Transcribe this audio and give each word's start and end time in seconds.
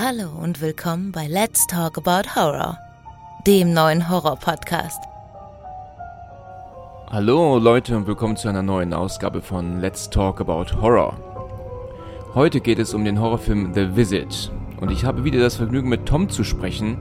Hallo 0.00 0.28
und 0.40 0.60
willkommen 0.60 1.10
bei 1.10 1.26
Let's 1.26 1.66
Talk 1.66 1.98
About 1.98 2.36
Horror, 2.36 2.78
dem 3.48 3.72
neuen 3.72 4.08
Horror-Podcast. 4.08 5.02
Hallo 7.08 7.58
Leute 7.58 7.96
und 7.96 8.06
willkommen 8.06 8.36
zu 8.36 8.46
einer 8.46 8.62
neuen 8.62 8.94
Ausgabe 8.94 9.42
von 9.42 9.80
Let's 9.80 10.08
Talk 10.08 10.40
About 10.40 10.80
Horror. 10.80 11.18
Heute 12.32 12.60
geht 12.60 12.78
es 12.78 12.94
um 12.94 13.04
den 13.04 13.20
Horrorfilm 13.20 13.74
The 13.74 13.96
Visit 13.96 14.52
und 14.80 14.92
ich 14.92 15.04
habe 15.04 15.24
wieder 15.24 15.40
das 15.40 15.56
Vergnügen 15.56 15.88
mit 15.88 16.06
Tom 16.06 16.28
zu 16.28 16.44
sprechen, 16.44 16.98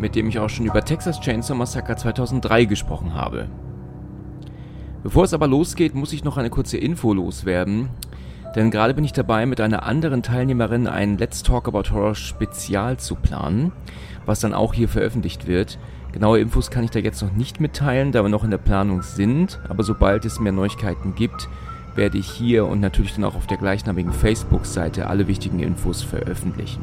mit 0.00 0.16
dem 0.16 0.28
ich 0.28 0.40
auch 0.40 0.50
schon 0.50 0.66
über 0.66 0.84
Texas 0.84 1.20
Chainsaw 1.20 1.56
Massacre 1.56 1.94
2003 1.94 2.64
gesprochen 2.64 3.14
habe. 3.14 3.46
Bevor 5.04 5.22
es 5.22 5.34
aber 5.34 5.46
losgeht, 5.46 5.94
muss 5.94 6.12
ich 6.12 6.24
noch 6.24 6.36
eine 6.36 6.50
kurze 6.50 6.78
Info 6.78 7.14
loswerden, 7.14 7.90
denn 8.54 8.70
gerade 8.70 8.94
bin 8.94 9.04
ich 9.04 9.12
dabei, 9.12 9.46
mit 9.46 9.60
einer 9.60 9.84
anderen 9.84 10.22
Teilnehmerin 10.22 10.86
ein 10.86 11.18
Let's 11.18 11.42
Talk 11.42 11.68
About 11.68 11.90
Horror 11.92 12.14
Spezial 12.14 12.96
zu 12.96 13.14
planen, 13.14 13.72
was 14.26 14.40
dann 14.40 14.54
auch 14.54 14.74
hier 14.74 14.88
veröffentlicht 14.88 15.46
wird. 15.46 15.78
Genaue 16.12 16.40
Infos 16.40 16.70
kann 16.70 16.84
ich 16.84 16.90
da 16.90 16.98
jetzt 16.98 17.22
noch 17.22 17.32
nicht 17.32 17.60
mitteilen, 17.60 18.10
da 18.10 18.22
wir 18.22 18.28
noch 18.28 18.42
in 18.42 18.50
der 18.50 18.58
Planung 18.58 19.02
sind, 19.02 19.60
aber 19.68 19.84
sobald 19.84 20.24
es 20.24 20.40
mehr 20.40 20.52
Neuigkeiten 20.52 21.14
gibt, 21.14 21.48
werde 21.94 22.18
ich 22.18 22.28
hier 22.28 22.66
und 22.66 22.80
natürlich 22.80 23.14
dann 23.14 23.24
auch 23.24 23.36
auf 23.36 23.46
der 23.46 23.58
gleichnamigen 23.58 24.12
Facebook-Seite 24.12 25.06
alle 25.06 25.28
wichtigen 25.28 25.60
Infos 25.60 26.02
veröffentlichen. 26.02 26.82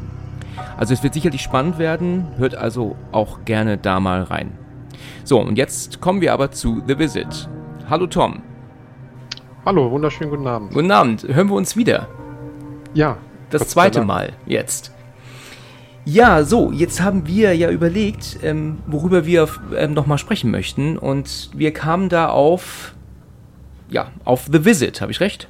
Also 0.78 0.94
es 0.94 1.04
wird 1.04 1.14
sicherlich 1.14 1.42
spannend 1.42 1.78
werden, 1.78 2.28
hört 2.38 2.56
also 2.56 2.96
auch 3.12 3.46
gerne 3.46 3.78
da 3.78 4.00
mal 4.00 4.24
rein. 4.24 4.58
So, 5.24 5.42
und 5.42 5.58
jetzt 5.58 6.02
kommen 6.02 6.22
wir 6.22 6.34
aber 6.34 6.52
zu 6.52 6.82
The 6.88 6.98
Visit. 6.98 7.50
Hallo 7.90 8.08
Tom. 8.08 8.42
Hallo, 9.68 9.92
wunderschönen 9.92 10.30
guten 10.30 10.48
Abend. 10.48 10.72
Guten 10.72 10.92
Abend, 10.92 11.28
hören 11.28 11.50
wir 11.50 11.56
uns 11.56 11.76
wieder? 11.76 12.08
Ja. 12.94 13.18
Das 13.50 13.68
zweite 13.68 14.02
Mal 14.06 14.32
jetzt. 14.46 14.94
Ja, 16.06 16.46
so, 16.46 16.72
jetzt 16.72 17.02
haben 17.02 17.28
wir 17.28 17.54
ja 17.54 17.70
überlegt, 17.70 18.40
ähm, 18.44 18.78
worüber 18.88 19.26
wir 19.26 19.50
ähm, 19.76 19.94
nochmal 19.94 20.20
sprechen 20.20 20.52
möchten. 20.52 20.98
Und 20.98 21.50
wir 21.54 21.74
kamen 21.74 22.08
da 22.08 22.30
auf, 22.30 22.96
ja, 23.90 24.10
auf 24.24 24.48
The 24.50 24.64
Visit, 24.64 25.02
habe 25.02 25.12
ich 25.12 25.20
recht? 25.20 25.50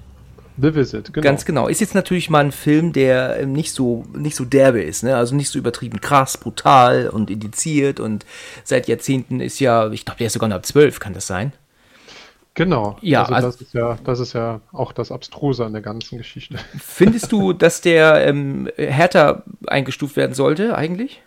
The 0.59 0.73
Visit, 0.73 1.13
genau. 1.13 1.23
Ganz 1.23 1.45
genau. 1.45 1.67
Ist 1.67 1.79
jetzt 1.79 1.93
natürlich 1.93 2.31
mal 2.31 2.43
ein 2.43 2.51
Film, 2.51 2.93
der 2.93 3.39
ähm, 3.39 3.53
nicht 3.53 3.71
so 3.71 4.03
nicht 4.15 4.35
so 4.35 4.45
derbe 4.45 4.81
ist, 4.81 5.03
ne? 5.03 5.15
Also 5.15 5.35
nicht 5.35 5.49
so 5.49 5.59
übertrieben 5.59 6.01
krass, 6.01 6.39
brutal 6.39 7.07
und 7.09 7.29
indiziert 7.29 7.99
und 7.99 8.25
seit 8.63 8.87
Jahrzehnten 8.87 9.41
ist 9.41 9.59
ja, 9.59 9.91
ich 9.91 10.05
glaube, 10.05 10.17
der 10.17 10.25
ist 10.25 10.33
sogar 10.33 10.49
noch 10.49 10.55
ab 10.55 10.65
zwölf, 10.65 10.99
kann 10.99 11.13
das 11.13 11.27
sein? 11.27 11.53
Genau. 12.57 12.97
Ja, 13.01 13.21
also, 13.21 13.33
also 13.35 13.47
das, 13.49 13.61
ist 13.61 13.73
ja, 13.75 13.97
das 14.03 14.19
ist 14.19 14.33
ja 14.33 14.61
auch 14.71 14.91
das 14.91 15.11
Abstruse 15.11 15.63
an 15.63 15.73
der 15.73 15.83
ganzen 15.83 16.17
Geschichte. 16.17 16.57
Findest 16.79 17.31
du, 17.31 17.53
dass 17.53 17.81
der 17.81 18.25
ähm, 18.25 18.67
härter 18.77 19.43
eingestuft 19.67 20.15
werden 20.15 20.33
sollte, 20.33 20.75
eigentlich? 20.75 21.21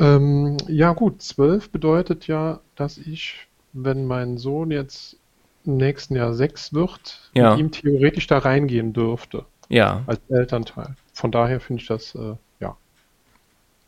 Ähm, 0.00 0.56
ja, 0.66 0.94
gut, 0.94 1.22
zwölf 1.22 1.70
bedeutet 1.70 2.26
ja, 2.26 2.58
dass 2.74 2.98
ich, 2.98 3.46
wenn 3.72 4.04
mein 4.04 4.36
Sohn 4.36 4.72
jetzt 4.72 5.16
im 5.64 5.76
nächsten 5.76 6.16
Jahr 6.16 6.34
sechs 6.34 6.74
wird, 6.74 7.30
ja. 7.32 7.52
mit 7.52 7.60
ihm 7.60 7.70
theoretisch 7.70 8.26
da 8.26 8.38
reingehen 8.38 8.92
dürfte. 8.92 9.44
Ja. 9.68 10.02
Als 10.08 10.18
Elternteil. 10.28 10.96
Von 11.12 11.30
daher 11.30 11.60
finde 11.60 11.82
ich 11.82 11.88
das, 11.88 12.16
äh, 12.16 12.34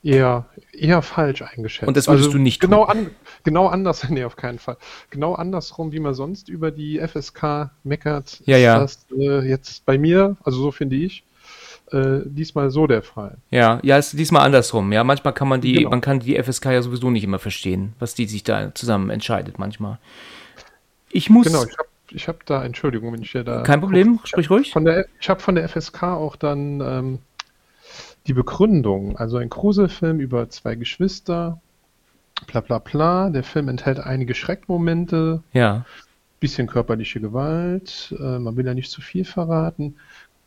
eher, 0.08 0.46
eher 0.72 1.02
falsch 1.02 1.42
eingeschätzt. 1.42 1.86
Und 1.86 1.96
das 1.96 2.08
würdest 2.08 2.26
also, 2.28 2.38
du 2.38 2.42
nicht 2.42 2.60
genau 2.60 2.86
tun? 2.86 2.98
An, 2.98 3.10
genau 3.44 3.66
anders, 3.66 4.08
nee, 4.08 4.24
auf 4.24 4.36
keinen 4.36 4.58
Fall. 4.58 4.76
Genau 5.10 5.34
andersrum, 5.34 5.92
wie 5.92 6.00
man 6.00 6.14
sonst 6.14 6.48
über 6.48 6.70
die 6.70 6.98
FSK 6.98 7.70
meckert, 7.84 8.40
ja, 8.46 8.56
ja. 8.56 8.82
ist 8.82 9.06
das 9.10 9.18
äh, 9.18 9.48
jetzt 9.48 9.84
bei 9.84 9.98
mir, 9.98 10.36
also 10.44 10.60
so 10.60 10.70
finde 10.70 10.96
ich, 10.96 11.24
äh, 11.92 12.20
diesmal 12.24 12.70
so 12.70 12.86
der 12.86 13.02
Fall. 13.02 13.38
Ja, 13.50 13.80
ja, 13.82 13.98
ist 13.98 14.18
diesmal 14.18 14.44
andersrum. 14.44 14.92
Ja, 14.92 15.04
manchmal 15.04 15.32
kann 15.32 15.48
man 15.48 15.60
die, 15.60 15.74
genau. 15.74 15.90
man 15.90 16.00
kann 16.00 16.20
die 16.20 16.42
FSK 16.42 16.66
ja 16.66 16.82
sowieso 16.82 17.10
nicht 17.10 17.24
immer 17.24 17.38
verstehen, 17.38 17.94
was 17.98 18.14
die 18.14 18.26
sich 18.26 18.44
da 18.44 18.74
zusammen 18.74 19.10
entscheidet 19.10 19.58
manchmal. 19.58 19.98
Ich 21.10 21.30
muss. 21.30 21.46
Genau, 21.46 21.64
ich 21.64 21.78
habe 21.78 21.88
ich 22.10 22.28
hab 22.28 22.46
da, 22.46 22.64
Entschuldigung, 22.64 23.12
wenn 23.12 23.22
ich 23.22 23.32
dir 23.32 23.44
da. 23.44 23.62
Kein 23.62 23.80
Problem, 23.80 24.20
sprich 24.24 24.50
ruhig. 24.50 24.72
Von 24.72 24.84
der, 24.84 25.06
ich 25.20 25.28
habe 25.28 25.40
von 25.40 25.54
der 25.54 25.68
FSK 25.68 26.02
auch 26.04 26.36
dann 26.36 26.80
ähm, 26.80 27.18
die 28.28 28.34
Begründung. 28.34 29.16
Also 29.16 29.38
ein 29.38 29.48
Gruselfilm 29.48 30.20
über 30.20 30.48
zwei 30.50 30.74
Geschwister, 30.74 31.60
bla 32.46 32.60
bla 32.60 32.78
bla. 32.78 33.30
Der 33.30 33.42
Film 33.42 33.68
enthält 33.68 33.98
einige 33.98 34.34
Schreckmomente. 34.34 35.42
Ja. 35.52 35.84
Bisschen 36.40 36.68
körperliche 36.68 37.20
Gewalt. 37.20 38.14
Äh, 38.18 38.38
man 38.38 38.56
will 38.56 38.66
ja 38.66 38.74
nicht 38.74 38.90
zu 38.90 39.00
viel 39.00 39.24
verraten. 39.24 39.96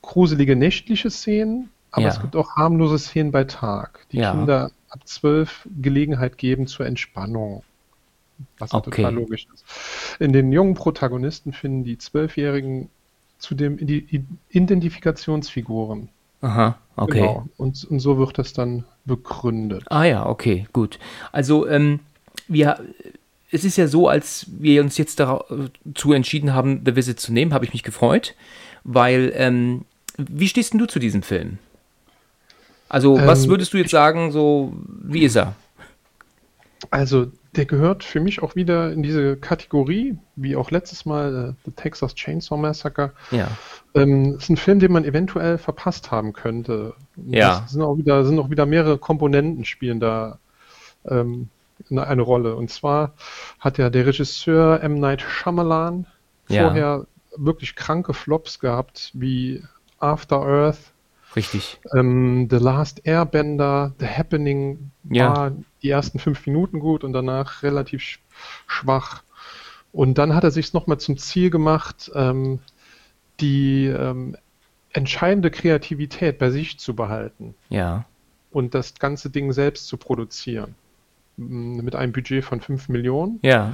Gruselige 0.01 0.55
nächtliche 0.55 1.09
Szenen. 1.09 1.69
Aber 1.91 2.03
Ja. 2.03 2.09
es 2.09 2.21
gibt 2.21 2.35
auch 2.37 2.55
harmlose 2.55 2.97
Szenen 2.97 3.31
bei 3.31 3.43
Tag, 3.43 4.05
die 4.11 4.17
Ja. 4.19 4.31
Kinder 4.31 4.71
ab 4.89 5.05
zwölf 5.05 5.67
Gelegenheit 5.81 6.37
geben 6.37 6.67
zur 6.67 6.85
Entspannung. 6.85 7.63
Was 8.57 8.73
Okay. 8.73 8.91
total 9.01 9.13
logisch 9.15 9.47
ist. 9.53 9.65
In 10.19 10.31
den 10.33 10.51
jungen 10.53 10.73
Protagonisten 10.73 11.51
finden 11.53 11.83
die 11.83 11.97
Zwölfjährigen 11.97 12.89
zudem 13.37 13.77
die 13.77 14.23
Identifikationsfiguren. 14.49 16.09
Aha, 16.41 16.77
okay. 16.95 17.19
Genau. 17.19 17.47
Und, 17.57 17.83
und 17.85 17.99
so 17.99 18.17
wird 18.17 18.37
das 18.37 18.53
dann 18.53 18.83
begründet. 19.05 19.83
Ah 19.89 20.03
ja, 20.03 20.25
okay, 20.25 20.67
gut. 20.73 20.99
Also, 21.31 21.67
ähm, 21.67 21.99
wir, 22.47 22.79
es 23.51 23.63
ist 23.63 23.77
ja 23.77 23.87
so, 23.87 24.07
als 24.07 24.45
wir 24.47 24.81
uns 24.81 24.97
jetzt 24.97 25.19
dazu 25.19 26.13
entschieden 26.13 26.53
haben, 26.53 26.81
The 26.85 26.95
Visit 26.95 27.19
zu 27.19 27.31
nehmen, 27.31 27.53
habe 27.53 27.65
ich 27.65 27.73
mich 27.73 27.83
gefreut, 27.83 28.35
weil, 28.83 29.31
ähm, 29.35 29.85
wie 30.17 30.47
stehst 30.47 30.73
denn 30.73 30.79
du 30.79 30.87
zu 30.87 30.99
diesem 30.99 31.23
Film? 31.23 31.57
Also, 32.89 33.17
was 33.17 33.43
Ähm, 33.45 33.51
würdest 33.51 33.73
du 33.73 33.77
jetzt 33.77 33.91
sagen, 33.91 34.31
so, 34.31 34.73
wie 35.03 35.23
ist 35.23 35.35
er? 35.35 35.55
Also, 36.89 37.27
der 37.55 37.65
gehört 37.65 38.03
für 38.03 38.19
mich 38.21 38.41
auch 38.41 38.55
wieder 38.55 38.91
in 38.91 39.03
diese 39.03 39.35
Kategorie, 39.35 40.17
wie 40.35 40.55
auch 40.55 40.71
letztes 40.71 41.05
Mal 41.05 41.49
äh, 41.49 41.61
The 41.65 41.71
Texas 41.71 42.15
Chainsaw 42.15 42.57
Massacre. 42.57 43.11
Ja, 43.31 43.49
Ähm, 43.93 44.35
ist 44.37 44.49
ein 44.49 44.57
Film, 44.57 44.79
den 44.79 44.93
man 44.93 45.03
eventuell 45.03 45.57
verpasst 45.57 46.11
haben 46.11 46.31
könnte. 46.31 46.93
Ja. 47.25 47.63
Es 47.65 47.73
sind 47.73 47.81
auch 47.81 47.97
wieder, 47.97 48.23
sind 48.25 48.39
auch 48.39 48.49
wieder 48.49 48.65
mehrere 48.65 48.97
Komponenten 48.97 49.65
spielen 49.65 49.99
da 49.99 50.39
ähm, 51.05 51.49
eine, 51.89 52.21
Rolle. 52.21 52.55
Und 52.55 52.69
zwar 52.69 53.13
hat 53.59 53.77
ja 53.77 53.89
der 53.89 54.05
Regisseur 54.05 54.81
M. 54.81 54.95
Night 54.99 55.21
Shyamalan 55.21 56.05
Ja. 56.47 56.63
vorher 56.63 57.05
wirklich 57.35 57.75
kranke 57.75 58.13
Flops 58.13 58.59
gehabt, 58.59 59.11
wie 59.13 59.63
After 59.99 60.41
Earth, 60.41 60.93
richtig. 61.35 61.79
ähm, 61.93 62.47
The 62.49 62.57
Last 62.57 63.05
Airbender, 63.05 63.93
The 63.99 64.07
Happening 64.07 64.91
Ja. 65.09 65.33
war 65.35 65.51
die 65.81 65.89
ersten 65.89 66.19
fünf 66.19 66.45
Minuten 66.47 66.79
gut 66.79 67.03
und 67.03 67.13
danach 67.13 67.63
relativ 67.63 68.01
sch 68.01 68.19
schwach. 68.67 69.23
Und 69.91 70.17
dann 70.17 70.33
hat 70.35 70.43
er 70.43 70.51
sich 70.51 70.73
nochmal 70.73 70.99
zum 70.99 71.17
Ziel 71.17 71.49
gemacht, 71.49 72.11
ähm, 72.15 72.59
die 73.39 73.85
ähm, 73.87 74.37
entscheidende 74.93 75.51
Kreativität 75.51 76.37
bei 76.37 76.49
sich 76.49 76.79
zu 76.79 76.95
behalten 76.95 77.55
Ja, 77.69 78.05
und 78.51 78.73
das 78.75 78.95
ganze 78.95 79.29
Ding 79.29 79.51
selbst 79.53 79.87
zu 79.87 79.97
produzieren. 79.97 80.75
Mit 81.37 81.95
einem 81.95 82.11
Budget 82.11 82.43
von 82.43 82.61
5 82.61 82.89
Millionen. 82.89 83.39
ja, 83.41 83.73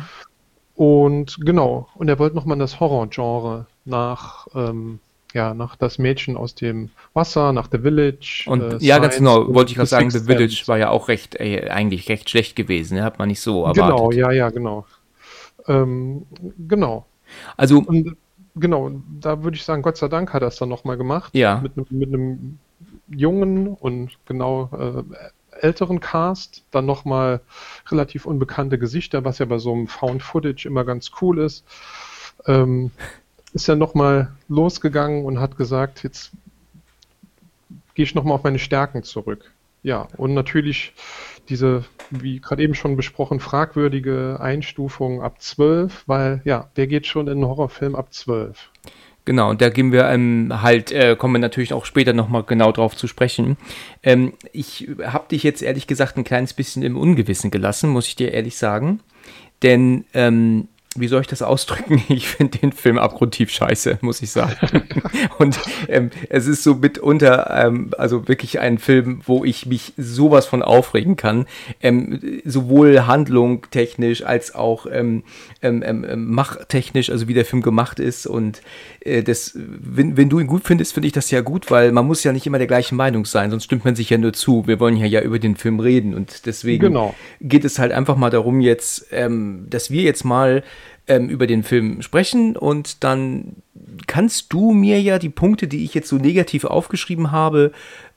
Und 0.76 1.38
genau, 1.42 1.90
und 1.96 2.08
er 2.08 2.20
wollte 2.20 2.36
nochmal 2.36 2.56
in 2.56 2.60
das 2.60 2.80
Horror-Genre 2.80 3.66
nach, 3.86 4.48
ähm, 4.54 5.00
ja, 5.38 5.54
nach 5.54 5.76
das 5.76 6.00
Mädchen 6.00 6.36
aus 6.36 6.56
dem 6.56 6.90
Wasser, 7.14 7.54
nach 7.54 7.70
The 7.72 7.78
Village. 7.78 8.44
und 8.48 8.62
äh, 8.62 8.78
ja, 8.80 8.98
ganz 8.98 9.18
genau, 9.18 9.54
wollte 9.54 9.70
ich 9.72 9.76
gerade 9.78 9.88
sagen, 9.88 10.10
The 10.10 10.22
Village 10.22 10.64
war 10.66 10.78
ja 10.80 10.90
auch 10.90 11.08
recht, 11.08 11.36
äh, 11.40 11.70
eigentlich 11.70 12.10
recht 12.10 12.30
schlecht 12.30 12.56
gewesen, 12.56 12.96
ne? 12.98 13.04
hat 13.04 13.20
man 13.20 13.28
nicht 13.30 13.40
so 13.42 13.64
erwartet. 13.64 13.84
Genau, 13.84 14.12
ja, 14.12 14.32
ja, 14.32 14.50
genau. 14.50 14.86
Ähm, 15.68 16.26
genau. 16.68 17.06
Also, 17.56 17.80
Und 17.86 18.16
genau, 18.56 18.92
da 19.22 19.44
würde 19.44 19.56
ich 19.58 19.64
sagen, 19.64 19.82
Gott 19.84 19.98
sei 19.98 20.08
Dank 20.08 20.34
hat 20.34 20.42
er 20.42 20.48
es 20.48 20.56
dann 20.58 20.70
nochmal 20.70 20.98
gemacht. 20.98 21.36
Ja. 21.36 21.60
Mit, 21.62 21.74
einem- 21.78 21.86
mit 22.00 22.08
einem 22.14 22.60
jungen 23.10 23.68
und 23.68 24.18
genau 24.26 24.70
äh, 24.74 25.04
älteren 25.62 26.00
Cast, 26.00 26.64
dann 26.72 26.86
nochmal 26.86 27.42
relativ 27.92 28.26
unbekannte 28.26 28.78
Gesichter, 28.80 29.24
was 29.24 29.38
ja 29.40 29.46
bei 29.46 29.60
so 29.60 29.72
einem 29.74 29.88
Found 29.88 30.24
Footage 30.24 30.66
immer 30.68 30.84
ganz 30.84 31.12
cool 31.22 31.40
ist. 31.40 31.64
Ähm, 32.46 32.92
ist 33.58 33.68
ja 33.68 33.76
nochmal 33.76 34.32
losgegangen 34.48 35.26
und 35.26 35.40
hat 35.40 35.58
gesagt, 35.58 36.04
jetzt 36.04 36.32
gehe 37.96 38.04
ich 38.04 38.16
nochmal 38.16 38.36
auf 38.36 38.44
meine 38.44 38.60
Stärken 38.60 39.04
zurück. 39.04 39.52
Ja, 39.84 40.08
und 40.18 40.34
natürlich 40.34 40.94
diese, 41.50 41.86
wie 42.12 42.40
gerade 42.40 42.62
eben 42.62 42.76
schon 42.76 42.96
besprochen, 42.96 43.40
fragwürdige 43.40 44.38
Einstufung 44.40 45.22
ab 45.22 45.42
12, 45.42 46.04
weil 46.06 46.42
ja, 46.46 46.70
wer 46.76 46.88
geht 46.88 47.08
schon 47.08 47.28
in 47.28 47.34
einen 47.34 47.46
Horrorfilm 47.46 47.96
ab 47.96 48.14
12? 48.14 48.70
Genau, 49.26 49.50
und 49.50 49.62
da 49.62 49.70
gehen 49.70 49.92
wir 49.92 50.06
ähm, 50.06 50.62
halt, 50.62 50.92
äh, 50.92 51.16
kommen 51.18 51.34
wir 51.34 51.40
natürlich 51.40 51.74
auch 51.74 51.86
später 51.86 52.14
nochmal 52.14 52.44
genau 52.44 52.72
drauf 52.72 52.96
zu 52.96 53.08
sprechen. 53.08 53.58
Ähm, 54.04 54.34
ich 54.54 54.88
habe 55.04 55.28
dich 55.30 55.44
jetzt 55.44 55.62
ehrlich 55.62 55.88
gesagt 55.88 56.18
ein 56.18 56.24
kleines 56.24 56.54
bisschen 56.54 56.84
im 56.84 56.96
Ungewissen 56.96 57.52
gelassen, 57.52 57.90
muss 57.90 58.08
ich 58.08 58.16
dir 58.16 58.32
ehrlich 58.32 58.56
sagen. 58.56 59.02
Denn 59.64 60.06
ähm, 60.14 60.68
wie 61.00 61.08
soll 61.08 61.22
ich 61.22 61.28
das 61.28 61.42
ausdrücken? 61.42 62.04
Ich 62.18 62.30
finde 62.30 62.58
den 62.58 62.72
Film 62.72 62.98
abgrundtief 62.98 63.52
scheiße, 63.52 64.00
muss 64.02 64.22
ich 64.22 64.32
sagen. 64.32 64.84
und 65.38 65.60
ähm, 65.88 66.10
es 66.30 66.48
ist 66.48 66.64
so 66.64 66.76
mitunter, 66.76 67.50
ähm, 67.54 67.92
also 67.98 68.28
wirklich 68.28 68.60
ein 68.60 68.78
Film, 68.78 69.22
wo 69.26 69.44
ich 69.44 69.66
mich 69.66 69.94
sowas 69.98 70.46
von 70.46 70.64
aufregen 70.64 71.16
kann. 71.16 71.46
Ähm, 71.82 72.42
sowohl 72.46 73.06
Handlung 73.06 73.68
technisch 73.72 74.24
als 74.24 74.56
auch 74.56 74.88
ähm, 74.92 75.24
ähm, 75.62 75.84
ähm, 75.84 76.32
machtechnisch, 76.32 77.10
also 77.10 77.28
wie 77.28 77.34
der 77.34 77.46
Film 77.46 77.62
gemacht 77.62 78.00
ist. 78.00 78.26
Und 78.26 78.62
äh, 79.02 79.22
das, 79.22 79.54
wenn, 79.56 80.18
wenn 80.18 80.30
du 80.30 80.40
ihn 80.40 80.48
gut 80.48 80.64
findest, 80.64 80.94
finde 80.94 81.08
ich 81.08 81.14
das 81.14 81.30
ja 81.30 81.42
gut, 81.42 81.70
weil 81.70 81.92
man 81.92 82.08
muss 82.08 82.24
ja 82.24 82.32
nicht 82.32 82.48
immer 82.48 82.58
der 82.58 82.68
gleichen 82.68 82.96
Meinung 82.96 83.26
sein, 83.26 83.52
sonst 83.52 83.66
stimmt 83.66 83.86
man 83.86 83.96
sich 83.96 84.10
ja 84.10 84.18
nur 84.18 84.34
zu. 84.34 84.66
Wir 84.66 84.80
wollen 84.80 84.98
ja 84.98 85.06
ja 85.06 85.22
über 85.22 85.40
den 85.40 85.56
Film 85.56 85.80
reden 85.80 86.14
und 86.14 86.46
deswegen 86.46 86.88
genau. 86.88 87.16
geht 87.42 87.66
es 87.66 87.80
halt 87.80 87.92
einfach 87.92 88.16
mal 88.16 88.30
darum 88.30 88.62
jetzt, 88.62 89.08
dass 89.12 89.92
wir 89.92 90.02
jetzt 90.02 90.24
mal 90.24 90.64
ähm, 91.08 91.30
über 91.30 91.48
den 91.48 91.64
Film 91.64 92.02
sprechen 92.02 92.56
und 92.56 93.04
dann 93.04 93.58
kannst 94.08 94.54
du 94.54 94.72
mir 94.72 95.02
ja 95.02 95.20
die 95.20 95.30
Punkte, 95.30 95.68
die 95.68 95.84
ich 95.84 95.94
jetzt 95.94 96.10
so 96.10 96.18
negativ 96.18 96.66
aufgeschrieben 96.66 97.32
habe, 97.32 97.72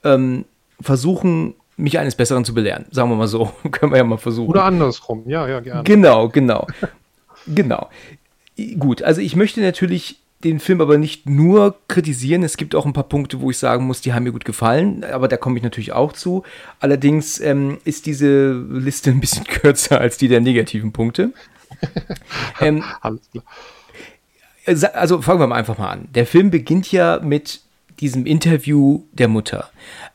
ähm, 0.05 0.45
versuchen, 0.81 1.55
mich 1.77 1.99
eines 1.99 2.15
Besseren 2.15 2.45
zu 2.45 2.55
belehren. 2.55 2.87
Sagen 2.91 3.11
wir 3.11 3.17
mal 3.17 3.29
so. 3.29 3.53
Können 3.71 3.93
wir 3.93 3.99
ja 3.99 4.05
mal 4.05 4.19
versuchen. 4.19 4.51
Oder 4.51 4.65
andersrum, 4.65 5.25
ja, 5.27 5.49
ja, 5.49 5.61
gerne. 5.61 5.85
Genau, 5.85 6.29
genau. 6.29 6.67
genau. 7.47 7.89
Gut, 8.79 9.03
also 9.03 9.21
ich 9.21 9.37
möchte 9.37 9.61
natürlich 9.61 10.21
den 10.45 10.59
Film 10.59 10.81
aber 10.81 10.97
nicht 10.97 11.29
nur 11.29 11.77
kritisieren. 11.89 12.43
Es 12.43 12.57
gibt 12.57 12.75
auch 12.75 12.87
ein 12.87 12.95
paar 12.95 13.09
Punkte, 13.09 13.41
wo 13.41 13.51
ich 13.51 13.59
sagen 13.59 13.87
muss, 13.87 14.01
die 14.01 14.15
haben 14.15 14.25
mir 14.25 14.33
gut 14.33 14.45
gefallen, 14.45 15.05
aber 15.05 15.29
da 15.29 15.37
komme 15.37 15.59
ich 15.59 15.63
natürlich 15.63 15.93
auch 15.93 16.13
zu. 16.13 16.45
Allerdings 16.79 17.39
ähm, 17.41 17.79
ist 17.85 18.07
diese 18.07 18.53
Liste 18.53 19.11
ein 19.11 19.21
bisschen 19.21 19.45
kürzer 19.49 20.01
als 20.01 20.17
die 20.17 20.29
der 20.29 20.41
negativen 20.41 20.93
Punkte. 20.93 21.33
ähm, 22.61 22.85
Alles 23.01 23.21
klar. 23.31 23.45
Äh, 24.65 24.87
also 24.95 25.23
fangen 25.23 25.41
wir 25.41 25.47
mal 25.47 25.57
einfach 25.57 25.79
mal 25.79 25.91
an. 25.91 26.09
Der 26.15 26.27
Film 26.27 26.51
beginnt 26.51 26.91
ja 26.93 27.21
mit 27.21 27.61
diesem 28.01 28.27
Interview 28.27 29.03
der 29.13 29.29
Mutter. 29.29 29.71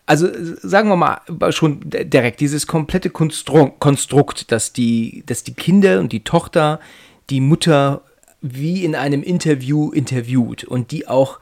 Also 0.08 0.28
sagen 0.62 0.90
wir 0.90 0.96
mal 0.96 1.52
schon 1.52 1.82
direkt, 1.84 2.40
dieses 2.40 2.68
komplette 2.68 3.10
Konstrukt, 3.10 3.80
Konstrukt 3.80 4.52
dass, 4.52 4.74
die, 4.74 5.24
dass 5.26 5.44
die 5.44 5.54
Kinder 5.54 6.00
und 6.00 6.12
die 6.12 6.24
Tochter 6.24 6.80
die 7.30 7.42
Mutter 7.42 8.02
wie 8.42 8.84
in 8.84 8.96
einem 8.96 9.24
Interview 9.24 9.92
interviewt 9.92 10.64
und 10.64 10.92
die 10.92 11.08
auch, 11.08 11.40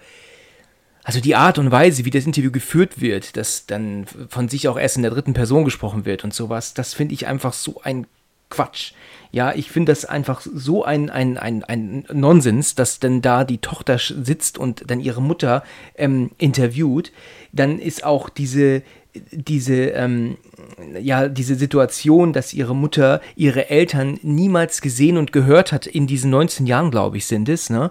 also 1.04 1.20
die 1.20 1.36
Art 1.36 1.58
und 1.58 1.72
Weise, 1.72 2.06
wie 2.06 2.10
das 2.10 2.26
Interview 2.26 2.52
geführt 2.52 3.02
wird, 3.02 3.36
dass 3.36 3.66
dann 3.66 4.06
von 4.30 4.48
sich 4.48 4.68
auch 4.70 4.80
erst 4.80 4.96
in 4.96 5.02
der 5.02 5.12
dritten 5.12 5.34
Person 5.34 5.66
gesprochen 5.66 6.06
wird 6.06 6.24
und 6.24 6.34
sowas, 6.34 6.74
das 6.74 6.94
finde 6.94 7.14
ich 7.14 7.28
einfach 7.28 7.54
so 7.54 7.82
ein 7.84 8.08
Quatsch. 8.54 8.94
Ja, 9.32 9.52
ich 9.56 9.72
finde 9.72 9.92
das 9.92 10.06
einfach 10.06 10.42
so 10.42 10.86
ein, 10.86 11.10
ein, 11.10 11.40
ein, 11.40 11.64
ein 11.64 12.06
Nonsens, 12.14 12.76
dass 12.76 13.00
denn 13.00 13.24
da 13.24 13.44
die 13.44 13.58
Tochter 13.58 13.98
sitzt 13.98 14.60
und 14.60 14.84
dann 14.92 15.00
ihre 15.00 15.24
Mutter 15.24 15.64
ähm, 15.96 16.30
interviewt. 16.38 17.12
Dann 17.52 17.80
ist 17.80 18.04
auch 18.04 18.30
diese, 18.30 18.84
diese, 19.32 19.74
ähm, 19.74 20.38
ja, 21.00 21.28
diese 21.30 21.56
Situation, 21.56 22.32
dass 22.32 22.54
ihre 22.54 22.76
Mutter 22.76 23.22
ihre 23.36 23.72
Eltern 23.72 24.20
niemals 24.22 24.82
gesehen 24.82 25.18
und 25.18 25.32
gehört 25.32 25.72
hat, 25.72 25.88
in 25.88 26.06
diesen 26.06 26.30
19 26.30 26.68
Jahren, 26.68 26.92
glaube 26.92 27.18
ich, 27.18 27.26
sind 27.26 27.50
es, 27.50 27.72
ne? 27.72 27.90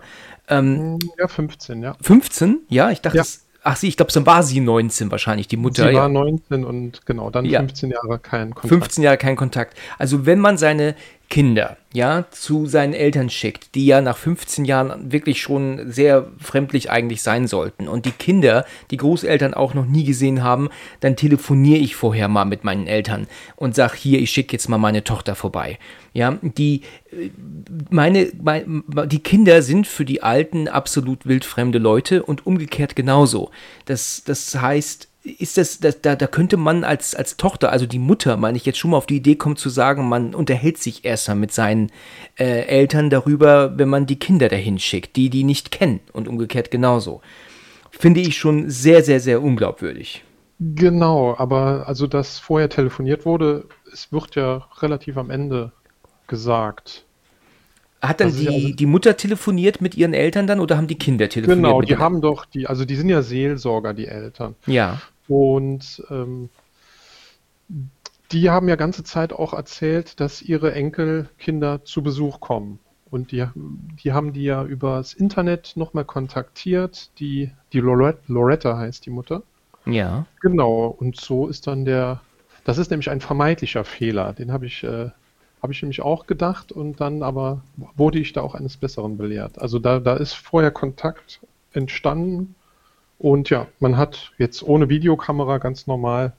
Ähm, 0.49 1.01
ja, 1.19 1.27
15, 1.27 1.83
ja. 1.83 1.97
15? 2.01 2.61
Ja, 2.69 2.91
ich 2.91 3.01
dachte, 3.01 3.17
ja. 3.17 3.23
Es, 3.23 3.42
Ach 3.65 3.77
sie, 3.77 3.89
ich 3.89 3.97
glaube, 3.97 4.11
dann 4.13 4.27
war 4.27 4.43
sie 4.43 4.61
19 4.61 5.11
wahrscheinlich, 5.11 5.47
die 5.47 5.57
Mutter. 5.57 5.89
Sie 5.89 5.95
war 5.95 6.09
19 6.09 6.65
und 6.65 7.07
genau, 7.07 7.31
dann 7.31 7.45
ja. 7.45 7.61
15 7.61 7.91
Jahre 7.91 8.19
kein 8.19 8.55
Kontakt. 8.55 8.69
15 8.69 9.05
Jahre 9.05 9.17
kein 9.17 9.37
Kontakt. 9.37 9.79
Also 9.99 10.27
wenn 10.27 10.41
man 10.41 10.59
seine 10.59 10.97
Kinder, 11.33 11.79
ja, 11.95 12.27
zu 12.31 12.67
seinen 12.67 12.93
Eltern 12.93 13.31
schickt, 13.31 13.75
die 13.75 13.87
ja 13.87 14.03
nach 14.03 14.19
15 14.19 14.67
Jahren 14.67 15.13
wirklich 15.13 15.41
schon 15.41 15.91
sehr 15.91 16.27
fremdlich 16.39 16.91
eigentlich 16.91 17.23
sein 17.23 17.47
sollten 17.47 17.89
und 17.89 18.05
die 18.05 18.11
Kinder, 18.11 18.67
die 18.91 18.99
Großeltern 18.99 19.55
auch 19.55 19.73
noch 19.73 19.87
nie 19.87 20.05
gesehen 20.05 20.43
haben, 20.43 20.69
dann 21.01 21.17
telefoniere 21.17 21.79
ich 21.79 21.97
vorher 21.97 22.29
mal 22.29 22.45
mit 22.45 22.65
meinen 22.65 22.87
Eltern 22.87 23.29
und 23.57 23.75
sag 23.75 23.95
hier, 23.95 24.21
ich 24.21 24.31
schicke 24.31 24.53
jetzt 24.53 24.69
mal 24.69 24.77
meine 24.77 25.05
Tochter 25.05 25.35
vorbei. 25.35 25.79
Ja, 26.13 26.37
die 26.43 26.83
meine, 27.89 28.31
meine 28.43 28.83
die 29.07 29.23
Kinder 29.23 29.63
sind 29.63 29.87
für 29.87 30.05
die 30.05 30.23
Alten 30.23 30.69
absolut 30.69 31.25
wildfremde 31.25 31.79
Leute 31.79 32.25
und 32.25 32.47
umgekehrt 32.47 32.95
genauso. 32.95 33.51
Das 33.87 34.23
das 34.27 34.55
heißt, 34.55 35.09
ist 35.25 35.57
das, 35.57 35.79
das, 35.79 36.01
da, 36.01 36.17
da 36.17 36.27
könnte 36.27 36.57
man 36.57 36.85
als, 36.85 37.15
als 37.15 37.37
Tochter, 37.37 37.71
also 37.71 37.87
die 37.87 37.99
Mutter, 37.99 38.37
meine 38.37 38.57
ich, 38.57 38.67
jetzt 38.67 38.79
schon 38.79 38.91
mal 38.91 38.97
auf 38.97 39.07
die 39.07 39.17
Idee 39.17 39.37
kommen 39.37 39.57
zu 39.57 39.69
sagen, 39.69 40.09
man 40.09 40.35
unterhält 40.35 40.79
sich 40.79 41.05
erstmal 41.05 41.37
mit 41.37 41.53
seinen 41.53 41.91
äh, 42.39 42.63
Eltern 42.67 43.09
darüber, 43.09 43.79
wenn 43.79 43.89
man 43.89 44.07
die 44.07 44.19
Kinder 44.19 44.49
dahin 44.49 44.79
schickt, 44.79 45.17
die 45.17 45.31
die 45.31 45.45
nicht 45.45 45.71
kennen 45.71 46.01
und 46.13 46.27
umgekehrt 46.27 46.71
genauso. 46.71 47.21
Finde 47.91 48.21
ich 48.21 48.37
schon 48.37 48.69
sehr, 48.69 49.03
sehr, 49.05 49.21
sehr 49.21 49.43
unglaubwürdig. 49.43 50.25
Genau, 50.59 51.37
aber 51.39 51.85
also, 51.87 52.07
dass 52.07 52.39
vorher 52.39 52.69
telefoniert 52.69 53.27
wurde, 53.27 53.67
es 53.93 54.13
wird 54.13 54.35
ja 54.37 54.69
relativ 54.81 55.17
am 55.17 55.31
Ende 55.31 55.73
gesagt. 56.27 57.05
Hat 58.01 58.21
dann 58.21 58.35
die, 58.35 58.49
also, 58.49 58.69
die 58.75 58.87
Mutter 58.87 59.17
telefoniert 59.17 59.81
mit 59.81 59.97
ihren 59.97 60.15
Eltern 60.15 60.49
dann 60.49 60.59
oder 60.59 60.77
haben 60.77 60.89
die 60.89 60.99
Kinder 60.99 61.29
telefoniert? 61.29 61.65
Genau, 61.65 61.83
die 61.83 61.97
haben 61.97 62.21
doch 62.21 62.45
die, 62.45 62.67
also 62.67 62.85
die 62.85 62.97
sind 62.97 63.09
ja 63.09 63.23
Seelsorger, 63.23 63.95
die 63.95 64.07
Eltern. 64.09 64.57
Ja. 64.67 65.01
Und 65.29 66.03
ähm, 66.11 66.49
die 68.33 68.51
haben 68.51 68.69
ja 68.69 68.77
ganze 68.77 69.05
Zeit 69.05 69.33
auch 69.33 69.53
erzählt, 69.53 70.21
dass 70.21 70.43
ihre 70.43 70.75
Enkelkinder 70.75 71.85
zu 71.85 72.03
Besuch 72.03 72.41
kommen. 72.41 72.79
Und 73.11 73.31
die, 73.31 73.47
die 74.03 74.13
haben 74.13 74.33
die 74.33 74.45
ja 74.45 74.65
übers 74.65 75.13
Internet 75.13 75.73
nochmal 75.77 76.07
kontaktiert. 76.07 77.11
Die, 77.19 77.51
die 77.73 77.81
Loretta, 77.81 78.21
Loretta 78.29 78.79
heißt 78.79 79.05
die 79.05 79.11
Mutter. 79.11 79.43
Ja. 79.85 80.25
Genau, 80.41 80.87
und 80.87 81.21
so 81.21 81.47
ist 81.47 81.67
dann 81.67 81.85
der, 81.85 82.23
das 82.65 82.79
ist 82.79 82.91
nämlich 82.91 83.11
ein 83.11 83.21
vermeintlicher 83.21 83.85
Fehler. 83.85 84.33
Den 84.33 84.51
habe 84.51 84.65
ich, 84.65 84.83
äh, 84.83 85.11
hab 85.61 85.71
ich 85.71 85.83
nämlich 85.83 86.01
auch 86.01 86.27
gedacht 86.27 86.73
und 86.73 87.01
dann 87.01 87.23
aber 87.23 87.63
wurde 87.97 88.19
ich 88.19 88.33
da 88.33 88.41
auch 88.41 88.55
eines 88.55 88.79
Besseren 88.79 89.19
belehrt. 89.19 89.61
Also 89.61 89.79
da, 89.79 90.01
da 90.01 90.15
ist 90.15 90.33
vorher 90.33 90.71
Kontakt 90.71 91.41
entstanden 91.75 92.55
und 93.23 93.51
ja, 93.51 93.69
man 93.79 93.97
hat 93.97 94.33
jetzt 94.37 94.65
ohne 94.65 94.89
Videokamera 94.89 95.59
ganz 95.59 95.87
normal, 95.87 96.33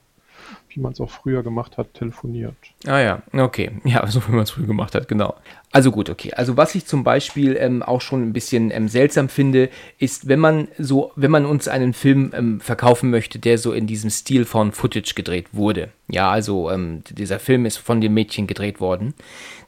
wie 0.67 0.81
man 0.81 0.91
es 0.91 0.99
auch 0.99 1.09
früher 1.09 1.41
gemacht 1.41 1.77
hat, 1.77 1.93
telefoniert. 1.93 2.55
Ah 2.85 2.99
ja, 2.99 3.21
okay. 3.31 3.71
Ja, 3.85 4.05
so 4.07 4.27
wie 4.27 4.31
man 4.31 4.41
es 4.43 4.51
früher 4.51 4.67
gemacht 4.67 4.93
hat, 4.93 5.07
genau. 5.07 5.33
Also 5.71 5.91
gut, 5.91 6.09
okay. 6.09 6.33
Also 6.33 6.57
was 6.57 6.75
ich 6.75 6.85
zum 6.85 7.05
Beispiel 7.05 7.55
ähm, 7.57 7.83
auch 7.83 8.01
schon 8.01 8.21
ein 8.21 8.33
bisschen 8.33 8.69
ähm, 8.69 8.89
seltsam 8.89 9.29
finde, 9.29 9.69
ist, 9.97 10.27
wenn 10.27 10.39
man 10.39 10.67
so, 10.77 11.13
wenn 11.15 11.31
man 11.31 11.45
uns 11.45 11.69
einen 11.69 11.93
Film 11.93 12.33
ähm, 12.35 12.59
verkaufen 12.59 13.09
möchte, 13.09 13.39
der 13.39 13.57
so 13.57 13.71
in 13.71 13.87
diesem 13.87 14.09
Stil 14.09 14.43
von 14.43 14.73
Footage 14.73 15.13
gedreht 15.15 15.47
wurde. 15.53 15.87
Ja, 16.09 16.31
also 16.31 16.69
ähm, 16.69 17.01
dieser 17.09 17.39
Film 17.39 17.65
ist 17.65 17.77
von 17.77 18.01
dem 18.01 18.13
Mädchen 18.13 18.45
gedreht 18.45 18.81
worden. 18.81 19.13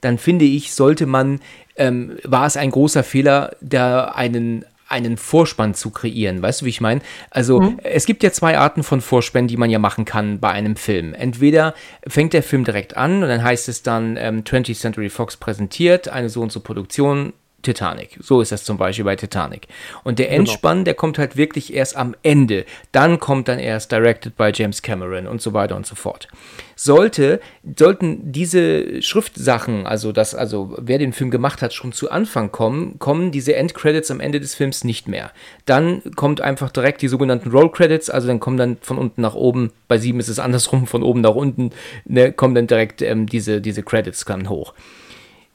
Dann 0.02 0.18
finde 0.18 0.44
ich, 0.44 0.74
sollte 0.74 1.06
man, 1.06 1.40
ähm, 1.78 2.18
war 2.26 2.46
es 2.46 2.58
ein 2.58 2.72
großer 2.72 3.04
Fehler, 3.04 3.56
da 3.62 4.06
einen 4.06 4.66
einen 4.96 5.18
Vorspann 5.18 5.74
zu 5.74 5.92
kreieren. 5.92 6.42
Weißt 6.42 6.62
du, 6.62 6.66
wie 6.66 6.70
ich 6.70 6.82
meine? 6.82 7.02
Also, 7.30 7.60
mhm. 7.60 7.80
es 7.84 8.06
gibt 8.06 8.24
ja 8.24 8.32
zwei 8.32 8.58
Arten 8.58 8.84
von 8.84 9.02
Vorspänen, 9.02 9.48
die 9.48 9.58
man 9.58 9.70
ja 9.70 9.80
machen 9.80 10.06
kann 10.06 10.40
bei 10.40 10.50
einem 10.50 10.76
Film. 10.76 11.14
Entweder 11.14 11.74
fängt 12.08 12.34
der 12.34 12.44
Film 12.44 12.64
direkt 12.64 12.96
an 12.96 13.22
und 13.22 13.30
dann 13.30 13.44
heißt 13.44 13.70
es 13.70 13.84
dann 13.84 14.18
ähm, 14.18 14.44
20th 14.44 14.80
Century 14.80 15.10
Fox 15.10 15.38
präsentiert 15.38 16.08
eine 16.08 16.30
so 16.30 16.42
und 16.42 16.52
so 16.52 16.62
Produktion 16.62 17.34
Titanic. 17.66 18.18
So 18.22 18.42
ist 18.42 18.52
das 18.52 18.64
zum 18.64 18.78
Beispiel 18.78 19.04
bei 19.04 19.16
Titanic. 19.16 19.68
Und 20.04 20.20
der 20.20 20.28
genau. 20.28 20.40
Endspann, 20.40 20.78
genau. 20.78 20.86
der 20.86 20.94
kommt 20.94 21.18
halt 21.18 21.36
wirklich 21.36 21.74
erst 21.74 21.98
am 21.98 22.16
Ende. 22.24 22.66
Dann 22.92 23.20
kommt 23.20 23.48
dann 23.48 23.60
erst 23.60 23.92
Directed 23.92 24.38
by 24.38 24.52
James 24.54 24.82
Cameron 24.82 25.28
und 25.28 25.42
so 25.42 25.54
weiter 25.54 25.76
und 25.76 25.86
so 25.86 25.96
fort. 25.96 26.28
Sollte, 26.76 27.40
sollten 27.78 28.32
diese 28.32 29.02
Schriftsachen, 29.02 29.88
also 29.88 30.12
das, 30.12 30.36
also 30.36 30.76
wer 30.80 30.98
den 30.98 31.14
Film 31.14 31.32
gemacht 31.32 31.62
hat, 31.62 31.74
schon 31.74 31.92
zu 31.92 32.12
Anfang 32.12 32.52
kommen, 32.52 33.00
kommen 33.00 33.32
diese 33.32 33.56
Endcredits 33.56 34.12
am 34.12 34.20
Ende 34.20 34.40
des 34.40 34.56
Films 34.56 34.84
nicht 34.84 35.08
mehr. 35.08 35.32
Dann 35.66 36.02
kommt 36.16 36.42
einfach 36.42 36.70
direkt 36.70 37.02
die 37.02 37.08
sogenannten 37.08 37.50
Roll 37.50 37.72
Credits, 37.72 38.10
also 38.10 38.28
dann 38.28 38.40
kommen 38.40 38.58
dann 38.58 38.78
von 38.82 38.98
unten 38.98 39.22
nach 39.22 39.36
oben, 39.36 39.72
bei 39.88 39.98
sieben 39.98 40.20
ist 40.20 40.30
es 40.30 40.40
andersrum, 40.40 40.86
von 40.86 41.02
oben 41.02 41.22
nach 41.22 41.36
unten, 41.36 41.72
ne, 42.06 42.32
kommen 42.32 42.56
dann 42.56 42.68
direkt 42.68 43.02
ähm, 43.02 43.26
diese, 43.26 43.62
diese 43.62 43.82
Credits 43.82 44.26
dann 44.36 44.50
hoch. 44.50 44.74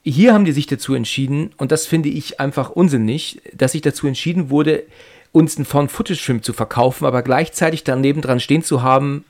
Hier 0.02 0.32
haben 0.32 0.44
die 0.44 0.52
sich 0.52 0.66
dazu 0.66 0.94
entschieden, 0.94 1.52
und 1.58 1.72
das 1.72 1.86
finde 1.86 2.08
ich 2.08 2.40
einfach 2.40 2.70
unsinnig, 2.70 3.42
dass 3.52 3.72
sich 3.72 3.82
dazu 3.82 4.06
entschieden 4.06 4.48
wurde, 4.48 4.84
uns 5.32 5.56
einen 5.56 5.66
Found-Footage-Film 5.66 6.42
zu 6.42 6.52
verkaufen, 6.52 7.04
aber 7.04 7.22
gleichzeitig 7.22 7.84
daneben 7.84 8.22
dran 8.22 8.40
stehen 8.40 8.62
zu 8.62 8.82
haben, 8.82 9.24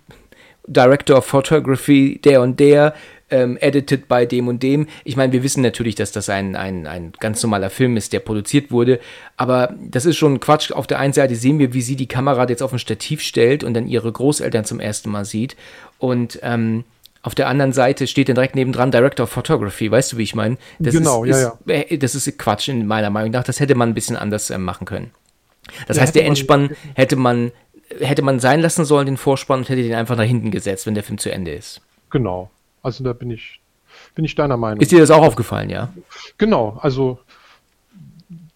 Director 0.66 1.18
of 1.18 1.26
Photography, 1.26 2.20
der 2.22 2.42
und 2.42 2.60
der, 2.60 2.94
ähm, 3.30 3.56
edited 3.60 4.08
bei 4.08 4.26
dem 4.26 4.48
und 4.48 4.62
dem. 4.62 4.86
Ich 5.04 5.16
meine, 5.16 5.32
wir 5.32 5.42
wissen 5.42 5.62
natürlich, 5.62 5.94
dass 5.94 6.12
das 6.12 6.28
ein, 6.28 6.56
ein, 6.56 6.86
ein 6.86 7.12
ganz 7.18 7.42
normaler 7.42 7.70
Film 7.70 7.96
ist, 7.96 8.12
der 8.12 8.20
produziert 8.20 8.70
wurde, 8.70 9.00
aber 9.36 9.74
das 9.80 10.04
ist 10.04 10.16
schon 10.16 10.40
Quatsch. 10.40 10.72
Auf 10.72 10.86
der 10.86 10.98
einen 10.98 11.12
Seite 11.12 11.36
sehen 11.36 11.58
wir, 11.58 11.72
wie 11.72 11.82
sie 11.82 11.96
die 11.96 12.08
Kamera 12.08 12.48
jetzt 12.48 12.62
auf 12.62 12.72
ein 12.72 12.78
Stativ 12.78 13.22
stellt 13.22 13.64
und 13.64 13.74
dann 13.74 13.88
ihre 13.88 14.10
Großeltern 14.10 14.64
zum 14.64 14.80
ersten 14.80 15.10
Mal 15.10 15.24
sieht 15.24 15.56
und 15.98 16.38
ähm, 16.42 16.84
Auf 17.22 17.34
der 17.34 17.48
anderen 17.48 17.72
Seite 17.74 18.06
steht 18.06 18.28
dann 18.28 18.34
direkt 18.34 18.54
nebendran 18.54 18.90
Director 18.90 19.24
of 19.24 19.30
Photography, 19.30 19.90
weißt 19.90 20.12
du, 20.12 20.16
wie 20.16 20.22
ich 20.22 20.34
meine? 20.34 20.56
Das 20.78 20.94
Genau, 20.94 21.24
ist, 21.24 21.40
ja, 21.40 21.58
ist, 21.66 21.90
äh, 21.92 21.98
Das 21.98 22.14
ist 22.14 22.38
Quatsch 22.38 22.68
in 22.68 22.86
meiner 22.86 23.10
Meinung 23.10 23.30
nach. 23.32 23.44
Das 23.44 23.60
hätte 23.60 23.74
man 23.74 23.90
ein 23.90 23.94
bisschen 23.94 24.16
anders 24.16 24.48
äh, 24.48 24.56
machen 24.58 24.86
können. 24.86 25.10
Das 25.86 25.98
Ja, 25.98 26.02
heißt, 26.02 26.14
der 26.14 26.22
man- 26.22 26.28
Endspann 26.28 26.70
hätte 26.94 27.16
man, 27.16 27.52
hätte 28.00 28.22
man 28.22 28.40
sein 28.40 28.60
lassen 28.60 28.84
sollen, 28.86 29.04
den 29.06 29.16
Vorspann, 29.18 29.60
und 29.60 29.68
hätte 29.68 29.82
den 29.82 29.94
einfach 29.94 30.16
nach 30.16 30.24
hinten 30.24 30.50
gesetzt, 30.50 30.86
wenn 30.86 30.94
der 30.94 31.04
Film 31.04 31.18
zu 31.18 31.30
Ende 31.30 31.52
ist. 31.52 31.82
Genau. 32.08 32.50
Also 32.82 33.04
da 33.04 33.12
bin 33.12 33.30
ich, 33.30 33.60
bin 34.14 34.24
ich 34.24 34.34
deiner 34.34 34.56
Meinung. 34.56 34.80
Ist 34.80 34.90
dir 34.90 35.00
das 35.00 35.10
auch 35.10 35.22
aufgefallen, 35.22 35.68
ja? 35.68 35.92
Genau, 36.38 36.78
also 36.80 37.18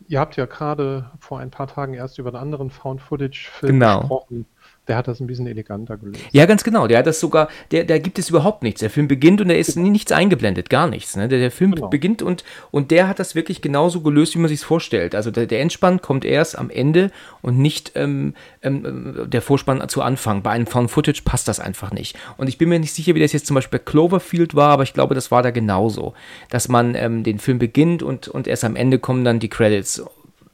ihr 0.08 0.18
habt 0.20 0.36
ja 0.36 0.46
gerade 0.46 1.10
vor 1.20 1.38
ein 1.40 1.50
paar 1.50 1.66
Tagen 1.66 1.94
erst 1.94 2.18
über 2.18 2.30
einen 2.30 2.38
anderen 2.38 2.70
Found-Footage-Film 2.70 3.72
Genau. 3.74 4.00
gesprochen. 4.00 4.46
Der 4.86 4.96
hat 4.96 5.08
das 5.08 5.18
ein 5.20 5.26
bisschen 5.26 5.46
eleganter 5.46 5.96
gelöst. 5.96 6.20
Ja, 6.32 6.44
ganz 6.44 6.62
genau. 6.62 6.86
Der 6.86 6.98
hat 6.98 7.06
das 7.06 7.18
sogar, 7.18 7.48
der, 7.70 7.84
da 7.84 7.96
gibt 7.96 8.18
es 8.18 8.28
überhaupt 8.28 8.62
nichts. 8.62 8.80
Der 8.80 8.90
Film 8.90 9.08
beginnt 9.08 9.40
und 9.40 9.48
da 9.48 9.54
ist 9.54 9.76
nie 9.76 9.88
nichts 9.88 10.12
eingeblendet, 10.12 10.68
gar 10.68 10.88
nichts. 10.88 11.16
Ne? 11.16 11.26
Der, 11.26 11.38
der 11.38 11.50
Film 11.50 11.74
Genau. 11.74 11.88
beginnt 11.88 12.20
und, 12.20 12.44
und 12.70 12.90
der 12.90 13.08
hat 13.08 13.18
das 13.18 13.34
wirklich 13.34 13.62
genauso 13.62 14.02
gelöst, 14.02 14.34
wie 14.34 14.40
man 14.40 14.48
sich 14.48 14.60
vorstellt. 14.60 15.14
Also 15.14 15.30
der, 15.30 15.46
der 15.46 15.60
Endspann 15.62 16.02
kommt 16.02 16.26
erst 16.26 16.58
am 16.58 16.68
Ende 16.68 17.10
und 17.40 17.56
nicht 17.58 17.92
ähm, 17.94 18.34
ähm, 18.62 19.24
der 19.26 19.40
Vorspann 19.40 19.88
zu 19.88 20.02
Anfang. 20.02 20.42
Bei 20.42 20.50
einem 20.50 20.66
Found 20.66 20.90
Footage 20.90 21.22
passt 21.24 21.48
das 21.48 21.60
einfach 21.60 21.90
nicht. 21.90 22.16
Und 22.36 22.48
ich 22.48 22.58
bin 22.58 22.68
mir 22.68 22.78
nicht 22.78 22.92
sicher, 22.92 23.14
wie 23.14 23.20
das 23.20 23.32
jetzt 23.32 23.46
zum 23.46 23.54
Beispiel 23.54 23.78
bei 23.78 23.84
Cloverfield 23.90 24.54
war, 24.54 24.68
aber 24.70 24.82
ich 24.82 24.92
glaube, 24.92 25.14
das 25.14 25.30
war 25.30 25.42
da 25.42 25.50
genauso. 25.50 26.12
Dass 26.50 26.68
man 26.68 26.94
ähm, 26.94 27.22
den 27.22 27.38
Film 27.38 27.58
beginnt 27.58 28.02
und, 28.02 28.28
und 28.28 28.46
erst 28.46 28.64
am 28.64 28.76
Ende 28.76 28.98
kommen 28.98 29.24
dann 29.24 29.38
die 29.40 29.48
Credits, 29.48 30.04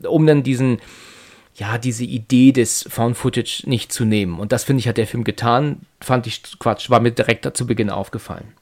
um 0.06 0.24
dann 0.26 0.44
diesen 0.44 0.78
ja, 1.60 1.76
diese 1.76 2.04
Idee 2.04 2.52
des 2.52 2.86
Found 2.88 3.18
Footage 3.18 3.64
nicht 3.66 3.92
zu 3.92 4.06
nehmen. 4.06 4.40
Und 4.40 4.50
das 4.50 4.64
finde 4.64 4.80
ich, 4.80 4.88
hat 4.88 4.96
der 4.96 5.06
Film 5.06 5.24
getan. 5.24 5.82
Fand 6.00 6.26
ich 6.26 6.42
Quatsch, 6.58 6.88
war 6.88 7.00
mir 7.00 7.10
direkt 7.10 7.54
zu 7.54 7.66
Beginn 7.66 7.90
aufgefallen. 7.90 8.54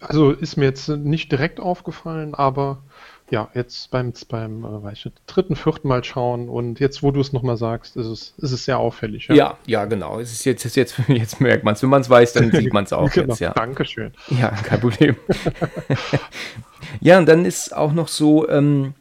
Also 0.00 0.32
ist 0.32 0.56
mir 0.56 0.64
jetzt 0.64 0.88
nicht 0.88 1.30
direkt 1.30 1.60
aufgefallen, 1.60 2.34
aber 2.34 2.82
ja, 3.30 3.48
jetzt 3.54 3.90
beim, 3.92 4.12
beim 4.28 4.64
äh, 4.84 4.92
ich, 4.92 5.08
dritten, 5.26 5.54
vierten 5.54 5.86
Mal 5.86 6.02
schauen 6.02 6.48
und 6.48 6.80
jetzt, 6.80 7.04
wo 7.04 7.12
du 7.12 7.20
es 7.20 7.32
nochmal 7.32 7.56
sagst, 7.56 7.96
ist 7.96 8.06
es, 8.06 8.34
ist 8.38 8.52
es 8.52 8.64
sehr 8.64 8.78
auffällig. 8.78 9.28
Ja, 9.28 9.56
ja, 9.64 9.84
genau. 9.84 10.18
Es 10.18 10.32
ist 10.32 10.44
jetzt, 10.44 10.64
ist 10.64 10.74
jetzt, 10.76 10.98
jetzt 11.08 11.40
merkt 11.40 11.62
man 11.62 11.74
es. 11.74 11.82
Wenn 11.82 11.90
man 11.90 12.00
es 12.00 12.10
weiß, 12.10 12.32
dann 12.32 12.50
sieht 12.52 12.72
man 12.72 12.84
es 12.84 12.92
auch 12.92 13.10
genau. 13.10 13.28
jetzt, 13.28 13.40
ja. 13.40 13.52
Dankeschön. 13.52 14.12
Ja, 14.28 14.50
kein 14.50 14.80
Problem. 14.80 15.16
ja, 17.00 17.18
und 17.18 17.26
dann 17.26 17.44
ist 17.44 17.76
auch 17.76 17.92
noch 17.92 18.08
so, 18.08 18.48
ähm, 18.48 18.94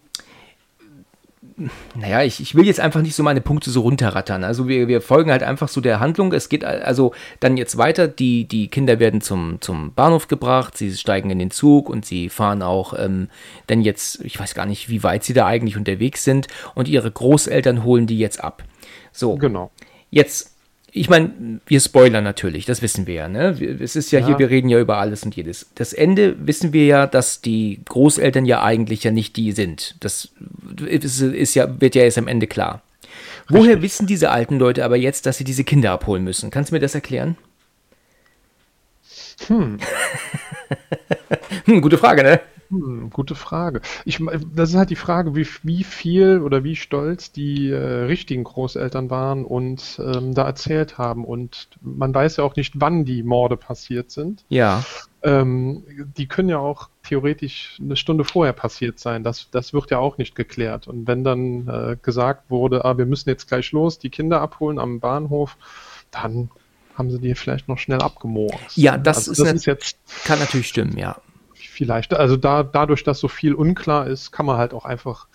naja, 1.96 2.22
ich, 2.22 2.40
ich 2.40 2.54
will 2.54 2.68
jetzt 2.68 2.80
einfach 2.80 3.02
nicht 3.02 3.16
so 3.16 3.24
meine 3.24 3.42
Punkte 3.42 3.72
so 3.72 3.82
runterrattern. 3.82 4.44
Also 4.44 4.68
wir, 4.68 4.88
wir 4.88 5.02
folgen 5.02 5.32
halt 5.32 5.42
einfach 5.42 5.68
so 5.70 5.82
der 5.82 6.00
Handlung. 6.00 6.32
Es 6.32 6.50
geht 6.50 6.64
also 6.64 7.14
dann 7.40 7.58
jetzt 7.58 7.78
weiter. 7.78 8.08
Die, 8.08 8.48
die 8.48 8.68
Kinder 8.68 9.00
werden 9.00 9.22
zum, 9.22 9.60
zum 9.60 9.94
Bahnhof 9.94 10.28
gebracht, 10.28 10.78
sie 10.78 10.96
steigen 10.96 11.32
in 11.32 11.40
den 11.40 11.50
Zug 11.50 11.90
und 11.90 12.06
sie 12.06 12.30
fahren 12.30 12.62
auch 12.62 12.94
ähm, 12.98 13.30
dann 13.66 13.82
jetzt, 13.82 14.24
ich 14.24 14.40
weiß 14.40 14.54
gar 14.54 14.68
nicht, 14.68 14.90
wie 14.90 15.02
weit 15.02 15.24
sie 15.24 15.34
da 15.34 15.48
eigentlich 15.48 15.78
unterwegs 15.78 16.24
sind. 16.24 16.48
Und 16.76 16.88
ihre 16.88 17.10
Großeltern 17.10 17.84
holen 17.84 18.06
die 18.06 18.20
jetzt 18.20 18.44
ab. 18.44 18.64
So, 19.12 19.36
Genau. 19.36 19.72
Jetzt, 20.10 20.57
ich 21.00 21.10
meine, 21.10 21.60
wir 21.66 21.80
spoilern 21.80 22.24
natürlich, 22.24 22.66
das 22.66 22.82
wissen 22.82 23.08
wir 23.08 23.14
ja. 23.14 23.28
Ne? 23.28 23.60
Wir- 23.60 23.80
Es 23.82 23.96
ist 23.96 24.12
ja, 24.12 24.20
Ja. 24.20 24.28
hier, 24.28 24.40
wir 24.40 24.50
reden 24.50 24.70
ja 24.70 24.80
über 24.80 24.98
alles 24.98 25.24
und 25.24 25.36
jedes. 25.36 25.68
Das 25.76 25.94
Ende 25.94 26.36
wissen 26.48 26.74
wir 26.74 26.86
ja, 26.86 27.08
dass 27.08 27.42
die 27.42 27.80
Großeltern 27.86 28.46
ja 28.46 28.64
eigentlich 28.64 29.04
ja 29.04 29.12
nicht 29.12 29.36
die 29.36 29.52
sind. 29.52 29.96
Das 30.00 30.30
ist, 30.86 31.22
ist 31.22 31.56
ja, 31.56 31.80
wird 31.80 31.96
ja 31.96 32.04
erst 32.04 32.18
am 32.18 32.28
Ende 32.28 32.48
klar. 32.48 32.82
Woher 33.50 33.82
wissen 33.82 34.08
diese 34.08 34.30
alten 34.30 34.60
Leute 34.60 34.84
aber 34.84 34.98
jetzt, 34.98 35.26
dass 35.26 35.38
sie 35.38 35.44
diese 35.46 35.64
Kinder 35.64 35.92
abholen 35.92 36.24
müssen? 36.24 36.52
Kannst 36.52 36.72
du 36.72 36.76
mir 36.76 36.82
das 36.82 36.96
erklären? 36.96 37.38
Hm. 39.48 39.78
hm 41.66 41.82
gute 41.82 41.98
Frage, 41.98 42.24
ne? 42.24 42.40
Hm, 42.70 43.10
gute 43.12 43.36
Frage. 43.36 43.82
Ich, 44.06 44.20
das 44.54 44.70
ist 44.70 44.76
halt 44.76 44.90
die 44.90 44.96
Frage, 44.96 45.36
wie, 45.36 45.48
wie 45.64 45.84
viel 45.84 46.42
oder 46.42 46.64
wie 46.64 46.76
stolz 46.76 47.32
die 47.32 47.70
äh, 47.70 47.76
richtigen 47.78 48.44
Großeltern 48.44 49.10
waren 49.10 49.46
und 49.46 50.02
ähm, 50.04 50.34
da 50.34 50.46
erzählt 50.46 50.98
haben. 50.98 51.24
Und 51.24 51.70
man 51.82 52.14
weiß 52.14 52.38
ja 52.38 52.44
auch 52.44 52.56
nicht, 52.56 52.74
wann 52.80 53.06
die 53.06 53.24
Morde 53.24 53.58
passiert 53.58 54.12
sind. 54.12 54.44
Ja. 54.50 54.84
Ähm, 55.24 55.84
die 56.18 56.28
können 56.28 56.50
ja 56.50 56.60
auch 56.60 56.90
theoretisch 57.04 57.78
eine 57.82 57.96
Stunde 57.96 58.24
vorher 58.24 58.54
passiert 58.54 59.00
sein. 59.00 59.24
Das, 59.24 59.50
das 59.52 59.74
wird 59.74 59.92
ja 59.92 60.00
auch 60.00 60.18
nicht 60.18 60.36
geklärt. 60.36 60.88
Und 60.88 61.08
wenn 61.08 61.24
dann 61.24 61.68
äh, 61.68 61.98
gesagt 62.02 62.50
wurde, 62.50 62.86
ah, 62.86 62.98
wir 62.98 63.06
müssen 63.06 63.30
jetzt 63.30 63.48
gleich 63.48 63.72
los, 63.72 63.98
die 63.98 64.10
Kinder 64.10 64.42
abholen 64.42 64.80
am 64.80 65.00
Bahnhof, 65.00 65.58
dann 66.12 66.50
haben 66.98 67.12
sie 67.12 67.20
die 67.20 67.36
vielleicht 67.36 67.68
noch 67.68 67.78
schnell 67.78 68.02
abgemorst. 68.02 68.76
Ja, 68.76 68.98
das 68.98 69.30
also 69.30 69.32
ist 69.32 69.40
das 69.40 69.54
ist 69.54 69.66
jetzt 69.66 69.98
Kann 70.26 70.40
natürlich 70.40 70.68
stimmen, 70.68 70.98
ja. 70.98 71.18
Vielleicht, 71.78 72.14
also 72.14 72.36
da, 72.38 72.64
dadurch, 72.64 73.04
dass 73.04 73.20
so 73.20 73.28
viel 73.28 73.54
unklar 73.54 74.08
ist, 74.08 74.32
kann 74.32 74.46
man 74.48 74.58
halt 74.58 74.74
auch 74.74 74.86
einfach 74.86 75.28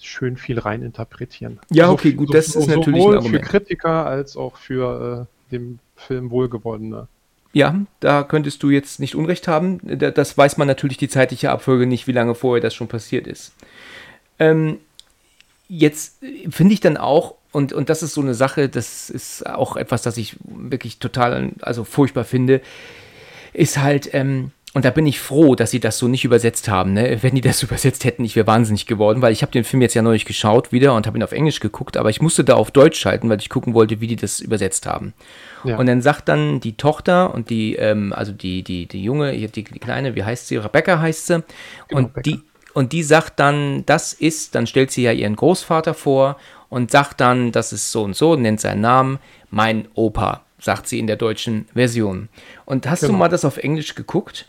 schön 0.00 0.36
viel 0.36 0.58
reininterpretieren. 0.60 1.58
Ja, 1.70 1.86
So- 1.88 1.92
okay, 1.94 2.12
gut, 2.12 2.32
das 2.32 2.46
ist 2.48 2.68
natürlich 2.68 3.04
ein 3.04 3.12
sowohl 3.12 3.22
für 3.22 3.40
Kritiker 3.40 4.06
als 4.06 4.36
auch 4.36 4.56
für 4.56 5.26
äh, 5.26 5.52
dem 5.52 5.80
Film 5.96 6.30
wohlgewonnene. 6.30 7.08
Ja, 7.52 7.74
da 8.00 8.22
könntest 8.22 8.62
du 8.62 8.70
jetzt 8.70 9.00
nicht 9.00 9.14
Unrecht 9.16 9.48
haben. 9.48 9.80
Da- 9.82 10.10
Das 10.12 10.38
weiß 10.38 10.56
man 10.58 10.68
natürlich 10.68 10.98
die 10.98 11.08
zeitliche 11.08 11.50
Abfolge 11.50 11.86
nicht, 11.86 12.06
wie 12.06 12.12
lange 12.12 12.34
vorher 12.36 12.62
das 12.62 12.74
schon 12.74 12.86
passiert 12.88 13.26
ist. 13.26 13.52
Ähm, 14.38 14.78
jetzt 15.68 16.22
äh, 16.22 16.48
finde 16.50 16.74
ich 16.74 16.80
dann 16.80 16.96
auch, 16.96 17.34
und, 17.50 17.72
und 17.72 17.88
das 17.88 18.02
ist 18.04 18.14
so 18.14 18.20
eine 18.20 18.34
Sache, 18.34 18.68
das 18.68 19.10
ist 19.10 19.44
auch 19.46 19.76
etwas, 19.76 20.02
das 20.02 20.16
ich 20.18 20.36
wirklich 20.44 20.98
total, 21.00 21.50
also 21.62 21.82
furchtbar 21.84 22.24
finde, 22.24 22.60
ist 23.54 23.78
halt, 23.78 24.10
ähm, 24.12 24.52
und 24.76 24.84
da 24.84 24.90
bin 24.90 25.06
ich 25.06 25.20
froh, 25.20 25.54
dass 25.54 25.70
sie 25.70 25.80
das 25.80 25.96
so 25.96 26.06
nicht 26.06 26.26
übersetzt 26.26 26.68
haben. 26.68 26.92
Ne? 26.92 27.22
Wenn 27.22 27.34
die 27.34 27.40
das 27.40 27.62
übersetzt 27.62 28.04
hätten, 28.04 28.26
ich 28.26 28.36
wäre 28.36 28.46
wahnsinnig 28.46 28.84
geworden, 28.84 29.22
weil 29.22 29.32
ich 29.32 29.40
habe 29.40 29.50
den 29.50 29.64
Film 29.64 29.80
jetzt 29.80 29.94
ja 29.94 30.02
neulich 30.02 30.26
geschaut 30.26 30.70
wieder 30.70 30.92
und 30.92 31.06
habe 31.06 31.16
ihn 31.16 31.22
auf 31.22 31.32
Englisch 31.32 31.60
geguckt, 31.60 31.96
aber 31.96 32.10
ich 32.10 32.20
musste 32.20 32.44
da 32.44 32.56
auf 32.56 32.72
Deutsch 32.72 33.00
schalten, 33.00 33.30
weil 33.30 33.38
ich 33.40 33.48
gucken 33.48 33.72
wollte, 33.72 34.02
wie 34.02 34.06
die 34.06 34.16
das 34.16 34.38
übersetzt 34.38 34.84
haben. 34.84 35.14
Ja. 35.64 35.78
Und 35.78 35.86
dann 35.86 36.02
sagt 36.02 36.28
dann 36.28 36.60
die 36.60 36.76
Tochter 36.76 37.32
und 37.32 37.48
die, 37.48 37.74
ähm, 37.76 38.12
also 38.12 38.32
die, 38.32 38.62
die, 38.62 38.84
die 38.84 39.02
Junge, 39.02 39.32
die, 39.32 39.48
die 39.48 39.78
Kleine, 39.78 40.14
wie 40.14 40.24
heißt 40.24 40.48
sie? 40.48 40.58
Rebecca 40.58 41.00
heißt 41.00 41.26
sie. 41.26 41.42
Genau, 41.88 41.98
und, 41.98 42.04
Rebecca. 42.08 42.20
die, 42.20 42.40
und 42.74 42.92
die 42.92 43.02
sagt 43.02 43.40
dann, 43.40 43.86
das 43.86 44.12
ist, 44.12 44.54
dann 44.54 44.66
stellt 44.66 44.90
sie 44.90 45.04
ja 45.04 45.12
ihren 45.12 45.36
Großvater 45.36 45.94
vor 45.94 46.36
und 46.68 46.90
sagt 46.90 47.22
dann, 47.22 47.50
das 47.50 47.72
ist 47.72 47.92
so 47.92 48.02
und 48.02 48.14
so, 48.14 48.36
nennt 48.36 48.60
seinen 48.60 48.82
Namen, 48.82 49.20
mein 49.48 49.88
Opa, 49.94 50.42
sagt 50.60 50.86
sie 50.86 50.98
in 50.98 51.06
der 51.06 51.16
deutschen 51.16 51.66
Version. 51.72 52.28
Und 52.66 52.86
hast 52.86 53.04
du 53.04 53.06
Genau. 53.06 53.20
mal 53.20 53.28
das 53.30 53.46
auf 53.46 53.56
Englisch 53.56 53.94
geguckt? 53.94 54.48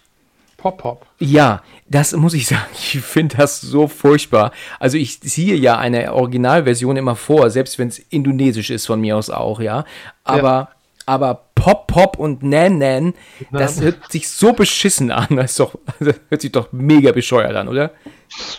Pop 0.57 0.79
Pop. 0.79 1.05
Ja, 1.19 1.61
das 1.87 2.13
muss 2.13 2.33
ich 2.33 2.47
sagen. 2.47 2.65
Ich 2.73 2.99
finde 3.01 3.37
das 3.37 3.61
so 3.61 3.87
furchtbar. 3.87 4.51
Also 4.79 4.97
ich 4.97 5.21
ziehe 5.21 5.55
ja 5.55 5.77
eine 5.77 6.13
Originalversion 6.13 6.97
immer 6.97 7.15
vor, 7.15 7.49
selbst 7.51 7.77
wenn 7.77 7.89
es 7.89 7.99
indonesisch 7.99 8.69
ist 8.71 8.87
von 8.87 8.99
mir 8.99 9.15
aus 9.17 9.29
auch, 9.29 9.59
ja. 9.59 9.85
Aber, 10.23 10.69
aber 11.05 11.43
Pop 11.55 11.87
Pop 11.87 12.17
und 12.17 12.43
Nan 12.43 12.79
Nan, 12.79 13.13
das 13.51 13.81
hört 13.81 14.11
sich 14.11 14.29
so 14.29 14.53
beschissen 14.53 15.11
an. 15.11 15.27
Das, 15.35 15.51
ist 15.51 15.59
doch, 15.59 15.75
das 15.99 16.15
hört 16.29 16.41
sich 16.41 16.51
doch 16.51 16.71
mega 16.71 17.11
bescheuert 17.11 17.55
an, 17.55 17.67
oder? 17.67 17.91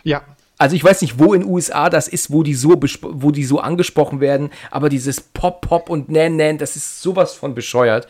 Ja, 0.04 0.22
Also 0.58 0.74
ich 0.76 0.82
weiß 0.84 1.02
nicht, 1.02 1.18
wo 1.18 1.34
in 1.34 1.44
USA 1.44 1.88
das 1.90 2.08
ist, 2.08 2.32
wo 2.32 2.42
die 2.42 2.54
so, 2.54 2.80
wo 3.02 3.30
die 3.30 3.44
so 3.44 3.60
angesprochen 3.60 4.20
werden, 4.20 4.50
aber 4.70 4.88
dieses 4.88 5.20
Pop, 5.20 5.60
Pop 5.62 5.88
und 5.90 6.10
Nan, 6.10 6.36
Nan, 6.36 6.58
das 6.58 6.76
ist 6.76 7.00
sowas 7.00 7.34
von 7.34 7.54
bescheuert. 7.54 8.06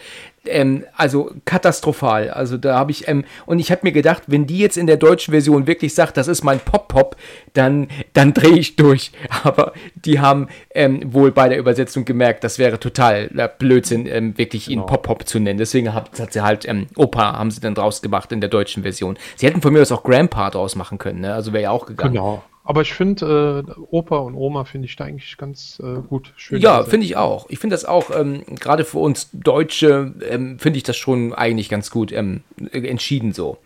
Ähm, 0.49 0.85
also 0.97 1.33
katastrophal. 1.45 2.31
Also 2.31 2.57
da 2.57 2.77
habe 2.79 2.91
ich, 2.91 3.07
ähm, 3.09 3.25
und 3.47 3.59
ich 3.59 3.71
habe 3.71 3.83
mir 3.85 3.93
gedacht, 3.93 4.23
wenn 4.27 4.47
die 4.47 4.59
jetzt 4.59 4.79
in 4.79 4.87
der 4.87 4.97
deutschen 4.97 5.33
Version 5.33 5.67
wirklich 5.67 5.95
sagt, 5.95 6.17
das 6.17 6.29
ist 6.29 6.43
mein 6.45 6.61
Pop, 6.61 6.89
Pop, 6.89 7.17
dann, 7.53 7.89
dann 8.15 8.33
drehe 8.33 8.59
ich 8.59 8.77
durch. 8.77 9.13
Aber 9.45 9.73
die 9.95 10.21
haben 10.21 10.49
ähm, 10.75 11.13
wohl 11.13 11.31
bei 11.31 11.49
der 11.49 11.59
Übersetzung 11.59 12.05
gemerkt, 12.05 12.43
das 12.43 12.59
wäre 12.59 12.81
total 12.81 13.31
äh, 13.37 13.49
Blödsinn, 13.59 14.07
ähm, 14.07 14.39
wirklich 14.39 14.69
ihn 14.69 14.79
Genau. 14.79 14.87
Pop, 14.87 15.03
Pop 15.03 15.29
zu 15.29 15.39
nennen. 15.41 15.59
Deswegen 15.59 15.93
hat, 15.93 16.19
hat 16.19 16.33
sie 16.33 16.43
halt 16.43 16.67
ähm, 16.69 16.87
Opa, 16.97 17.33
haben 17.37 17.51
sie 17.51 17.61
dann 17.61 17.75
draus 17.75 18.01
gemacht 18.01 18.31
in 18.33 18.41
der 18.41 18.51
deutschen 18.51 18.83
Version. 18.83 19.19
Sie 19.37 19.47
hätten 19.47 19.61
von 19.61 19.73
mir 19.73 19.83
aus 19.83 19.93
auch 19.93 20.03
Grandpa 20.03 20.51
draus 20.51 20.77
machen 20.77 20.99
können, 20.99 21.21
ne? 21.21 21.35
Also 21.35 21.53
wäre 21.53 21.65
ja 21.65 21.71
auch 21.71 21.87
gegangen. 21.87 22.15
genau. 22.15 22.43
Aber 22.69 22.83
ich 22.83 22.93
finde, 22.93 23.65
äh, 23.67 23.81
Opa 23.91 24.19
und 24.19 24.35
Oma 24.35 24.65
finde 24.67 24.89
ich 24.89 24.95
da 24.97 25.05
eigentlich 25.05 25.39
ganz 25.39 25.81
äh, 25.83 26.03
gut. 26.07 26.35
Schön 26.37 26.61
Ja, 26.61 26.75
übersetzt. 26.75 26.91
finde 26.91 27.07
ich 27.07 27.17
auch. 27.17 27.47
Ich 27.49 27.61
finde 27.61 27.73
das 27.73 27.87
auch, 27.87 28.11
ähm, 28.15 28.43
gerade 28.61 28.85
für 28.85 28.99
uns 28.99 29.31
Deutsche, 29.33 30.13
ähm, 30.29 30.59
finde 30.59 30.77
ich 30.77 30.83
das 30.83 30.99
schon 30.99 31.33
eigentlich 31.33 31.71
ganz 31.71 31.91
gut 31.91 32.13
ähm, 32.13 32.43
äh, 32.71 32.87
entschieden 32.87 33.33
so. 33.33 33.57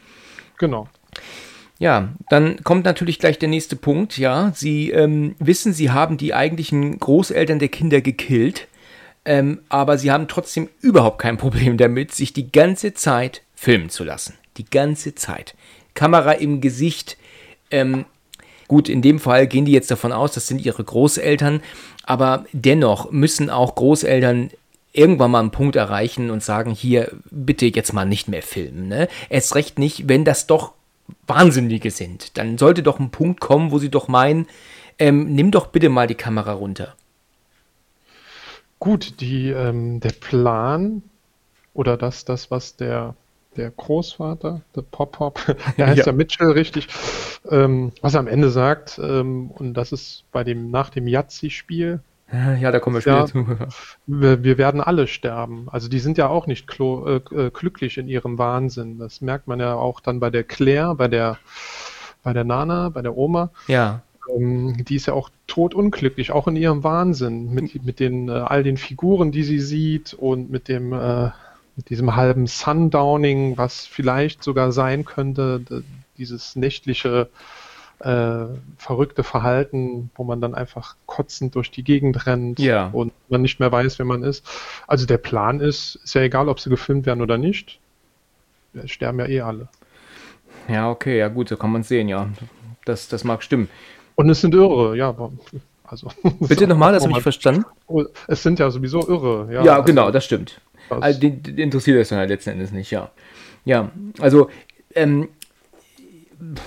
Genau. 0.56 0.86
Ja, 1.80 2.10
dann 2.28 2.62
kommt 2.62 2.84
natürlich 2.84 3.18
gleich 3.18 3.40
der 3.40 3.48
nächste 3.48 3.74
Punkt. 3.74 4.18
Ja, 4.18 4.52
Sie 4.54 4.92
ähm, 4.92 5.34
wissen, 5.40 5.72
Sie 5.72 5.90
haben 5.90 6.16
die 6.16 6.32
eigentlichen 6.32 7.00
Großeltern 7.00 7.58
der 7.58 7.70
Kinder 7.70 8.02
gekillt, 8.02 8.68
ähm, 9.24 9.62
aber 9.68 9.98
Sie 9.98 10.12
haben 10.12 10.28
trotzdem 10.28 10.68
überhaupt 10.80 11.18
kein 11.18 11.38
Problem 11.38 11.76
damit, 11.76 12.12
sich 12.14 12.32
die 12.34 12.52
ganze 12.52 12.94
Zeit 12.94 13.42
filmen 13.56 13.90
zu 13.90 14.04
lassen. 14.04 14.34
Die 14.58 14.64
ganze 14.64 15.16
Zeit. 15.16 15.56
Kamera 15.94 16.30
im 16.34 16.60
Gesicht. 16.60 17.16
Ähm, 17.72 18.04
gut, 18.68 18.88
in 18.88 19.02
dem 19.02 19.18
Fall 19.18 19.46
gehen 19.46 19.64
die 19.64 19.72
jetzt 19.72 19.90
davon 19.90 20.12
aus, 20.12 20.32
das 20.32 20.46
sind 20.46 20.64
ihre 20.64 20.82
Großeltern, 20.82 21.62
aber 22.04 22.44
dennoch 22.52 23.10
müssen 23.10 23.50
auch 23.50 23.74
Großeltern 23.74 24.50
irgendwann 24.92 25.30
mal 25.30 25.40
einen 25.40 25.50
Punkt 25.50 25.76
erreichen 25.76 26.30
und 26.30 26.42
sagen, 26.42 26.72
hier, 26.72 27.10
bitte 27.30 27.66
jetzt 27.66 27.92
mal 27.92 28.04
nicht 28.04 28.28
mehr 28.28 28.42
filmen. 28.42 28.88
Ne? 28.88 29.08
Erst 29.30 29.54
recht 29.54 29.78
nicht, 29.78 30.08
wenn 30.08 30.24
das 30.24 30.46
doch 30.46 30.72
Wahnsinnige 31.26 31.90
sind. 31.90 32.36
Dann 32.36 32.58
sollte 32.58 32.82
doch 32.82 32.98
ein 32.98 33.10
Punkt 33.10 33.40
kommen, 33.40 33.70
wo 33.70 33.78
sie 33.78 33.90
doch 33.90 34.08
meinen, 34.08 34.46
ähm, 34.98 35.34
nimm 35.34 35.50
doch 35.50 35.68
bitte 35.68 35.88
mal 35.88 36.06
die 36.06 36.14
Kamera 36.14 36.52
runter. 36.52 36.94
Gut, 38.78 39.20
die, 39.20 39.50
ähm, 39.50 40.00
der 40.00 40.12
Plan 40.12 41.02
oder 41.74 41.96
das, 41.96 42.24
das, 42.24 42.50
was 42.50 42.76
der, 42.76 43.14
der 43.56 43.70
Großvater, 43.70 44.62
der 44.74 44.82
Pop-Pop, 44.82 45.40
der 45.78 45.86
heißt 45.88 45.98
ja. 45.98 46.06
ja 46.06 46.12
Mitchell 46.12 46.50
richtig, 46.50 46.88
ähm, 47.50 47.92
was 48.00 48.14
er 48.14 48.20
am 48.20 48.28
Ende 48.28 48.50
sagt, 48.50 49.00
ähm, 49.02 49.50
und 49.50 49.74
das 49.74 49.92
ist 49.92 50.24
bei 50.32 50.44
dem, 50.44 50.70
nach 50.70 50.90
dem 50.90 51.06
Yazzi-Spiel, 51.06 52.00
ja, 52.32 52.70
da 52.70 52.80
kommen 52.80 52.96
wir 52.96 53.02
später 53.02 53.18
ja, 53.18 53.26
zu. 53.26 53.46
Wir, 54.06 54.42
wir, 54.42 54.56
werden 54.56 54.80
alle 54.80 55.06
sterben. 55.06 55.68
Also 55.70 55.88
die 55.88 55.98
sind 55.98 56.16
ja 56.16 56.28
auch 56.28 56.46
nicht 56.46 56.66
äh, 56.80 57.16
äh, 57.16 57.50
glücklich 57.50 57.98
in 57.98 58.08
ihrem 58.08 58.38
Wahnsinn. 58.38 58.98
Das 58.98 59.20
merkt 59.20 59.48
man 59.48 59.60
ja 59.60 59.74
auch 59.74 60.00
dann 60.00 60.18
bei 60.18 60.30
der 60.30 60.42
Claire, 60.42 60.94
bei 60.94 61.08
der, 61.08 61.38
bei 62.22 62.32
der 62.32 62.44
Nana, 62.44 62.88
bei 62.88 63.02
der 63.02 63.16
Oma. 63.18 63.50
Ja. 63.66 64.02
Ähm, 64.34 64.82
die 64.84 64.96
ist 64.96 65.06
ja 65.06 65.12
auch 65.12 65.28
totunglücklich, 65.46 66.32
auch 66.32 66.48
in 66.48 66.56
ihrem 66.56 66.84
Wahnsinn, 66.84 67.52
mit, 67.52 67.84
mit 67.84 68.00
den 68.00 68.28
äh, 68.28 68.32
all 68.32 68.62
den 68.62 68.78
Figuren, 68.78 69.30
die 69.30 69.42
sie 69.42 69.60
sieht 69.60 70.14
und 70.14 70.50
mit 70.50 70.68
dem 70.68 70.92
äh, 70.92 71.30
mit 71.76 71.90
diesem 71.90 72.16
halben 72.16 72.46
Sundowning, 72.46 73.56
was 73.56 73.86
vielleicht 73.86 74.42
sogar 74.42 74.72
sein 74.72 75.04
könnte, 75.04 75.62
dieses 76.18 76.54
nächtliche 76.56 77.28
äh, 78.00 78.46
verrückte 78.78 79.22
Verhalten, 79.22 80.10
wo 80.16 80.24
man 80.24 80.40
dann 80.40 80.54
einfach 80.54 80.96
kotzend 81.06 81.54
durch 81.54 81.70
die 81.70 81.84
Gegend 81.84 82.26
rennt 82.26 82.58
ja. 82.58 82.88
und 82.92 83.12
man 83.28 83.42
nicht 83.42 83.60
mehr 83.60 83.70
weiß, 83.70 83.98
wer 83.98 84.06
man 84.06 84.22
ist. 84.22 84.44
Also 84.86 85.06
der 85.06 85.18
Plan 85.18 85.60
ist, 85.60 85.96
ist 86.02 86.14
ja 86.14 86.22
egal, 86.22 86.48
ob 86.48 86.60
sie 86.60 86.70
gefilmt 86.70 87.06
werden 87.06 87.22
oder 87.22 87.38
nicht. 87.38 87.78
Wir 88.72 88.88
sterben 88.88 89.20
ja 89.20 89.26
eh 89.26 89.40
alle. 89.40 89.68
Ja, 90.68 90.90
okay, 90.90 91.18
ja 91.18 91.28
gut, 91.28 91.48
so 91.48 91.56
kann 91.56 91.72
man 91.72 91.82
sehen, 91.82 92.08
ja. 92.08 92.28
Das, 92.84 93.08
das 93.08 93.24
mag 93.24 93.42
stimmen. 93.42 93.68
Und 94.14 94.28
es 94.30 94.40
sind 94.40 94.54
Irre, 94.54 94.96
ja, 94.96 95.14
also. 95.84 96.08
Bitte 96.40 96.66
nochmal, 96.66 96.92
das 96.92 97.04
habe 97.04 97.12
ich 97.16 97.22
verstanden. 97.22 97.64
Es 98.26 98.42
sind 98.42 98.58
ja 98.58 98.70
sowieso 98.70 99.06
Irre, 99.08 99.48
ja. 99.52 99.64
Ja, 99.64 99.80
genau, 99.80 100.10
das 100.10 100.24
stimmt. 100.24 100.60
Also, 100.90 101.20
die, 101.20 101.30
die 101.30 101.62
interessiert 101.62 102.00
das 102.00 102.08
dann 102.08 102.18
halt 102.18 102.30
letzten 102.30 102.50
Endes 102.50 102.72
nicht, 102.72 102.90
ja. 102.90 103.10
Ja, 103.64 103.90
also 104.18 104.50
ähm, 104.94 105.28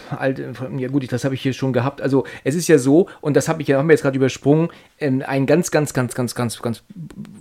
alte, 0.09 0.53
ja 0.77 0.87
gut, 0.87 1.11
das 1.11 1.23
habe 1.23 1.35
ich 1.35 1.41
hier 1.41 1.53
schon 1.53 1.73
gehabt. 1.73 2.01
Also 2.01 2.25
es 2.43 2.55
ist 2.55 2.67
ja 2.67 2.77
so, 2.77 3.07
und 3.21 3.35
das 3.35 3.47
habe 3.47 3.61
ich 3.61 3.71
haben 3.71 3.87
wir 3.87 3.93
jetzt 3.93 4.01
gerade 4.01 4.17
übersprungen, 4.17 4.69
ähm, 4.99 5.23
ein 5.25 5.45
ganz, 5.45 5.71
ganz, 5.71 5.93
ganz, 5.93 6.15
ganz, 6.15 6.35
ganz, 6.35 6.61
ganz 6.61 6.83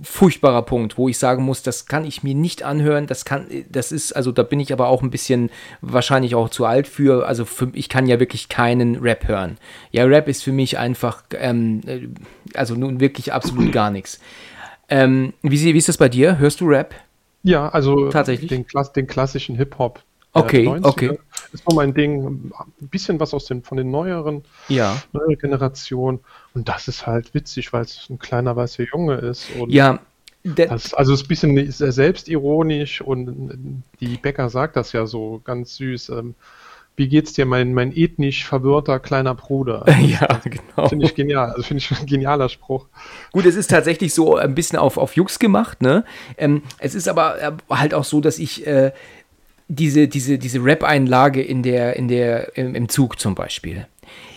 furchtbarer 0.03 0.63
Punkt, 0.63 0.99
wo 0.99 1.09
ich 1.09 1.19
sagen 1.19 1.45
muss, 1.45 1.63
das 1.63 1.87
kann 1.87 2.05
ich 2.05 2.23
mir 2.23 2.35
nicht 2.35 2.63
anhören. 2.63 3.07
Das 3.07 3.25
kann, 3.25 3.47
das 3.71 3.93
ist, 3.93 4.13
also 4.13 4.33
da 4.33 4.43
bin 4.43 4.61
ich 4.61 4.73
aber 4.73 4.89
auch 4.89 5.03
ein 5.03 5.11
bisschen 5.11 5.51
wahrscheinlich 5.81 6.35
auch 6.35 6.49
zu 6.49 6.67
alt 6.67 6.89
für. 6.89 7.27
Also 7.27 7.45
für, 7.45 7.71
ich 7.73 7.89
kann 7.89 8.07
ja 8.07 8.21
wirklich 8.21 8.49
keinen 8.49 8.97
Rap 8.97 9.29
hören. 9.29 9.59
Ja, 9.93 10.05
Rap 10.05 10.29
ist 10.29 10.43
für 10.43 10.53
mich 10.53 10.79
einfach, 10.79 11.23
ähm, 11.39 11.81
äh, 11.87 12.09
also 12.55 12.75
nun 12.75 13.01
wirklich 13.01 13.33
absolut 13.33 13.73
gar 13.73 13.91
nichts. 13.91 14.21
Ähm, 14.89 15.33
wie, 15.43 15.75
wie 15.75 15.79
ist 15.79 15.89
das 15.89 15.97
bei 15.97 16.09
dir? 16.09 16.39
Hörst 16.39 16.61
du 16.61 16.67
Rap? 16.67 16.95
Ja, 17.43 17.69
also 17.69 18.11
tatsächlich 18.11 18.49
den, 18.49 18.67
den 18.97 19.07
klassischen 19.07 19.57
Hip-Hop. 19.57 20.03
Okay, 20.33 20.67
90er. 20.67 20.85
okay. 20.85 21.19
Ist 21.53 21.69
nur 21.69 21.77
mein 21.77 21.95
Ding. 21.95 22.53
Ein 22.59 22.89
bisschen 22.89 23.21
was 23.21 23.33
aus 23.33 23.45
den, 23.45 23.63
von 23.63 23.77
den 23.77 23.91
neueren 23.91 24.43
ja. 24.69 25.01
neue 25.13 25.37
Generation. 25.37 26.21
Und 26.55 26.69
das 26.69 26.89
ist 26.89 27.07
halt 27.07 27.35
witzig, 27.35 27.73
weil 27.73 27.83
es 27.83 28.09
ein 28.11 28.19
kleiner 28.19 28.57
weißer 28.57 28.85
Junge 28.85 29.15
ist. 29.15 29.49
Ja. 29.69 30.01
Das, 30.43 30.93
also 30.93 31.15
es 31.15 31.21
ist 31.21 31.27
ein 31.27 31.29
bisschen 31.29 31.71
sehr 31.71 31.93
selbstironisch 31.93 33.01
und 33.01 33.83
die 34.01 34.19
Bäcker 34.19 34.51
sagt 34.51 34.77
das 34.77 34.93
ja 34.93 35.07
so 35.07 35.41
ganz 35.43 35.77
süß. 35.77 36.11
Ähm, 36.11 36.35
wie 36.97 37.09
geht's 37.09 37.33
dir, 37.33 37.45
mein, 37.45 37.75
mein 37.75 37.97
ethnisch 37.97 38.45
verwirrter 38.45 39.01
kleiner 39.01 39.35
Bruder? 39.35 39.85
ja, 40.01 40.41
genau. 40.45 40.89
Finde 40.89 41.07
ich 41.07 41.15
genial. 41.15 41.51
Also 41.51 41.63
finde 41.63 41.83
ich 41.83 41.91
ein 41.91 42.07
genialer 42.07 42.49
Spruch. 42.49 42.87
Gut, 43.33 43.47
es 43.47 43.57
ist 43.57 43.69
tatsächlich 43.71 44.15
so 44.15 44.37
ein 44.37 44.55
bisschen 44.55 44.79
auf, 44.79 44.97
auf 44.97 45.17
Jux 45.17 45.39
gemacht, 45.39 45.83
ne? 45.83 46.05
Ähm, 46.37 46.63
es 46.79 46.95
ist 46.95 47.09
aber 47.09 47.43
äh, 47.43 47.53
halt 47.71 47.95
auch 47.95 48.05
so, 48.05 48.21
dass 48.21 48.39
ich 48.39 48.67
äh, 48.67 48.93
diese, 49.69 50.09
diese, 50.09 50.39
diese 50.39 50.65
Rap-Einlage 50.65 51.43
in 51.43 51.63
der, 51.63 51.97
in 51.97 52.09
der, 52.09 52.57
im, 52.57 52.75
im 52.75 52.89
Zug 52.89 53.19
zum 53.19 53.35
Beispiel, 53.35 53.87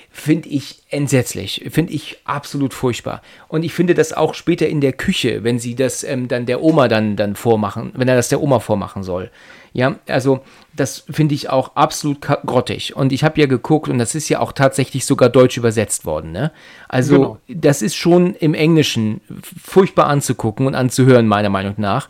finde 0.09 0.49
ich 0.49 0.81
entsetzlich, 0.89 1.65
finde 1.69 1.93
ich 1.93 2.17
absolut 2.25 2.73
furchtbar. 2.73 3.21
Und 3.49 3.63
ich 3.63 3.73
finde 3.73 3.93
das 3.93 4.13
auch 4.13 4.33
später 4.33 4.67
in 4.67 4.81
der 4.81 4.93
Küche, 4.93 5.43
wenn 5.43 5.59
sie 5.59 5.75
das 5.75 6.03
ähm, 6.03 6.27
dann 6.27 6.47
der 6.47 6.63
Oma 6.63 6.87
dann, 6.87 7.15
dann 7.15 7.35
vormachen, 7.35 7.91
wenn 7.95 8.07
er 8.07 8.15
das 8.15 8.29
der 8.29 8.41
Oma 8.41 8.59
vormachen 8.59 9.03
soll. 9.03 9.29
Ja, 9.77 9.93
also 10.07 10.39
das 10.75 11.05
finde 11.07 11.35
ich 11.35 11.51
auch 11.51 11.75
absolut 11.75 12.21
grottig. 12.21 12.95
Und 12.95 13.13
ich 13.13 13.23
habe 13.23 13.39
ja 13.39 13.45
geguckt 13.45 13.89
und 13.89 13.99
das 13.99 14.15
ist 14.15 14.27
ja 14.27 14.39
auch 14.39 14.51
tatsächlich 14.51 15.05
sogar 15.05 15.29
deutsch 15.29 15.55
übersetzt 15.55 16.03
worden. 16.03 16.31
Ne? 16.31 16.51
Also 16.89 17.15
genau. 17.15 17.37
das 17.47 17.83
ist 17.83 17.95
schon 17.95 18.33
im 18.33 18.55
Englischen 18.55 19.21
furchtbar 19.63 20.07
anzugucken 20.07 20.65
und 20.65 20.73
anzuhören, 20.73 21.27
meiner 21.27 21.51
Meinung 21.51 21.75
nach. 21.77 22.09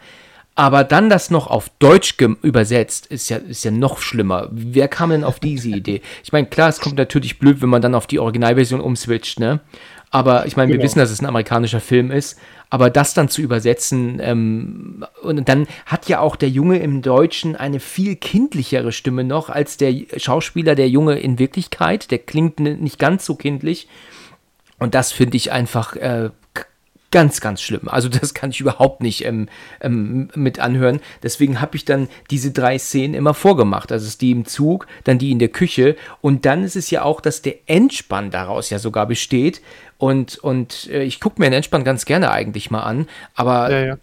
Aber 0.55 0.85
dann 0.85 1.09
das 1.09 1.29
noch 1.29 1.47
auf 1.47 1.69
Deutsch 1.77 2.15
übersetzt, 2.41 3.07
ist 3.07 3.27
ja, 3.27 3.35
ist 3.35 3.65
ja 3.65 3.71
noch 3.71 3.99
schlimmer. 3.99 4.47
Wer 4.49 4.87
kam 4.87 5.09
denn 5.09 5.25
auf 5.25 5.41
diese 5.41 5.67
Idee? 5.67 6.01
Ich 6.23 6.31
meine, 6.31 6.47
klar, 6.47 6.69
es 6.69 6.79
kommt 6.79 6.95
natürlich 6.95 7.37
blöd, 7.37 7.61
wenn 7.61 7.69
man 7.69 7.81
dann 7.81 7.95
auf 7.95 8.07
die 8.07 8.19
Originalversion 8.19 8.79
umswitcht, 8.79 9.41
ne? 9.41 9.59
Aber 10.09 10.45
ich 10.45 10.55
meine, 10.55 10.69
wir 10.69 10.77
genau. 10.77 10.85
wissen, 10.85 10.99
dass 10.99 11.11
es 11.11 11.21
ein 11.21 11.25
amerikanischer 11.25 11.81
Film 11.81 12.11
ist. 12.11 12.39
Aber 12.69 12.89
das 12.89 13.13
dann 13.13 13.29
zu 13.29 13.41
übersetzen, 13.41 14.19
ähm, 14.21 15.05
und 15.21 15.47
dann 15.47 15.67
hat 15.85 16.07
ja 16.07 16.19
auch 16.19 16.35
der 16.35 16.49
Junge 16.49 16.79
im 16.79 17.01
Deutschen 17.01 17.55
eine 17.55 17.79
viel 17.79 18.15
kindlichere 18.15 18.91
Stimme 18.91 19.23
noch 19.23 19.49
als 19.49 19.77
der 19.77 19.93
Schauspieler, 20.17 20.75
der 20.75 20.89
Junge 20.89 21.19
in 21.19 21.39
Wirklichkeit. 21.39 22.11
Der 22.11 22.19
klingt 22.19 22.59
nicht 22.59 22.99
ganz 22.99 23.25
so 23.25 23.35
kindlich. 23.35 23.87
Und 24.79 24.95
das 24.95 25.11
finde 25.11 25.37
ich 25.37 25.51
einfach 25.51 25.95
äh, 25.95 26.29
ganz, 27.11 27.41
ganz 27.41 27.61
schlimm. 27.61 27.87
Also 27.87 28.09
das 28.09 28.33
kann 28.33 28.51
ich 28.51 28.59
überhaupt 28.59 29.01
nicht 29.01 29.25
ähm, 29.25 29.47
ähm, 29.81 30.29
mit 30.35 30.59
anhören. 30.59 30.99
Deswegen 31.23 31.61
habe 31.61 31.75
ich 31.75 31.85
dann 31.85 32.09
diese 32.29 32.51
drei 32.51 32.77
Szenen 32.77 33.13
immer 33.13 33.33
vorgemacht. 33.33 33.91
Also 33.91 34.03
es 34.03 34.09
ist 34.11 34.21
die 34.21 34.31
im 34.31 34.45
Zug, 34.45 34.87
dann 35.03 35.17
die 35.17 35.31
in 35.31 35.39
der 35.39 35.49
Küche 35.49 35.95
und 36.21 36.45
dann 36.45 36.63
ist 36.63 36.75
es 36.75 36.89
ja 36.89 37.03
auch, 37.03 37.21
dass 37.21 37.41
der 37.41 37.55
Endspann 37.65 38.31
daraus 38.31 38.69
ja 38.69 38.79
sogar 38.79 39.05
besteht. 39.05 39.61
Und, 39.99 40.37
und 40.37 40.89
äh, 40.91 41.03
ich 41.03 41.19
gucke 41.19 41.39
mir 41.39 41.47
den 41.47 41.53
Endspann 41.53 41.83
ganz 41.83 42.05
gerne 42.05 42.31
eigentlich 42.31 42.69
mal 42.69 42.83
an. 42.83 43.07
Aber 43.33 43.71
ja, 43.71 43.85
ja. 43.85 43.97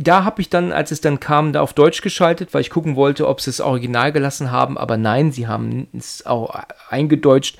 da 0.00 0.24
habe 0.24 0.40
ich 0.40 0.48
dann, 0.48 0.72
als 0.72 0.90
es 0.90 1.00
dann 1.00 1.20
kam, 1.20 1.52
da 1.52 1.60
auf 1.60 1.74
Deutsch 1.74 2.02
geschaltet, 2.02 2.52
weil 2.52 2.62
ich 2.62 2.70
gucken 2.70 2.96
wollte, 2.96 3.28
ob 3.28 3.40
sie 3.40 3.50
es 3.50 3.60
original 3.60 4.10
gelassen 4.10 4.50
haben. 4.50 4.76
Aber 4.76 4.96
nein, 4.96 5.30
sie 5.30 5.46
haben 5.46 5.86
es 5.96 6.26
auch 6.26 6.54
eingedeutscht. 6.88 7.56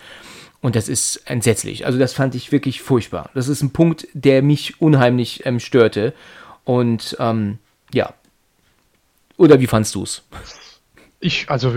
Und 0.60 0.76
das 0.76 0.88
ist 0.88 1.22
entsetzlich. 1.24 1.86
Also 1.86 1.98
das 1.98 2.12
fand 2.12 2.34
ich 2.34 2.52
wirklich 2.52 2.82
furchtbar. 2.82 3.30
Das 3.34 3.48
ist 3.48 3.62
ein 3.62 3.72
Punkt, 3.72 4.08
der 4.12 4.42
mich 4.42 4.80
unheimlich 4.80 5.46
ähm, 5.46 5.60
störte. 5.60 6.14
Und 6.64 7.16
ähm, 7.20 7.58
ja. 7.92 8.14
Oder 9.36 9.60
wie 9.60 9.66
fandst 9.66 9.94
du 9.94 10.02
es? 10.02 10.22
Ich, 11.20 11.48
also 11.48 11.76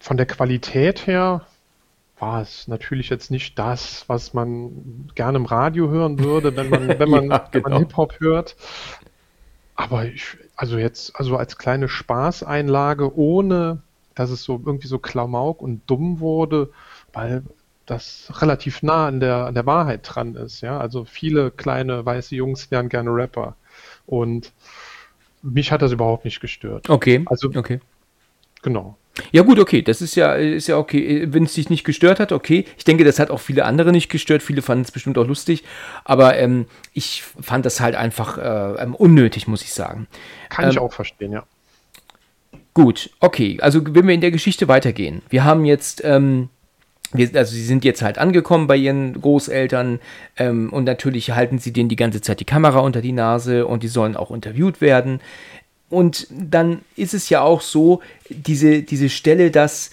von 0.00 0.16
der 0.16 0.26
Qualität 0.26 1.06
her 1.06 1.46
war 2.18 2.42
es 2.42 2.66
natürlich 2.66 3.10
jetzt 3.10 3.30
nicht 3.30 3.58
das, 3.58 4.04
was 4.08 4.32
man 4.32 5.10
gerne 5.14 5.36
im 5.38 5.44
Radio 5.44 5.88
hören 5.88 6.18
würde, 6.18 6.56
wenn 6.56 6.70
man, 6.70 6.98
wenn 6.98 7.10
man, 7.10 7.30
ja, 7.30 7.48
genau. 7.50 7.68
man 7.68 7.78
Hip-Hop 7.78 8.20
hört. 8.20 8.56
Aber 9.74 10.06
ich, 10.06 10.38
also 10.56 10.78
jetzt, 10.78 11.14
also 11.16 11.36
als 11.36 11.58
kleine 11.58 11.88
Spaßeinlage, 11.88 13.14
ohne 13.16 13.82
dass 14.14 14.30
es 14.30 14.42
so 14.42 14.60
irgendwie 14.64 14.88
so 14.88 14.98
Klamauk 14.98 15.60
und 15.60 15.82
dumm 15.86 16.20
wurde, 16.20 16.70
weil 17.12 17.42
das 17.84 18.32
relativ 18.40 18.82
nah 18.82 19.06
an 19.06 19.20
der, 19.20 19.46
an 19.46 19.54
der 19.54 19.66
Wahrheit 19.66 20.00
dran 20.02 20.34
ist. 20.34 20.62
Ja? 20.62 20.78
Also 20.78 21.04
viele 21.04 21.50
kleine 21.50 22.04
weiße 22.04 22.34
Jungs 22.34 22.70
wären 22.70 22.88
gerne 22.88 23.10
Rapper. 23.10 23.56
Und 24.06 24.52
mich 25.42 25.70
hat 25.70 25.82
das 25.82 25.92
überhaupt 25.92 26.24
nicht 26.24 26.40
gestört. 26.40 26.88
Okay. 26.88 27.24
Also, 27.26 27.50
okay. 27.54 27.80
Genau. 28.62 28.96
Ja 29.32 29.42
gut, 29.42 29.58
okay, 29.58 29.82
das 29.82 30.02
ist 30.02 30.14
ja, 30.14 30.34
ist 30.34 30.66
ja 30.66 30.76
okay. 30.76 31.26
Wenn 31.30 31.44
es 31.44 31.54
dich 31.54 31.70
nicht 31.70 31.84
gestört 31.84 32.20
hat, 32.20 32.32
okay. 32.32 32.64
Ich 32.76 32.84
denke, 32.84 33.04
das 33.04 33.18
hat 33.18 33.30
auch 33.30 33.40
viele 33.40 33.64
andere 33.64 33.92
nicht 33.92 34.10
gestört. 34.10 34.42
Viele 34.42 34.62
fanden 34.62 34.84
es 34.84 34.92
bestimmt 34.92 35.16
auch 35.18 35.26
lustig. 35.26 35.64
Aber 36.04 36.36
ähm, 36.36 36.66
ich 36.92 37.22
fand 37.40 37.64
das 37.64 37.80
halt 37.80 37.94
einfach 37.94 38.38
äh, 38.38 38.82
ähm, 38.82 38.94
unnötig, 38.94 39.48
muss 39.48 39.62
ich 39.62 39.72
sagen. 39.72 40.06
Kann 40.48 40.66
ähm, 40.66 40.70
ich 40.70 40.78
auch 40.78 40.92
verstehen, 40.92 41.32
ja. 41.32 41.44
Gut, 42.74 43.10
okay. 43.20 43.58
Also 43.60 43.82
wenn 43.86 44.06
wir 44.06 44.14
in 44.14 44.20
der 44.20 44.30
Geschichte 44.30 44.68
weitergehen. 44.68 45.22
Wir 45.30 45.44
haben 45.44 45.64
jetzt 45.64 46.02
ähm, 46.04 46.50
wir, 47.12 47.30
also 47.34 47.54
sie 47.54 47.64
sind 47.64 47.84
jetzt 47.84 48.02
halt 48.02 48.18
angekommen 48.18 48.66
bei 48.66 48.76
ihren 48.76 49.20
Großeltern 49.20 50.00
ähm, 50.36 50.72
und 50.72 50.84
natürlich 50.84 51.30
halten 51.30 51.58
sie 51.58 51.72
denen 51.72 51.88
die 51.88 51.96
ganze 51.96 52.20
Zeit 52.20 52.40
die 52.40 52.44
Kamera 52.44 52.80
unter 52.80 53.00
die 53.00 53.12
Nase 53.12 53.66
und 53.66 53.82
die 53.82 53.88
sollen 53.88 54.16
auch 54.16 54.30
interviewt 54.30 54.80
werden. 54.80 55.20
Und 55.88 56.26
dann 56.30 56.80
ist 56.96 57.14
es 57.14 57.28
ja 57.28 57.42
auch 57.42 57.60
so, 57.60 58.00
diese, 58.28 58.82
diese 58.82 59.08
Stelle, 59.08 59.50
dass 59.50 59.90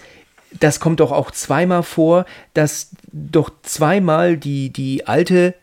das 0.59 0.79
kommt 0.79 0.99
doch 0.99 1.11
auch 1.11 1.31
zweimal 1.31 1.83
vor, 1.83 2.25
dass 2.53 2.91
doch 3.11 3.51
zweimal 3.63 4.37
die, 4.37 4.69
die 4.69 5.07
alte 5.07 5.55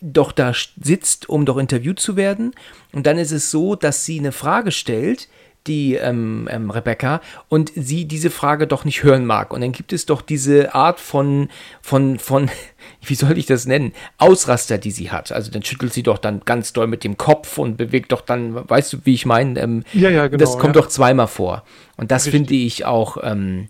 doch 0.00 0.32
da 0.32 0.52
sitzt, 0.80 1.28
um 1.28 1.44
doch 1.44 1.58
interviewt 1.58 2.00
zu 2.00 2.16
werden. 2.16 2.52
Und 2.92 3.06
dann 3.06 3.18
ist 3.18 3.32
es 3.32 3.50
so, 3.50 3.74
dass 3.74 4.04
sie 4.04 4.18
eine 4.18 4.32
Frage 4.32 4.72
stellt, 4.72 5.28
die 5.68 5.94
ähm, 5.94 6.48
ähm, 6.50 6.70
Rebecca, 6.70 7.20
und 7.48 7.70
sie 7.74 8.06
diese 8.06 8.30
Frage 8.30 8.66
doch 8.66 8.84
nicht 8.84 9.02
hören 9.02 9.26
mag. 9.26 9.52
Und 9.52 9.60
dann 9.60 9.72
gibt 9.72 9.92
es 9.92 10.06
doch 10.06 10.22
diese 10.22 10.74
Art 10.74 10.98
von, 10.98 11.48
von, 11.82 12.18
von, 12.18 12.50
wie 13.02 13.14
soll 13.14 13.38
ich 13.38 13.46
das 13.46 13.66
nennen, 13.66 13.92
Ausraster, 14.16 14.78
die 14.78 14.90
sie 14.90 15.10
hat. 15.10 15.30
Also 15.30 15.50
dann 15.50 15.62
schüttelt 15.62 15.92
sie 15.92 16.02
doch 16.02 16.18
dann 16.18 16.40
ganz 16.44 16.72
doll 16.72 16.86
mit 16.86 17.04
dem 17.04 17.16
Kopf 17.16 17.58
und 17.58 17.76
bewegt 17.76 18.12
doch 18.12 18.22
dann, 18.22 18.68
weißt 18.68 18.92
du, 18.92 18.98
wie 19.04 19.14
ich 19.14 19.26
meine? 19.26 19.60
Ähm, 19.60 19.84
Ja, 19.92 20.10
ja, 20.10 20.26
genau, 20.26 20.38
Das 20.38 20.58
kommt 20.58 20.74
ja. 20.74 20.82
doch 20.82 20.88
zweimal 20.88 21.28
vor. 21.28 21.62
Und 21.96 22.10
das 22.10 22.26
Richtig. 22.26 22.40
finde 22.40 22.54
ich 22.54 22.84
auch, 22.84 23.18
ähm, 23.22 23.68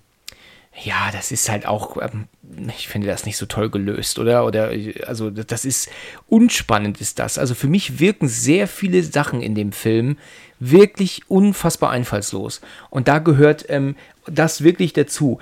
ja, 0.84 1.10
das 1.12 1.32
ist 1.32 1.48
halt 1.50 1.66
auch, 1.66 1.96
ähm, 2.00 2.26
ich 2.68 2.88
finde 2.88 3.08
das 3.08 3.26
nicht 3.26 3.36
so 3.36 3.46
toll 3.46 3.70
gelöst, 3.70 4.18
oder? 4.18 4.44
Oder, 4.44 4.70
also, 5.06 5.30
das 5.30 5.64
ist 5.64 5.90
unspannend, 6.28 7.00
ist 7.00 7.18
das. 7.18 7.38
Also, 7.38 7.54
für 7.54 7.66
mich 7.66 7.98
wirken 7.98 8.28
sehr 8.28 8.68
viele 8.68 9.02
Sachen 9.02 9.42
in 9.42 9.54
dem 9.54 9.72
Film 9.72 10.18
wirklich 10.60 11.22
unfassbar 11.28 11.90
einfallslos. 11.90 12.60
Und 12.90 13.08
da 13.08 13.18
gehört 13.18 13.66
ähm, 13.68 13.96
das 14.26 14.62
wirklich 14.62 14.92
dazu. 14.92 15.38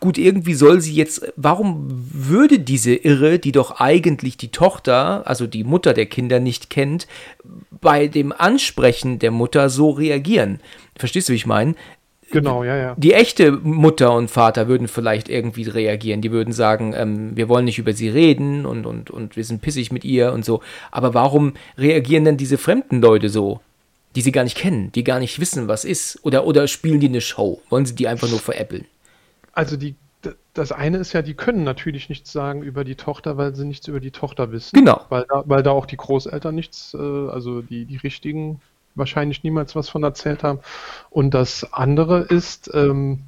Gut, 0.00 0.18
irgendwie 0.18 0.54
soll 0.54 0.80
sie 0.80 0.94
jetzt, 0.94 1.32
warum 1.36 1.86
würde 1.88 2.58
diese 2.58 2.94
Irre, 2.94 3.38
die 3.38 3.52
doch 3.52 3.80
eigentlich 3.80 4.36
die 4.36 4.50
Tochter, 4.50 5.26
also 5.26 5.46
die 5.46 5.64
Mutter 5.64 5.94
der 5.94 6.06
Kinder 6.06 6.40
nicht 6.40 6.70
kennt, 6.70 7.06
bei 7.70 8.08
dem 8.08 8.32
Ansprechen 8.32 9.18
der 9.18 9.30
Mutter 9.30 9.68
so 9.68 9.90
reagieren? 9.90 10.60
Verstehst 10.96 11.28
du, 11.28 11.32
wie 11.32 11.36
ich 11.36 11.46
meine? 11.46 11.74
Genau, 12.30 12.64
ja, 12.64 12.76
ja. 12.76 12.94
Die 12.96 13.12
echte 13.12 13.52
Mutter 13.52 14.12
und 14.12 14.30
Vater 14.30 14.66
würden 14.68 14.88
vielleicht 14.88 15.28
irgendwie 15.28 15.62
reagieren. 15.62 16.20
Die 16.20 16.32
würden 16.32 16.52
sagen, 16.52 16.92
ähm, 16.96 17.36
wir 17.36 17.48
wollen 17.48 17.64
nicht 17.64 17.78
über 17.78 17.92
sie 17.92 18.08
reden 18.08 18.66
und, 18.66 18.84
und, 18.84 19.10
und 19.10 19.36
wir 19.36 19.44
sind 19.44 19.62
pissig 19.62 19.92
mit 19.92 20.04
ihr 20.04 20.32
und 20.32 20.44
so. 20.44 20.60
Aber 20.90 21.14
warum 21.14 21.54
reagieren 21.78 22.24
denn 22.24 22.36
diese 22.36 22.58
fremden 22.58 23.00
Leute 23.00 23.28
so, 23.28 23.60
die 24.16 24.22
sie 24.22 24.32
gar 24.32 24.44
nicht 24.44 24.56
kennen, 24.56 24.90
die 24.92 25.04
gar 25.04 25.20
nicht 25.20 25.38
wissen, 25.38 25.68
was 25.68 25.84
ist? 25.84 26.18
Oder, 26.22 26.46
oder 26.46 26.66
spielen 26.66 27.00
die 27.00 27.08
eine 27.08 27.20
Show? 27.20 27.60
Wollen 27.68 27.86
sie 27.86 27.94
die 27.94 28.08
einfach 28.08 28.28
nur 28.28 28.40
veräppeln? 28.40 28.86
Also 29.52 29.76
die, 29.76 29.94
das 30.54 30.72
eine 30.72 30.98
ist 30.98 31.12
ja, 31.12 31.22
die 31.22 31.34
können 31.34 31.64
natürlich 31.64 32.08
nichts 32.08 32.32
sagen 32.32 32.62
über 32.62 32.84
die 32.84 32.96
Tochter, 32.96 33.36
weil 33.36 33.54
sie 33.54 33.64
nichts 33.64 33.86
über 33.88 34.00
die 34.00 34.10
Tochter 34.10 34.52
wissen. 34.52 34.76
Genau. 34.76 35.04
Weil 35.10 35.26
da, 35.28 35.44
weil 35.46 35.62
da 35.62 35.70
auch 35.70 35.86
die 35.86 35.96
Großeltern 35.96 36.54
nichts, 36.54 36.94
äh, 36.94 36.98
also 36.98 37.62
die, 37.62 37.84
die 37.84 37.98
richtigen, 37.98 38.60
wahrscheinlich 38.96 39.42
niemals 39.44 39.76
was 39.76 39.88
von 39.88 40.02
erzählt 40.02 40.42
haben. 40.42 40.58
Und 41.10 41.34
das 41.34 41.72
andere 41.72 42.20
ist, 42.20 42.70
ähm, 42.74 43.20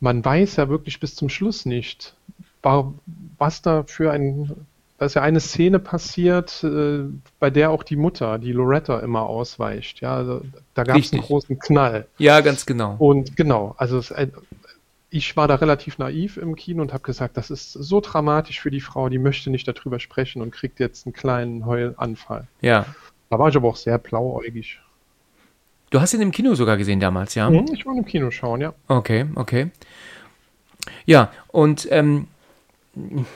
man 0.00 0.24
weiß 0.24 0.56
ja 0.56 0.68
wirklich 0.68 1.00
bis 1.00 1.14
zum 1.14 1.28
Schluss 1.28 1.66
nicht, 1.66 2.14
wa- 2.62 2.92
was 3.38 3.62
da 3.62 3.82
für 3.84 4.12
ein, 4.12 4.52
da 4.98 5.06
ist 5.06 5.14
ja 5.14 5.22
eine 5.22 5.40
Szene 5.40 5.78
passiert, 5.78 6.62
äh, 6.64 7.00
bei 7.38 7.50
der 7.50 7.70
auch 7.70 7.82
die 7.82 7.96
Mutter, 7.96 8.38
die 8.38 8.52
Loretta, 8.52 9.00
immer 9.00 9.22
ausweicht. 9.22 10.00
Ja, 10.00 10.14
also, 10.16 10.42
da 10.74 10.84
gab 10.84 10.96
es 10.96 11.12
einen 11.12 11.22
großen 11.22 11.58
Knall. 11.58 12.06
Ja, 12.18 12.40
ganz 12.40 12.66
genau. 12.66 12.96
Und 12.98 13.36
genau, 13.36 13.74
also 13.78 13.98
es, 13.98 14.10
äh, 14.10 14.28
ich 15.10 15.36
war 15.36 15.48
da 15.48 15.54
relativ 15.54 15.98
naiv 15.98 16.36
im 16.36 16.54
Kino 16.54 16.82
und 16.82 16.92
habe 16.92 17.02
gesagt, 17.02 17.36
das 17.36 17.50
ist 17.50 17.72
so 17.72 18.00
dramatisch 18.00 18.60
für 18.60 18.70
die 18.70 18.80
Frau, 18.82 19.08
die 19.08 19.18
möchte 19.18 19.50
nicht 19.50 19.66
darüber 19.66 20.00
sprechen 20.00 20.42
und 20.42 20.50
kriegt 20.50 20.80
jetzt 20.80 21.06
einen 21.06 21.14
kleinen 21.14 21.64
Heulanfall. 21.64 22.46
Ja. 22.60 22.84
Da 23.30 23.38
war 23.38 23.48
ich 23.48 23.56
aber 23.56 23.68
auch 23.68 23.76
sehr 23.76 23.98
blauäugig. 23.98 24.80
Du 25.90 26.00
hast 26.00 26.12
ihn 26.14 26.20
im 26.20 26.32
Kino 26.32 26.54
sogar 26.54 26.76
gesehen 26.76 27.00
damals, 27.00 27.34
ja? 27.34 27.48
Mhm, 27.48 27.66
Ich 27.72 27.86
wollte 27.86 28.00
im 28.00 28.04
Kino 28.04 28.30
schauen, 28.30 28.60
ja. 28.60 28.74
Okay, 28.88 29.26
okay. 29.36 29.70
Ja, 31.06 31.30
und 31.48 31.88
ähm, 31.90 32.28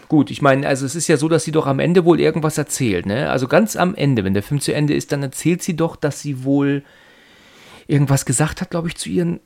gut, 0.09 0.31
ich 0.31 0.43
meine, 0.43 0.67
also 0.67 0.85
es 0.85 0.95
ist 0.95 1.09
ja 1.09 1.17
so, 1.17 1.29
dass 1.29 1.45
sie 1.45 1.53
doch 1.53 1.67
am 1.67 1.79
Ende 1.79 2.05
wohl 2.05 2.21
irgendwas 2.21 2.59
erzählt, 2.59 3.07
ne? 3.07 3.31
Also 3.31 3.49
ganz 3.49 3.77
am 3.77 3.95
Ende, 3.95 4.25
wenn 4.25 4.35
der 4.35 4.43
Film 4.43 4.61
zu 4.61 4.75
Ende 4.75 4.95
ist, 4.95 5.13
dann 5.13 5.23
erzählt 5.23 5.63
sie 5.63 5.77
doch, 5.77 5.97
dass 5.97 6.21
sie 6.21 6.45
wohl 6.45 6.83
irgendwas 7.87 8.25
gesagt 8.25 8.61
hat, 8.61 8.71
glaube 8.71 8.89
ich, 8.89 8.97
zu 8.97 9.09
ihren 9.09 9.41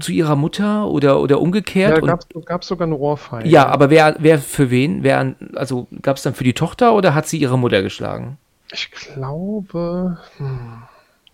zu 0.00 0.12
ihrer 0.12 0.36
Mutter 0.36 0.86
oder 0.88 1.20
oder 1.20 1.40
umgekehrt. 1.40 2.02
Und, 2.02 2.46
gab 2.46 2.62
es 2.62 2.68
sogar 2.68 2.86
eine 2.86 2.96
Ohrfeige. 2.96 3.48
ja, 3.48 3.66
aber 3.66 3.90
wer 3.90 4.16
wer 4.18 4.38
für 4.38 4.70
wen? 4.70 5.02
Wer 5.02 5.34
also 5.54 5.88
gab 6.02 6.16
es 6.16 6.22
dann 6.22 6.34
für 6.34 6.44
die 6.44 6.54
Tochter 6.54 6.94
oder 6.94 7.14
hat 7.14 7.28
sie 7.28 7.38
ihre 7.38 7.58
Mutter 7.58 7.82
geschlagen? 7.82 8.38
Ich 8.72 8.90
glaube, 8.90 10.18
hm, 10.36 10.82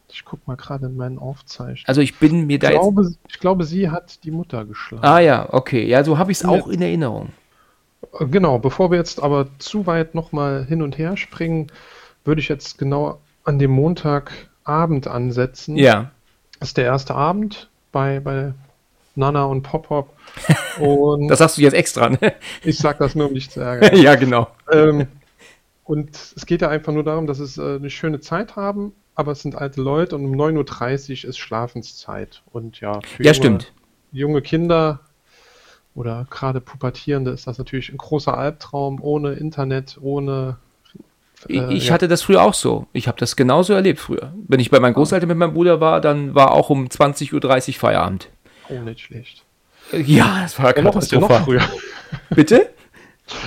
ich 0.09 0.25
guck 0.25 0.47
mal 0.47 0.57
gerade 0.57 0.87
in 0.87 0.97
meinen 0.97 1.19
Aufzeichnungen. 1.19 1.85
Also 1.87 2.01
ich 2.01 2.19
bin 2.19 2.47
mir 2.47 2.59
da 2.59 2.69
Ich 2.69 2.75
jetzt 2.75 2.83
glaube, 2.83 3.11
ich 3.29 3.39
glaube, 3.39 3.65
sie 3.65 3.91
hat 3.91 4.25
die 4.25 4.31
Mutter 4.31 4.65
geschlagen. 4.65 5.05
Ah 5.05 5.19
ja, 5.19 5.53
okay. 5.53 5.87
Ja, 5.87 6.05
so 6.05 6.19
habe 6.19 6.33
ich 6.33 6.39
es 6.39 6.45
auch 6.45 6.69
in 6.69 6.81
Erinnerung. 6.81 7.31
Genau, 8.21 8.59
bevor 8.59 8.91
wir 8.91 8.99
jetzt 8.99 9.23
aber 9.23 9.49
zu 9.59 9.87
weit 9.87 10.15
nochmal 10.15 10.65
hin 10.65 10.81
und 10.83 10.97
her 10.97 11.17
springen, 11.17 11.67
würde 12.25 12.41
ich 12.41 12.49
jetzt 12.49 12.79
genau 12.79 13.21
an 13.45 13.59
dem 13.59 13.73
Montagabend 13.73 15.07
ansetzen. 15.07 15.77
Ja. 15.77 16.11
Das 16.59 16.71
ist 16.71 16.77
der 16.77 16.87
erste 16.87 17.15
Abend 17.15 17.69
bei, 17.93 18.21
bei 18.21 18.55
Nana 19.15 19.45
und 19.45 19.63
Pop-Pop. 19.63 20.11
Und 20.79 21.29
Das 21.29 21.39
sagst 21.39 21.57
du 21.57 21.63
jetzt 21.63 21.73
extra, 21.73 22.11
ne? 22.11 22.35
ich 22.63 22.77
sage 22.77 22.99
das 22.99 23.15
nur, 23.15 23.29
um 23.29 23.35
dich 23.35 23.49
zu 23.49 23.61
ärgern. 23.61 23.97
ja, 24.03 24.15
genau. 24.17 24.49
ähm, 24.71 25.07
und 25.87 26.17
es 26.37 26.47
geht 26.47 26.63
ja 26.63 26.69
einfach 26.69 26.93
nur 26.93 27.05
darum, 27.05 27.27
dass 27.27 27.39
es 27.39 27.59
äh, 27.59 27.77
eine 27.77 27.91
schöne 27.91 28.21
Zeit 28.21 28.57
haben, 28.57 28.93
aber 29.15 29.33
es 29.33 29.43
sind 29.43 29.55
alte 29.57 29.81
Leute 29.81 30.17
und 30.17 30.25
um 30.27 30.33
9.30 30.35 31.25
Uhr 31.25 31.31
ist 31.31 31.39
Schlafenszeit. 31.39 32.43
Und 32.53 32.81
ja, 32.81 33.01
für 33.03 33.23
Ja, 33.23 33.33
junge, 33.33 33.35
stimmt. 33.35 33.73
junge 34.13 34.43
Kinder 34.43 35.01
oder 35.95 36.27
gerade 36.29 36.61
Pubertierende 36.61 37.31
ist 37.31 37.47
das 37.47 37.57
natürlich 37.59 37.91
ein 37.91 37.97
großer 37.99 38.37
Albtraum, 38.37 39.01
ohne 39.01 39.33
Internet, 39.35 39.97
ohne. 40.01 40.59
Ich, 41.49 41.57
äh, 41.57 41.73
ich 41.73 41.87
ja. 41.87 41.95
hatte 41.95 42.09
das 42.09 42.23
früher 42.23 42.43
auch 42.43 42.55
so. 42.55 42.87
Ich 42.93 43.09
habe 43.09 43.19
das 43.19 43.37
genauso 43.37 43.73
erlebt 43.73 44.01
früher. 44.01 44.33
Wenn 44.49 44.61
ich 44.61 44.71
bei 44.71 44.81
meinen 44.81 44.95
Großeltern 44.95 45.29
mit 45.29 45.39
meinem 45.39 45.55
Bruder 45.55 45.81
war, 45.81 46.01
dann 46.01 46.35
war 46.35 46.53
auch 46.53 46.69
um 46.71 46.87
20.30 46.89 47.69
Uhr 47.69 47.75
Feierabend. 47.75 48.29
Oh, 48.69 48.81
nicht 48.81 49.01
schlecht. 49.01 49.45
Ja, 49.93 50.41
das 50.43 50.59
war 50.59 50.77
Ja, 50.77 50.83
noch, 50.83 50.95
ja 51.11 51.21
noch 51.21 51.29
katastrophal. 51.29 51.45
früher. 51.45 51.63
Bitte? 52.31 52.71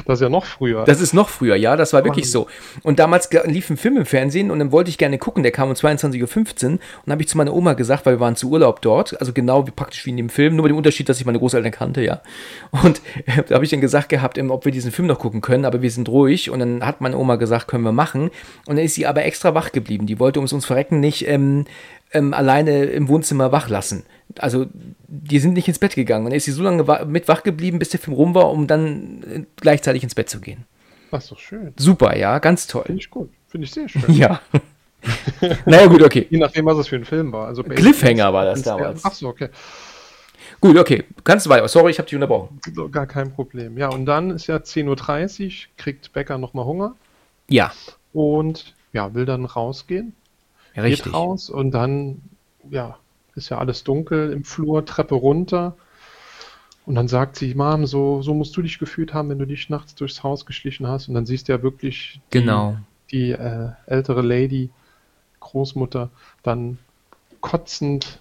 Das 0.06 0.20
ist 0.20 0.22
ja 0.22 0.30
noch 0.30 0.46
früher. 0.46 0.84
Das 0.84 1.00
ist 1.00 1.14
noch 1.14 1.30
früher, 1.30 1.56
ja, 1.56 1.78
das 1.78 1.94
war 1.94 2.04
wirklich 2.04 2.30
so. 2.30 2.48
Und 2.84 3.00
damals 3.00 3.30
lief 3.46 3.70
ein 3.70 3.78
Film 3.78 3.98
im 3.98 4.06
Fernsehen 4.06 4.52
und 4.52 4.60
dann 4.60 4.72
wollte 4.72 4.90
ich 4.90 4.98
gerne 4.98 5.18
gucken, 5.18 5.44
der 5.44 5.54
kam 5.54 5.70
um 5.70 5.76
22.15 5.76 6.66
Uhr 6.66 6.72
und 6.72 6.80
dann 7.06 7.14
habe 7.14 7.22
ich 7.22 7.30
zu 7.30 7.38
meiner 7.38 7.54
Oma 7.54 7.74
gesagt, 7.74 8.06
weil 8.06 8.16
wir 8.16 8.20
waren 8.20 8.36
zu 8.36 8.50
Urlaub 8.50 8.82
dort, 8.82 9.20
also 9.20 9.32
genau 9.32 9.68
wie 9.68 9.72
praktisch 9.72 10.06
wie 10.06 10.10
in 10.10 10.18
dem 10.18 10.30
Film, 10.30 10.56
nur 10.56 10.64
mit 10.64 10.72
dem 10.72 10.78
Unterschied, 10.78 11.08
dass 11.08 11.20
ich 11.20 11.26
meine 11.26 11.40
Großeltern 11.40 11.72
kannte, 11.72 12.02
ja. 12.02 12.22
Und 12.72 13.02
äh, 13.26 13.44
da 13.48 13.56
habe 13.56 13.64
ich 13.64 13.72
dann 13.72 13.82
gesagt 13.82 14.10
gehabt, 14.10 14.38
ähm, 14.38 14.52
ob 14.52 14.66
wir 14.66 14.72
diesen 14.72 14.92
Film 14.92 15.08
noch 15.08 15.20
gucken 15.20 15.42
können, 15.42 15.66
aber 15.66 15.82
wir 15.82 15.92
sind 15.92 16.10
ruhig 16.10 16.50
und 16.50 16.60
dann 16.60 16.86
hat 16.86 17.00
meine 17.00 17.18
Oma 17.18 17.38
gesagt, 17.38 17.68
können 17.68 17.84
wir 17.84 17.92
machen. 17.94 18.32
Und 18.66 18.76
dann 18.76 18.86
ist 18.86 18.96
sie 18.96 19.06
aber 19.06 19.24
extra 19.24 19.54
wach 19.54 19.72
geblieben. 19.72 20.08
Die 20.08 20.20
wollte 20.20 20.40
ums 20.40 20.54
uns 20.54 20.66
Verrecken 20.66 21.00
nicht 21.00 21.28
ähm, 21.28 21.66
ähm, 22.12 22.34
alleine 22.34 22.86
im 22.86 23.08
Wohnzimmer 23.08 23.52
wach 23.52 23.70
lassen. 23.70 24.04
Also 24.38 24.68
die 25.08 25.40
sind 25.40 25.54
nicht 25.54 25.68
ins 25.68 25.80
Bett 25.80 25.96
gegangen. 25.96 26.26
Und 26.26 26.32
dann 26.32 26.38
ist 26.38 26.46
sie 26.46 26.52
so 26.52 26.64
lange 26.64 26.88
wa 26.88 27.06
mit 27.06 27.28
wach 27.28 27.44
geblieben, 27.44 27.80
bis 27.80 27.90
der 27.90 28.00
Film 28.00 28.16
rum 28.16 28.36
war, 28.36 28.52
um 28.52 28.68
dann 28.68 29.24
äh, 29.24 29.44
gleichzeitig 29.56 30.04
ins 30.04 30.16
Bett 30.16 30.30
zu 30.30 30.40
gehen. 30.40 30.66
Das 31.12 31.24
ist 31.24 31.32
doch 31.32 31.40
schön. 31.40 31.74
Super, 31.78 32.16
ja, 32.16 32.40
ganz 32.40 32.68
toll. 32.68 32.84
Finde 32.86 33.02
ich 33.02 33.10
gut. 33.10 33.30
Finde 33.48 33.66
ich 33.66 33.72
sehr 33.72 33.90
schön. 33.90 34.14
Ja. 34.14 34.42
naja, 35.66 35.88
gut, 35.88 36.04
okay. 36.04 36.28
Je 36.30 36.38
nachdem, 36.38 36.66
was 36.66 36.78
es 36.78 36.88
für 36.88 36.98
ein 36.98 37.06
Film 37.06 37.32
war. 37.32 37.48
Also 37.48 37.64
Cliffhanger 37.64 38.32
war 38.34 38.46
das 38.46 38.62
damals. 38.62 39.04
Ach 39.04 39.14
so, 39.14 39.30
okay. 39.30 39.50
Gut, 40.62 40.78
okay. 40.78 41.06
Kannst 41.24 41.46
du 41.46 41.50
weiter. 41.50 41.68
Sorry, 41.68 41.92
ich 41.92 42.00
habe 42.00 42.08
dich 42.08 42.16
unterbrochen. 42.16 42.60
Gar 42.92 43.08
kein 43.08 43.32
Problem. 43.34 43.78
Ja, 43.78 43.90
und 43.90 44.06
dann 44.06 44.32
ist 44.32 44.48
ja 44.48 44.58
10.30 44.58 45.46
Uhr, 45.46 45.52
kriegt 45.78 46.12
Becker 46.14 46.38
nochmal 46.38 46.66
Hunger 46.66 46.96
Ja, 47.48 47.72
und 48.14 48.76
ja, 48.92 49.14
will 49.14 49.26
dann 49.26 49.46
rausgehen. 49.46 50.14
Ja 50.84 50.90
Geht 50.90 51.00
richtig. 51.00 51.14
raus 51.14 51.50
und 51.50 51.72
dann, 51.72 52.22
ja, 52.70 52.98
ist 53.36 53.50
ja 53.50 53.58
alles 53.58 53.84
dunkel 53.84 54.32
im 54.32 54.44
Flur, 54.44 54.86
Treppe 54.86 55.16
runter. 55.16 55.76
Und 56.86 56.96
dann 56.96 57.08
sagt 57.08 57.36
sie, 57.36 57.54
Mom, 57.54 57.86
so, 57.86 58.22
so 58.22 58.34
musst 58.34 58.58
du 58.58 58.62
dich 58.64 58.80
gefühlt 58.80 59.14
haben, 59.14 59.30
wenn 59.30 59.38
du 59.38 59.46
dich 59.46 59.70
nachts 59.70 59.94
durchs 59.96 60.24
Haus 60.24 60.46
geschlichen 60.46 60.88
hast. 60.88 61.08
Und 61.08 61.14
dann 61.14 61.26
siehst 61.26 61.48
du 61.48 61.54
ja 61.54 61.62
wirklich 61.62 62.20
die, 62.34 62.40
Genau. 62.40 62.78
die 63.12 63.32
äh, 63.32 63.70
ältere 63.86 64.22
Lady, 64.24 64.70
Großmutter, 65.40 66.10
dann 66.42 66.80
kotzend 67.42 68.20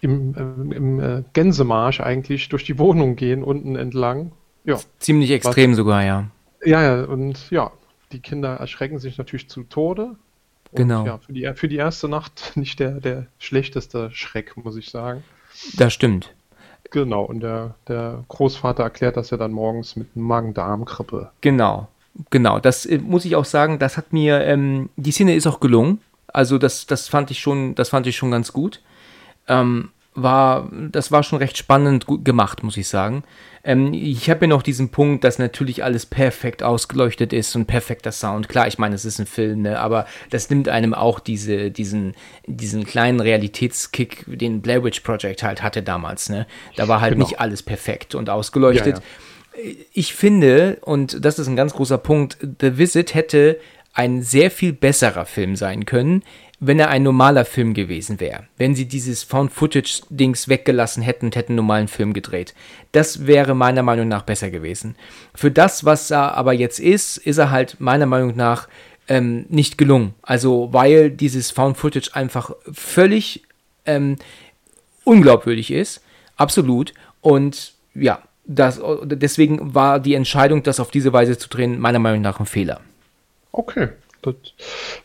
im, 0.00 0.34
äh, 0.34 0.74
im 0.74 1.00
äh, 1.00 1.22
Gänsemarsch 1.32 2.00
eigentlich 2.00 2.48
durch 2.48 2.64
die 2.64 2.78
Wohnung 2.78 3.16
gehen, 3.16 3.44
unten 3.44 3.76
entlang. 3.76 4.32
Ja, 4.64 4.78
Ziemlich 4.98 5.30
extrem 5.30 5.74
sogar, 5.74 6.02
ja. 6.04 6.26
ja, 6.64 6.82
ja, 6.82 7.04
und 7.04 7.50
ja, 7.50 7.70
die 8.12 8.20
Kinder 8.20 8.56
erschrecken 8.56 8.98
sich 8.98 9.18
natürlich 9.18 9.48
zu 9.48 9.62
Tode. 9.62 10.16
Und 10.72 10.78
Genau. 10.78 11.06
Ja, 11.06 11.18
für 11.18 11.32
die, 11.32 11.50
für 11.54 11.68
die 11.68 11.76
erste 11.76 12.08
Nacht 12.08 12.52
nicht 12.56 12.80
der, 12.80 13.00
der 13.00 13.26
schlechteste 13.38 14.10
Schreck, 14.12 14.56
muss 14.56 14.76
ich 14.76 14.90
sagen. 14.90 15.24
Das 15.76 15.92
stimmt. 15.92 16.32
Genau, 16.90 17.22
und 17.22 17.40
der, 17.40 17.74
der 17.86 18.24
Großvater 18.28 18.82
erklärt 18.82 19.16
das 19.16 19.30
ja 19.30 19.36
dann 19.36 19.52
morgens 19.52 19.96
mit 19.96 20.16
Magen-Darm-Grippe. 20.16 21.30
Genau. 21.40 21.88
Genau. 22.30 22.58
Das 22.58 22.86
äh, 22.86 22.98
muss 22.98 23.24
ich 23.24 23.36
auch 23.36 23.44
sagen, 23.44 23.78
das 23.78 23.96
hat 23.96 24.12
mir, 24.12 24.40
ähm, 24.40 24.90
die 24.96 25.12
Szene 25.12 25.34
ist 25.34 25.46
auch 25.46 25.60
gelungen. 25.60 26.00
Also 26.26 26.58
das, 26.58 26.86
das 26.86 27.08
fand 27.08 27.30
ich 27.30 27.40
schon, 27.40 27.74
das 27.74 27.90
fand 27.90 28.06
ich 28.06 28.16
schon 28.16 28.30
ganz 28.30 28.52
gut. 28.52 28.80
Ähm, 29.48 29.90
war, 30.14 30.70
das 30.72 31.12
war 31.12 31.22
schon 31.22 31.38
recht 31.38 31.56
spannend 31.56 32.06
gemacht, 32.24 32.62
muss 32.62 32.76
ich 32.76 32.88
sagen. 32.88 33.22
Ähm, 33.62 33.92
ich 33.92 34.30
habe 34.30 34.46
ja 34.46 34.48
noch 34.48 34.62
diesen 34.62 34.88
Punkt, 34.88 35.22
dass 35.24 35.38
natürlich 35.38 35.84
alles 35.84 36.06
perfekt 36.06 36.62
ausgeleuchtet 36.62 37.32
ist 37.32 37.54
und 37.54 37.66
perfekter 37.66 38.10
Sound. 38.10 38.48
Klar, 38.48 38.66
ich 38.66 38.78
meine, 38.78 38.94
es 38.94 39.04
ist 39.04 39.18
ein 39.18 39.26
Film, 39.26 39.62
ne, 39.62 39.78
aber 39.78 40.06
das 40.30 40.50
nimmt 40.50 40.68
einem 40.68 40.94
auch 40.94 41.20
diese, 41.20 41.70
diesen, 41.70 42.14
diesen 42.46 42.84
kleinen 42.84 43.20
Realitätskick, 43.20 44.24
den 44.26 44.62
Blair 44.62 44.82
Witch 44.82 45.00
Project 45.00 45.42
halt 45.42 45.62
hatte 45.62 45.82
damals. 45.82 46.28
Ne? 46.28 46.46
Da 46.76 46.88
war 46.88 47.00
halt 47.00 47.14
genau. 47.14 47.26
nicht 47.26 47.40
alles 47.40 47.62
perfekt 47.62 48.14
und 48.14 48.30
ausgeleuchtet. 48.30 48.96
Ja, 48.96 49.62
ja. 49.62 49.70
Ich 49.92 50.14
finde, 50.14 50.78
und 50.82 51.24
das 51.24 51.38
ist 51.38 51.48
ein 51.48 51.56
ganz 51.56 51.74
großer 51.74 51.98
Punkt, 51.98 52.38
The 52.60 52.78
Visit 52.78 53.14
hätte 53.14 53.58
ein 53.92 54.22
sehr 54.22 54.50
viel 54.50 54.72
besserer 54.72 55.26
Film 55.26 55.56
sein 55.56 55.84
können, 55.84 56.22
wenn 56.60 56.78
er 56.78 56.90
ein 56.90 57.02
normaler 57.02 57.46
Film 57.46 57.72
gewesen 57.72 58.20
wäre. 58.20 58.44
Wenn 58.58 58.74
sie 58.74 58.84
dieses 58.84 59.22
Found-Footage-Dings 59.22 60.48
weggelassen 60.48 61.02
hätten 61.02 61.26
und 61.26 61.36
hätten 61.36 61.52
einen 61.52 61.56
normalen 61.56 61.88
Film 61.88 62.12
gedreht. 62.12 62.54
Das 62.92 63.26
wäre 63.26 63.54
meiner 63.54 63.82
Meinung 63.82 64.08
nach 64.08 64.22
besser 64.22 64.50
gewesen. 64.50 64.94
Für 65.34 65.50
das, 65.50 65.86
was 65.86 66.10
er 66.10 66.34
aber 66.34 66.52
jetzt 66.52 66.78
ist, 66.78 67.16
ist 67.16 67.38
er 67.38 67.50
halt 67.50 67.80
meiner 67.80 68.04
Meinung 68.04 68.36
nach 68.36 68.68
ähm, 69.08 69.46
nicht 69.48 69.78
gelungen. 69.78 70.14
Also, 70.20 70.68
weil 70.72 71.10
dieses 71.10 71.50
Found-Footage 71.50 72.10
einfach 72.14 72.50
völlig 72.70 73.42
ähm, 73.86 74.16
unglaubwürdig 75.04 75.70
ist. 75.70 76.02
Absolut. 76.36 76.92
Und 77.22 77.72
ja, 77.94 78.20
das, 78.44 78.80
deswegen 79.04 79.74
war 79.74 79.98
die 79.98 80.14
Entscheidung, 80.14 80.62
das 80.62 80.78
auf 80.78 80.90
diese 80.90 81.12
Weise 81.12 81.38
zu 81.38 81.48
drehen, 81.48 81.80
meiner 81.80 81.98
Meinung 81.98 82.20
nach 82.20 82.38
ein 82.38 82.46
Fehler. 82.46 82.80
Okay, 83.52 83.88
das, 84.22 84.34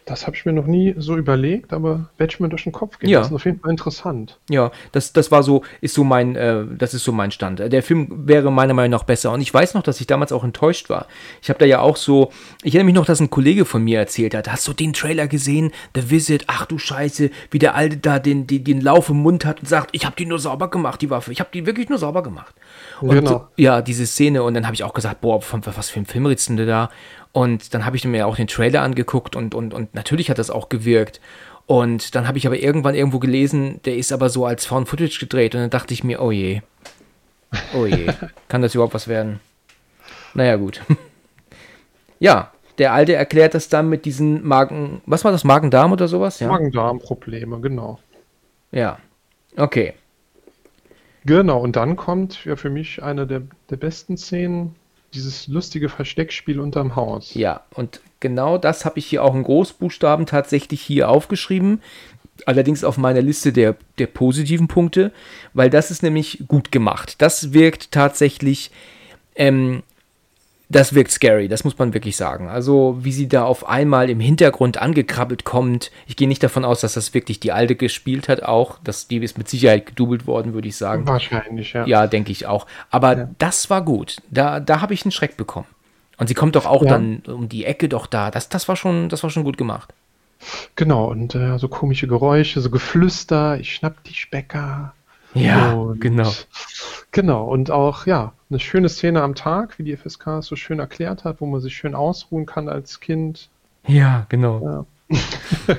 das 0.05 0.27
habe 0.27 0.35
ich 0.35 0.45
mir 0.45 0.53
noch 0.53 0.65
nie 0.65 0.95
so 0.97 1.15
überlegt, 1.15 1.73
aber 1.73 2.09
werde 2.17 2.33
ich 2.33 2.39
mir 2.39 2.49
durch 2.49 2.63
den 2.63 2.71
Kopf 2.71 2.99
gehen. 2.99 3.09
Ja. 3.09 3.19
Das 3.19 3.27
ist 3.27 3.33
auf 3.33 3.45
jeden 3.45 3.59
Fall 3.59 3.71
interessant. 3.71 4.39
Ja, 4.49 4.71
das, 4.91 5.13
das 5.13 5.31
war 5.31 5.43
so, 5.43 5.63
ist 5.81 5.95
so 5.95 6.03
mein, 6.03 6.35
äh, 6.35 6.65
das 6.77 6.93
ist 6.93 7.03
so 7.03 7.11
mein 7.11 7.31
Stand. 7.31 7.59
Der 7.59 7.83
Film 7.83 8.27
wäre 8.27 8.51
meiner 8.51 8.73
Meinung 8.73 8.91
nach 8.91 9.03
besser. 9.03 9.31
Und 9.31 9.41
ich 9.41 9.53
weiß 9.53 9.73
noch, 9.73 9.83
dass 9.83 10.01
ich 10.01 10.07
damals 10.07 10.31
auch 10.31 10.43
enttäuscht 10.43 10.89
war. 10.89 11.07
Ich 11.41 11.49
habe 11.49 11.59
da 11.59 11.65
ja 11.65 11.79
auch 11.79 11.97
so, 11.97 12.31
ich 12.63 12.75
erinnere 12.75 12.85
mich 12.85 12.95
noch, 12.95 13.05
dass 13.05 13.19
ein 13.19 13.29
Kollege 13.29 13.65
von 13.65 13.83
mir 13.83 13.99
erzählt 13.99 14.35
hat, 14.35 14.51
hast 14.51 14.67
du 14.67 14.73
den 14.73 14.93
Trailer 14.93 15.27
gesehen? 15.27 15.71
The 15.95 16.09
Visit, 16.09 16.45
ach 16.47 16.65
du 16.65 16.77
Scheiße, 16.77 17.29
wie 17.51 17.59
der 17.59 17.75
Alte 17.75 17.97
da 17.97 18.19
den, 18.19 18.47
den, 18.47 18.63
den 18.63 18.81
Lauf 18.81 19.09
im 19.09 19.17
Mund 19.17 19.45
hat 19.45 19.61
und 19.61 19.67
sagt, 19.67 19.89
ich 19.93 20.05
habe 20.05 20.15
die 20.15 20.25
nur 20.25 20.39
sauber 20.39 20.69
gemacht, 20.69 21.01
die 21.01 21.09
Waffe. 21.09 21.31
Ich 21.31 21.39
habe 21.39 21.49
die 21.53 21.65
wirklich 21.65 21.89
nur 21.89 21.97
sauber 21.97 22.23
gemacht. 22.23 22.53
Und 23.01 23.09
genau. 23.09 23.47
ja, 23.57 23.81
diese 23.81 24.05
Szene. 24.05 24.43
Und 24.43 24.53
dann 24.53 24.65
habe 24.65 24.75
ich 24.75 24.83
auch 24.83 24.93
gesagt, 24.93 25.21
boah, 25.21 25.41
was 25.41 25.89
für 25.89 25.99
ein 25.99 26.05
Film 26.05 26.33
denn 26.33 26.67
da? 26.67 26.89
Und 27.31 27.73
dann 27.73 27.85
habe 27.85 27.97
ich 27.97 28.05
mir 28.05 28.27
auch 28.27 28.37
den 28.37 28.47
Trailer 28.47 28.81
angeguckt 28.81 29.35
und, 29.35 29.53
und, 29.53 29.73
und 29.73 29.93
natürlich 29.93 30.29
hat 30.29 30.37
das 30.37 30.49
auch 30.49 30.69
gewirkt. 30.69 31.19
Und 31.67 32.15
dann 32.15 32.27
habe 32.27 32.37
ich 32.37 32.47
aber 32.47 32.57
irgendwann 32.57 32.95
irgendwo 32.95 33.19
gelesen, 33.19 33.81
der 33.85 33.97
ist 33.97 34.11
aber 34.11 34.29
so 34.29 34.45
als 34.45 34.65
Found 34.65 34.87
Footage 34.87 35.19
gedreht. 35.19 35.55
Und 35.55 35.61
dann 35.61 35.69
dachte 35.69 35.93
ich 35.93 36.03
mir, 36.03 36.21
oh 36.21 36.31
je. 36.31 36.61
Oh 37.75 37.85
je. 37.85 38.07
Kann 38.47 38.61
das 38.61 38.75
überhaupt 38.75 38.93
was 38.93 39.07
werden? 39.07 39.39
Naja, 40.33 40.55
gut. 40.57 40.81
ja, 42.19 42.51
der 42.77 42.93
Alte 42.93 43.15
erklärt 43.15 43.53
das 43.53 43.69
dann 43.69 43.89
mit 43.89 44.05
diesen 44.05 44.45
Magen. 44.45 45.01
Was 45.05 45.23
war 45.23 45.31
das? 45.31 45.43
Magen-Darm 45.43 45.91
oder 45.91 46.07
sowas? 46.07 46.39
Ja? 46.39 46.47
Magen-Darm-Probleme, 46.49 47.59
genau. 47.59 47.99
Ja. 48.71 48.99
Okay. 49.57 49.93
Genau, 51.25 51.59
und 51.59 51.75
dann 51.75 51.95
kommt 51.95 52.45
ja 52.45 52.55
für 52.55 52.69
mich 52.69 53.01
eine 53.01 53.25
der, 53.25 53.41
der 53.69 53.77
besten 53.77 54.15
Szenen 54.17 54.75
dieses 55.13 55.47
lustige 55.47 55.89
Versteckspiel 55.89 56.59
unterm 56.59 56.95
Haus. 56.95 57.33
Ja, 57.33 57.61
und 57.73 58.01
genau 58.19 58.57
das 58.57 58.85
habe 58.85 58.99
ich 58.99 59.07
hier 59.07 59.23
auch 59.23 59.33
in 59.33 59.43
Großbuchstaben 59.43 60.25
tatsächlich 60.25 60.81
hier 60.81 61.09
aufgeschrieben. 61.09 61.81
Allerdings 62.45 62.83
auf 62.83 62.97
meiner 62.97 63.21
Liste 63.21 63.53
der, 63.53 63.75
der 63.97 64.07
positiven 64.07 64.67
Punkte, 64.67 65.11
weil 65.53 65.69
das 65.69 65.89
ist 65.89 66.03
nämlich 66.03 66.43
gut 66.47 66.71
gemacht. 66.71 67.21
Das 67.21 67.53
wirkt 67.53 67.91
tatsächlich 67.91 68.71
ähm, 69.35 69.83
das 70.75 70.93
wirkt 70.93 71.11
scary, 71.11 71.47
das 71.47 71.63
muss 71.63 71.77
man 71.77 71.93
wirklich 71.93 72.17
sagen. 72.17 72.49
Also, 72.49 72.97
wie 72.99 73.13
sie 73.13 73.29
da 73.29 73.45
auf 73.45 73.67
einmal 73.67 74.09
im 74.09 74.19
Hintergrund 74.19 74.77
angekrabbelt 74.77 75.45
kommt. 75.45 75.89
Ich 76.05 76.17
gehe 76.17 76.27
nicht 76.27 76.43
davon 76.43 76.65
aus, 76.65 76.81
dass 76.81 76.95
das 76.95 77.13
wirklich 77.13 77.39
die 77.39 77.53
Alte 77.53 77.75
gespielt 77.75 78.27
hat, 78.27 78.43
auch. 78.43 78.77
Das, 78.83 79.07
die 79.07 79.17
ist 79.17 79.37
mit 79.37 79.47
Sicherheit 79.47 79.85
gedoubelt 79.85 80.27
worden, 80.27 80.53
würde 80.53 80.67
ich 80.67 80.75
sagen. 80.75 81.07
Wahrscheinlich, 81.07 81.71
ja. 81.73 81.85
Ja, 81.85 82.07
denke 82.07 82.33
ich 82.33 82.45
auch. 82.45 82.67
Aber 82.91 83.17
ja. 83.17 83.29
das 83.37 83.69
war 83.69 83.83
gut. 83.83 84.17
Da, 84.29 84.59
da 84.59 84.81
habe 84.81 84.93
ich 84.93 85.05
einen 85.05 85.13
Schreck 85.13 85.37
bekommen. 85.37 85.67
Und 86.17 86.27
sie 86.27 86.33
kommt 86.33 86.57
doch 86.57 86.65
auch 86.65 86.83
ja. 86.83 86.89
dann 86.89 87.23
um 87.25 87.47
die 87.47 87.63
Ecke 87.63 87.87
doch 87.87 88.05
da. 88.05 88.29
Das, 88.29 88.49
das, 88.49 88.67
war, 88.67 88.75
schon, 88.75 89.07
das 89.07 89.23
war 89.23 89.29
schon 89.29 89.45
gut 89.45 89.57
gemacht. 89.57 89.93
Genau, 90.75 91.09
und 91.09 91.35
äh, 91.35 91.57
so 91.57 91.69
komische 91.69 92.07
Geräusche, 92.07 92.59
so 92.59 92.69
Geflüster, 92.69 93.59
ich 93.59 93.73
schnapp 93.73 94.03
die 94.03 94.13
Specker. 94.13 94.93
Ja, 95.35 95.73
und, 95.73 96.01
genau. 96.01 96.31
Genau, 97.11 97.45
und 97.45 97.71
auch, 97.71 98.05
ja, 98.05 98.33
eine 98.49 98.59
schöne 98.59 98.89
Szene 98.89 99.21
am 99.21 99.35
Tag, 99.35 99.77
wie 99.79 99.83
die 99.83 99.95
FSK 99.95 100.39
es 100.39 100.47
so 100.47 100.55
schön 100.55 100.79
erklärt 100.79 101.23
hat, 101.23 101.39
wo 101.39 101.45
man 101.45 101.61
sich 101.61 101.75
schön 101.75 101.95
ausruhen 101.95 102.45
kann 102.45 102.67
als 102.67 102.99
Kind. 102.99 103.49
Ja, 103.87 104.25
genau. 104.29 104.85
Ja. 105.09 105.17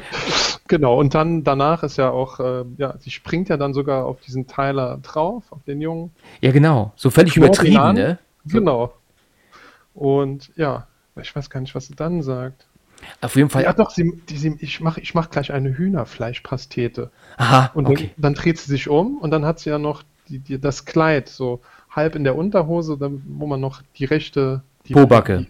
genau, 0.68 0.98
und 0.98 1.14
dann 1.14 1.42
danach 1.42 1.82
ist 1.82 1.96
ja 1.96 2.10
auch, 2.10 2.40
äh, 2.40 2.64
ja, 2.78 2.96
sie 2.98 3.10
springt 3.10 3.48
ja 3.48 3.56
dann 3.56 3.74
sogar 3.74 4.06
auf 4.06 4.20
diesen 4.20 4.46
Tyler 4.46 4.98
drauf, 5.02 5.44
auf 5.50 5.62
den 5.64 5.80
Jungen. 5.80 6.12
Ja, 6.40 6.52
genau, 6.52 6.92
so 6.96 7.10
völlig 7.10 7.36
übertrieben, 7.36 7.94
ne? 7.94 8.18
Genau. 8.46 8.94
Und 9.94 10.50
ja, 10.56 10.86
ich 11.20 11.34
weiß 11.34 11.50
gar 11.50 11.60
nicht, 11.60 11.74
was 11.74 11.86
sie 11.86 11.96
dann 11.96 12.22
sagt. 12.22 12.66
Auf 13.20 13.36
jeden 13.36 13.50
Fall. 13.50 13.62
Ja, 13.62 13.72
doch, 13.72 13.90
sie, 13.90 14.20
die, 14.28 14.36
sie, 14.36 14.56
ich 14.60 14.80
mache 14.80 15.00
ich 15.00 15.14
mach 15.14 15.30
gleich 15.30 15.52
eine 15.52 15.76
Hühnerfleischpastete. 15.76 17.10
Aha. 17.36 17.70
Und 17.74 17.86
okay. 17.86 18.10
dann, 18.16 18.34
dann, 18.34 18.34
dreht 18.34 18.58
sie 18.58 18.70
sich 18.70 18.88
um 18.88 19.18
und 19.18 19.30
dann 19.30 19.44
hat 19.44 19.58
sie 19.60 19.70
ja 19.70 19.78
noch 19.78 20.02
die, 20.28 20.38
die, 20.38 20.60
das 20.60 20.84
Kleid 20.84 21.28
so 21.28 21.60
halb 21.90 22.14
in 22.14 22.24
der 22.24 22.36
Unterhose, 22.36 22.96
dann, 22.98 23.22
wo 23.26 23.46
man 23.46 23.60
noch 23.60 23.82
die 23.96 24.04
rechte. 24.04 24.62
Die, 24.86 24.92
Pobacke. 24.92 25.38
Die, 25.38 25.48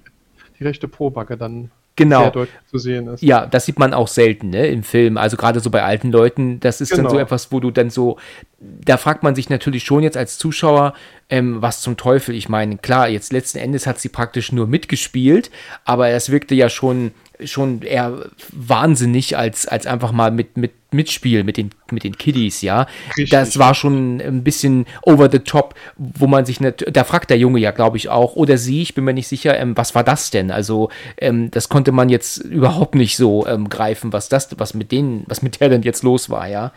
die 0.59 0.65
rechte 0.65 0.89
Pobacke 0.89 1.37
dann 1.37 1.71
genau. 1.97 2.23
sehr 2.23 2.31
deutlich 2.31 2.61
zu 2.71 2.79
sehen 2.79 3.09
ist. 3.09 3.23
Ja, 3.23 3.47
das 3.47 3.67
sieht 3.67 3.79
man 3.79 3.93
auch 3.93 4.09
selten 4.09 4.51
ne, 4.51 4.69
im 4.69 4.83
Film. 4.83 5.17
Also 5.17 5.37
gerade 5.37 5.61
so 5.61 5.71
bei 5.71 5.83
alten 5.83 6.13
Leuten, 6.13 6.61
das 6.61 6.81
ist 6.81 6.91
genau. 6.91 7.03
dann 7.03 7.11
so 7.11 7.17
genau. 7.17 7.27
etwas, 7.27 7.51
wo 7.51 7.61
du 7.61 7.71
dann 7.71 7.91
so, 7.91 8.19
da 8.61 8.97
fragt 8.97 9.23
man 9.23 9.35
sich 9.35 9.51
natürlich 9.51 9.85
schon 9.85 10.03
jetzt 10.03 10.17
als 10.17 10.39
Zuschauer, 10.39 10.95
ähm, 11.29 11.61
was 11.61 11.81
zum 11.81 11.97
Teufel. 11.97 12.35
Ich 12.35 12.49
meine, 12.49 12.79
klar, 12.79 13.09
jetzt 13.09 13.33
letzten 13.33 13.59
Endes 13.59 13.87
hat 13.87 13.99
sie 13.99 14.09
praktisch 14.09 14.53
nur 14.53 14.67
mitgespielt, 14.67 15.51
aber 15.85 16.09
es 16.09 16.31
wirkte 16.31 16.55
ja 16.55 16.69
schon 16.69 17.11
schon 17.44 17.83
eher 17.83 18.27
wahnsinnig 18.53 19.37
als, 19.37 19.66
als 19.66 19.87
einfach 19.87 20.12
mal 20.12 20.31
mit, 20.31 20.57
mit 20.57 20.72
Mitspiel 20.92 21.44
mit 21.44 21.57
den, 21.57 21.70
mit 21.90 22.05
den 22.05 22.16
Kiddies, 22.16 22.62
ja. 22.62 22.87
Richtig. 23.11 23.31
Das 23.31 23.59
war 23.59 23.75
schon 23.75 24.20
ein 24.20 24.42
bisschen 24.42 24.87
over 25.03 25.31
the 25.31 25.38
top, 25.40 25.75
wo 25.96 26.27
man 26.27 26.44
sich 26.44 26.61
nicht, 26.61 26.85
da 26.90 27.05
fragt 27.05 27.31
der 27.31 27.38
Junge 27.38 27.61
ja, 27.61 27.70
glaube 27.70 27.96
ich, 27.96 28.09
auch, 28.09 28.37
oder 28.37 28.59
sie, 28.59 28.83
ich 28.83 28.94
bin 28.94 29.05
mir 29.05 29.12
nicht 29.14 29.29
sicher, 29.29 29.59
ähm, 29.59 29.77
was 29.77 29.94
war 29.94 30.05
das 30.05 30.31
denn? 30.31 30.51
Also, 30.51 30.90
ähm, 31.18 31.51
das 31.51 31.68
konnte 31.68 31.92
man 31.92 32.09
jetzt 32.09 32.38
überhaupt 32.38 32.94
nicht 32.94 33.16
so 33.16 33.46
ähm, 33.46 33.68
greifen, 33.68 34.12
was 34.12 34.29
das, 34.29 34.49
was 34.59 34.75
mit 34.75 34.92
denen, 34.92 35.25
was 35.29 35.42
mit 35.42 35.61
der 35.61 35.68
denn 35.68 35.83
jetzt 35.83 36.03
los 36.03 36.31
war, 36.31 36.49
ja. 36.49 36.72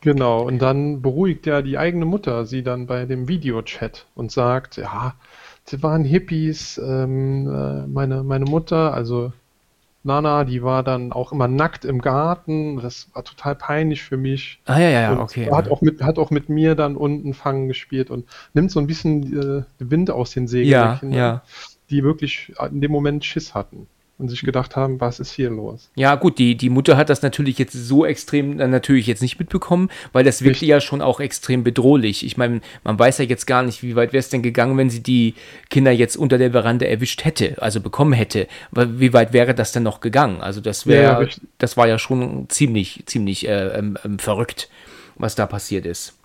Genau, 0.00 0.42
und 0.42 0.60
dann 0.60 1.02
beruhigt 1.02 1.46
ja 1.46 1.60
die 1.60 1.76
eigene 1.76 2.06
Mutter 2.06 2.46
sie 2.46 2.62
dann 2.62 2.86
bei 2.86 3.04
dem 3.04 3.28
Videochat 3.28 4.06
und 4.14 4.32
sagt, 4.32 4.78
ja, 4.78 5.14
sie 5.66 5.82
waren 5.82 6.04
Hippies, 6.04 6.80
ähm, 6.82 7.46
äh, 7.46 7.86
meine, 7.86 8.22
meine 8.22 8.46
Mutter, 8.46 8.94
also 8.94 9.32
Nana, 10.02 10.44
die 10.44 10.62
war 10.62 10.82
dann 10.82 11.12
auch 11.12 11.32
immer 11.32 11.46
nackt 11.46 11.84
im 11.84 12.00
Garten. 12.00 12.80
Das 12.80 13.08
war 13.14 13.22
total 13.22 13.54
peinlich 13.54 14.02
für 14.02 14.16
mich. 14.16 14.60
Ah, 14.64 14.78
ja, 14.78 14.88
ja, 14.88 15.00
ja, 15.00 15.20
okay. 15.20 15.50
Hat 15.50 15.70
auch, 15.70 15.82
mit, 15.82 16.02
hat 16.02 16.18
auch 16.18 16.30
mit 16.30 16.48
mir 16.48 16.74
dann 16.74 16.96
unten 16.96 17.34
Fangen 17.34 17.68
gespielt 17.68 18.10
und 18.10 18.26
nimmt 18.54 18.70
so 18.70 18.80
ein 18.80 18.86
bisschen 18.86 19.60
äh, 19.60 19.64
Wind 19.78 20.10
aus 20.10 20.30
den 20.30 20.48
Segeln 20.48 20.70
ja, 20.70 20.96
Kinder, 20.96 21.16
ja. 21.16 21.42
die 21.90 22.02
wirklich 22.02 22.54
in 22.70 22.80
dem 22.80 22.92
Moment 22.92 23.24
Schiss 23.24 23.54
hatten 23.54 23.86
und 24.20 24.28
sich 24.28 24.42
gedacht 24.42 24.76
haben, 24.76 25.00
was 25.00 25.18
ist 25.18 25.32
hier 25.32 25.50
los? 25.50 25.90
Ja, 25.94 26.14
gut, 26.14 26.38
die, 26.38 26.56
die 26.56 26.70
Mutter 26.70 26.96
hat 26.96 27.08
das 27.08 27.22
natürlich 27.22 27.58
jetzt 27.58 27.72
so 27.72 28.04
extrem 28.04 28.60
äh, 28.60 28.68
natürlich 28.68 29.06
jetzt 29.06 29.22
nicht 29.22 29.38
mitbekommen, 29.38 29.88
weil 30.12 30.24
das 30.24 30.42
wirkte 30.42 30.66
ja 30.66 30.80
schon 30.80 31.00
auch 31.00 31.20
extrem 31.20 31.64
bedrohlich. 31.64 32.24
Ich 32.24 32.36
meine, 32.36 32.60
man 32.84 32.98
weiß 32.98 33.18
ja 33.18 33.24
jetzt 33.24 33.46
gar 33.46 33.62
nicht, 33.62 33.82
wie 33.82 33.96
weit 33.96 34.12
wäre 34.12 34.20
es 34.20 34.28
denn 34.28 34.42
gegangen, 34.42 34.76
wenn 34.76 34.90
sie 34.90 35.02
die 35.02 35.34
Kinder 35.70 35.90
jetzt 35.90 36.16
unter 36.16 36.38
der 36.38 36.52
Veranda 36.52 36.86
erwischt 36.86 37.24
hätte, 37.24 37.56
also 37.60 37.80
bekommen 37.80 38.12
hätte. 38.12 38.46
Wie 38.72 39.12
weit 39.12 39.32
wäre 39.32 39.54
das 39.54 39.72
denn 39.72 39.82
noch 39.82 40.00
gegangen? 40.00 40.40
Also 40.40 40.60
das 40.60 40.86
wäre, 40.86 41.24
ja, 41.24 41.28
das 41.58 41.76
war 41.76 41.88
ja 41.88 41.98
schon 41.98 42.48
ziemlich, 42.48 43.02
ziemlich 43.06 43.48
äh, 43.48 43.68
ähm, 43.68 43.96
ähm 44.04 44.18
verrückt, 44.18 44.68
was 45.16 45.34
da 45.34 45.46
passiert 45.46 45.86
ist. 45.86 46.19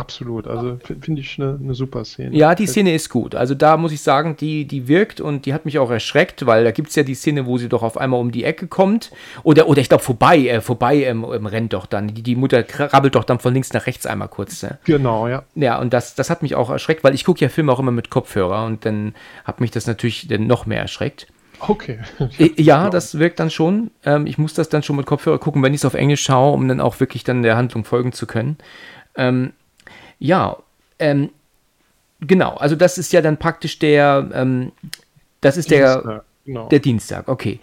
Absolut, 0.00 0.46
also 0.46 0.78
finde 1.00 1.20
ich 1.20 1.38
eine, 1.38 1.58
eine 1.62 1.74
super 1.74 2.04
Szene. 2.04 2.34
Ja, 2.34 2.54
die 2.54 2.66
Szene 2.66 2.94
ist 2.94 3.10
gut. 3.10 3.34
Also 3.34 3.54
da 3.54 3.76
muss 3.76 3.92
ich 3.92 4.00
sagen, 4.00 4.36
die, 4.36 4.64
die 4.64 4.88
wirkt 4.88 5.20
und 5.20 5.44
die 5.44 5.52
hat 5.52 5.66
mich 5.66 5.78
auch 5.78 5.90
erschreckt, 5.90 6.46
weil 6.46 6.64
da 6.64 6.70
gibt 6.70 6.88
es 6.88 6.96
ja 6.96 7.02
die 7.02 7.14
Szene, 7.14 7.44
wo 7.44 7.58
sie 7.58 7.68
doch 7.68 7.82
auf 7.82 7.98
einmal 7.98 8.18
um 8.18 8.32
die 8.32 8.44
Ecke 8.44 8.66
kommt. 8.66 9.10
Oder, 9.42 9.68
oder 9.68 9.80
ich 9.80 9.88
glaube, 9.88 10.02
vorbei, 10.02 10.38
äh, 10.38 10.60
vorbei 10.62 11.04
ähm, 11.04 11.26
ähm, 11.30 11.46
rennt 11.46 11.74
doch 11.74 11.84
dann. 11.84 12.08
Die, 12.08 12.22
die 12.22 12.34
Mutter 12.34 12.62
krabbelt 12.62 13.14
doch 13.14 13.24
dann 13.24 13.38
von 13.40 13.52
links 13.52 13.72
nach 13.74 13.86
rechts 13.86 14.06
einmal 14.06 14.28
kurz. 14.28 14.62
Ne? 14.62 14.78
Genau, 14.84 15.28
ja. 15.28 15.44
Ja, 15.54 15.78
und 15.78 15.92
das, 15.92 16.14
das 16.14 16.30
hat 16.30 16.42
mich 16.42 16.54
auch 16.54 16.70
erschreckt, 16.70 17.04
weil 17.04 17.14
ich 17.14 17.24
gucke 17.24 17.40
ja 17.40 17.50
Filme 17.50 17.70
auch 17.70 17.78
immer 17.78 17.92
mit 17.92 18.08
Kopfhörer 18.08 18.64
und 18.64 18.86
dann 18.86 19.14
hat 19.44 19.60
mich 19.60 19.70
das 19.70 19.86
natürlich 19.86 20.28
dann 20.28 20.46
noch 20.46 20.64
mehr 20.64 20.80
erschreckt. 20.80 21.26
Okay. 21.60 21.98
Ja, 22.56 22.90
das 22.90 23.18
wirkt 23.18 23.38
dann 23.38 23.50
schon. 23.50 23.90
Ähm, 24.04 24.26
ich 24.26 24.38
muss 24.38 24.54
das 24.54 24.68
dann 24.68 24.82
schon 24.82 24.96
mit 24.96 25.06
Kopfhörer 25.06 25.38
gucken, 25.38 25.62
wenn 25.62 25.74
ich 25.74 25.80
es 25.80 25.84
auf 25.84 25.94
Englisch 25.94 26.22
schaue, 26.22 26.52
um 26.54 26.66
dann 26.66 26.80
auch 26.80 27.00
wirklich 27.00 27.24
dann 27.24 27.42
der 27.42 27.56
Handlung 27.56 27.84
folgen 27.84 28.12
zu 28.12 28.26
können. 28.26 28.56
Ähm, 29.16 29.52
ja, 30.20 30.56
ähm, 30.98 31.30
genau. 32.20 32.54
Also 32.54 32.76
das 32.76 32.98
ist 32.98 33.12
ja 33.12 33.22
dann 33.22 33.38
praktisch 33.38 33.78
der, 33.80 34.30
ähm, 34.32 34.70
das 35.40 35.56
ist 35.56 35.70
der, 35.70 35.94
Dienstag, 35.96 36.24
genau. 36.44 36.68
der 36.68 36.78
Dienstag. 36.78 37.28
Okay. 37.28 37.58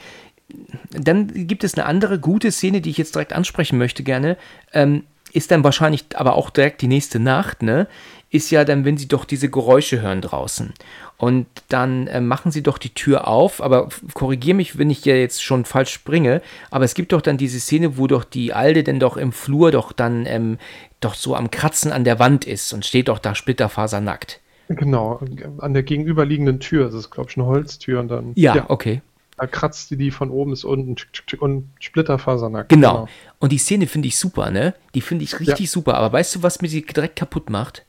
Dann 0.92 1.48
gibt 1.48 1.64
es 1.64 1.76
eine 1.76 1.86
andere 1.86 2.20
gute 2.20 2.52
Szene, 2.52 2.82
die 2.82 2.90
ich 2.90 2.98
jetzt 2.98 3.16
direkt 3.16 3.34
ansprechen 3.34 3.78
möchte 3.78 4.04
gerne. 4.04 4.38
Ähm, 4.74 5.04
ist 5.34 5.52
dann 5.52 5.64
wahrscheinlich 5.64 6.06
aber 6.16 6.36
auch 6.36 6.50
direkt 6.50 6.82
die 6.82 6.88
nächste 6.88 7.20
Nacht, 7.20 7.62
ne? 7.62 7.88
Ist 8.30 8.50
ja 8.50 8.66
dann, 8.66 8.84
wenn 8.84 8.98
sie 8.98 9.08
doch 9.08 9.24
diese 9.24 9.50
Geräusche 9.50 10.02
hören 10.02 10.22
draußen. 10.22 10.74
Und 11.20 11.48
dann 11.70 12.06
äh, 12.08 12.22
machen 12.22 12.52
sie 12.52 12.62
doch 12.62 12.78
die 12.78 12.94
Tür 12.94 13.28
auf, 13.28 13.60
aber 13.62 13.90
korrigiere 14.14 14.56
mich, 14.56 14.78
wenn 14.78 14.92
ich 14.92 15.04
ja 15.04 15.16
jetzt 15.16 15.44
schon 15.44 15.66
falsch 15.66 15.92
springe, 15.92 16.44
aber 16.70 16.86
es 16.86 16.94
gibt 16.94 17.12
doch 17.12 17.22
dann 17.22 17.38
diese 17.38 17.60
Szene, 17.60 17.98
wo 17.98 18.06
doch 18.06 18.24
die 18.24 18.54
Alde 18.54 18.84
denn 18.84 19.00
doch 19.00 19.18
im 19.18 19.32
Flur 19.32 19.72
doch 19.72 19.92
dann 19.92 20.28
ähm, 20.28 20.60
doch 21.00 21.16
so 21.16 21.36
am 21.36 21.50
Kratzen 21.50 21.92
an 21.92 22.04
der 22.04 22.20
Wand 22.20 22.46
ist 22.46 22.72
und 22.72 22.86
steht 22.86 23.08
doch 23.08 23.18
da 23.18 23.34
splitterfasernackt. 23.34 24.40
Genau, 24.70 25.20
an 25.60 25.74
der 25.74 25.84
gegenüberliegenden 25.84 26.60
Tür. 26.60 26.86
Das 26.86 26.94
ist, 26.94 27.10
glaube 27.10 27.32
ich, 27.32 27.38
eine 27.38 27.46
Holztür 27.48 28.00
und 28.00 28.10
dann 28.10 28.34
Ja, 28.36 28.66
okay. 28.70 29.02
da 29.38 29.48
kratzt 29.48 29.90
die 29.90 29.98
die 29.98 30.12
von 30.12 30.30
oben 30.30 30.52
bis 30.52 30.66
unten 30.66 30.96
und 31.40 31.66
Splitterfasernackt. 31.80 32.70
Genau. 32.70 33.08
Und 33.40 33.52
die 33.52 33.58
Szene 33.58 33.88
finde 33.88 34.10
ich 34.10 34.18
super, 34.18 34.52
ne? 34.52 34.76
Die 34.94 35.02
finde 35.02 35.24
ich 35.24 35.40
richtig 35.40 35.72
super. 35.72 35.96
Aber 35.96 36.12
weißt 36.12 36.36
du, 36.36 36.44
was 36.44 36.62
mir 36.62 36.68
sie 36.68 36.86
direkt 36.86 37.16
kaputt 37.16 37.50
macht? 37.50 37.86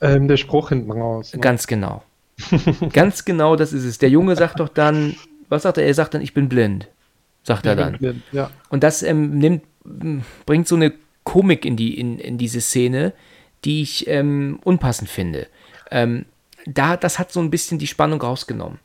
Ähm, 0.00 0.28
der 0.28 0.36
Spruch 0.36 0.70
hinten 0.70 0.90
raus. 0.90 1.34
Ne? 1.34 1.40
Ganz 1.40 1.66
genau. 1.66 2.02
Ganz 2.92 3.24
genau, 3.24 3.56
das 3.56 3.72
ist 3.72 3.84
es. 3.84 3.98
Der 3.98 4.10
Junge 4.10 4.36
sagt 4.36 4.60
doch 4.60 4.68
dann, 4.68 5.16
was 5.48 5.62
sagt 5.62 5.78
er? 5.78 5.86
Er 5.86 5.94
sagt 5.94 6.14
dann, 6.14 6.22
ich 6.22 6.34
bin 6.34 6.48
blind. 6.48 6.88
Sagt 7.42 7.66
er 7.66 7.76
dann. 7.76 8.22
Ja, 8.32 8.50
Und 8.68 8.82
das 8.82 9.02
ähm, 9.02 9.38
nimmt, 9.38 9.62
bringt 10.44 10.68
so 10.68 10.76
eine 10.76 10.92
Komik 11.24 11.64
in, 11.64 11.76
die, 11.76 11.98
in, 11.98 12.18
in 12.18 12.38
diese 12.38 12.60
Szene, 12.60 13.12
die 13.64 13.82
ich 13.82 14.06
ähm, 14.06 14.60
unpassend 14.64 15.08
finde. 15.08 15.46
Ähm, 15.90 16.26
da, 16.66 16.96
das 16.96 17.18
hat 17.18 17.32
so 17.32 17.40
ein 17.40 17.50
bisschen 17.50 17.78
die 17.78 17.86
Spannung 17.86 18.20
rausgenommen. 18.20 18.78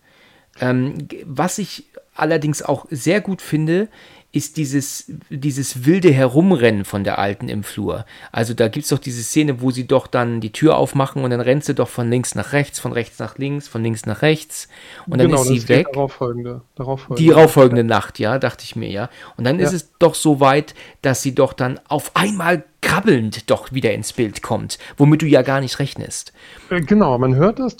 Ähm, 0.59 1.07
was 1.25 1.57
ich 1.57 1.85
allerdings 2.15 2.61
auch 2.61 2.85
sehr 2.89 3.21
gut 3.21 3.41
finde, 3.41 3.87
ist 4.33 4.57
dieses, 4.57 5.05
dieses 5.29 5.85
wilde 5.85 6.11
Herumrennen 6.11 6.85
von 6.85 7.03
der 7.03 7.19
Alten 7.19 7.49
im 7.49 7.63
Flur. 7.63 8.05
Also 8.31 8.55
da 8.55 8.67
gibt 8.67 8.83
es 8.83 8.89
doch 8.89 8.97
diese 8.97 9.21
Szene, 9.23 9.61
wo 9.61 9.69
sie 9.69 9.85
doch 9.85 10.07
dann 10.07 10.41
die 10.41 10.51
Tür 10.51 10.75
aufmachen 10.75 11.23
und 11.23 11.29
dann 11.29 11.39
rennt 11.39 11.63
sie 11.63 11.75
doch 11.75 11.87
von 11.87 12.09
links 12.09 12.33
nach 12.33 12.51
rechts, 12.51 12.79
von 12.79 12.93
rechts 12.93 13.19
nach 13.19 13.37
links, 13.37 13.67
von 13.67 13.83
links 13.83 14.07
nach 14.07 14.23
rechts 14.23 14.67
und 15.05 15.19
dann 15.19 15.27
genau, 15.29 15.41
ist 15.41 15.47
sie 15.49 15.59
das 15.59 15.69
weg. 15.69 15.87
Die 15.89 15.93
darauffolgende. 15.93 16.61
darauffolgende. 16.75 17.21
Die 17.23 17.29
darauffolgende 17.29 17.83
Nacht, 17.83 18.17
ja, 18.17 18.39
dachte 18.39 18.63
ich 18.63 18.75
mir, 18.75 18.89
ja. 18.89 19.09
Und 19.37 19.43
dann 19.43 19.59
ist 19.59 19.69
Ja. 19.71 19.77
es 19.77 19.91
doch 19.99 20.15
so 20.15 20.39
weit, 20.39 20.73
dass 21.03 21.21
sie 21.21 21.35
doch 21.35 21.53
dann 21.53 21.79
auf 21.87 22.15
einmal 22.15 22.63
krabbelnd 22.83 23.49
doch 23.49 23.71
wieder 23.71 23.91
ins 23.93 24.13
Bild 24.13 24.43
kommt, 24.43 24.77
womit 24.97 25.23
du 25.23 25.25
ja 25.25 25.41
gar 25.41 25.59
nicht 25.59 25.79
rechnest. 25.79 26.33
Äh, 26.69 26.81
Genau, 26.81 27.17
man 27.17 27.35
hört 27.35 27.57
das 27.57 27.75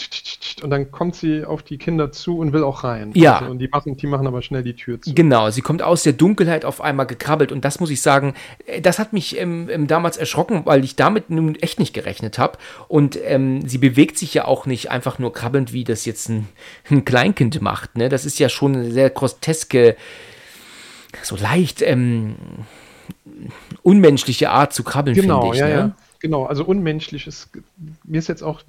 und 0.64 0.70
dann 0.70 0.90
kommt 0.90 1.16
sie 1.16 1.46
auf 1.46 1.62
die 1.62 1.78
Kinder 1.78 2.12
zu 2.12 2.40
und 2.40 2.52
will 2.54 2.64
auch 2.64 2.84
rein. 2.84 3.12
Ja. 3.14 3.40
Also, 3.40 3.52
und 3.52 3.60
die 3.60 3.68
machen, 3.68 3.96
die 3.96 4.08
machen 4.08 4.26
aber 4.26 4.42
schnell 4.42 4.64
die 4.64 4.76
Tür 4.76 5.00
zu. 5.00 5.14
Genau, 5.14 5.52
sie 5.52 5.62
kommt 5.62 5.84
aus 5.84 6.04
der 6.04 6.14
Dunkelheit 6.14 6.66
auf 6.66 6.82
einmal 6.82 7.06
gekrabbelt 7.06 7.52
und 7.52 7.64
das 7.64 7.80
muss 7.80 7.92
ich 7.92 8.02
sagen, 8.02 8.34
äh, 8.66 8.82
das 8.82 8.98
hat 8.98 9.14
mich 9.14 9.38
ähm, 9.40 9.70
ähm, 9.70 9.88
damals 9.88 10.18
erschrocken, 10.18 10.66
weil 10.66 10.84
ich 10.84 10.96
damit 10.96 11.30
nun 11.30 11.56
echt 11.56 11.80
nicht 11.80 11.94
gerechnet 11.94 12.40
habe. 12.40 12.58
Und 12.88 13.20
ähm, 13.24 13.68
sie 13.68 13.78
bewegt 13.78 14.18
sich 14.18 14.34
ja 14.34 14.46
auch 14.46 14.66
nicht 14.66 14.90
einfach 14.90 15.20
nur 15.20 15.34
krabbelnd, 15.34 15.74
wie 15.74 15.84
das 15.84 16.06
jetzt 16.06 16.30
ein, 16.30 16.48
ein 16.90 17.06
Kleinkind 17.06 17.62
macht. 17.62 17.98
Ne? 17.98 18.10
Das 18.10 18.26
ist 18.26 18.40
ja 18.40 18.50
schon 18.50 18.76
eine 18.76 18.92
sehr 18.92 19.10
groteske, 19.10 19.96
so 21.22 21.36
leicht 21.36 21.82
ähm, 21.82 22.36
unmenschliche 23.84 24.50
Art 24.50 24.74
zu 24.74 24.84
krabbeln, 24.84 25.16
Genau, 25.16 25.42
finde 25.42 25.56
ich. 25.56 25.60
ja, 25.62 25.68
ne? 25.68 25.74
ja. 25.74 25.92
Genau, 26.20 26.46
also 26.46 26.64
unmenschlich 26.64 27.28
ist. 27.28 27.50
Mir 28.04 28.20
ist 28.20 28.28
jetzt 28.28 28.44
auch 28.44 28.62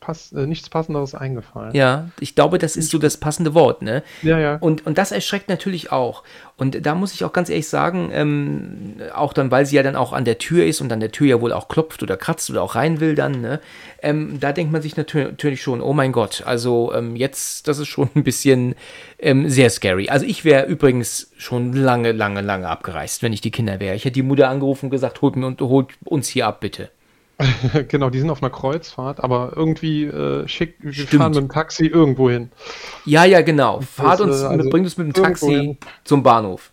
pass, 0.00 0.32
äh, 0.32 0.46
nichts 0.46 0.68
Passenderes 0.68 1.14
eingefallen. 1.14 1.74
Ja, 1.74 2.10
ich 2.20 2.34
glaube, 2.34 2.58
das 2.58 2.76
ist 2.76 2.90
so 2.90 2.98
das 2.98 3.16
passende 3.16 3.54
Wort, 3.54 3.82
ne? 3.82 4.02
ja. 4.22 4.38
ja. 4.38 4.56
Und, 4.56 4.86
und 4.86 4.98
das 4.98 5.12
erschreckt 5.12 5.48
natürlich 5.48 5.92
auch. 5.92 6.22
Und 6.56 6.86
da 6.86 6.94
muss 6.94 7.12
ich 7.12 7.24
auch 7.24 7.32
ganz 7.32 7.50
ehrlich 7.50 7.68
sagen, 7.68 8.10
ähm, 8.12 8.96
auch 9.14 9.32
dann, 9.32 9.50
weil 9.50 9.66
sie 9.66 9.76
ja 9.76 9.82
dann 9.82 9.96
auch 9.96 10.12
an 10.12 10.24
der 10.24 10.38
Tür 10.38 10.64
ist 10.64 10.80
und 10.80 10.92
an 10.92 11.00
der 11.00 11.12
Tür 11.12 11.26
ja 11.26 11.40
wohl 11.40 11.52
auch 11.52 11.68
klopft 11.68 12.02
oder 12.02 12.16
kratzt 12.16 12.50
oder 12.50 12.62
auch 12.62 12.74
rein 12.74 13.00
will 13.00 13.14
dann, 13.14 13.40
ne? 13.40 13.60
Ähm, 14.00 14.38
da 14.40 14.52
denkt 14.52 14.72
man 14.72 14.82
sich 14.82 14.96
natür 14.96 15.24
natürlich 15.24 15.62
schon, 15.62 15.80
oh 15.80 15.92
mein 15.92 16.12
Gott, 16.12 16.42
also 16.46 16.92
ähm, 16.94 17.16
jetzt, 17.16 17.68
das 17.68 17.78
ist 17.78 17.88
schon 17.88 18.08
ein 18.14 18.24
bisschen 18.24 18.76
ähm, 19.18 19.48
sehr 19.48 19.70
scary. 19.70 20.08
Also 20.08 20.24
ich 20.26 20.44
wäre 20.44 20.66
übrigens 20.66 21.30
schon 21.36 21.72
lange, 21.72 22.12
lange, 22.12 22.40
lange 22.40 22.68
abgereist, 22.68 23.22
wenn 23.22 23.32
ich 23.32 23.40
die 23.40 23.50
Kinder 23.50 23.80
wäre. 23.80 23.96
Ich 23.96 24.04
hätte 24.04 24.14
die 24.14 24.22
Mutter 24.22 24.48
angerufen 24.48 24.86
und 24.86 24.90
gesagt, 24.90 25.22
holt, 25.22 25.36
mir, 25.36 25.46
und 25.46 25.60
holt 25.60 25.88
uns 26.04 26.28
hier 26.28 26.46
ab, 26.46 26.60
bitte. 26.60 26.90
genau, 27.88 28.10
die 28.10 28.18
sind 28.18 28.30
auf 28.30 28.42
einer 28.42 28.50
Kreuzfahrt, 28.50 29.20
aber 29.22 29.52
irgendwie 29.54 30.04
äh, 30.04 30.46
schick, 30.48 30.74
wir 30.80 30.92
Stimmt. 30.92 31.14
fahren 31.14 31.30
mit 31.32 31.40
dem 31.40 31.48
Taxi 31.48 31.86
irgendwo 31.86 32.28
hin. 32.30 32.50
Ja, 33.04 33.24
ja, 33.24 33.42
genau. 33.42 33.80
Fahrt 33.80 34.20
äh, 34.20 34.24
uns, 34.24 34.42
also 34.42 34.70
bringt 34.70 34.86
uns 34.86 34.96
mit 34.96 35.06
dem 35.06 35.12
Taxi 35.12 35.46
hin. 35.50 35.78
zum 36.04 36.22
Bahnhof. 36.22 36.72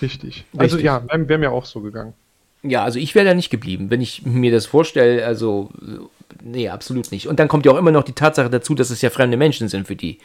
Richtig. 0.00 0.44
Also 0.56 0.76
Richtig. 0.76 0.86
ja, 0.86 1.02
wäre 1.06 1.28
wär 1.28 1.38
mir 1.38 1.52
auch 1.52 1.66
so 1.66 1.80
gegangen. 1.80 2.14
Ja, 2.62 2.82
also 2.82 2.98
ich 2.98 3.14
wäre 3.14 3.26
da 3.26 3.34
nicht 3.34 3.50
geblieben, 3.50 3.90
wenn 3.90 4.00
ich 4.00 4.24
mir 4.24 4.50
das 4.50 4.64
vorstelle, 4.64 5.26
also 5.26 5.70
äh, 5.82 5.98
nee, 6.42 6.68
absolut 6.70 7.12
nicht. 7.12 7.28
Und 7.28 7.38
dann 7.38 7.48
kommt 7.48 7.66
ja 7.66 7.72
auch 7.72 7.76
immer 7.76 7.90
noch 7.90 8.04
die 8.04 8.14
Tatsache 8.14 8.48
dazu, 8.48 8.74
dass 8.74 8.88
es 8.88 9.02
ja 9.02 9.10
fremde 9.10 9.36
Menschen 9.36 9.68
sind 9.68 9.86
für 9.86 9.96
die. 9.96 10.18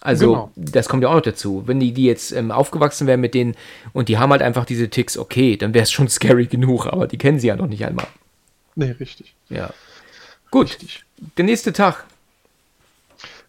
Also 0.00 0.32
Genau. 0.32 0.50
das 0.56 0.88
kommt 0.88 1.02
ja 1.02 1.10
auch 1.10 1.14
noch 1.14 1.20
dazu. 1.20 1.64
Wenn 1.66 1.80
die, 1.80 1.92
die 1.92 2.04
jetzt 2.04 2.32
ähm, 2.32 2.50
aufgewachsen 2.50 3.06
wären 3.06 3.20
mit 3.20 3.34
denen 3.34 3.54
und 3.92 4.08
die 4.08 4.16
haben 4.16 4.30
halt 4.32 4.42
einfach 4.42 4.64
diese 4.64 4.88
Ticks, 4.88 5.18
okay, 5.18 5.58
dann 5.58 5.74
wäre 5.74 5.82
es 5.82 5.92
schon 5.92 6.08
scary 6.10 6.46
genug, 6.46 6.86
aber 6.86 7.06
die 7.06 7.18
kennen 7.18 7.38
sie 7.38 7.48
ja 7.48 7.56
noch 7.56 7.68
nicht 7.68 7.84
einmal. 7.84 8.06
Nee, 8.74 8.90
richtig. 8.92 9.34
Ja. 9.48 9.70
Gut, 10.50 10.68
Richtig. 10.70 11.04
der 11.38 11.44
nächste 11.44 11.72
Tag. 11.72 12.04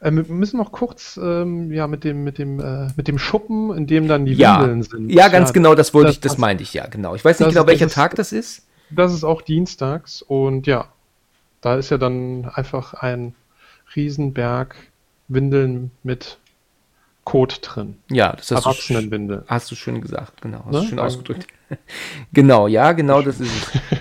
Ähm, 0.01 0.17
wir 0.27 0.35
müssen 0.35 0.57
noch 0.57 0.71
kurz 0.71 1.17
ähm, 1.21 1.71
ja, 1.71 1.87
mit 1.87 2.03
dem, 2.03 2.23
mit, 2.23 2.37
dem, 2.37 2.59
äh, 2.59 2.89
mit 2.95 3.07
dem 3.07 3.17
Schuppen, 3.17 3.73
in 3.75 3.87
dem 3.87 4.07
dann 4.07 4.25
die 4.25 4.33
Ja, 4.33 4.59
Windeln 4.59 4.83
sind. 4.83 5.09
ja, 5.11 5.27
ganz 5.29 5.53
genau, 5.53 5.75
das 5.75 5.93
wollte 5.93 6.07
das 6.07 6.15
ich, 6.15 6.21
das 6.21 6.37
meinte 6.37 6.63
ich 6.63 6.73
ja, 6.73 6.87
genau. 6.87 7.15
Ich 7.15 7.23
weiß 7.23 7.39
nicht 7.39 7.47
Das- 7.47 7.53
genau, 7.55 7.67
welcher 7.67 7.87
Tag 7.89 8.15
das 8.15 8.31
ist. 8.31 8.65
Das 8.89 9.13
ist 9.13 9.23
auch 9.23 9.41
dienstags 9.41 10.21
und 10.21 10.67
ja, 10.67 10.87
da 11.61 11.75
ist 11.77 11.89
ja 11.89 11.97
dann 11.97 12.49
einfach 12.53 12.93
ein 12.93 13.33
Riesenberg 13.95 14.75
Windeln 15.29 15.91
mit 16.03 16.37
Kot 17.23 17.59
drin. 17.63 17.97
Ja, 18.11 18.33
das 18.33 18.51
hast 18.51 18.65
Erwachsenenwindel. 18.65 19.45
hast 19.47 19.71
du 19.71 19.75
schön 19.75 20.01
gesagt, 20.01 20.41
genau, 20.41 20.59
hast 20.65 20.73
Ne? 20.73 20.79
du 20.81 20.87
schön 20.87 20.97
Danke. 20.97 21.03
ausgedrückt. 21.03 21.47
genau, 22.33 22.67
ja, 22.67 22.91
genau, 22.91 23.21
das 23.21 23.39
ist 23.39 23.51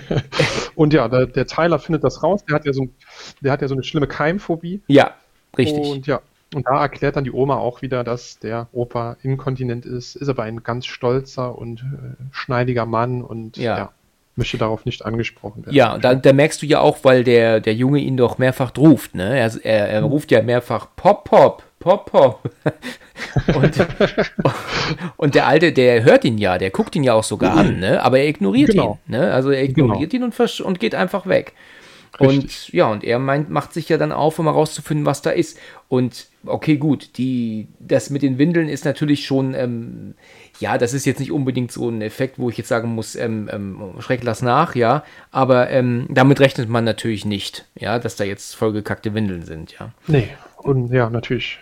es. 0.09 0.21
Und 0.75 0.93
ja, 0.93 1.07
der, 1.07 1.25
der 1.27 1.45
Tyler 1.47 1.79
findet 1.79 2.03
das 2.03 2.23
raus. 2.23 2.43
Der 2.45 2.55
hat 2.55 2.65
ja 2.65 2.73
so, 2.73 2.83
ein- 2.83 2.93
der 3.41 3.51
hat 3.51 3.61
ja 3.61 3.67
so 3.67 3.75
eine 3.75 3.83
schlimme 3.83 4.07
Keimphobie. 4.07 4.81
Ja, 4.87 5.11
richtig. 5.57 5.87
Und 5.87 6.07
ja, 6.07 6.21
und 6.55 6.67
da 6.67 6.81
erklärt 6.81 7.15
dann 7.15 7.23
die 7.23 7.31
Oma 7.31 7.57
auch 7.57 7.81
wieder, 7.81 8.03
dass 8.03 8.37
der 8.39 8.67
Opa 8.73 9.17
inkontinent 9.23 9.85
ist, 9.85 10.15
ist 10.15 10.29
aber 10.29 10.43
ein 10.43 10.61
ganz 10.63 10.85
stolzer 10.85 11.57
und 11.57 11.79
äh, 11.81 12.15
schneidiger 12.31 12.85
Mann 12.85 13.21
und 13.23 13.57
Ja. 13.57 13.77
ja. 13.77 13.91
möchte 14.35 14.57
darauf 14.57 14.85
nicht 14.85 15.03
angesprochen 15.05 15.65
werden. 15.65 15.75
Ja, 15.75 15.97
da, 15.97 16.13
da 16.15 16.31
merkst 16.33 16.61
du 16.61 16.65
ja 16.67 16.79
auch, 16.79 16.99
weil 17.03 17.23
der, 17.23 17.59
der 17.59 17.73
Junge 17.73 17.99
ihn 17.99 18.17
doch 18.17 18.37
mehrfach 18.37 18.71
ruft, 18.77 19.15
ne? 19.15 19.37
Er, 19.37 19.51
er, 19.63 19.89
er 19.89 20.03
ruft 20.03 20.31
ja 20.31 20.41
mehrfach 20.43 20.87
Pop, 20.95 21.23
Pop, 21.25 21.63
Pop, 21.83 22.09
Pop. 22.09 22.49
und, 23.55 23.87
und 25.17 25.35
der 25.35 25.47
Alte, 25.47 25.73
der 25.73 26.03
hört 26.05 26.23
ihn 26.23 26.37
ja, 26.37 26.57
der 26.57 26.69
guckt 26.69 26.95
ihn 26.95 27.03
ja 27.03 27.13
auch 27.13 27.25
sogar 27.25 27.57
an, 27.57 27.79
ne? 27.79 28.01
Aber 28.01 28.19
er 28.19 28.27
ignoriert 28.27 28.71
Genau. 28.71 28.99
ihn, 29.05 29.11
ne? 29.11 29.33
Also 29.33 29.49
er 29.49 29.63
ignoriert 29.63 30.13
ihn 30.13 30.23
und, 30.23 30.59
und 30.61 30.79
geht 30.79 30.95
einfach 30.95 31.27
weg. 31.27 31.53
Und 32.19 32.69
ja, 32.71 32.85
und 32.85 33.03
er 33.03 33.19
meint, 33.19 33.49
macht 33.49 33.73
sich 33.73 33.89
ja 33.89 33.97
dann 33.97 34.11
auf, 34.11 34.37
um 34.39 34.45
herauszufinden, 34.45 35.05
was 35.05 35.21
da 35.23 35.31
ist. 35.31 35.59
Und 35.89 36.27
okay, 36.45 36.77
gut, 36.77 37.17
die, 37.17 37.67
das 37.79 38.11
mit 38.11 38.21
den 38.21 38.37
Windeln 38.37 38.69
ist 38.69 38.85
natürlich 38.85 39.25
schon, 39.25 39.55
ähm, 39.55 40.13
ja, 40.59 40.77
das 40.77 40.93
ist 40.93 41.05
jetzt 41.05 41.19
nicht 41.19 41.31
unbedingt 41.31 41.71
so 41.71 41.89
ein 41.89 42.01
Effekt, 42.01 42.37
wo 42.37 42.49
ich 42.49 42.57
jetzt 42.57 42.69
sagen 42.69 42.89
muss, 42.89 43.15
ähm, 43.15 43.49
ähm, 43.51 43.95
schreck 43.99 44.23
lass 44.23 44.41
nach, 44.41 44.75
ja. 44.75 45.03
Aber 45.31 45.69
ähm, 45.71 46.05
damit 46.09 46.39
rechnet 46.39 46.69
man 46.69 46.83
natürlich 46.83 47.25
nicht, 47.25 47.65
ja, 47.75 47.97
dass 47.99 48.15
da 48.15 48.23
jetzt 48.23 48.55
vollgekackte 48.55 49.13
Windeln 49.13 49.43
sind, 49.43 49.73
ja. 49.79 49.91
Nee, 50.07 50.29
und 50.57 50.93
ja, 50.93 51.09
natürlich. 51.09 51.59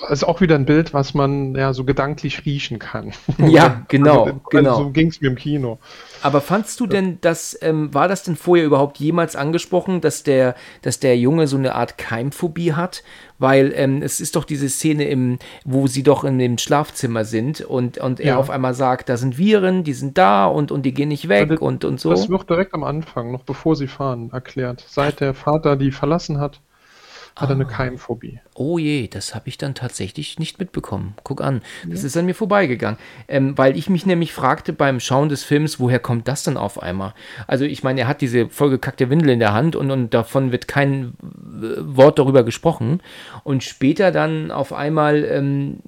Das 0.00 0.10
ist 0.10 0.24
auch 0.24 0.40
wieder 0.40 0.54
ein 0.54 0.64
Bild, 0.64 0.94
was 0.94 1.12
man 1.12 1.56
ja 1.56 1.72
so 1.72 1.84
gedanklich 1.84 2.44
riechen 2.44 2.78
kann. 2.78 3.12
Ja, 3.38 3.82
genau, 3.88 4.24
also, 4.24 4.40
genau. 4.50 4.76
So 4.76 4.90
ging 4.90 5.08
es 5.08 5.20
mir 5.20 5.28
im 5.28 5.34
Kino. 5.34 5.78
Aber 6.22 6.40
fandst 6.40 6.78
du 6.78 6.86
denn, 6.86 7.20
dass, 7.20 7.58
ähm, 7.62 7.92
war 7.92 8.06
das 8.06 8.22
denn 8.22 8.36
vorher 8.36 8.64
überhaupt 8.64 8.98
jemals 8.98 9.34
angesprochen, 9.34 10.00
dass 10.00 10.22
der, 10.22 10.54
dass 10.82 11.00
der 11.00 11.16
Junge 11.18 11.46
so 11.48 11.56
eine 11.56 11.74
Art 11.74 11.98
Keimphobie 11.98 12.74
hat? 12.74 13.02
Weil 13.40 13.72
ähm, 13.74 14.02
es 14.02 14.20
ist 14.20 14.36
doch 14.36 14.44
diese 14.44 14.68
Szene, 14.68 15.04
im, 15.08 15.38
wo 15.64 15.86
sie 15.88 16.02
doch 16.04 16.22
in 16.24 16.38
dem 16.38 16.58
Schlafzimmer 16.58 17.24
sind 17.24 17.60
und, 17.60 17.98
und 17.98 18.20
er 18.20 18.26
Ja. 18.26 18.36
auf 18.36 18.50
einmal 18.50 18.74
sagt, 18.74 19.08
da 19.08 19.16
sind 19.16 19.36
Viren, 19.38 19.82
die 19.84 19.94
sind 19.94 20.16
da 20.18 20.46
und, 20.46 20.70
und 20.70 20.82
die 20.82 20.94
gehen 20.94 21.08
nicht 21.08 21.28
weg 21.28 21.48
das- 21.48 21.58
und, 21.60 21.84
und 21.84 22.00
so. 22.00 22.10
Das 22.10 22.28
wird 22.28 22.48
direkt 22.48 22.74
am 22.74 22.84
Anfang, 22.84 23.32
noch 23.32 23.42
bevor 23.42 23.74
sie 23.74 23.88
fahren, 23.88 24.30
erklärt. 24.32 24.84
Seit 24.88 25.20
der 25.20 25.34
Vater 25.34 25.76
die 25.76 25.90
verlassen 25.92 26.38
hat, 26.38 26.60
hat 27.36 27.50
er 27.50 27.54
eine 27.54 27.66
Keimphobie. 27.66 28.40
Oh 28.60 28.76
je, 28.76 29.06
das 29.06 29.36
habe 29.36 29.48
ich 29.48 29.56
dann 29.56 29.76
tatsächlich 29.76 30.40
nicht 30.40 30.58
mitbekommen. 30.58 31.14
Guck 31.22 31.40
an, 31.42 31.62
das 31.86 32.02
ist 32.02 32.16
an 32.16 32.26
mir 32.26 32.34
vorbeigegangen. 32.34 32.98
Ähm, 33.28 33.56
weil 33.56 33.76
ich 33.76 33.88
mich 33.88 34.04
nämlich 34.04 34.32
fragte 34.32 34.72
beim 34.72 34.98
Schauen 34.98 35.28
des 35.28 35.44
Films, 35.44 35.78
woher 35.78 36.00
kommt 36.00 36.26
das 36.26 36.42
denn 36.42 36.56
auf 36.56 36.82
einmal? 36.82 37.14
Also 37.46 37.64
ich 37.64 37.84
meine, 37.84 38.00
er 38.00 38.08
hat 38.08 38.20
diese 38.20 38.48
vollgekackte 38.48 39.10
Windel 39.10 39.30
in 39.30 39.38
der 39.38 39.52
Hand 39.52 39.76
und, 39.76 39.92
und 39.92 40.12
davon 40.12 40.50
wird 40.50 40.66
kein 40.66 41.12
äh, 41.22 41.76
Wort 41.78 42.18
darüber 42.18 42.42
gesprochen. 42.42 43.00
Und 43.44 43.62
später 43.62 44.10
dann 44.10 44.50
auf 44.50 44.72
einmal 44.72 45.22
ähm, 45.22 45.78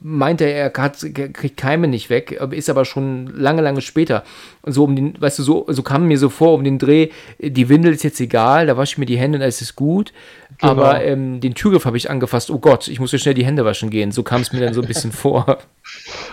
meint 0.00 0.40
er, 0.40 0.54
er 0.54 0.72
hat, 0.80 1.04
kriegt 1.12 1.56
Keime 1.56 1.88
nicht 1.88 2.08
weg, 2.08 2.30
ist 2.52 2.70
aber 2.70 2.84
schon 2.84 3.26
lange, 3.36 3.62
lange 3.62 3.80
später. 3.80 4.22
Und 4.62 4.74
so 4.74 4.84
um 4.84 4.94
den, 4.94 5.20
weißt 5.20 5.40
du, 5.40 5.42
so, 5.42 5.66
so 5.66 5.82
kam 5.82 6.06
mir 6.06 6.18
so 6.18 6.28
vor, 6.28 6.54
um 6.54 6.62
den 6.62 6.78
Dreh, 6.78 7.08
die 7.40 7.68
Windel 7.68 7.92
ist 7.92 8.04
jetzt 8.04 8.20
egal, 8.20 8.66
da 8.68 8.76
wasche 8.76 8.92
ich 8.92 8.98
mir 8.98 9.06
die 9.06 9.18
Hände 9.18 9.38
und 9.38 9.42
alles 9.42 9.60
ist 9.60 9.74
gut. 9.74 10.12
Genau. 10.58 10.72
Aber 10.72 11.02
ähm, 11.02 11.40
den 11.40 11.54
Türgriff 11.54 11.84
habe 11.84 11.96
ich 11.96 12.10
angefasst. 12.12 12.50
Oh 12.50 12.58
Gott, 12.58 12.86
ich 12.88 13.00
muss 13.00 13.10
ja 13.10 13.18
schnell 13.18 13.34
die 13.34 13.44
Hände 13.44 13.64
waschen 13.64 13.90
gehen. 13.90 14.12
So 14.12 14.22
kam 14.22 14.42
es 14.42 14.52
mir 14.52 14.60
dann 14.60 14.74
so 14.74 14.82
ein 14.82 14.86
bisschen 14.86 15.12
vor. 15.12 15.58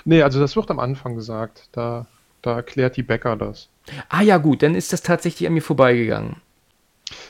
Nee, 0.05 0.21
also 0.21 0.39
das 0.39 0.55
wird 0.55 0.69
am 0.69 0.79
Anfang 0.79 1.15
gesagt. 1.15 1.69
Da, 1.71 2.05
da 2.43 2.55
erklärt 2.55 2.95
die 2.97 3.03
Bäcker 3.03 3.35
das. 3.35 3.67
Ah 4.07 4.21
ja, 4.21 4.37
gut, 4.37 4.61
dann 4.61 4.75
ist 4.75 4.93
das 4.93 5.01
tatsächlich 5.01 5.47
an 5.47 5.53
mir 5.53 5.61
vorbeigegangen. 5.61 6.35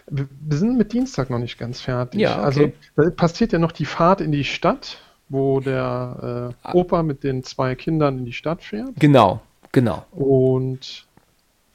Wir, 0.10 0.28
wir 0.42 0.58
sind 0.58 0.78
mit 0.78 0.92
Dienstag 0.94 1.30
noch 1.30 1.40
nicht 1.40 1.58
ganz 1.58 1.82
fertig. 1.82 2.20
Ja, 2.20 2.36
okay. 2.36 2.44
Also 2.46 2.72
da 2.96 3.10
passiert 3.12 3.54
ja 3.54 3.60
noch 3.60 3.72
die 3.72 3.86
Fahrt 3.86 4.22
in 4.22 4.32
die 4.32 4.44
Stadt, 4.44 5.00
wo 5.30 5.62
der 5.62 6.54
äh, 6.64 6.78
Opa 6.78 7.04
mit 7.04 7.24
den 7.24 7.44
zwei 7.44 7.76
Kindern 7.76 8.20
in 8.20 8.26
die 8.26 8.34
Stadt 8.34 8.62
fährt. 8.62 8.92
Genau, 8.98 9.42
genau. 9.72 10.06
Und 10.12 11.06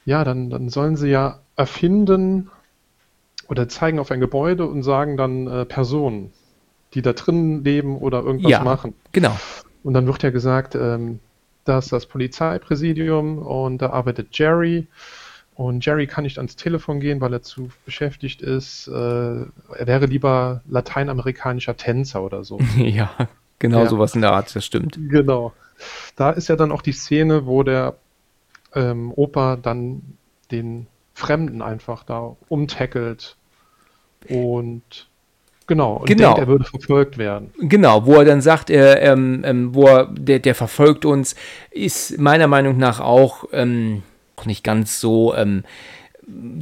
ja, 0.05 0.23
dann, 0.23 0.49
dann 0.49 0.69
sollen 0.69 0.95
sie 0.95 1.09
ja 1.09 1.39
erfinden 1.55 2.49
oder 3.47 3.67
zeigen 3.69 3.99
auf 3.99 4.11
ein 4.11 4.19
Gebäude 4.19 4.65
und 4.67 4.83
sagen 4.83 5.17
dann 5.17 5.47
äh, 5.47 5.65
Personen, 5.65 6.31
die 6.95 7.01
da 7.01 7.13
drin 7.13 7.63
leben 7.63 7.97
oder 7.97 8.23
irgendwas 8.23 8.51
Ja, 8.51 8.63
machen. 8.63 8.93
genau. 9.11 9.37
Und 9.83 9.93
dann 9.93 10.07
wird 10.07 10.23
ja 10.23 10.31
gesagt, 10.31 10.73
ähm, 10.75 11.19
da 11.65 11.77
ist 11.79 11.91
das 11.91 12.05
Polizeipräsidium 12.07 13.37
und 13.39 13.79
da 13.81 13.91
arbeitet 13.91 14.29
Jerry. 14.37 14.87
Und 15.55 15.85
Jerry 15.85 16.05
kann 16.07 16.23
nicht 16.25 16.37
ans 16.37 16.55
Telefon 16.57 16.99
gehen, 16.99 17.21
weil 17.21 17.31
er 17.33 17.41
zu 17.41 17.69
beschäftigt 17.85 18.41
ist. 18.41 18.87
Äh, 18.87 18.91
er 18.93 19.47
wäre 19.87 20.05
lieber 20.05 20.61
lateinamerikanischer 20.67 21.77
Tänzer 21.77 22.21
oder 22.23 22.43
so. 22.43 22.59
ja, 22.77 23.09
genau 23.59 23.83
Ja. 23.83 23.89
sowas 23.89 24.15
in 24.15 24.21
der 24.21 24.31
Art, 24.33 24.53
das 24.55 24.65
stimmt. 24.65 24.97
Genau. 25.09 25.53
Da 26.15 26.31
ist 26.31 26.47
ja 26.49 26.55
dann 26.55 26.71
auch 26.71 26.81
die 26.81 26.91
Szene, 26.93 27.45
wo 27.45 27.63
der 27.63 27.95
ähm, 28.73 29.11
Opa 29.15 29.55
dann 29.55 30.01
den 30.51 30.87
Fremden 31.13 31.61
einfach 31.61 32.03
da 32.03 32.35
umtackelt 32.49 33.37
und 34.29 35.07
genau, 35.67 35.97
und 35.97 36.07
Genau. 36.07 36.33
denkt, 36.33 36.39
er 36.39 36.47
würde 36.47 36.63
verfolgt 36.65 37.17
werden. 37.17 37.51
Genau, 37.59 38.05
wo 38.05 38.15
er 38.15 38.25
dann 38.25 38.41
sagt, 38.41 38.69
er, 38.69 39.01
ähm, 39.01 39.43
ähm, 39.45 39.73
wo 39.73 39.87
er, 39.87 40.05
der, 40.05 40.39
der 40.39 40.55
verfolgt 40.55 41.05
uns, 41.05 41.35
ist 41.71 42.17
meiner 42.19 42.47
Meinung 42.47 42.77
nach 42.77 42.99
auch 42.99 43.45
ähm, 43.51 44.03
nicht 44.45 44.63
ganz 44.63 44.99
so 44.99 45.33
ähm, 45.35 45.63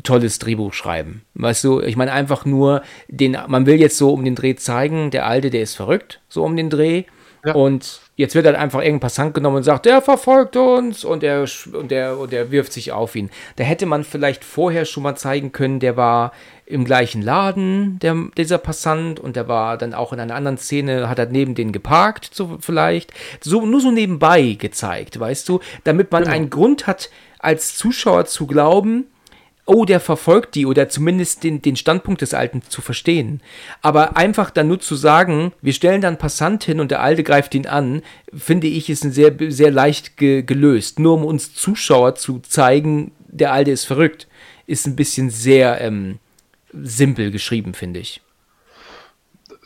tolles 0.03 0.39
Drehbuch 0.39 0.73
schreiben. 0.73 1.23
Weißt 1.35 1.63
du, 1.63 1.81
ich 1.81 1.95
meine 1.95 2.11
einfach 2.11 2.45
nur, 2.45 2.81
den, 3.07 3.37
man 3.47 3.65
will 3.65 3.79
jetzt 3.79 3.97
so 3.97 4.11
um 4.13 4.23
den 4.23 4.35
Dreh 4.35 4.55
zeigen, 4.55 5.11
der 5.11 5.25
Alte, 5.25 5.49
der 5.49 5.61
ist 5.61 5.75
verrückt, 5.75 6.21
so 6.29 6.43
um 6.43 6.55
den 6.55 6.69
Dreh. 6.69 7.03
Ja. 7.45 7.53
Und 7.55 8.01
jetzt 8.15 8.35
wird 8.35 8.45
halt 8.45 8.55
einfach 8.55 8.79
irgendein 8.79 8.99
Passant 9.01 9.33
genommen 9.33 9.57
und 9.57 9.63
sagt, 9.63 9.85
der 9.85 10.01
verfolgt 10.01 10.55
uns 10.55 11.03
und 11.03 11.23
sch- 11.23 11.73
und, 11.73 11.91
der, 11.91 12.17
und 12.17 12.31
der 12.31 12.51
wirft 12.51 12.73
sich 12.73 12.91
auf 12.91 13.15
ihn. 13.15 13.29
Da 13.55 13.63
hätte 13.63 13.85
man 13.85 14.03
vielleicht 14.03 14.43
vorher 14.43 14.85
schon 14.85 15.03
mal 15.03 15.15
zeigen 15.15 15.51
können, 15.51 15.79
der 15.79 15.97
war 15.97 16.31
im 16.65 16.85
gleichen 16.85 17.21
Laden, 17.21 17.99
der, 17.99 18.15
dieser 18.37 18.57
Passant, 18.57 19.19
und 19.19 19.35
der 19.35 19.47
war 19.47 19.77
dann 19.77 19.93
auch 19.93 20.13
in 20.13 20.19
einer 20.19 20.35
anderen 20.35 20.57
Szene, 20.57 21.09
hat 21.09 21.19
er 21.19 21.25
neben 21.25 21.55
den 21.55 21.71
geparkt, 21.71 22.29
so 22.33 22.57
vielleicht. 22.61 23.11
So, 23.41 23.65
nur 23.65 23.81
so 23.81 23.91
nebenbei 23.91 24.57
gezeigt, 24.59 25.19
weißt 25.19 25.49
du, 25.49 25.59
damit 25.83 26.11
man 26.11 26.23
Genau. 26.23 26.35
einen 26.35 26.49
Grund 26.49 26.87
hat, 26.87 27.09
als 27.39 27.75
Zuschauer 27.75 28.25
zu 28.25 28.47
glauben, 28.47 29.07
oh, 29.65 29.85
der 29.85 29.99
verfolgt 29.99 30.55
die 30.55 30.65
oder 30.65 30.89
zumindest 30.89 31.43
den, 31.43 31.61
den 31.61 31.75
Standpunkt 31.75 32.21
des 32.21 32.33
Alten 32.33 32.61
zu 32.67 32.81
verstehen. 32.81 33.41
Aber 33.81 34.17
einfach 34.17 34.49
dann 34.49 34.67
nur 34.67 34.79
zu 34.79 34.95
sagen, 34.95 35.53
wir 35.61 35.73
stellen 35.73 36.01
dann 36.01 36.17
Passant 36.17 36.63
hin 36.63 36.79
und 36.79 36.91
der 36.91 37.01
Alte 37.01 37.23
greift 37.23 37.55
ihn 37.55 37.67
an, 37.67 38.01
finde 38.33 38.67
ich, 38.67 38.89
ist 38.89 39.05
ein 39.05 39.11
sehr, 39.11 39.33
sehr 39.49 39.71
leicht 39.71 40.17
ge 40.17 40.43
gelöst. 40.43 40.99
Nur 40.99 41.13
um 41.13 41.25
uns 41.25 41.53
Zuschauer 41.53 42.15
zu 42.15 42.39
zeigen, 42.39 43.11
der 43.27 43.53
Alte 43.53 43.71
ist 43.71 43.85
verrückt, 43.85 44.27
ist 44.67 44.85
ein 44.85 44.95
bisschen 44.95 45.29
sehr 45.29 45.79
ähm, 45.81 46.19
simpel 46.73 47.31
geschrieben, 47.31 47.73
finde 47.73 47.99
ich. 47.99 48.21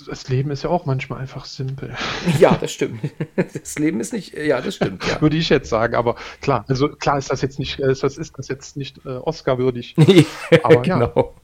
Das 0.05 0.29
Leben 0.29 0.51
ist 0.51 0.63
ja 0.63 0.69
auch 0.69 0.85
manchmal 0.85 1.19
einfach 1.19 1.45
simpel, 1.45 1.95
Ja, 2.39 2.57
das 2.59 2.71
stimmt. 2.71 3.01
Das 3.35 3.79
Leben 3.79 3.99
ist 3.99 4.13
nicht, 4.13 4.33
ja, 4.37 4.61
das 4.61 4.75
stimmt, 4.75 5.05
ja. 5.07 5.21
würde 5.21 5.37
ich 5.37 5.49
jetzt 5.49 5.69
sagen. 5.69 5.95
Aber 5.95 6.15
klar, 6.41 6.65
also 6.67 6.89
klar 6.89 7.17
ist 7.17 7.31
das 7.31 7.41
jetzt 7.41 7.59
nicht, 7.59 7.79
äh, 7.79 7.87
das 7.87 8.17
ist 8.17 8.37
das 8.37 8.47
jetzt 8.47 8.77
nicht 8.77 9.05
äh, 9.05 9.09
Oscar-würdig. 9.09 9.95
Aber 10.63 10.75
ja. 10.75 10.81
genau. 10.81 11.35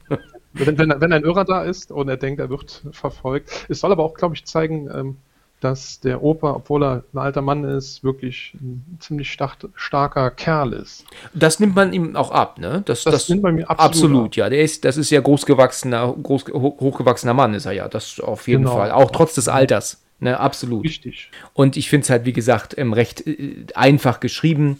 Wenn, 0.52 0.78
wenn, 0.78 0.94
wenn 1.00 1.12
ein 1.12 1.24
Irrer 1.24 1.44
da 1.44 1.64
ist 1.64 1.90
und 1.90 2.08
er 2.08 2.16
denkt, 2.16 2.40
er 2.40 2.48
wird 2.48 2.84
verfolgt. 2.92 3.66
Es 3.68 3.80
soll 3.80 3.90
aber 3.90 4.04
auch, 4.04 4.14
glaube 4.14 4.36
ich, 4.36 4.44
zeigen, 4.44 4.88
ähm, 4.88 5.16
dass 5.64 6.00
der 6.00 6.22
Opa, 6.22 6.52
obwohl 6.54 6.84
er 6.84 7.04
ein 7.12 7.18
alter 7.18 7.42
Mann 7.42 7.64
ist, 7.64 8.04
wirklich 8.04 8.54
ein 8.60 8.98
ziemlich 9.00 9.32
stach, 9.32 9.56
starker 9.74 10.30
Kerl 10.30 10.72
ist. 10.74 11.04
Das 11.32 11.58
nimmt 11.60 11.74
man 11.74 11.92
ihm 11.92 12.14
auch 12.16 12.30
ab, 12.30 12.58
ne? 12.58 12.82
Das, 12.84 13.04
Das 13.04 13.28
nimmt 13.28 13.42
man 13.42 13.54
mir 13.56 13.68
absolut 13.70 13.94
absolut 13.94 14.36
ja. 14.36 14.48
Der 14.50 14.60
ist, 14.62 14.84
das 14.84 14.96
ist 14.96 15.10
ja 15.10 15.20
großgewachsener, 15.20 16.14
groß, 16.22 16.44
ho- 16.52 16.76
hochgewachsener 16.78 17.34
Mann 17.34 17.54
ist 17.54 17.66
er 17.66 17.72
ja. 17.72 17.88
Das 17.88 18.20
auf 18.20 18.46
jeden 18.48 18.64
Genau. 18.64 18.76
Fall. 18.76 18.90
Auch 18.92 19.10
trotz 19.10 19.34
des 19.34 19.48
Alters. 19.48 20.00
Ne, 20.20 20.38
absolut. 20.38 20.84
Richtig. 20.84 21.30
Und 21.54 21.76
ich 21.76 21.88
finde 21.90 22.04
es 22.04 22.10
halt, 22.10 22.24
wie 22.24 22.32
gesagt, 22.32 22.78
ähm, 22.78 22.92
recht 22.92 23.26
äh, 23.26 23.66
einfach 23.74 24.20
geschrieben. 24.20 24.78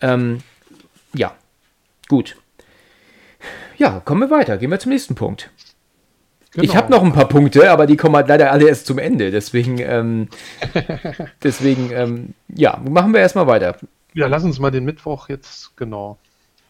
Ähm, 0.00 0.38
ja, 1.14 1.32
gut. 2.08 2.36
Ja, 3.78 4.00
kommen 4.04 4.20
wir 4.20 4.30
weiter. 4.30 4.58
Gehen 4.58 4.70
wir 4.70 4.78
zum 4.80 4.90
nächsten 4.92 5.14
Punkt. 5.14 5.50
Ich 6.54 6.62
Genau. 6.62 6.74
habe 6.74 6.90
noch 6.90 7.02
ein 7.02 7.12
paar 7.12 7.28
Punkte, 7.28 7.70
aber 7.70 7.86
die 7.86 7.96
kommen 7.96 8.14
halt 8.14 8.28
leider 8.28 8.52
alle 8.52 8.68
erst 8.68 8.86
zum 8.86 8.98
Ende. 8.98 9.30
Deswegen, 9.30 9.78
ähm, 9.78 10.28
deswegen, 11.42 11.90
ähm, 11.92 12.34
ja, 12.48 12.78
machen 12.88 13.12
wir 13.14 13.20
erstmal 13.20 13.46
weiter. 13.46 13.76
Ja, 14.12 14.26
lass 14.26 14.44
uns 14.44 14.58
mal 14.58 14.70
den 14.70 14.84
Mittwoch 14.84 15.28
jetzt 15.30 15.74
genau 15.76 16.18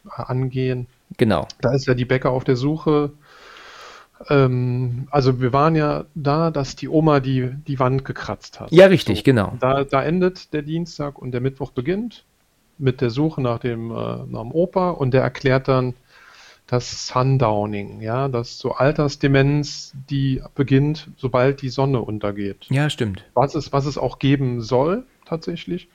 angehen. 0.08 0.86
Genau. 1.16 1.48
Da 1.60 1.72
ist 1.74 1.86
ja 1.86 1.94
die 1.94 2.04
Bäcker 2.04 2.30
auf 2.30 2.44
der 2.44 2.56
Suche. 2.56 3.10
Ähm, 4.28 5.08
also 5.10 5.40
wir 5.40 5.52
waren 5.52 5.74
ja 5.74 6.04
da, 6.14 6.50
dass 6.52 6.76
die 6.76 6.88
Oma 6.88 7.18
die, 7.18 7.50
die 7.66 7.78
Wand 7.80 8.04
gekratzt 8.04 8.60
hat. 8.60 8.70
Ja, 8.70 8.86
richtig, 8.86 9.24
genau. 9.24 9.54
Da, 9.58 9.82
da 9.82 10.02
endet 10.04 10.52
der 10.52 10.62
Dienstag 10.62 11.18
und 11.18 11.32
der 11.32 11.40
Mittwoch 11.40 11.72
beginnt 11.72 12.24
mit 12.78 13.00
der 13.00 13.10
Suche 13.10 13.40
nach 13.40 13.58
dem, 13.58 13.90
äh, 13.90 13.94
nach 13.94 14.42
dem 14.42 14.52
Opa 14.52 14.90
und 14.90 15.12
der 15.12 15.22
erklärt 15.22 15.66
dann 15.68 15.94
das 16.72 17.06
Sundowning, 17.06 18.00
ja, 18.00 18.28
das 18.28 18.56
so 18.56 18.72
Altersdemenz, 18.72 19.92
die 20.08 20.42
beginnt, 20.54 21.10
sobald 21.18 21.60
die 21.60 21.68
Sonne 21.68 22.00
untergeht. 22.00 22.64
Ja, 22.70 22.88
stimmt. 22.88 23.24
Was 23.34 23.54
es, 23.54 23.74
was 23.74 23.84
es 23.84 23.98
auch 23.98 24.18
geben 24.18 24.62
soll, 24.62 25.04
tatsächlich. 25.26 25.88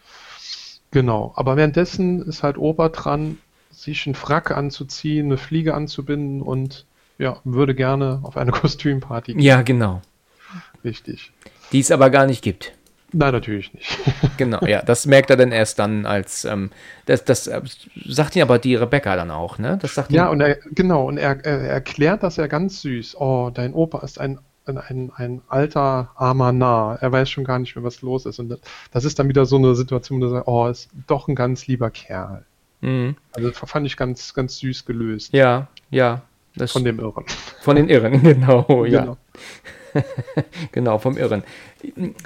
Genau. 0.91 1.33
Aber 1.35 1.57
währenddessen 1.57 2.21
ist 2.21 2.43
halt 2.43 2.59
Opa 2.59 2.89
dran, 2.89 3.39
sich 3.71 4.05
einen 4.05 4.13
Frack 4.13 4.51
anzuziehen, 4.51 5.25
eine 5.25 5.37
Fliege 5.37 5.73
anzubinden 5.73 6.43
und 6.43 6.85
ja, 7.17 7.41
würde 7.43 7.73
gerne 7.73 8.19
auf 8.21 8.37
eine 8.37 8.51
Kostümparty 8.51 9.33
gehen. 9.33 9.41
Ja, 9.41 9.63
genau. 9.63 10.03
Richtig. 10.83 11.31
Die 11.71 11.79
es 11.79 11.89
aber 11.89 12.11
gar 12.11 12.27
nicht 12.27 12.43
gibt. 12.43 12.76
Nein, 13.13 13.31
natürlich 13.31 13.73
nicht. 13.73 13.97
Genau, 14.37 14.59
ja, 14.65 14.81
das 14.81 15.05
merkt 15.05 15.29
er 15.29 15.37
dann 15.37 15.51
erst 15.51 15.79
dann, 15.79 16.05
als 16.05 16.45
ähm, 16.45 16.69
das, 17.05 17.23
das 17.23 17.47
äh, 17.47 17.61
sagt 18.05 18.35
ihn 18.35 18.41
aber 18.41 18.59
die 18.59 18.75
Rebecca 18.75 19.15
dann 19.15 19.31
auch, 19.31 19.57
ne? 19.57 19.79
Das 19.81 19.95
sagt 19.95 20.11
Ja, 20.11 20.29
und 20.29 20.41
er, 20.41 20.57
genau, 20.71 21.07
und 21.07 21.17
er, 21.17 21.43
er 21.43 21.59
erklärt 21.61 22.21
das 22.21 22.35
ja 22.35 22.47
ganz 22.47 22.81
süß. 22.81 23.15
Oh, 23.19 23.49
dein 23.51 23.73
Opa 23.73 23.99
ist 24.03 24.19
ein, 24.19 24.39
ein, 24.65 25.11
ein, 25.15 25.41
alter, 25.47 26.11
armer 26.15 26.51
Narr. 26.51 26.99
Er 27.01 27.11
weiß 27.11 27.29
schon 27.29 27.45
gar 27.45 27.57
nicht 27.57 27.75
mehr, 27.75 27.83
was 27.83 28.01
los 28.01 28.25
ist. 28.25 28.39
Und 28.39 28.59
das, 28.91 29.05
ist 29.05 29.17
dann 29.17 29.29
wieder 29.29 29.45
so 29.45 29.55
eine 29.55 29.73
Situation, 29.73 30.21
wo 30.21 30.25
er 30.25 30.29
sagt, 30.29 30.47
oh, 30.47 30.67
ist 30.67 30.89
doch 31.07 31.27
ein 31.27 31.35
ganz 31.35 31.65
lieber 31.67 31.89
Kerl. 31.89 32.45
Mhm. 32.81 33.15
Also 33.31 33.49
das 33.49 33.57
fand 33.57 33.87
ich 33.87 33.97
ganz, 33.97 34.33
ganz 34.33 34.57
süß 34.59 34.85
gelöst 34.85 35.33
ja, 35.33 35.67
ja, 35.89 36.21
von 36.67 36.83
dem 36.83 36.99
Irren. 36.99 37.25
von 37.61 37.75
den 37.75 37.89
Irren, 37.89 38.21
genau, 38.23 38.85
ja, 38.85 39.01
Genau. 39.01 39.17
genau, 40.71 40.97
vom 40.97 41.17
Irren. 41.17 41.43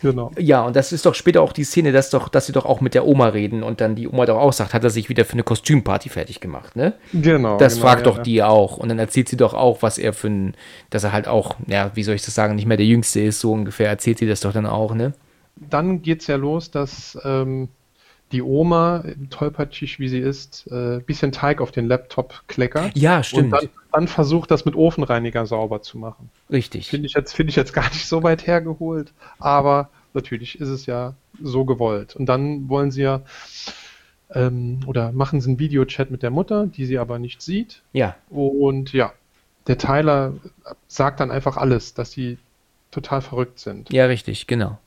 genau. 0.01 0.31
Ja, 0.37 0.63
und 0.63 0.75
das 0.75 0.91
ist 0.91 1.05
doch 1.05 1.15
später 1.15 1.41
auch 1.41 1.53
die 1.53 1.63
Szene, 1.63 1.91
dass 1.91 2.09
doch, 2.09 2.29
dass 2.29 2.45
sie 2.45 2.53
doch 2.53 2.65
auch 2.65 2.81
mit 2.81 2.93
der 2.93 3.05
Oma 3.05 3.27
reden 3.27 3.63
und 3.63 3.81
dann 3.81 3.95
die 3.95 4.07
Oma 4.07 4.25
doch 4.25 4.37
auch 4.37 4.53
sagt, 4.53 4.73
hat 4.73 4.83
er 4.83 4.89
sich 4.89 5.09
wieder 5.09 5.25
für 5.25 5.33
eine 5.33 5.43
Kostümparty 5.43 6.09
fertig 6.09 6.39
gemacht, 6.39 6.75
ne? 6.75 6.93
Genau. 7.13 7.57
Das 7.57 7.75
genau, 7.75 7.85
fragt 7.85 8.01
ja, 8.01 8.11
doch 8.11 8.17
ja. 8.17 8.23
die 8.23 8.43
auch. 8.43 8.77
Und 8.77 8.89
dann 8.89 8.99
erzählt 8.99 9.29
sie 9.29 9.37
doch 9.37 9.53
auch, 9.53 9.81
was 9.81 9.97
er 9.97 10.13
für 10.13 10.27
ein, 10.27 10.53
dass 10.89 11.03
er 11.03 11.11
halt 11.11 11.27
auch, 11.27 11.55
ja, 11.67 11.91
wie 11.95 12.03
soll 12.03 12.15
ich 12.15 12.23
das 12.23 12.35
sagen, 12.35 12.55
nicht 12.55 12.65
mehr 12.65 12.77
der 12.77 12.85
Jüngste 12.85 13.21
ist, 13.21 13.39
so 13.39 13.51
ungefähr 13.51 13.89
erzählt 13.89 14.19
sie 14.19 14.27
das 14.27 14.41
doch 14.41 14.53
dann 14.53 14.65
auch, 14.65 14.93
ne? 14.93 15.13
Dann 15.55 16.01
geht's 16.01 16.27
ja 16.27 16.37
los, 16.37 16.71
dass 16.71 17.17
ähm, 17.23 17.69
die 18.31 18.41
Oma, 18.41 19.03
tollpatschig 19.29 19.99
wie 19.99 20.07
sie 20.07 20.19
ist, 20.19 20.67
äh, 20.71 20.99
bisschen 21.05 21.31
Teig 21.31 21.61
auf 21.61 21.71
den 21.71 21.87
Laptop 21.87 22.43
kleckert. 22.47 22.95
Ja, 22.95 23.23
stimmt. 23.23 23.53
Und 23.53 23.63
dann, 23.63 23.69
dann 23.91 24.07
versucht, 24.07 24.51
das 24.51 24.65
mit 24.65 24.75
Ofenreiniger 24.75 25.45
sauber 25.45 25.81
zu 25.81 25.97
machen. 25.97 26.29
Richtig. 26.49 26.87
Finde 26.89 27.07
ich, 27.07 27.13
jetzt, 27.13 27.33
finde 27.33 27.49
ich 27.51 27.55
jetzt 27.55 27.73
gar 27.75 27.89
nicht 27.89 28.07
so 28.07 28.23
weit 28.23 28.47
hergeholt, 28.47 29.13
aber 29.39 29.89
natürlich 30.13 30.59
ist 30.59 30.69
es 30.69 30.85
ja 30.85 31.13
so 31.41 31.65
gewollt. 31.65 32.15
Und 32.15 32.25
dann 32.27 32.69
wollen 32.69 32.91
sie 32.91 33.03
ja, 33.03 33.21
ähm, 34.33 34.79
oder 34.85 35.11
machen 35.11 35.41
sie 35.41 35.49
einen 35.49 35.59
Videochat 35.59 36.11
mit 36.11 36.23
der 36.23 36.31
Mutter, 36.31 36.67
die 36.67 36.85
sie 36.85 36.97
aber 36.97 37.19
nicht 37.19 37.41
sieht. 37.41 37.81
Ja. 37.93 38.15
Und 38.29 38.93
ja, 38.93 39.13
der 39.67 39.77
Tyler 39.77 40.33
sagt 40.87 41.19
dann 41.19 41.31
einfach 41.31 41.57
alles, 41.57 41.93
dass 41.93 42.11
sie 42.11 42.37
total 42.91 43.21
verrückt 43.21 43.59
sind. 43.59 43.91
Ja, 43.91 44.05
richtig, 44.05 44.47
genau. 44.47 44.77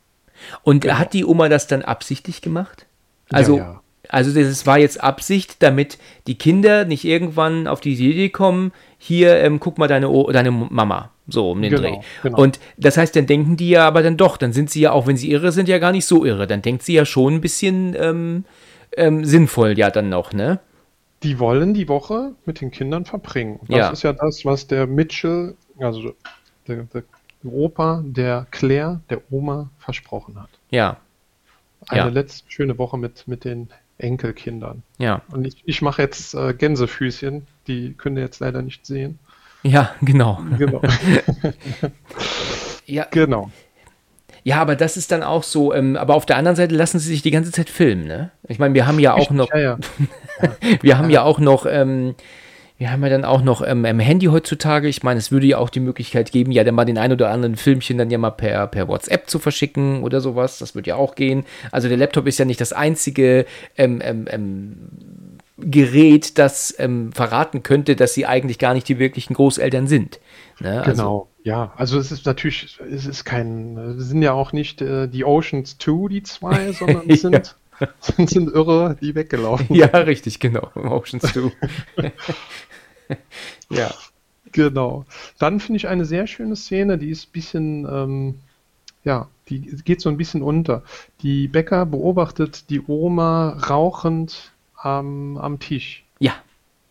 Und 0.62 0.80
Genau. 0.80 0.98
hat 0.98 1.12
die 1.12 1.24
Oma 1.24 1.48
das 1.48 1.66
dann 1.66 1.82
absichtlich 1.82 2.42
gemacht? 2.42 2.86
Also, 3.30 3.58
ja, 3.58 3.64
ja. 3.64 3.80
Also 4.08 4.32
das 4.38 4.66
war 4.66 4.78
jetzt 4.78 5.02
Absicht, 5.02 5.62
damit 5.62 5.98
die 6.26 6.36
Kinder 6.36 6.84
nicht 6.84 7.04
irgendwann 7.04 7.66
auf 7.66 7.80
die 7.80 7.92
Idee 7.94 8.28
kommen, 8.28 8.72
hier, 8.98 9.36
ähm, 9.40 9.60
guck 9.60 9.78
mal 9.78 9.88
deine, 9.88 10.08
o 10.08 10.30
deine 10.32 10.50
Mama, 10.50 11.10
so 11.26 11.50
um 11.50 11.62
den 11.62 11.74
Genau, 11.74 11.82
Dreh. 11.82 11.98
genau. 12.22 12.38
Und 12.38 12.60
das 12.76 12.96
heißt, 12.96 13.14
dann 13.16 13.26
denken 13.26 13.56
die 13.56 13.70
ja 13.70 13.86
aber 13.86 14.02
dann 14.02 14.16
doch, 14.16 14.36
dann 14.36 14.52
sind 14.52 14.70
sie 14.70 14.80
ja, 14.82 14.92
auch 14.92 15.06
wenn 15.06 15.16
sie 15.16 15.30
irre 15.30 15.52
sind, 15.52 15.68
ja 15.68 15.78
gar 15.78 15.92
nicht 15.92 16.06
so 16.06 16.24
irre. 16.24 16.46
Dann 16.46 16.62
denkt 16.62 16.82
sie 16.82 16.94
ja 16.94 17.04
schon 17.04 17.34
ein 17.34 17.40
bisschen 17.40 17.94
ähm, 17.98 18.44
ähm, 18.96 19.24
sinnvoll 19.24 19.78
ja 19.78 19.90
dann 19.90 20.08
noch, 20.08 20.32
ne? 20.32 20.60
Die 21.22 21.38
wollen 21.38 21.72
die 21.74 21.88
Woche 21.88 22.32
mit 22.44 22.60
den 22.60 22.70
Kindern 22.70 23.04
verbringen. 23.06 23.58
Das 23.62 23.76
Ja. 23.76 23.90
ist 23.90 24.02
ja 24.02 24.12
das, 24.12 24.44
was 24.44 24.66
der 24.66 24.86
Mitchell, 24.86 25.54
also 25.78 26.14
der, 26.68 26.84
der 26.84 27.02
Opa, 27.44 28.02
der 28.04 28.46
Claire, 28.50 29.00
der 29.10 29.20
Oma 29.30 29.70
versprochen 29.78 30.40
hat. 30.40 30.50
Ja, 30.70 30.98
Eine 31.88 32.00
Ja. 32.04 32.08
letzte 32.08 32.50
schöne 32.50 32.78
Woche 32.78 32.96
mit, 32.96 33.28
mit 33.28 33.44
den 33.44 33.68
Enkelkindern. 33.98 34.82
ja, 34.98 35.22
Und 35.32 35.46
ich, 35.46 35.62
ich 35.64 35.82
mache 35.82 36.02
jetzt 36.02 36.34
äh, 36.34 36.52
Gänsefüßchen, 36.54 37.46
die 37.66 37.94
könnt 37.94 38.16
ihr 38.18 38.24
jetzt 38.24 38.40
leider 38.40 38.62
nicht 38.62 38.86
sehen. 38.86 39.18
ja, 39.62 39.94
genau. 40.02 40.40
Genau. 40.58 40.80
Ja, 42.86 43.06
genau. 43.10 43.50
ja, 44.42 44.60
aber 44.60 44.76
das 44.76 44.98
ist 44.98 45.10
dann 45.10 45.22
auch 45.22 45.42
so, 45.42 45.72
ähm, 45.72 45.96
aber 45.96 46.14
auf 46.14 46.26
der 46.26 46.36
anderen 46.36 46.54
Seite 46.56 46.74
lassen 46.74 46.98
sie 46.98 47.08
sich 47.08 47.22
die 47.22 47.30
ganze 47.30 47.50
Zeit 47.50 47.70
filmen, 47.70 48.06
ne? 48.06 48.30
Ich 48.46 48.58
meine, 48.58 48.74
wir 48.74 48.86
haben 48.86 48.98
ja 48.98 49.14
auch 49.14 49.30
noch, 49.30 49.48
Ja, 49.54 49.58
ja. 49.58 49.78
wir 50.82 50.98
haben 50.98 51.08
ja 51.08 51.22
auch 51.22 51.38
noch, 51.38 51.64
ähm, 51.66 52.14
wir 52.76 52.90
haben 52.90 53.02
ja 53.04 53.08
dann 53.08 53.24
auch 53.24 53.42
noch 53.42 53.62
ähm, 53.64 53.84
im 53.84 54.00
Handy 54.00 54.26
heutzutage. 54.26 54.88
Ich 54.88 55.04
meine, 55.04 55.18
es 55.18 55.30
würde 55.30 55.46
ja 55.46 55.58
auch 55.58 55.70
die 55.70 55.80
Möglichkeit 55.80 56.32
geben, 56.32 56.50
ja 56.50 56.64
dann 56.64 56.74
mal 56.74 56.84
den 56.84 56.98
ein 56.98 57.12
oder 57.12 57.30
anderen 57.30 57.54
Filmchen 57.54 57.98
dann 57.98 58.10
ja 58.10 58.18
mal 58.18 58.30
per, 58.30 58.66
per 58.66 58.88
WhatsApp 58.88 59.30
zu 59.30 59.38
verschicken 59.38 60.02
oder 60.02 60.20
sowas. 60.20 60.58
Das 60.58 60.74
wird 60.74 60.88
ja 60.88 60.96
auch 60.96 61.14
gehen. 61.14 61.44
Also 61.70 61.88
der 61.88 61.96
Laptop 61.96 62.26
ist 62.26 62.38
ja 62.38 62.44
nicht 62.44 62.60
das 62.60 62.72
einzige 62.72 63.46
ähm, 63.76 64.00
ähm, 64.02 64.26
ähm, 64.28 64.76
Gerät, 65.56 66.36
das 66.38 66.74
ähm, 66.78 67.12
verraten 67.12 67.62
könnte, 67.62 67.94
dass 67.94 68.12
sie 68.12 68.26
eigentlich 68.26 68.58
gar 68.58 68.74
nicht 68.74 68.88
die 68.88 68.98
wirklichen 68.98 69.34
Großeltern 69.34 69.86
sind. 69.86 70.18
Ne? 70.58 70.82
Also, 70.82 70.90
Genau, 70.90 71.28
ja. 71.44 71.72
Also 71.76 71.96
es 71.98 72.10
ist 72.10 72.26
natürlich, 72.26 72.76
es 72.90 73.06
ist 73.06 73.24
kein, 73.24 73.76
es 73.76 74.08
sind 74.08 74.22
ja 74.22 74.32
auch 74.32 74.52
nicht 74.52 74.82
äh, 74.82 75.06
die 75.06 75.24
Oceans 75.24 75.78
2, 75.78 76.08
die 76.08 76.22
zwei, 76.24 76.72
sondern 76.72 77.02
es 77.08 77.20
sind, 77.20 77.54
sind, 78.00 78.30
sind 78.30 78.50
Irre, 78.52 78.96
die 79.00 79.14
weggelaufen 79.14 79.74
ja, 79.74 79.86
richtig, 79.86 80.40
genau. 80.40 80.70
Oceans 80.74 81.22
2. 81.32 81.52
ja. 83.70 83.92
Genau. 84.52 85.04
Dann 85.38 85.58
finde 85.58 85.78
ich 85.78 85.88
eine 85.88 86.04
sehr 86.04 86.26
schöne 86.28 86.54
Szene, 86.54 86.96
die 86.96 87.10
ist 87.10 87.28
ein 87.28 87.32
bisschen, 87.32 87.86
ähm, 87.90 88.34
ja, 89.02 89.28
die 89.48 89.60
geht 89.60 90.00
so 90.00 90.08
ein 90.08 90.16
bisschen 90.16 90.42
unter. 90.42 90.84
Die 91.22 91.48
Bäcker 91.48 91.86
beobachtet 91.86 92.70
die 92.70 92.80
Oma 92.86 93.58
rauchend 93.68 94.52
am, 94.76 95.36
am 95.38 95.58
Tisch. 95.58 96.04
Ja, 96.20 96.34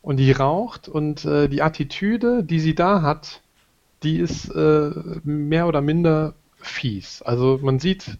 Und 0.01 0.17
die 0.17 0.31
raucht 0.33 0.89
und 0.89 1.23
äh, 1.25 1.47
die 1.47 1.61
Attitüde, 1.61 2.43
die 2.43 2.59
sie 2.59 2.75
da 2.75 3.01
hat, 3.01 3.41
die 4.03 4.19
ist 4.19 4.49
äh, 4.49 4.91
mehr 5.23 5.67
oder 5.67 5.79
minder 5.81 6.33
fies. 6.57 7.21
Also 7.21 7.59
man 7.61 7.79
sieht, 7.79 8.17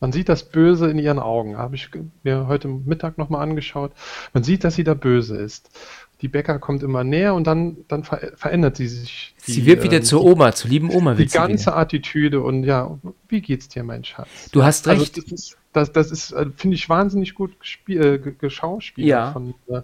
man 0.00 0.12
sieht 0.12 0.28
das 0.28 0.42
Böse 0.44 0.90
in 0.90 0.98
ihren 0.98 1.18
Augen. 1.18 1.56
Habe 1.56 1.74
ich 1.76 1.88
mir 2.22 2.46
heute 2.48 2.68
Mittag 2.68 3.18
nochmal 3.18 3.42
angeschaut. 3.42 3.92
Man 4.34 4.42
sieht, 4.44 4.64
dass 4.64 4.74
sie 4.74 4.84
da 4.84 4.94
böse 4.94 5.36
ist. 5.36 5.70
Die 6.22 6.28
Bäcker 6.28 6.58
kommt 6.58 6.82
immer 6.82 7.04
näher 7.04 7.34
und 7.34 7.46
dann, 7.46 7.76
dann 7.88 8.02
ver 8.04 8.32
verändert 8.36 8.76
sie 8.76 8.88
sich. 8.88 9.34
sie 9.38 9.60
Die, 9.60 9.66
wird 9.66 9.82
wieder 9.82 9.98
ähm, 9.98 10.02
zur 10.02 10.24
Oma, 10.24 10.52
zur 10.52 10.70
lieben 10.70 10.90
Oma 10.90 11.14
die 11.14 11.28
sie 11.28 11.36
ganze 11.36 11.66
wieder. 11.66 11.76
Attitüde 11.76 12.40
und 12.40 12.64
ja, 12.64 12.98
wie 13.28 13.40
geht's 13.42 13.68
dir, 13.68 13.82
mein 13.84 14.02
Schatz? 14.04 14.50
Du 14.50 14.62
hast 14.64 14.88
Also 14.88 15.02
recht. 15.02 15.18
das 15.18 15.24
ist, 15.30 15.56
das, 15.74 15.92
das 15.92 16.10
ist 16.10 16.32
äh, 16.32 16.46
finde 16.56 16.76
ich, 16.76 16.88
wahnsinnig 16.88 17.34
gut 17.34 17.52
äh, 17.88 18.18
ge- 18.18 18.34
geschauspielert 18.38 19.08
Ja. 19.08 19.32
von 19.32 19.54
äh, 19.68 19.82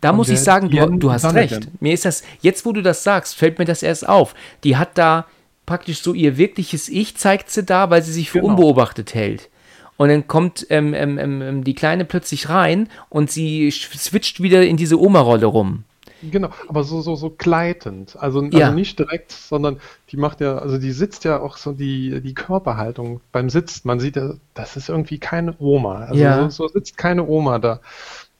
Da 0.00 0.14
muss 0.14 0.30
ich 0.30 0.40
sagen, 0.40 0.70
du, 0.70 0.86
du 0.98 1.12
hast 1.12 1.26
recht. 1.34 1.68
Mir 1.82 1.92
ist 1.92 2.06
das, 2.06 2.22
jetzt 2.40 2.64
wo 2.64 2.72
du 2.72 2.80
das 2.82 3.04
sagst, 3.04 3.36
fällt 3.36 3.58
mir 3.58 3.66
das 3.66 3.82
erst 3.82 4.08
auf. 4.08 4.34
Die 4.64 4.78
hat 4.78 4.96
da 4.96 5.26
praktisch 5.70 6.02
so 6.02 6.14
ihr 6.14 6.36
wirkliches 6.36 6.88
Ich, 6.88 7.16
zeigt 7.16 7.48
sie 7.48 7.62
da, 7.62 7.90
weil 7.90 8.02
sie 8.02 8.12
sich 8.12 8.28
für 8.28 8.40
Genau. 8.40 8.54
unbeobachtet 8.54 9.14
hält. 9.14 9.48
Und 9.96 10.08
dann 10.08 10.26
kommt 10.26 10.66
ähm, 10.68 10.94
ähm, 10.94 11.16
ähm, 11.18 11.62
die 11.62 11.74
Kleine 11.76 12.04
plötzlich 12.04 12.48
rein 12.48 12.88
und 13.08 13.30
sie 13.30 13.70
switcht 13.70 14.42
wieder 14.42 14.66
in 14.66 14.76
diese 14.76 14.98
Oma-Rolle 14.98 15.46
rum. 15.46 15.84
Genau, 16.22 16.48
aber 16.68 16.82
so, 16.82 17.00
so, 17.02 17.14
so 17.14 17.30
gleitend. 17.30 18.16
Also, 18.18 18.42
Ja. 18.46 18.64
also 18.66 18.74
nicht 18.74 18.98
direkt, 18.98 19.30
sondern 19.30 19.78
die 20.10 20.16
macht 20.16 20.40
ja, 20.40 20.58
also 20.58 20.76
die 20.76 20.90
sitzt 20.90 21.22
ja 21.24 21.38
auch 21.38 21.56
so 21.56 21.70
die, 21.70 22.20
die 22.20 22.34
Körperhaltung 22.34 23.20
beim 23.30 23.48
Sitzen. 23.48 23.82
Man 23.86 24.00
sieht 24.00 24.16
ja, 24.16 24.34
das 24.54 24.76
ist 24.76 24.88
irgendwie 24.88 25.18
keine 25.18 25.54
Oma. 25.60 26.00
Also 26.06 26.20
Ja. 26.20 26.50
so, 26.50 26.66
so 26.66 26.72
sitzt 26.74 26.98
keine 26.98 27.24
Oma 27.28 27.60
da. 27.60 27.78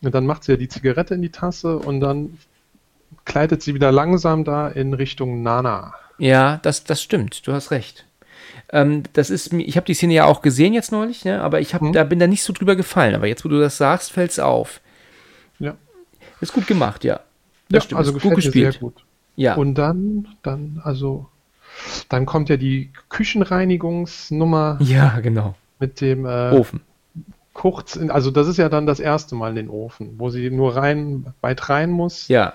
Und 0.02 0.12
dann 0.16 0.26
macht 0.26 0.42
sie 0.42 0.52
ja 0.52 0.58
die 0.58 0.68
Zigarette 0.68 1.14
in 1.14 1.22
die 1.22 1.30
Tasse 1.30 1.78
und 1.78 2.00
dann 2.00 2.38
gleitet 3.24 3.62
sie 3.62 3.72
wieder 3.74 3.92
langsam 3.92 4.42
da 4.44 4.66
in 4.66 4.94
Richtung 4.94 5.42
Nana. 5.44 5.94
Ja, 6.20 6.58
das, 6.62 6.84
das 6.84 7.02
stimmt. 7.02 7.46
Du 7.46 7.52
hast 7.52 7.70
recht. 7.70 8.04
Ähm, 8.72 9.02
das 9.14 9.30
ist 9.30 9.52
ich 9.52 9.76
habe 9.76 9.86
die 9.86 9.94
Szene 9.94 10.14
ja 10.14 10.26
auch 10.26 10.42
gesehen 10.42 10.72
jetzt 10.74 10.92
neulich, 10.92 11.24
ne? 11.24 11.40
aber 11.42 11.60
ich 11.60 11.74
hab, 11.74 11.82
Mhm. 11.82 11.92
da 11.92 12.04
bin 12.04 12.18
da 12.20 12.26
nicht 12.28 12.44
so 12.44 12.52
drüber 12.52 12.76
gefallen. 12.76 13.14
Aber 13.16 13.26
jetzt, 13.26 13.44
wo 13.44 13.48
du 13.48 13.58
das 13.58 13.76
sagst, 13.76 14.12
fällt 14.12 14.30
es 14.30 14.38
auf. 14.38 14.80
Ja, 15.58 15.74
Ist 16.40 16.52
gut 16.52 16.66
gemacht, 16.68 17.02
ja. 17.04 17.14
ja 17.14 17.20
Das 17.68 17.84
stimmt. 17.84 17.98
also 17.98 18.16
ist 18.16 18.22
gut 18.22 18.34
gespielt. 18.36 18.78
gut. 18.80 19.04
Ja. 19.36 19.54
Und 19.56 19.74
dann, 19.74 20.28
dann, 20.42 20.80
also, 20.84 21.26
dann 22.08 22.26
kommt 22.26 22.48
ja 22.48 22.56
die 22.56 22.90
Küchenreinigungsnummer 23.08 24.78
ja, 24.80 25.18
genau. 25.20 25.54
mit 25.78 26.00
dem 26.00 26.26
äh, 26.26 26.50
Ofen. 26.52 26.80
kurz, 27.52 27.96
in, 27.96 28.10
also 28.10 28.30
das 28.30 28.48
ist 28.48 28.56
ja 28.58 28.68
dann 28.68 28.86
das 28.86 29.00
erste 29.00 29.34
Mal 29.34 29.50
in 29.50 29.56
den 29.56 29.68
Ofen, 29.70 30.14
wo 30.18 30.30
sie 30.30 30.50
nur 30.50 30.76
rein, 30.76 31.26
weit 31.40 31.68
rein 31.68 31.90
muss. 31.90 32.28
Ja. 32.28 32.54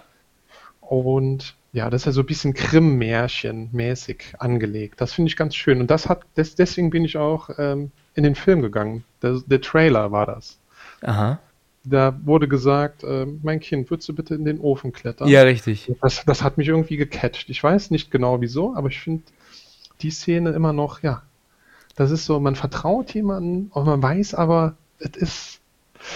Und 0.81 1.55
ja, 1.75 1.89
das 1.89 2.03
ist 2.03 2.05
ja 2.05 2.11
so 2.13 2.21
ein 2.21 2.25
bisschen 2.25 2.53
Krimm-Märchen-mäßig 2.53 4.35
angelegt. 4.39 5.01
Das 5.01 5.11
finde 5.11 5.27
ich 5.27 5.35
ganz 5.35 5.55
schön. 5.55 5.81
Und 5.81 5.91
das 5.91 6.07
hat, 6.07 6.23
des, 6.37 6.55
deswegen 6.55 6.89
bin 6.89 7.03
ich 7.03 7.17
auch 7.17 7.49
ähm, 7.57 7.91
in 8.13 8.23
den 8.23 8.35
Film 8.35 8.61
gegangen. 8.61 9.03
Der, 9.21 9.41
der 9.45 9.59
Trailer 9.59 10.13
war 10.13 10.25
das. 10.25 10.57
Aha. 11.01 11.39
Da 11.83 12.17
wurde 12.23 12.47
gesagt, 12.47 13.03
äh, 13.03 13.27
mein 13.43 13.59
Kind, 13.59 13.91
würdest 13.91 14.07
du 14.07 14.15
bitte 14.15 14.35
in 14.35 14.45
den 14.45 14.61
Ofen 14.61 14.93
klettern? 14.93 15.27
Ja, 15.27 15.41
richtig. 15.41 15.91
Das, 16.01 16.23
das 16.25 16.43
hat 16.43 16.57
mich 16.57 16.69
irgendwie 16.69 16.95
gecatcht. 16.95 17.49
Ich 17.49 17.61
weiß 17.61 17.91
nicht 17.91 18.09
genau 18.09 18.39
wieso, 18.39 18.73
aber 18.73 18.87
ich 18.87 19.01
finde 19.01 19.23
die 20.01 20.11
Szene 20.11 20.51
immer 20.51 20.71
noch, 20.71 21.03
ja, 21.03 21.23
das 21.97 22.09
ist 22.09 22.25
so, 22.25 22.39
man 22.39 22.55
vertraut 22.55 23.13
jemandem 23.13 23.69
und 23.73 23.85
man 23.85 24.01
weiß 24.01 24.33
aber, 24.33 24.77
es 24.99 25.17
ist, 25.17 25.61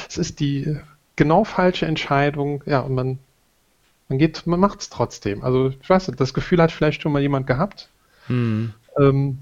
es 0.08 0.18
ist 0.18 0.40
die 0.40 0.78
genau 1.18 1.44
falsche 1.44 1.86
Entscheidung, 1.86 2.64
ja, 2.66 2.80
und 2.80 2.96
man, 2.96 3.20
man 4.10 4.18
geht, 4.18 4.46
man 4.48 4.60
macht 4.60 4.82
es 4.82 4.90
trotzdem. 4.90 5.44
Also 5.44 5.72
ich 5.82 5.90
weiß 5.90 6.08
nicht, 6.08 6.20
das 6.20 6.34
Gefühl 6.34 6.62
hat 6.62 6.72
vielleicht 6.72 7.02
schon 7.02 7.12
mal 7.12 7.22
jemand 7.22 7.48
gehabt. 7.48 7.90
Hm. 8.28 8.74
Ähm, 9.00 9.38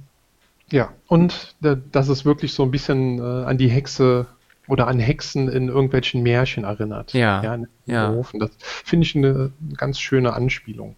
ja, 0.70 0.90
und 1.08 1.56
da, 1.62 1.76
dass 1.76 2.10
es 2.10 2.26
wirklich 2.26 2.54
so 2.54 2.64
ein 2.64 2.72
bisschen 2.72 3.20
äh, 3.20 3.46
an 3.46 3.58
die 3.58 3.70
Hexe 3.70 4.28
oder 4.68 4.88
an 4.88 5.00
Hexen 5.00 5.48
in 5.48 5.70
irgendwelchen 5.70 6.22
Märchen 6.24 6.66
erinnert. 6.66 7.14
Ja, 7.14 7.42
ja, 7.42 7.58
ja. 7.86 8.12
Ofen. 8.12 8.40
Das 8.42 8.52
finde 8.60 9.06
ich 9.06 9.16
eine 9.16 9.52
ganz 9.78 10.00
schöne 10.00 10.34
Anspielung. 10.34 10.96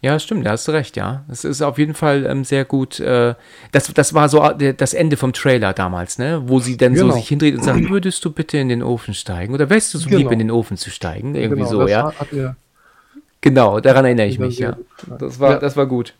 Ja, 0.00 0.18
stimmt, 0.18 0.46
da 0.46 0.50
hast 0.52 0.68
du 0.68 0.72
recht, 0.72 0.96
ja. 0.96 1.24
Es 1.28 1.44
ist 1.44 1.60
auf 1.62 1.78
jeden 1.78 1.94
Fall 1.94 2.24
ähm, 2.26 2.44
sehr 2.44 2.64
gut. 2.64 2.98
Äh, 3.00 3.34
das, 3.72 3.92
das 3.92 4.14
war 4.14 4.28
so 4.28 4.42
äh, 4.42 4.74
das 4.74 4.94
Ende 4.94 5.16
vom 5.16 5.32
Trailer 5.32 5.72
damals, 5.72 6.18
ne? 6.18 6.42
Wo 6.46 6.60
sie 6.60 6.76
dann 6.76 6.96
so 6.96 7.04
Genau. 7.04 7.14
sich 7.14 7.28
hindreht 7.28 7.56
und 7.56 7.64
sagt, 7.64 7.88
würdest 7.90 8.24
du 8.24 8.30
bitte 8.30 8.58
in 8.58 8.68
den 8.68 8.82
Ofen 8.82 9.14
steigen? 9.14 9.54
Oder 9.54 9.68
wärst 9.70 9.92
du 9.94 9.98
so 9.98 10.08
lieb, 10.08 10.18
Genau. 10.18 10.30
in 10.30 10.38
den 10.38 10.50
Ofen 10.50 10.76
zu 10.76 10.90
steigen? 10.90 11.34
Irgendwie 11.34 11.66
so, 11.66 11.80
das 11.82 11.90
ja. 11.90 12.04
Hat, 12.06 12.20
hat 12.20 12.32
er, 12.32 12.56
Genau, 13.40 13.80
daran 13.80 14.04
erinnere 14.04 14.26
ich 14.26 14.38
mich, 14.38 14.58
ja. 14.58 14.76
Das 15.18 15.38
war, 15.38 15.52
Ja. 15.52 15.58
das 15.58 15.76
war 15.76 15.86
gut. 15.86 16.14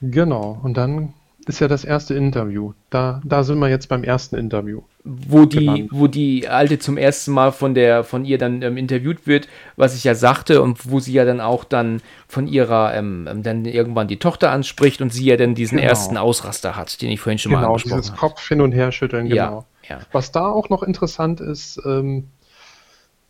genau, 0.00 0.58
und 0.62 0.76
dann 0.76 1.14
ist 1.46 1.60
ja 1.60 1.68
das 1.68 1.82
erste 1.84 2.14
Interview. 2.14 2.74
Da, 2.90 3.22
da 3.24 3.42
sind 3.42 3.58
wir 3.58 3.70
jetzt 3.70 3.88
beim 3.88 4.04
ersten 4.04 4.36
Interview. 4.36 4.82
Wo 5.04 5.46
die, 5.46 5.58
Genannt. 5.60 5.88
wo 5.90 6.06
die 6.06 6.46
Alte 6.46 6.78
zum 6.78 6.98
ersten 6.98 7.32
Mal 7.32 7.52
von 7.52 7.72
der, 7.74 8.04
von 8.04 8.26
ihr 8.26 8.36
dann 8.36 8.60
ähm, 8.60 8.76
interviewt 8.76 9.26
wird, 9.26 9.48
was 9.76 9.94
ich 9.96 10.04
ja 10.04 10.14
sagte, 10.14 10.60
und 10.60 10.90
wo 10.90 11.00
sie 11.00 11.14
ja 11.14 11.24
dann 11.24 11.40
auch 11.40 11.64
dann 11.64 12.02
von 12.26 12.46
ihrer, 12.46 12.92
ähm, 12.94 13.26
ähm, 13.30 13.42
dann 13.42 13.64
irgendwann 13.64 14.08
die 14.08 14.18
Tochter 14.18 14.50
anspricht 14.50 15.00
und 15.00 15.10
sie 15.10 15.24
ja 15.24 15.38
dann 15.38 15.54
diesen 15.54 15.78
Genau. 15.78 15.88
ersten 15.88 16.18
Ausraster 16.18 16.76
hat, 16.76 17.00
den 17.00 17.08
ich 17.10 17.20
vorhin 17.20 17.38
schon 17.38 17.52
mal 17.52 17.60
Genau, 17.60 17.68
angesprochen 17.70 17.96
dieses 18.02 18.10
habe. 18.12 18.20
Kopf 18.20 18.46
hin 18.46 18.60
und 18.60 18.72
her 18.72 18.92
schütteln, 18.92 19.26
Ja, 19.28 19.46
genau. 19.46 19.64
ja. 19.88 20.00
Was 20.12 20.30
da 20.30 20.46
auch 20.48 20.68
noch 20.68 20.82
interessant 20.82 21.40
ist, 21.40 21.80
ähm, 21.86 22.24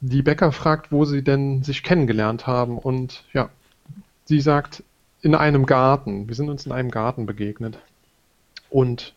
die 0.01 0.22
Becker 0.22 0.53
fragt, 0.53 0.92
wo 0.92 1.05
sie 1.05 1.22
denn 1.22 1.62
sich 1.62 1.82
kennengelernt 1.82 2.46
haben. 2.46 2.78
Und 2.78 3.24
ja, 3.32 3.51
sie 4.24 4.40
sagt, 4.40 4.82
in 5.22 5.34
einem 5.34 5.66
Garten. 5.66 6.28
Wir 6.28 6.34
sind 6.34 6.49
uns 6.49 6.66
in 6.66 6.72
einem 6.72 6.90
Garten 6.90 7.26
begegnet. 7.26 7.78
Und 8.70 9.14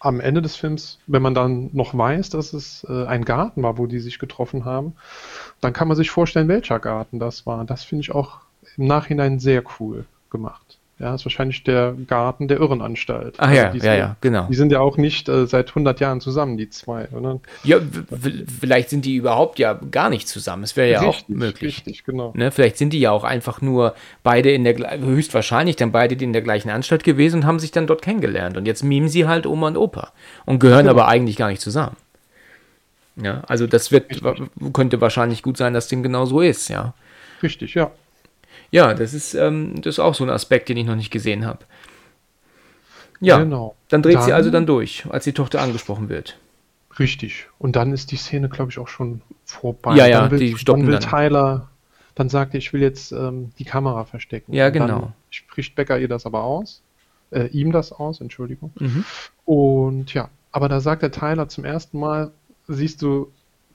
am 0.00 0.20
Ende 0.20 0.42
des 0.42 0.56
Films, 0.56 0.98
wenn 1.06 1.22
man 1.22 1.34
dann 1.34 1.70
noch 1.72 1.96
weiß, 1.96 2.30
dass 2.30 2.52
es 2.52 2.84
äh, 2.88 3.06
ein 3.06 3.24
Garten 3.24 3.62
war, 3.62 3.78
wo 3.78 3.86
die 3.86 4.00
sich 4.00 4.18
getroffen 4.18 4.64
haben, 4.64 4.94
dann 5.60 5.72
kann 5.72 5.88
man 5.88 5.96
sich 5.96 6.10
vorstellen, 6.10 6.48
welcher 6.48 6.78
Garten 6.78 7.18
das 7.18 7.46
war. 7.46 7.64
Das 7.64 7.84
finde 7.84 8.02
ich 8.02 8.12
auch 8.12 8.40
im 8.76 8.86
Nachhinein 8.86 9.38
sehr 9.38 9.62
cool 9.78 10.04
gemacht. 10.30 10.78
Ja, 11.00 11.12
ist 11.16 11.24
wahrscheinlich 11.24 11.64
der 11.64 11.92
Garten 12.06 12.46
der 12.46 12.60
Irrenanstalt. 12.60 13.34
Ach 13.38 13.48
Also 13.48 13.56
ja, 13.60 13.74
ja, 13.74 13.94
ja, 13.94 14.16
genau. 14.20 14.46
Die 14.48 14.54
sind 14.54 14.70
ja 14.70 14.78
auch 14.78 14.96
nicht 14.96 15.28
äh, 15.28 15.46
seit 15.46 15.70
100 15.70 15.98
Jahren 15.98 16.20
zusammen, 16.20 16.56
die 16.56 16.70
zwei, 16.70 17.08
oder? 17.08 17.40
Ja, 17.64 17.78
vielleicht 18.60 18.90
sind 18.90 19.04
die 19.04 19.16
überhaupt 19.16 19.58
ja 19.58 19.74
gar 19.90 20.08
nicht 20.08 20.28
zusammen. 20.28 20.62
Es 20.62 20.76
wäre 20.76 20.90
ja 20.92 21.02
auch 21.02 21.18
möglich. 21.26 21.78
Richtig, 21.78 22.04
genau. 22.04 22.32
Ne, 22.36 22.52
vielleicht 22.52 22.78
sind 22.78 22.92
die 22.92 23.00
ja 23.00 23.10
auch 23.10 23.24
einfach 23.24 23.60
nur 23.60 23.96
beide 24.22 24.52
in 24.52 24.62
der 24.62 25.00
höchstwahrscheinlich 25.00 25.74
dann 25.74 25.90
beide 25.90 26.14
in 26.14 26.32
der 26.32 26.42
gleichen 26.42 26.70
Anstalt 26.70 27.02
gewesen 27.02 27.40
und 27.40 27.46
haben 27.46 27.58
sich 27.58 27.72
dann 27.72 27.88
dort 27.88 28.00
kennengelernt. 28.02 28.56
Und 28.56 28.66
jetzt 28.66 28.84
mimen 28.84 29.08
sie 29.08 29.26
halt 29.26 29.46
Oma 29.46 29.66
und 29.66 29.76
Opa 29.76 30.12
und 30.46 30.60
gehören 30.60 30.86
Genau. 30.86 30.90
aber 30.92 31.08
eigentlich 31.08 31.36
gar 31.36 31.48
nicht 31.48 31.60
zusammen. 31.60 31.96
Ja, 33.16 33.42
also 33.48 33.66
das 33.66 33.90
wird 33.92 34.20
könnte 34.72 35.00
wahrscheinlich 35.00 35.42
gut 35.42 35.56
sein, 35.56 35.72
dass 35.72 35.88
dem 35.88 36.02
genau 36.04 36.24
so 36.26 36.40
ist, 36.40 36.68
ja. 36.68 36.94
Richtig, 37.42 37.74
ja. 37.74 37.90
Ja, 38.74 38.92
das 38.92 39.14
ist, 39.14 39.34
ähm, 39.34 39.80
das 39.82 39.94
ist 39.94 39.98
auch 40.00 40.14
so 40.14 40.24
ein 40.24 40.30
Aspekt, 40.30 40.68
den 40.68 40.76
ich 40.76 40.84
noch 40.86 40.96
nicht 40.96 41.12
gesehen 41.12 41.46
habe. 41.46 41.60
Ja, 43.20 43.38
Genau. 43.38 43.76
dann 43.88 44.02
dreht 44.02 44.20
sie 44.22 44.30
Dann- 44.30 44.36
also 44.36 44.50
dann 44.50 44.66
durch, 44.66 45.04
als 45.08 45.24
die 45.24 45.32
Tochter 45.32 45.60
angesprochen 45.62 46.08
wird. 46.08 46.36
Richtig. 46.98 47.46
Und 47.58 47.76
dann 47.76 47.92
ist 47.92 48.10
die 48.10 48.16
Szene, 48.16 48.48
glaube 48.48 48.70
ich, 48.72 48.78
auch 48.78 48.88
schon 48.88 49.20
vorbei. 49.44 49.94
Ja, 49.96 50.06
ja, 50.06 50.20
dann 50.22 50.30
will, 50.32 50.38
die 50.40 50.56
stoppen 50.58 50.82
dann 50.82 50.92
will 50.92 50.98
dann. 50.98 51.08
Tyler, 51.10 51.68
dann 52.16 52.28
sagt 52.28 52.54
er, 52.54 52.58
ich 52.58 52.72
will 52.72 52.82
jetzt 52.82 53.12
ähm, 53.12 53.52
die 53.58 53.64
Kamera 53.64 54.04
verstecken. 54.04 54.52
Ja, 54.52 54.70
genau. 54.70 54.86
Dann 55.00 55.12
spricht 55.30 55.74
Becker 55.76 55.98
ihr 55.98 56.08
das 56.08 56.26
aber 56.26 56.42
aus. 56.42 56.82
Äh, 57.30 57.46
ihm 57.48 57.70
das 57.72 57.92
aus, 57.92 58.20
Entschuldigung. 58.20 58.72
Mhm. 58.78 59.04
Und 59.44 60.14
ja, 60.14 60.28
aber 60.52 60.68
da 60.68 60.80
sagt 60.80 61.02
der 61.02 61.10
Tyler 61.12 61.48
zum 61.48 61.64
ersten 61.64 61.98
Mal, 61.98 62.30
siehst 62.68 63.02
du, 63.02 63.30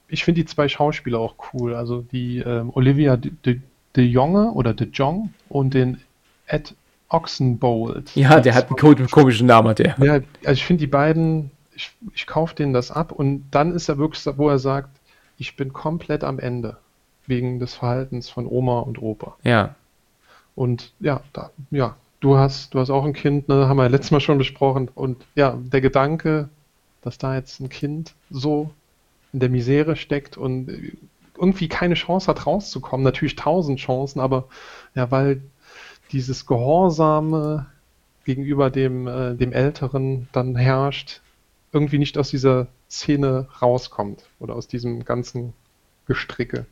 ich 0.08 0.24
finde 0.24 0.42
die 0.42 0.46
zwei 0.46 0.68
Schauspieler 0.68 1.18
auch 1.18 1.34
cool. 1.52 1.74
Also 1.74 2.02
die 2.12 2.38
ähm, 2.38 2.70
Olivia 2.74 3.16
de, 3.16 3.32
de, 3.44 3.60
de 3.96 4.04
Jonge 4.04 4.52
oder 4.52 4.74
de 4.74 4.88
Jong 4.92 5.32
und 5.48 5.74
den 5.74 6.00
Ed 6.46 6.74
Oxenbold. 7.08 8.14
Ja, 8.14 8.40
der 8.40 8.54
hat 8.54 8.68
einen 8.68 8.76
ko- 8.76 8.94
komischen 9.10 9.46
Namen, 9.46 9.74
der. 9.74 9.96
Ja, 9.98 10.14
also 10.14 10.52
ich 10.52 10.64
finde 10.64 10.80
die 10.80 10.86
beiden, 10.86 11.50
ich, 11.74 11.90
ich 12.14 12.26
kaufe 12.26 12.54
denen 12.54 12.72
das 12.72 12.90
ab 12.90 13.12
und 13.12 13.44
dann 13.50 13.74
ist 13.74 13.88
er 13.88 13.98
wirklich, 13.98 14.24
wo 14.36 14.48
er 14.48 14.58
sagt, 14.58 14.90
ich 15.38 15.56
bin 15.56 15.72
komplett 15.72 16.22
am 16.24 16.38
Ende 16.38 16.76
wegen 17.26 17.58
des 17.58 17.74
Verhaltens 17.74 18.28
von 18.28 18.46
Oma 18.46 18.80
und 18.80 19.00
Opa. 19.02 19.36
Ja, 19.42 19.74
Und 20.54 20.92
ja, 21.00 21.20
da, 21.32 21.50
ja, 21.70 21.96
du 22.20 22.36
hast, 22.36 22.74
du 22.74 22.80
hast 22.80 22.90
auch 22.90 23.04
ein 23.04 23.12
Kind, 23.12 23.48
ne, 23.48 23.68
haben 23.68 23.76
wir 23.78 23.84
ja 23.84 23.88
letztes 23.88 24.10
Mal 24.10 24.20
schon 24.20 24.38
besprochen. 24.38 24.88
Und 24.94 25.16
ja, 25.34 25.56
der 25.72 25.80
Gedanke, 25.80 26.48
dass 27.02 27.18
da 27.18 27.34
jetzt 27.34 27.60
ein 27.60 27.68
Kind 27.70 28.14
so 28.30 28.70
in 29.32 29.40
der 29.40 29.48
Misere 29.48 29.96
steckt 29.96 30.36
und 30.36 30.68
irgendwie 31.40 31.68
keine 31.68 31.94
Chance 31.94 32.26
hat 32.26 32.46
rauszukommen, 32.46 33.02
natürlich 33.02 33.36
tausend 33.36 33.80
Chancen, 33.80 34.20
aber 34.20 34.48
ja, 34.94 35.10
weil 35.10 35.42
dieses 36.12 36.46
Gehorsame 36.46 37.66
gegenüber 38.24 38.70
dem, 38.70 39.06
äh, 39.06 39.34
dem 39.34 39.52
Älteren 39.52 40.28
dann 40.32 40.56
herrscht, 40.56 41.20
irgendwie 41.72 41.98
nicht 41.98 42.18
aus 42.18 42.30
dieser 42.30 42.66
Szene 42.90 43.48
rauskommt 43.62 44.24
oder 44.38 44.54
aus 44.54 44.66
diesem 44.66 45.04
ganzen 45.04 45.52
Gestricke. 46.06 46.66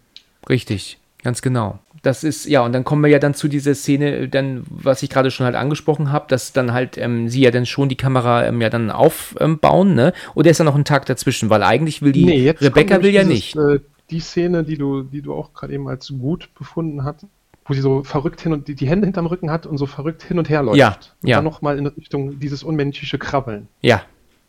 Richtig, 0.49 0.99
ganz 1.23 1.41
genau. 1.41 1.79
Das 2.03 2.23
ist, 2.23 2.47
ja, 2.47 2.61
und 2.65 2.73
dann 2.73 2.85
kommen 2.85 3.03
wir 3.03 3.11
ja 3.11 3.19
dann 3.19 3.35
zu 3.35 3.49
dieser 3.49 3.75
Szene, 3.75 4.29
dann, 4.29 4.65
was 4.69 5.03
ich 5.03 5.11
gerade 5.11 5.31
schon 5.31 5.47
halt 5.47 5.57
angesprochen 5.57 6.13
habe, 6.13 6.27
dass 6.29 6.53
dann 6.53 6.73
halt 6.73 6.97
ähm, 6.97 7.29
sie 7.29 7.41
ja 7.41 7.51
dann 7.51 7.67
schon 7.67 7.89
die 7.89 7.97
Kamera 7.97 8.47
ähm, 8.47 8.61
ja 8.61 8.71
dann 8.71 8.91
aufbauen, 8.91 9.95
ne? 9.95 10.13
Oder 10.35 10.51
ist 10.51 10.61
da 10.61 10.65
noch 10.65 10.77
ein 10.77 10.85
Tag 10.85 11.07
dazwischen? 11.07 11.51
Weil 11.51 11.63
eigentlich 11.63 12.03
will 12.03 12.13
die 12.13 12.27
jetzt 12.27 12.63
Rebecca 12.63 13.03
will 13.03 13.11
ja 13.11 13.23
nämlich 13.23 13.55
nicht. 13.55 13.55
dieses, 13.55 13.81
Äh, 13.81 13.81
die 14.11 14.21
Szene, 14.21 14.65
die 14.65 14.79
du, 14.79 15.03
die 15.03 15.23
du 15.23 15.35
auch 15.35 15.53
gerade 15.53 15.75
eben 15.75 15.89
als 15.89 16.13
gut 16.19 16.51
befunden 16.55 17.05
hast, 17.05 17.27
wo 17.65 17.75
sie 17.75 17.81
so 17.81 18.03
verrückt 18.03 18.41
hin 18.41 18.53
und 18.53 18.69
die, 18.69 18.75
die 18.75 18.89
Hände 18.89 19.07
hinterm 19.07 19.27
Rücken 19.27 19.51
hat 19.51 19.67
und 19.67 19.77
so 19.79 19.87
verrückt 19.87 20.23
hin 20.23 20.39
und 20.39 20.49
her 20.49 20.63
läuft. 20.63 20.79
Ja, 20.79 20.97
und 21.23 21.29
ja. 21.29 21.37
dann 21.37 21.45
nochmal 21.45 21.79
in 21.79 21.87
Richtung 21.87 22.39
dieses 22.41 22.63
unmenschliche 22.63 23.19
Krabbeln. 23.19 23.69
Ja. 23.83 24.03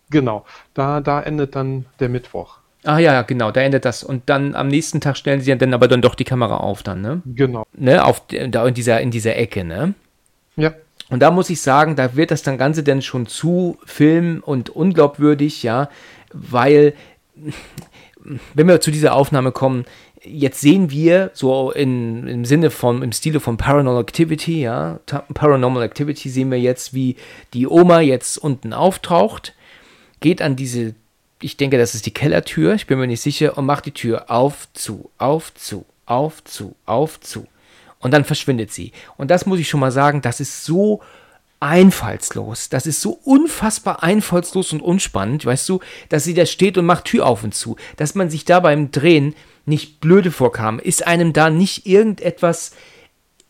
Genau. 0.10 0.46
Da, 0.74 1.02
da 1.02 1.22
endet 1.22 1.56
dann 1.56 1.86
der 2.00 2.10
Mittwoch. 2.10 2.60
Ah 2.84 2.98
ja, 2.98 3.22
genau, 3.24 3.52
da 3.52 3.62
endet 3.62 3.84
das. 3.84 4.04
Und 4.04 4.30
dann 4.30 4.56
am 4.56 4.70
nächsten 4.70 5.02
Tag 5.02 5.18
stellen 5.18 5.42
sie 5.42 5.56
dann 5.58 5.74
aber 5.74 5.88
dann 5.88 6.02
doch 6.02 6.16
die 6.16 6.24
Kamera 6.24 6.58
auf 6.58 6.82
dann, 6.82 7.02
ne? 7.02 7.22
Genau. 7.26 7.66
Ne, 7.74 8.04
auf 8.04 8.24
da 8.28 8.66
in 8.66 8.74
dieser, 8.74 9.02
in 9.02 9.12
dieser 9.12 9.36
Ecke, 9.36 9.66
ne? 9.66 9.94
Ja. 10.56 10.74
Und 11.10 11.22
da 11.22 11.32
muss 11.32 11.50
ich 11.50 11.62
sagen, 11.62 11.96
da 11.96 12.16
wird 12.16 12.32
das 12.32 12.44
dann 12.44 12.58
Ganze 12.58 12.84
dann 12.84 13.02
schon 13.02 13.26
zu 13.26 13.78
film- 13.84 14.42
und 14.46 14.70
unglaubwürdig, 14.70 15.64
ja, 15.64 15.90
weil, 16.32 16.94
wenn 18.54 18.68
wir 18.68 18.82
zu 18.82 18.92
dieser 18.92 19.16
Aufnahme 19.16 19.52
kommen, 19.52 19.86
jetzt 20.24 20.62
sehen 20.62 20.92
wir 20.92 21.32
so 21.34 21.72
in, 21.72 22.28
im 22.28 22.46
Sinne 22.46 22.70
von, 22.70 23.02
im 23.02 23.12
Stile 23.12 23.40
von 23.40 23.58
Paranormal 23.58 24.02
Activity, 24.02 24.62
ja, 24.62 25.00
Paranormal 25.34 25.84
Activity 25.84 26.30
sehen 26.30 26.52
wir 26.52 26.60
jetzt, 26.60 26.94
wie 26.94 27.16
die 27.54 27.68
Oma 27.68 28.02
jetzt 28.02 28.38
unten 28.38 28.74
auftaucht, 28.74 29.54
geht 30.20 30.42
an 30.42 30.56
diese, 30.56 30.96
ich 31.42 31.58
denke, 31.58 31.78
das 31.78 31.96
ist 31.96 32.06
die 32.06 32.14
Kellertür, 32.14 32.74
ich 32.74 32.88
bin 32.88 33.00
mir 33.00 33.08
nicht 33.08 33.22
sicher, 33.22 33.58
und 33.58 33.66
macht 33.66 33.86
die 33.86 33.94
Tür 33.94 34.30
auf, 34.30 34.68
zu, 34.74 35.10
auf, 35.18 35.54
zu, 35.54 35.86
auf, 36.06 36.44
zu, 36.44 36.76
auf, 36.86 37.20
zu. 37.20 37.48
Und 38.00 38.12
dann 38.12 38.24
verschwindet 38.24 38.72
sie. 38.72 38.94
Und 39.18 39.30
das 39.30 39.46
muss 39.46 39.60
ich 39.60 39.68
schon 39.68 39.82
mal 39.82 39.92
sagen, 39.92 40.22
das 40.22 40.40
ist 40.40 40.64
so 40.64 41.02
einfallslos. 41.60 42.70
Das 42.70 42.86
ist 42.86 43.02
so 43.02 43.20
unfassbar 43.24 44.04
einfallslos 44.04 44.74
und 44.74 44.82
unspannend, 44.82 45.46
weißt 45.46 45.68
du, 45.70 45.80
dass 46.10 46.24
sie 46.24 46.34
da 46.34 46.46
steht 46.46 46.78
und 46.78 46.86
macht 46.86 47.06
Tür 47.06 47.26
auf 47.26 47.44
und 47.44 47.54
zu. 47.54 47.76
Dass 47.98 48.16
man 48.16 48.30
sich 48.30 48.46
da 48.46 48.60
beim 48.60 48.92
Drehen 48.92 49.36
nicht 49.66 50.00
blöde 50.00 50.32
vorkam. 50.32 50.80
Ist 50.80 51.06
einem 51.06 51.34
da 51.34 51.50
nicht 51.50 51.86
irgendetwas 51.86 52.72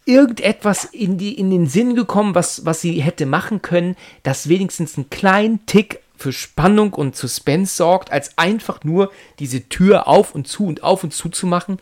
irgendetwas 0.06 0.86
in, 0.86 1.20
die, 1.20 1.38
in 1.38 1.52
den 1.52 1.68
Sinn 1.68 1.94
gekommen, 1.94 2.34
was, 2.34 2.66
was 2.66 2.82
sie 2.82 3.00
hätte 3.00 3.28
machen 3.28 3.62
können, 3.62 3.96
das 4.24 4.50
wenigstens 4.50 4.98
einen 4.98 5.12
kleinen 5.12 5.66
Tick 5.68 6.00
für 6.18 6.34
Spannung 6.34 6.94
und 6.94 7.16
Suspense 7.16 7.76
sorgt, 7.76 8.12
als 8.12 8.38
einfach 8.38 8.84
nur 8.84 9.12
diese 9.38 9.70
Tür 9.70 10.08
auf 10.08 10.34
und 10.34 10.48
zu 10.48 10.66
und 10.66 10.84
auf 10.84 11.04
und 11.04 11.14
zu 11.14 11.30
zu 11.30 11.46
machen? 11.46 11.78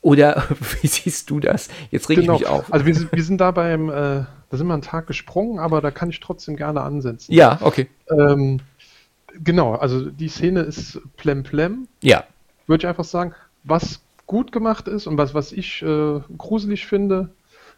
Oder 0.00 0.44
wie 0.82 0.86
siehst 0.86 1.30
du 1.30 1.40
das? 1.40 1.68
Jetzt 1.90 2.08
reg 2.08 2.20
Genau. 2.20 2.34
ich 2.34 2.40
mich 2.40 2.48
auf. 2.48 2.72
Also 2.72 2.86
wir 2.86 2.94
sind, 2.94 3.12
wir 3.12 3.24
sind 3.24 3.40
da 3.40 3.50
beim, 3.50 3.90
äh, 3.90 4.24
da 4.54 4.58
sind 4.58 4.68
wir 4.68 4.74
einen 4.74 4.82
Tag 4.82 5.08
gesprungen, 5.08 5.58
aber 5.58 5.80
da 5.80 5.90
kann 5.90 6.10
ich 6.10 6.20
trotzdem 6.20 6.54
gerne 6.54 6.80
ansetzen. 6.82 7.32
Ja, 7.32 7.58
okay. 7.60 7.88
Ähm, 8.08 8.60
genau, 9.42 9.74
also 9.74 10.08
die 10.10 10.28
Szene 10.28 10.60
ist 10.60 11.00
plemplem. 11.16 11.88
Ja, 12.00 12.22
würde 12.68 12.82
ich 12.82 12.86
einfach 12.86 13.02
sagen, 13.02 13.34
was 13.64 14.00
gut 14.26 14.52
gemacht 14.52 14.86
ist 14.86 15.08
und 15.08 15.18
was, 15.18 15.34
was 15.34 15.50
ich 15.50 15.82
äh, 15.82 16.20
gruselig 16.38 16.86
finde, 16.86 17.30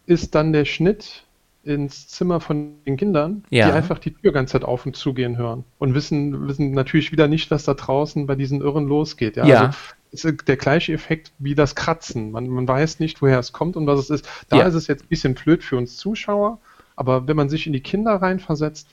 ist 0.04 0.34
dann 0.34 0.52
der 0.52 0.66
Schnitt 0.66 1.24
ins 1.64 2.08
Zimmer 2.08 2.40
von 2.40 2.74
den 2.86 2.98
Kindern, 2.98 3.42
Ja. 3.48 3.68
die 3.68 3.72
einfach 3.72 3.98
die 3.98 4.12
Tür 4.12 4.32
ganze 4.32 4.52
Zeit 4.52 4.64
auf 4.64 4.84
und 4.84 4.94
zu 4.96 5.14
gehen 5.14 5.38
hören 5.38 5.64
und 5.78 5.94
wissen, 5.94 6.46
wissen 6.46 6.72
natürlich 6.72 7.10
wieder 7.10 7.26
nicht, 7.26 7.50
was 7.50 7.64
da 7.64 7.72
draußen 7.72 8.26
bei 8.26 8.34
diesen 8.34 8.60
Irren 8.60 8.86
losgeht. 8.86 9.36
Ja, 9.36 9.46
Ja. 9.46 9.60
Also, 9.66 9.78
ist 10.24 10.48
der 10.48 10.56
gleiche 10.56 10.92
Effekt 10.92 11.32
wie 11.38 11.54
das 11.54 11.74
Kratzen. 11.74 12.30
Man, 12.32 12.48
man 12.48 12.66
weiß 12.66 13.00
nicht, 13.00 13.22
woher 13.22 13.38
es 13.38 13.52
kommt 13.52 13.76
und 13.76 13.86
was 13.86 13.98
es 14.00 14.10
ist. 14.10 14.28
Da 14.48 14.58
Ja. 14.58 14.66
ist 14.66 14.74
es 14.74 14.86
jetzt 14.86 15.04
ein 15.04 15.08
bisschen 15.08 15.34
blöd 15.34 15.62
für 15.62 15.76
uns 15.76 15.96
Zuschauer, 15.96 16.58
aber 16.96 17.26
wenn 17.28 17.36
man 17.36 17.48
sich 17.48 17.66
in 17.66 17.72
die 17.72 17.80
Kinder 17.80 18.14
reinversetzt, 18.14 18.88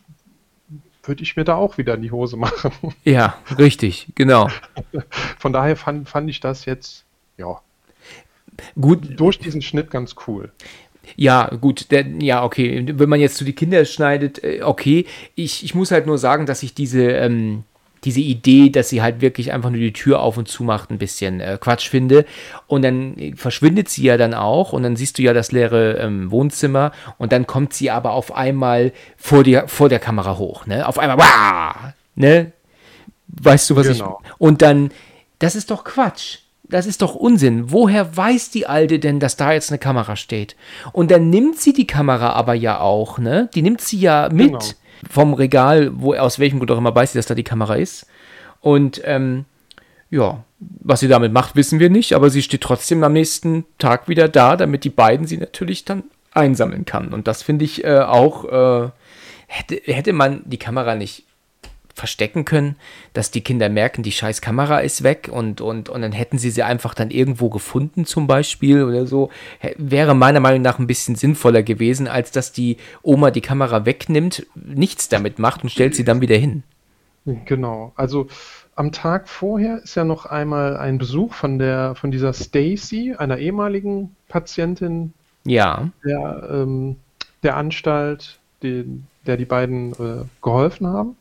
würde 1.03 1.23
ich 1.23 1.35
mir 1.35 1.43
da 1.43 1.55
auch 1.55 1.77
wieder 1.77 1.95
in 1.95 2.01
die 2.01 2.11
Hose 2.11 2.37
machen. 2.37 2.71
ja, 3.03 3.37
richtig, 3.57 4.07
genau. 4.15 4.49
Von 5.39 5.51
daher 5.53 5.75
fand, 5.75 6.07
fand 6.07 6.29
ich 6.29 6.39
das 6.39 6.65
jetzt, 6.65 7.03
ja, 7.37 7.59
Gut, 8.79 9.19
durch 9.19 9.39
diesen 9.39 9.61
Schnitt 9.61 9.89
ganz 9.89 10.15
cool. 10.27 10.51
Ja, 11.15 11.47
gut, 11.59 11.91
der, 11.91 12.05
ja, 12.19 12.43
okay. 12.43 12.85
Wenn 12.87 13.09
man 13.09 13.19
jetzt 13.19 13.35
zu 13.35 13.43
die 13.43 13.53
Kinder 13.53 13.83
schneidet, 13.85 14.43
äh, 14.43 14.61
okay. 14.63 15.05
Ich, 15.35 15.63
ich 15.63 15.75
muss 15.75 15.91
halt 15.91 16.05
nur 16.05 16.17
sagen, 16.17 16.45
dass 16.45 16.63
ich 16.63 16.73
diese, 16.73 17.01
ähm, 17.03 17.63
diese 18.03 18.19
Idee, 18.19 18.69
dass 18.69 18.89
sie 18.89 19.01
halt 19.01 19.21
wirklich 19.21 19.51
einfach 19.53 19.69
nur 19.69 19.79
die 19.79 19.93
Tür 19.93 20.19
auf 20.21 20.37
und 20.37 20.47
zu 20.47 20.63
macht, 20.63 20.91
ein 20.91 20.97
bisschen 20.97 21.39
äh, 21.39 21.57
Quatsch 21.59 21.89
finde. 21.89 22.25
Und 22.67 22.81
dann 22.83 23.33
verschwindet 23.35 23.89
sie 23.89 24.03
ja 24.03 24.17
dann 24.17 24.33
auch 24.33 24.73
und 24.73 24.83
dann 24.83 24.95
siehst 24.95 25.17
du 25.17 25.21
ja 25.21 25.33
das 25.33 25.51
leere 25.51 25.97
ähm, 25.97 26.31
Wohnzimmer 26.31 26.91
und 27.17 27.31
dann 27.31 27.47
kommt 27.47 27.73
sie 27.73 27.89
aber 27.91 28.11
auf 28.11 28.35
einmal 28.35 28.91
vor 29.17 29.43
der, 29.43 29.67
vor 29.67 29.89
der 29.89 29.99
Kamera 29.99 30.37
hoch, 30.37 30.65
ne? 30.65 30.87
Auf 30.87 30.99
einmal, 30.99 31.17
wah, 31.17 31.93
ne? 32.15 32.51
Weißt 33.27 33.69
du, 33.69 33.75
was 33.75 33.87
Genau. 33.87 34.19
ich. 34.23 34.31
Und 34.37 34.61
dann, 34.61 34.91
das 35.39 35.55
ist 35.55 35.71
doch 35.71 35.83
Quatsch. 35.83 36.39
Das 36.69 36.85
ist 36.85 37.01
doch 37.01 37.13
Unsinn. 37.15 37.71
Woher 37.71 38.15
weiß 38.15 38.49
die 38.51 38.67
Alte 38.67 38.97
denn, 38.99 39.19
dass 39.19 39.35
da 39.35 39.51
jetzt 39.51 39.69
eine 39.69 39.79
Kamera 39.79 40.15
steht? 40.15 40.55
Und 40.91 41.11
dann 41.11 41.29
nimmt 41.29 41.59
sie 41.59 41.73
die 41.73 41.85
Kamera 41.87 42.29
aber 42.33 42.53
ja 42.53 42.79
auch, 42.79 43.17
ne? 43.19 43.49
Die 43.53 43.61
nimmt 43.61 43.81
sie 43.81 43.99
ja 43.99 44.29
mit 44.31 44.47
Genau. 44.47 44.59
Vom 45.09 45.33
Regal, 45.33 45.91
wo 45.93 46.13
aus 46.13 46.39
welchem 46.39 46.59
Grund 46.59 46.71
auch 46.71 46.77
immer 46.77 46.95
weiß 46.95 47.13
sie, 47.13 47.19
dass 47.19 47.25
da 47.25 47.35
die 47.35 47.43
Kamera 47.43 47.75
ist. 47.75 48.07
Und 48.61 49.01
ähm, 49.05 49.45
ja, 50.09 50.43
was 50.59 50.99
sie 50.99 51.07
damit 51.07 51.33
macht, 51.33 51.55
wissen 51.55 51.79
wir 51.79 51.89
nicht, 51.89 52.13
aber 52.13 52.29
sie 52.29 52.41
steht 52.41 52.61
trotzdem 52.61 53.03
am 53.03 53.13
nächsten 53.13 53.65
Tag 53.77 54.07
wieder 54.07 54.29
da, 54.29 54.55
damit 54.55 54.83
die 54.83 54.89
beiden 54.89 55.27
sie 55.27 55.37
natürlich 55.37 55.85
dann 55.85 56.03
einsammeln 56.31 56.85
kann. 56.85 57.13
Und 57.13 57.27
das 57.27 57.43
finde 57.43 57.65
ich 57.65 57.83
äh, 57.83 57.99
auch, 57.99 58.45
äh, 58.45 58.89
hätte, 59.47 59.81
hätte 59.85 60.13
man 60.13 60.41
die 60.45 60.57
Kamera 60.57 60.95
nicht 60.95 61.25
verstecken 61.93 62.43
können, 62.45 62.75
dass 63.13 63.31
die 63.31 63.41
Kinder 63.41 63.69
merken, 63.69 64.03
die 64.03 64.11
scheiß 64.11 64.41
Kamera 64.41 64.79
ist 64.79 65.03
weg 65.03 65.29
und, 65.31 65.61
und, 65.61 65.89
und 65.89 66.01
dann 66.01 66.11
hätten 66.11 66.37
sie 66.37 66.49
sie 66.49 66.63
einfach 66.63 66.93
dann 66.93 67.11
irgendwo 67.11 67.49
gefunden 67.49 68.05
zum 68.05 68.25
Beispiel 68.27 68.83
oder 68.83 69.05
so, 69.05 69.29
wäre 69.77 70.15
meiner 70.15 70.39
Meinung 70.39 70.61
nach 70.61 70.79
ein 70.79 70.87
bisschen 70.87 71.15
sinnvoller 71.15 71.61
gewesen, 71.61 72.07
als 72.07 72.31
dass 72.31 72.51
die 72.51 72.77
Oma 73.03 73.31
die 73.31 73.41
Kamera 73.41 73.85
wegnimmt, 73.85 74.45
nichts 74.55 75.07
damit 75.09 75.37
macht 75.37 75.63
und 75.63 75.69
stellt 75.69 75.95
sie 75.95 76.03
dann 76.03 76.21
wieder 76.21 76.35
hin. 76.35 76.63
Genau, 77.25 77.93
also 77.95 78.27
am 78.75 78.91
Tag 78.91 79.29
vorher 79.29 79.77
ist 79.83 79.95
ja 79.95 80.03
noch 80.03 80.25
einmal 80.25 80.77
ein 80.77 80.97
Besuch 80.97 81.33
von 81.33 81.59
der 81.59 81.95
von 81.95 82.11
dieser 82.11 82.33
Stacy, 82.33 83.15
einer 83.17 83.37
ehemaligen 83.37 84.15
Patientin 84.27 85.13
ja. 85.45 85.89
der, 86.03 86.49
ähm, 86.51 86.97
der 87.43 87.55
Anstalt, 87.55 88.39
die, 88.61 88.85
der 89.25 89.37
die 89.37 89.45
beiden 89.45 89.93
äh, 89.93 90.25
geholfen 90.41 90.87
haben. 90.87 91.15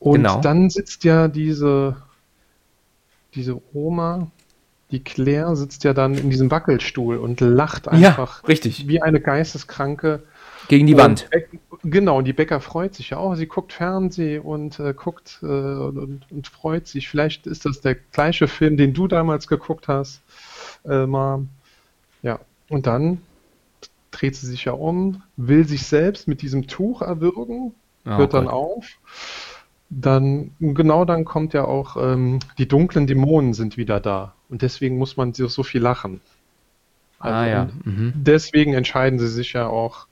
Und 0.00 0.22
Genau. 0.22 0.40
dann 0.40 0.70
sitzt 0.70 1.04
ja 1.04 1.28
diese, 1.28 1.96
diese 3.34 3.60
Oma, 3.74 4.30
die 4.90 5.02
Claire, 5.04 5.54
sitzt 5.56 5.84
ja 5.84 5.92
dann 5.92 6.14
in 6.14 6.30
diesem 6.30 6.50
Wackelstuhl 6.50 7.16
und 7.18 7.40
lacht 7.40 7.88
einfach 7.88 8.42
ja, 8.42 8.46
richtig. 8.48 8.88
wie 8.88 9.02
eine 9.02 9.20
Geisteskranke. 9.20 10.22
Gegen 10.68 10.86
die 10.86 10.94
Und 10.94 11.00
Wand. 11.00 11.28
Genau, 11.84 12.18
und 12.18 12.24
die 12.24 12.32
Bäcker 12.32 12.60
freut 12.60 12.94
sich 12.94 13.10
ja 13.10 13.18
auch. 13.18 13.34
Sie 13.36 13.46
guckt 13.46 13.72
Fernsehen 13.72 14.42
und 14.42 14.80
äh, 14.80 14.92
guckt 14.94 15.38
äh, 15.42 15.46
und, 15.46 16.22
und 16.30 16.46
freut 16.48 16.86
sich. 16.88 17.08
Vielleicht 17.08 17.46
ist 17.46 17.64
das 17.66 17.80
der 17.80 17.94
gleiche 17.94 18.48
Film, 18.48 18.76
den 18.76 18.94
du 18.94 19.06
damals 19.08 19.46
geguckt 19.46 19.88
hast, 19.88 20.20
äh, 20.84 21.06
Mom. 21.06 21.48
Ja, 22.22 22.40
und 22.68 22.86
dann 22.86 23.20
dreht 24.10 24.34
sie 24.36 24.46
sich 24.46 24.64
ja 24.64 24.72
um, 24.72 25.22
will 25.36 25.66
sich 25.68 25.84
selbst 25.86 26.26
mit 26.26 26.42
diesem 26.42 26.66
Tuch 26.66 27.02
erwürgen, 27.02 27.74
Oh 28.06 28.10
hört 28.16 28.34
dann 28.34 28.46
Gott. 28.46 28.54
auf. 28.54 28.86
Dann, 29.90 30.50
genau 30.60 31.04
dann 31.04 31.24
kommt 31.24 31.54
ja 31.54 31.64
auch, 31.64 31.96
ähm, 31.96 32.40
die 32.58 32.68
dunklen 32.68 33.06
Dämonen 33.06 33.54
sind 33.54 33.76
wieder 33.76 34.00
da. 34.00 34.34
Und 34.50 34.62
deswegen 34.62 34.98
muss 34.98 35.16
man 35.16 35.32
so, 35.32 35.48
so 35.48 35.62
viel 35.62 35.80
lachen. 35.80 36.20
Ah 37.20 37.46
ja. 37.46 37.68
Mhm. 37.84 38.12
Deswegen 38.14 38.74
entscheiden 38.74 39.18
sie 39.18 39.28
sich 39.28 39.54
ja 39.54 39.66
auch, 39.66 40.06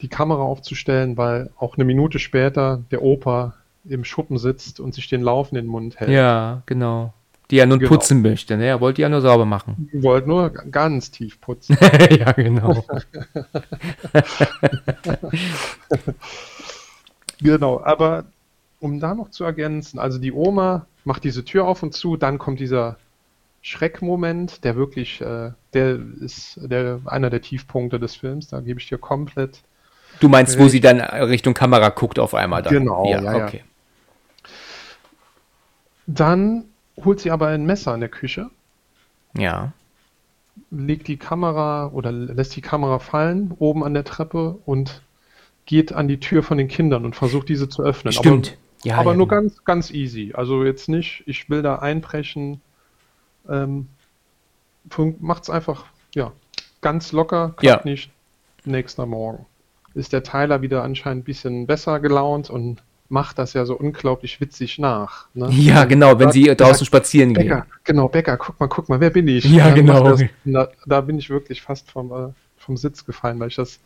die 0.00 0.08
Kamera 0.08 0.42
aufzustellen, 0.42 1.16
weil 1.16 1.50
auch 1.56 1.76
eine 1.76 1.84
Minute 1.84 2.18
später 2.18 2.82
der 2.90 3.02
Opa 3.02 3.54
im 3.84 4.04
Schuppen 4.04 4.38
sitzt 4.38 4.80
und 4.80 4.94
sich 4.94 5.08
den 5.08 5.22
Laufen 5.22 5.56
in 5.56 5.64
den 5.66 5.70
Mund 5.70 6.00
hält. 6.00 6.10
Ja, 6.10 6.62
genau. 6.66 7.14
Die 7.50 7.56
ja 7.56 7.66
nun 7.66 7.78
Genau. 7.78 7.90
putzen 7.90 8.22
möchte, 8.22 8.56
ne? 8.56 8.66
Er 8.66 8.80
wollte 8.80 9.02
ja 9.02 9.08
nur 9.08 9.20
sauber 9.20 9.44
machen. 9.44 9.88
Die 9.92 10.02
wollte 10.02 10.28
nur 10.28 10.50
ganz 10.50 11.10
tief 11.10 11.40
putzen. 11.40 11.76
ja, 12.18 12.32
genau. 12.32 12.84
Genau, 17.40 17.82
aber 17.82 18.24
um 18.84 19.00
da 19.00 19.14
noch 19.14 19.30
zu 19.30 19.44
ergänzen, 19.44 19.98
also 19.98 20.18
die 20.18 20.30
Oma 20.30 20.84
macht 21.04 21.24
diese 21.24 21.42
Tür 21.42 21.66
auf 21.66 21.82
und 21.82 21.94
zu, 21.94 22.18
dann 22.18 22.36
kommt 22.36 22.60
dieser 22.60 22.98
Schreckmoment, 23.62 24.62
der 24.62 24.76
wirklich, 24.76 25.22
äh, 25.22 25.52
der 25.72 25.98
ist 26.20 26.58
der, 26.60 27.00
einer 27.06 27.30
der 27.30 27.40
Tiefpunkte 27.40 27.98
des 27.98 28.14
Films, 28.14 28.48
da 28.48 28.60
gebe 28.60 28.78
ich 28.78 28.86
dir 28.86 28.98
komplett. 28.98 29.62
Du 30.20 30.28
meinst, 30.28 30.58
wo 30.58 30.68
sie 30.68 30.80
dann 30.80 31.00
Richtung 31.00 31.54
Kamera 31.54 31.88
guckt 31.88 32.18
auf 32.18 32.34
einmal 32.34 32.62
dann. 32.62 32.74
Genau, 32.74 33.10
ja, 33.10 33.22
ja. 33.22 33.46
okay. 33.46 33.64
Dann 36.06 36.64
holt 37.02 37.20
sie 37.20 37.30
aber 37.30 37.46
ein 37.48 37.64
Messer 37.64 37.94
in 37.94 38.00
der 38.00 38.10
Küche, 38.10 38.50
Ja. 39.34 39.72
legt 40.70 41.08
die 41.08 41.16
Kamera 41.16 41.86
oder 41.86 42.12
lässt 42.12 42.54
die 42.54 42.60
Kamera 42.60 42.98
fallen 42.98 43.54
oben 43.58 43.82
an 43.82 43.94
der 43.94 44.04
Treppe 44.04 44.58
und 44.66 45.00
geht 45.64 45.94
an 45.94 46.06
die 46.06 46.20
Tür 46.20 46.42
von 46.42 46.58
den 46.58 46.68
Kindern 46.68 47.06
und 47.06 47.16
versucht 47.16 47.48
diese 47.48 47.70
zu 47.70 47.82
öffnen. 47.82 48.12
Stimmt. 48.12 48.58
Ja, 48.84 48.96
aber 48.98 49.12
ja, 49.12 49.16
nur 49.16 49.28
genau. 49.28 49.40
ganz, 49.42 49.64
ganz 49.64 49.90
easy. 49.90 50.32
Also 50.34 50.64
jetzt 50.64 50.88
nicht, 50.88 51.22
ich 51.26 51.48
will 51.50 51.62
da 51.62 51.76
einbrechen. 51.76 52.60
Ähm, 53.48 53.88
macht's 55.20 55.50
einfach, 55.50 55.86
ja, 56.14 56.32
ganz 56.80 57.12
locker, 57.12 57.54
Ja. 57.62 57.80
nicht. 57.84 58.10
Nächster 58.64 59.06
Morgen. 59.06 59.46
Ist 59.94 60.12
der 60.12 60.22
Tyler 60.22 60.62
wieder 60.62 60.82
anscheinend 60.82 61.22
ein 61.22 61.24
bisschen 61.24 61.66
besser 61.66 62.00
gelaunt 62.00 62.50
und 62.50 62.82
macht 63.08 63.38
das 63.38 63.52
ja 63.52 63.64
so 63.66 63.74
unglaublich 63.76 64.40
witzig 64.40 64.78
nach. 64.78 65.26
Ne? 65.34 65.48
Ja, 65.52 65.84
genau, 65.84 66.18
wenn 66.18 66.32
sie 66.32 66.44
Sagt- 66.46 66.60
draußen 66.62 66.86
spazieren 66.86 67.34
gehen. 67.34 67.48
Becker, 67.48 67.66
genau, 67.84 68.08
Becker, 68.08 68.36
guck 68.36 68.58
mal, 68.58 68.66
guck 68.68 68.88
mal, 68.88 69.00
wer 69.00 69.10
bin 69.10 69.28
ich? 69.28 69.44
Ja, 69.44 69.72
genau. 69.74 70.02
Das, 70.10 70.22
da, 70.44 70.68
da 70.86 71.00
bin 71.00 71.18
ich 71.18 71.30
wirklich 71.30 71.62
fast 71.62 71.90
vom, 71.90 72.10
äh, 72.12 72.32
vom 72.56 72.76
Sitz 72.76 73.04
gefallen, 73.04 73.38
weil 73.38 73.48
ich 73.48 73.56
das, 73.56 73.78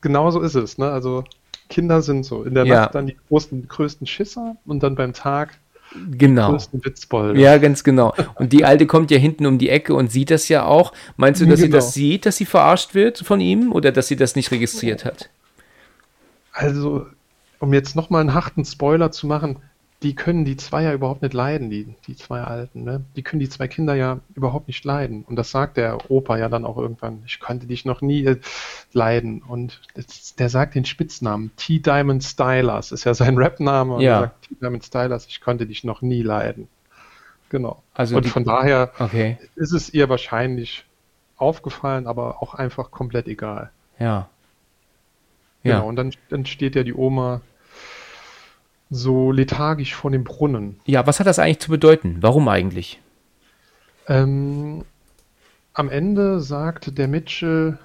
genau 0.00 0.30
so 0.30 0.40
ist 0.40 0.54
es, 0.54 0.76
ne? 0.78 0.90
Also, 0.90 1.24
Kinder 1.72 2.02
sind 2.02 2.24
so 2.24 2.42
in 2.44 2.54
der 2.54 2.66
Ja. 2.66 2.80
Nacht 2.82 2.94
dann 2.94 3.06
die 3.06 3.16
großen, 3.28 3.66
größten 3.66 4.06
Schisser 4.06 4.56
und 4.66 4.82
dann 4.82 4.94
beim 4.94 5.14
Tag 5.14 5.58
die 5.94 6.18
Genau. 6.18 6.50
größten 6.50 6.84
Witzbolde. 6.84 7.40
Ja, 7.40 7.56
ganz 7.58 7.82
genau. 7.82 8.14
Und 8.36 8.52
die 8.52 8.64
Alte 8.64 8.86
kommt 8.86 9.10
ja 9.10 9.18
hinten 9.18 9.46
um 9.46 9.58
die 9.58 9.68
Ecke 9.70 9.94
und 9.94 10.10
sieht 10.12 10.30
das 10.30 10.48
ja 10.48 10.64
auch. 10.64 10.92
Meinst 11.16 11.40
du, 11.40 11.46
dass 11.46 11.60
sie 11.60 11.66
Genau. 11.66 11.76
das 11.78 11.94
sieht, 11.94 12.24
dass 12.26 12.36
sie 12.36 12.44
verarscht 12.46 12.94
wird 12.94 13.18
von 13.18 13.40
ihm 13.40 13.72
oder 13.72 13.90
dass 13.92 14.08
sie 14.08 14.16
das 14.16 14.36
nicht 14.36 14.50
registriert 14.50 15.04
hat? 15.04 15.28
Also, 16.52 17.06
um 17.58 17.72
jetzt 17.72 17.96
nochmal 17.96 18.20
einen 18.20 18.34
harten 18.34 18.64
Spoiler 18.64 19.10
zu 19.10 19.26
machen, 19.26 19.56
die 20.02 20.14
können 20.14 20.44
die 20.44 20.56
zwei 20.56 20.82
ja 20.82 20.92
überhaupt 20.92 21.22
nicht 21.22 21.34
leiden, 21.34 21.70
die, 21.70 21.94
die 22.06 22.16
zwei 22.16 22.40
Alten, 22.42 22.84
ne? 22.84 23.04
Die 23.16 23.22
können 23.22 23.40
die 23.40 23.48
zwei 23.48 23.68
Kinder 23.68 23.94
ja 23.94 24.18
überhaupt 24.34 24.66
nicht 24.68 24.84
leiden. 24.84 25.24
Und 25.24 25.36
das 25.36 25.50
sagt 25.50 25.76
der 25.76 26.10
Opa 26.10 26.36
ja 26.38 26.48
dann 26.48 26.64
auch 26.64 26.76
irgendwann. 26.76 27.22
Ich 27.26 27.40
konnte 27.40 27.66
dich 27.66 27.84
noch 27.84 28.00
nie 28.02 28.24
äh, 28.24 28.36
leiden. 28.92 29.42
Und 29.42 29.80
das, 29.94 30.34
der 30.34 30.48
sagt 30.48 30.74
den 30.74 30.84
Spitznamen. 30.84 31.50
T. 31.56 31.78
Diamond 31.78 32.24
Stylers 32.24 32.92
ist 32.92 33.04
ja 33.04 33.14
sein 33.14 33.38
Rapname. 33.38 33.94
Und 33.94 34.00
Ja. 34.02 34.14
er 34.16 34.20
sagt 34.22 34.48
T. 34.48 34.54
Diamond 34.60 34.84
Stylers, 34.84 35.26
ich 35.26 35.40
konnte 35.40 35.66
dich 35.66 35.84
noch 35.84 36.02
nie 36.02 36.22
leiden. 36.22 36.68
Genau. 37.48 37.82
Also 37.94 38.16
Und 38.16 38.24
die- 38.24 38.30
von 38.30 38.44
daher 38.44 38.92
Okay, 38.98 39.38
ist 39.56 39.72
es 39.72 39.92
ihr 39.92 40.08
wahrscheinlich 40.08 40.84
aufgefallen, 41.36 42.06
aber 42.06 42.42
auch 42.42 42.54
einfach 42.54 42.90
komplett 42.90 43.28
egal. 43.28 43.70
ja. 43.98 44.28
Genau, 45.64 45.76
Ja, 45.76 45.80
und 45.82 45.94
dann, 45.94 46.12
dann 46.28 46.44
steht 46.44 46.74
ja 46.74 46.82
die 46.82 46.92
Oma 46.94 47.40
so 48.92 49.32
lethargisch 49.32 49.94
vor 49.94 50.10
dem 50.10 50.24
Brunnen. 50.24 50.80
ja, 50.86 51.06
was 51.06 51.18
hat 51.18 51.26
das 51.26 51.38
eigentlich 51.38 51.60
zu 51.60 51.70
bedeuten? 51.70 52.18
Warum 52.20 52.48
eigentlich? 52.48 53.00
Ähm, 54.06 54.84
am 55.72 55.88
Ende 55.88 56.40
sagt 56.40 56.98
der 56.98 57.08
Mitchell 57.08 57.78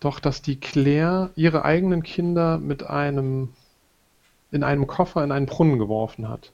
doch, 0.00 0.18
dass 0.18 0.42
die 0.42 0.58
Claire 0.58 1.30
ihre 1.36 1.64
eigenen 1.64 2.02
Kinder 2.02 2.58
mit 2.58 2.82
einem 2.84 3.50
in 4.50 4.64
einem 4.64 4.86
Koffer 4.86 5.22
in 5.22 5.30
einen 5.30 5.46
Brunnen 5.46 5.78
geworfen 5.78 6.28
hat. 6.28 6.52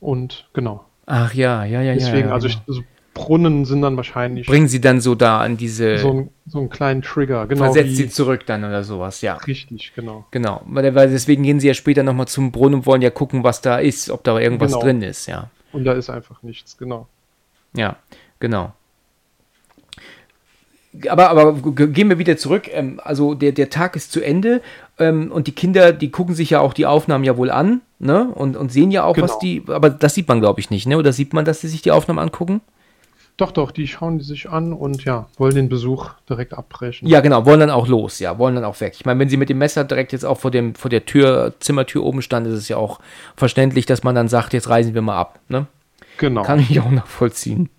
Und 0.00 0.48
genau. 0.52 0.84
Ach 1.06 1.32
ja, 1.32 1.64
ja, 1.64 1.80
ja, 1.80 1.94
Deswegen, 1.94 2.28
ja. 2.28 2.34
also, 2.34 2.48
genau. 2.48 2.60
ich, 2.60 2.68
also 2.68 2.82
Brunnen 3.18 3.64
sind 3.64 3.82
dann 3.82 3.96
wahrscheinlich 3.96 4.46
Bringen 4.46 4.68
sie 4.68 4.80
dann 4.80 5.00
so 5.00 5.14
da 5.14 5.40
an 5.40 5.56
diese, 5.56 5.98
so, 5.98 6.10
ein, 6.12 6.30
so 6.46 6.58
einen 6.58 6.70
kleinen 6.70 7.02
Trigger. 7.02 7.46
Genau 7.46 7.64
versetzt 7.64 7.96
sie 7.96 8.08
zurück 8.08 8.46
dann 8.46 8.64
oder 8.64 8.84
sowas, 8.84 9.20
ja. 9.20 9.34
richtig, 9.34 9.92
genau. 9.94 10.24
Genau, 10.30 10.62
weil, 10.66 10.94
weil 10.94 11.10
deswegen 11.10 11.42
gehen 11.42 11.60
sie 11.60 11.68
ja 11.68 11.74
später 11.74 12.02
nochmal 12.02 12.28
zum 12.28 12.52
Brunnen 12.52 12.80
und 12.80 12.86
wollen 12.86 13.02
ja 13.02 13.10
gucken, 13.10 13.44
was 13.44 13.60
da 13.60 13.78
ist, 13.78 14.10
ob 14.10 14.24
da 14.24 14.38
irgendwas 14.38 14.72
Genau. 14.72 14.82
drin 14.84 15.02
ist, 15.02 15.26
ja. 15.26 15.50
Und 15.72 15.84
da 15.84 15.92
ist 15.92 16.08
einfach 16.10 16.42
nichts, 16.42 16.78
genau. 16.78 17.06
Ja, 17.74 17.96
genau. 18.40 18.72
Aber, 21.08 21.28
aber 21.30 21.52
gehen 21.54 22.08
wir 22.08 22.18
wieder 22.18 22.36
zurück. 22.38 22.68
Ähm, 22.72 23.00
also 23.04 23.34
der, 23.34 23.52
der 23.52 23.68
Tag 23.70 23.94
ist 23.94 24.10
zu 24.10 24.20
Ende 24.22 24.62
ähm, 24.98 25.30
und 25.30 25.46
die 25.46 25.52
Kinder, 25.54 25.92
die 25.92 26.10
gucken 26.10 26.34
sich 26.34 26.50
ja 26.50 26.60
auch 26.60 26.72
die 26.72 26.86
Aufnahmen 26.86 27.24
ja 27.24 27.36
wohl 27.36 27.50
an, 27.50 27.82
ne? 27.98 28.28
Und, 28.34 28.56
und 28.56 28.72
sehen 28.72 28.90
ja 28.90 29.04
auch, 29.04 29.16
was 29.18 29.38
Genau. 29.38 29.40
die. 29.40 29.62
Aber 29.68 29.90
das 29.90 30.14
sieht 30.14 30.26
man, 30.28 30.40
glaube 30.40 30.60
ich, 30.60 30.70
nicht, 30.70 30.86
ne? 30.86 30.96
Oder 30.96 31.12
sieht 31.12 31.34
man, 31.34 31.44
dass 31.44 31.60
sie 31.60 31.68
sich 31.68 31.82
die 31.82 31.90
Aufnahmen 31.92 32.18
angucken? 32.18 32.62
Doch, 33.38 33.52
doch, 33.52 33.70
die 33.70 33.86
schauen 33.86 34.18
die 34.18 34.24
sich 34.24 34.50
an 34.50 34.72
und 34.72 35.04
ja, 35.04 35.28
wollen 35.36 35.54
den 35.54 35.68
Besuch 35.68 36.10
direkt 36.28 36.54
abbrechen. 36.54 37.06
Ja, 37.06 37.20
genau, 37.20 37.46
wollen 37.46 37.60
dann 37.60 37.70
auch 37.70 37.86
los, 37.86 38.18
ja, 38.18 38.36
wollen 38.36 38.56
dann 38.56 38.64
auch 38.64 38.80
weg. 38.80 38.94
Ich 38.96 39.06
meine, 39.06 39.20
wenn 39.20 39.28
sie 39.28 39.36
mit 39.36 39.48
dem 39.48 39.58
Messer 39.58 39.84
direkt 39.84 40.12
jetzt 40.12 40.24
auch 40.24 40.40
vor, 40.40 40.50
dem, 40.50 40.74
vor 40.74 40.90
der 40.90 41.06
Tür, 41.06 41.54
Zimmertür 41.60 42.02
oben 42.02 42.20
stand, 42.20 42.48
ist 42.48 42.54
es 42.54 42.68
ja 42.68 42.76
auch 42.78 42.98
verständlich, 43.36 43.86
dass 43.86 44.02
man 44.02 44.16
dann 44.16 44.26
sagt, 44.26 44.54
jetzt 44.54 44.68
reisen 44.68 44.92
wir 44.92 45.02
mal 45.02 45.16
ab, 45.16 45.38
ne? 45.48 45.66
Genau. 46.18 46.42
Kann 46.42 46.58
ich 46.58 46.80
auch 46.80 46.90
nachvollziehen. 46.90 47.70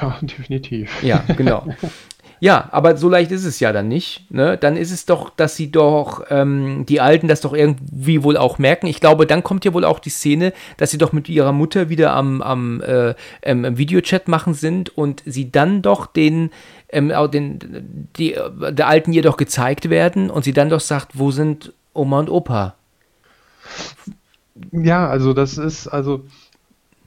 Ja, 0.00 0.16
definitiv. 0.22 1.02
Ja, 1.02 1.24
genau. 1.36 1.66
Ja, 2.40 2.68
aber 2.70 2.96
so 2.96 3.08
leicht 3.08 3.32
ist 3.32 3.44
es 3.44 3.60
ja 3.60 3.72
dann 3.72 3.88
nicht. 3.88 4.30
Ne? 4.30 4.56
Dann 4.56 4.76
ist 4.76 4.92
es 4.92 5.06
doch, 5.06 5.30
dass 5.30 5.56
sie 5.56 5.70
doch, 5.70 6.24
ähm, 6.30 6.84
die 6.86 7.00
Alten 7.00 7.28
das 7.28 7.40
doch 7.40 7.52
irgendwie 7.52 8.22
wohl 8.22 8.36
auch 8.36 8.58
merken. 8.58 8.86
Ich 8.86 9.00
glaube, 9.00 9.26
dann 9.26 9.42
kommt 9.42 9.64
ja 9.64 9.74
wohl 9.74 9.84
auch 9.84 9.98
die 9.98 10.10
Szene, 10.10 10.52
dass 10.76 10.90
sie 10.90 10.98
doch 10.98 11.12
mit 11.12 11.28
ihrer 11.28 11.52
Mutter 11.52 11.88
wieder 11.88 12.12
am, 12.12 12.40
am 12.42 12.80
äh, 12.80 13.14
ähm, 13.42 13.76
Videochat 13.76 14.28
machen 14.28 14.54
sind 14.54 14.96
und 14.96 15.22
sie 15.26 15.50
dann 15.50 15.82
doch 15.82 16.06
den, 16.06 16.50
ähm, 16.90 17.12
den 17.32 18.08
die, 18.16 18.34
äh, 18.34 18.72
der 18.72 18.86
Alten 18.86 19.12
ihr 19.12 19.22
doch 19.22 19.36
gezeigt 19.36 19.90
werden 19.90 20.30
und 20.30 20.44
sie 20.44 20.52
dann 20.52 20.70
doch 20.70 20.80
sagt, 20.80 21.18
wo 21.18 21.30
sind 21.30 21.72
Oma 21.92 22.20
und 22.20 22.30
Opa? 22.30 22.74
Ja, 24.72 25.08
also 25.08 25.34
das 25.34 25.58
ist, 25.58 25.88
also 25.88 26.24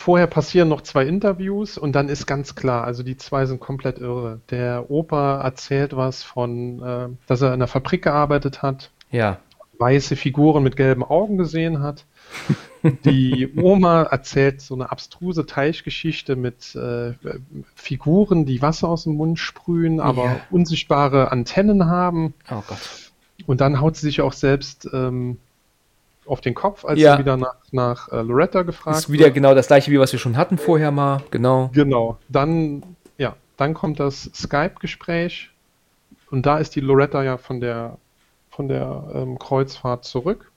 vorher 0.02 0.28
passieren 0.28 0.68
noch 0.70 0.82
zwei 0.82 1.06
Interviews 1.06 1.78
und 1.78 1.94
dann 1.94 2.10
ist 2.10 2.26
ganz 2.26 2.56
klar, 2.56 2.84
also 2.84 3.04
die 3.04 3.18
zwei 3.18 3.46
sind 3.46 3.60
komplett 3.60 4.00
irre. 4.00 4.42
Der 4.50 4.90
Opa 4.92 5.40
erzählt 5.42 5.96
was 5.96 6.24
von, 6.24 6.82
äh, 6.82 7.08
dass 7.28 7.42
er 7.42 7.54
in 7.54 7.60
der 7.60 7.68
Fabrik 7.68 8.04
gearbeitet 8.04 8.62
hat, 8.62 8.92
Ja. 9.12 9.38
weiße 9.80 10.16
Figuren 10.16 10.64
mit 10.64 10.76
gelben 10.76 11.04
Augen 11.04 11.38
gesehen 11.38 11.82
hat. 11.82 12.06
Die 13.06 13.50
Oma 13.62 14.04
erzählt 14.04 14.60
so 14.62 14.74
eine 14.74 14.92
abstruse 14.92 15.46
Teichgeschichte 15.46 16.36
mit 16.36 16.74
äh, 16.76 17.14
Figuren, 17.76 18.46
die 18.48 18.62
Wasser 18.64 18.88
aus 18.90 19.04
dem 19.04 19.14
Mund 19.18 19.38
sprühen, 19.38 20.00
aber 20.00 20.24
Ja. 20.26 20.42
unsichtbare 20.50 21.32
Antennen 21.32 21.86
haben. 21.86 22.34
Oh 22.50 22.64
Gott. 22.68 23.12
Und 23.46 23.62
dann 23.62 23.80
haut 23.82 23.98
sie 23.98 24.08
sich 24.08 24.22
auch 24.22 24.34
selbst 24.34 24.90
ähm, 24.94 25.38
auf 26.26 26.42
den 26.42 26.54
Kopf, 26.54 26.86
als 26.86 27.00
Ja. 27.00 27.14
sie 27.14 27.20
wieder 27.20 27.38
nach, 27.38 27.56
nach 27.72 28.10
äh, 28.12 28.22
Loretta 28.22 28.62
gefragt 28.64 28.98
Ist 28.98 29.12
wieder 29.12 29.26
wird. 29.26 29.36
genau 29.36 29.54
das 29.56 29.68
gleiche, 29.68 29.92
wie 29.92 30.00
was 30.00 30.12
wir 30.12 30.20
schon 30.20 30.38
hatten 30.38 30.58
vorher 30.58 30.92
mal. 30.92 31.22
Genau. 31.32 31.70
Genau. 31.74 32.18
Dann, 32.30 32.84
ja, 33.18 33.36
dann 33.58 33.74
kommt 33.74 34.00
das 34.00 34.30
Skype-Gespräch 34.34 35.50
und 36.30 36.46
da 36.46 36.58
ist 36.60 36.76
die 36.76 36.82
Loretta 36.82 37.24
ja 37.24 37.38
von 37.38 37.60
der 37.60 37.98
von 38.50 38.68
der 38.68 39.04
ähm, 39.14 39.40
Kreuzfahrt 39.40 40.04
zurück. 40.06 40.52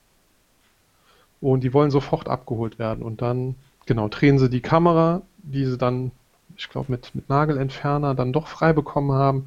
Und 1.41 1.61
die 1.63 1.73
wollen 1.75 1.91
sofort 1.91 2.29
abgeholt 2.29 2.79
werden. 2.79 3.05
Und 3.05 3.23
dann, 3.23 3.55
genau, 3.87 4.09
drehen 4.09 4.39
sie 4.39 4.49
die 4.49 4.61
Kamera, 4.63 5.23
die 5.39 5.65
sie 5.67 5.79
dann, 5.79 6.11
ich 6.57 6.69
glaube, 6.71 6.91
mit, 6.91 7.15
mit 7.15 7.29
Nagelentferner 7.29 8.15
dann 8.15 8.33
doch 8.33 8.49
frei 8.49 8.73
bekommen 8.73 9.13
haben. 9.13 9.47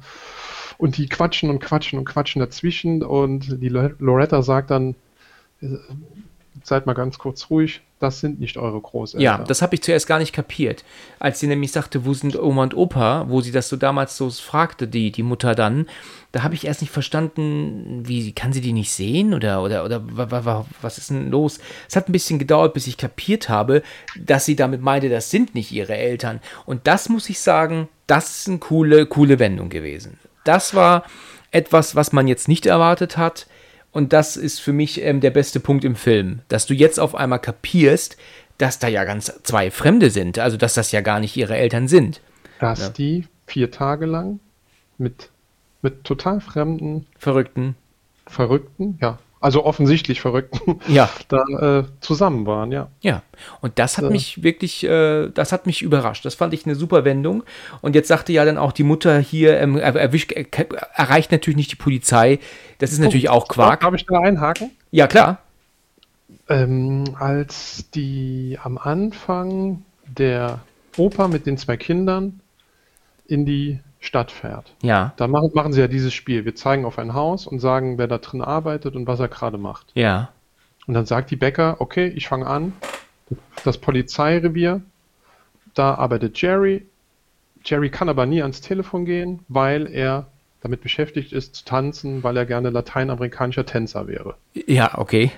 Und 0.78 0.96
die 0.96 1.08
quatschen 1.08 1.50
und 1.50 1.58
quatschen 1.58 1.98
und 1.98 2.04
quatschen 2.04 2.40
dazwischen. 2.40 3.02
Und 3.02 3.60
die 3.60 3.68
Lo- 3.68 3.90
Loretta 3.98 4.42
sagt 4.42 4.70
dann, 4.70 4.94
seid 6.64 6.86
mal 6.86 6.92
ganz 6.94 7.18
kurz 7.18 7.50
ruhig, 7.50 7.80
das 8.00 8.20
sind 8.20 8.40
nicht 8.40 8.56
eure 8.58 8.80
Großeltern. 8.80 9.22
Ja, 9.22 9.38
das 9.38 9.62
habe 9.62 9.74
ich 9.74 9.82
zuerst 9.82 10.06
gar 10.06 10.18
nicht 10.18 10.32
kapiert. 10.32 10.84
Als 11.18 11.40
sie 11.40 11.46
nämlich 11.46 11.72
sagte, 11.72 12.04
wo 12.04 12.14
sind 12.14 12.38
Oma 12.38 12.64
und 12.64 12.76
Opa, 12.76 13.26
wo 13.28 13.40
sie 13.40 13.52
das 13.52 13.68
so 13.68 13.76
damals 13.76 14.16
so 14.16 14.30
fragte, 14.30 14.86
die, 14.86 15.10
die 15.10 15.22
Mutter 15.22 15.54
dann, 15.54 15.86
da 16.32 16.42
habe 16.42 16.54
ich 16.54 16.66
erst 16.66 16.80
nicht 16.80 16.92
verstanden, 16.92 18.02
wie 18.06 18.32
kann 18.32 18.52
sie 18.52 18.60
die 18.60 18.72
nicht 18.72 18.92
sehen 18.92 19.34
oder, 19.34 19.62
oder, 19.62 19.84
oder 19.84 20.02
wa- 20.16 20.30
wa- 20.30 20.44
wa- 20.44 20.66
was 20.82 20.98
ist 20.98 21.10
denn 21.10 21.30
los? 21.30 21.58
Es 21.88 21.96
hat 21.96 22.08
ein 22.08 22.12
bisschen 22.12 22.38
gedauert, 22.38 22.74
bis 22.74 22.86
ich 22.86 22.96
kapiert 22.98 23.48
habe, 23.48 23.82
dass 24.16 24.44
sie 24.44 24.54
damit 24.56 24.82
meinte, 24.82 25.08
das 25.08 25.30
sind 25.30 25.54
nicht 25.54 25.72
ihre 25.72 25.96
Eltern. 25.96 26.40
Und 26.66 26.86
das 26.86 27.08
muss 27.08 27.28
ich 27.30 27.40
sagen, 27.40 27.88
das 28.06 28.40
ist 28.40 28.48
eine 28.48 28.58
coole, 28.58 29.06
coole 29.06 29.38
Wendung 29.38 29.70
gewesen. 29.70 30.18
Das 30.44 30.74
war 30.74 31.04
etwas, 31.50 31.96
was 31.96 32.12
man 32.12 32.28
jetzt 32.28 32.46
nicht 32.46 32.66
erwartet 32.66 33.16
hat. 33.16 33.46
Und 33.98 34.12
das 34.12 34.36
ist 34.36 34.60
für 34.60 34.72
mich 34.72 35.02
ähm, 35.02 35.20
der 35.20 35.32
beste 35.32 35.58
Punkt 35.58 35.84
im 35.84 35.96
Film, 35.96 36.42
dass 36.46 36.66
du 36.66 36.72
jetzt 36.72 37.00
auf 37.00 37.16
einmal 37.16 37.40
kapierst, 37.40 38.16
dass 38.56 38.78
da 38.78 38.86
ja 38.86 39.02
ganz 39.02 39.40
zwei 39.42 39.72
Fremde 39.72 40.10
sind, 40.10 40.38
also 40.38 40.56
dass 40.56 40.74
das 40.74 40.92
ja 40.92 41.00
gar 41.00 41.18
nicht 41.18 41.36
ihre 41.36 41.56
Eltern 41.56 41.88
sind. 41.88 42.20
dass 42.60 42.78
Ja. 42.78 42.88
die 42.90 43.26
vier 43.48 43.72
Tage 43.72 44.06
lang 44.06 44.38
mit, 44.98 45.30
mit 45.82 46.04
total 46.04 46.40
fremden, 46.40 47.06
Verrückten. 47.18 47.74
Verrückten, 48.28 48.98
ja, 49.02 49.18
also 49.40 49.64
offensichtlich 49.64 50.20
Verrückten, 50.20 50.80
Ja, 50.88 51.08
da 51.28 51.44
äh, 51.80 51.84
zusammen 52.00 52.46
waren, 52.46 52.72
ja. 52.72 52.88
ja. 53.00 53.22
Und 53.60 53.78
das 53.78 53.96
hat 53.96 54.04
Ja. 54.04 54.10
mich 54.10 54.42
wirklich, 54.42 54.84
äh, 54.84 55.28
das 55.28 55.52
hat 55.52 55.66
mich 55.66 55.82
überrascht. 55.82 56.24
Das 56.24 56.34
fand 56.34 56.54
ich 56.54 56.66
eine 56.66 56.74
super 56.74 57.04
Wendung. 57.04 57.44
Und 57.80 57.94
jetzt 57.94 58.08
sagte 58.08 58.32
ja 58.32 58.44
dann 58.44 58.58
auch 58.58 58.72
die 58.72 58.82
Mutter 58.82 59.18
hier, 59.20 59.60
ähm, 59.60 59.76
er, 59.76 59.94
erwischt, 59.94 60.32
er, 60.32 60.46
erreicht 60.94 61.30
natürlich 61.30 61.56
nicht 61.56 61.70
die 61.72 61.76
Polizei. 61.76 62.40
Das 62.78 62.92
ist 62.92 62.98
natürlich 62.98 63.28
auch 63.28 63.48
Quark. 63.48 63.80
Darf 63.80 63.94
ich 63.94 64.06
da 64.06 64.18
einhaken? 64.20 64.70
Ja, 64.90 65.06
klar. 65.06 65.38
Ähm, 66.48 67.04
als 67.18 67.90
die 67.94 68.58
am 68.62 68.78
Anfang 68.78 69.82
der 70.06 70.60
Opa 70.96 71.28
mit 71.28 71.46
den 71.46 71.58
zwei 71.58 71.76
Kindern 71.76 72.40
in 73.26 73.44
die 73.46 73.78
Stadt 74.00 74.30
fährt. 74.30 74.74
Ja, 74.82 75.12
Da 75.16 75.26
machen, 75.26 75.50
machen 75.54 75.72
sie 75.72 75.80
ja 75.80 75.88
dieses 75.88 76.14
Spiel. 76.14 76.44
Wir 76.44 76.54
zeigen 76.54 76.84
auf 76.84 76.98
ein 76.98 77.14
Haus 77.14 77.46
und 77.46 77.58
sagen, 77.58 77.98
wer 77.98 78.06
da 78.06 78.18
drin 78.18 78.42
arbeitet 78.42 78.94
und 78.96 79.06
was 79.06 79.20
er 79.20 79.28
gerade 79.28 79.58
macht. 79.58 79.86
ja. 79.94 80.30
Und 80.86 80.94
dann 80.94 81.04
sagt 81.04 81.30
die 81.30 81.36
Bäcker, 81.36 81.76
okay, 81.80 82.06
ich 82.06 82.28
fange 82.28 82.46
an. 82.46 82.72
Das 83.62 83.76
Polizeirevier, 83.76 84.80
da 85.74 85.96
arbeitet 85.96 86.40
Jerry. 86.40 86.86
Jerry 87.62 87.90
kann 87.90 88.08
aber 88.08 88.24
nie 88.24 88.40
ans 88.40 88.62
Telefon 88.62 89.04
gehen, 89.04 89.40
weil 89.48 89.86
er 89.86 90.28
damit 90.62 90.80
beschäftigt 90.80 91.34
ist 91.34 91.56
zu 91.56 91.64
tanzen, 91.66 92.22
weil 92.22 92.38
er 92.38 92.46
gerne 92.46 92.70
lateinamerikanischer 92.70 93.66
Tänzer 93.66 94.06
wäre. 94.06 94.36
Ja, 94.54 94.96
okay. 94.96 95.30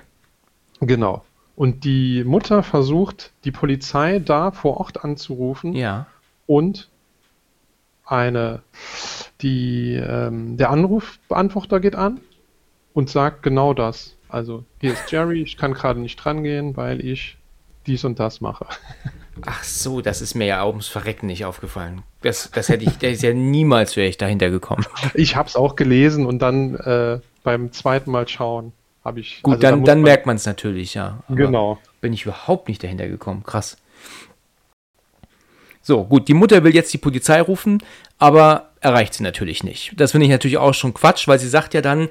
Genau. 0.80 1.24
Und 1.56 1.82
die 1.82 2.22
Mutter 2.22 2.62
versucht, 2.62 3.32
die 3.42 3.50
Polizei 3.50 4.20
da 4.20 4.52
vor 4.52 4.76
Ort 4.78 5.04
anzurufen 5.04 5.72
Ja. 5.72 6.06
und 6.46 6.89
eine, 8.10 8.62
die, 9.40 9.94
ähm, 9.94 10.56
der 10.56 10.70
Anrufbeantworter 10.70 11.80
geht 11.80 11.96
an 11.96 12.20
und 12.92 13.08
sagt 13.10 13.42
genau 13.42 13.74
das. 13.74 14.16
Also, 14.28 14.64
hier 14.80 14.92
ist 14.92 15.10
Jerry, 15.10 15.42
ich 15.42 15.56
kann 15.56 15.74
gerade 15.74 16.00
nicht 16.00 16.16
drangehen, 16.16 16.76
weil 16.76 17.04
ich 17.04 17.36
dies 17.86 18.04
und 18.04 18.20
das 18.20 18.40
mache. 18.40 18.66
Ach 19.46 19.64
so, 19.64 20.00
das 20.02 20.20
ist 20.20 20.34
mir 20.34 20.46
ja 20.46 20.66
ums 20.66 20.86
Verrecken 20.86 21.26
nicht 21.26 21.44
aufgefallen. 21.44 22.02
Das, 22.22 22.50
das 22.52 22.68
hätte 22.68 22.84
ich, 22.84 22.98
der 22.98 23.12
ist 23.12 23.22
ja 23.22 23.32
niemals 23.32 23.96
wäre 23.96 24.08
ich 24.08 24.18
dahinter 24.18 24.50
gekommen. 24.50 24.84
Ich 25.14 25.34
habe 25.36 25.48
es 25.48 25.56
auch 25.56 25.76
gelesen 25.76 26.26
und 26.26 26.40
dann 26.40 26.74
äh, 26.74 27.20
beim 27.42 27.72
zweiten 27.72 28.10
Mal 28.10 28.28
schauen 28.28 28.72
habe 29.04 29.20
ich. 29.20 29.42
Gut, 29.42 29.54
also 29.54 29.62
da 29.62 29.70
dann, 29.70 29.80
muss 29.80 29.86
dann 29.86 29.98
man- 29.98 30.04
merkt 30.04 30.26
man 30.26 30.36
es 30.36 30.44
natürlich, 30.46 30.92
ja. 30.94 31.22
Genau. 31.30 31.78
Bin 32.02 32.12
ich 32.12 32.24
überhaupt 32.24 32.68
nicht 32.68 32.82
dahinter 32.82 33.08
gekommen. 33.08 33.42
Krass. 33.44 33.78
So, 35.82 36.04
gut, 36.04 36.28
die 36.28 36.34
Mutter 36.34 36.62
will 36.64 36.74
jetzt 36.74 36.92
die 36.92 36.98
Polizei 36.98 37.40
rufen, 37.40 37.82
aber 38.18 38.70
erreicht 38.80 39.14
sie 39.14 39.22
natürlich 39.22 39.64
nicht. 39.64 39.92
Das 39.96 40.12
finde 40.12 40.26
ich 40.26 40.30
natürlich 40.30 40.58
auch 40.58 40.74
schon 40.74 40.94
Quatsch, 40.94 41.26
weil 41.26 41.38
sie 41.38 41.48
sagt 41.48 41.74
ja 41.74 41.80
dann, 41.80 42.08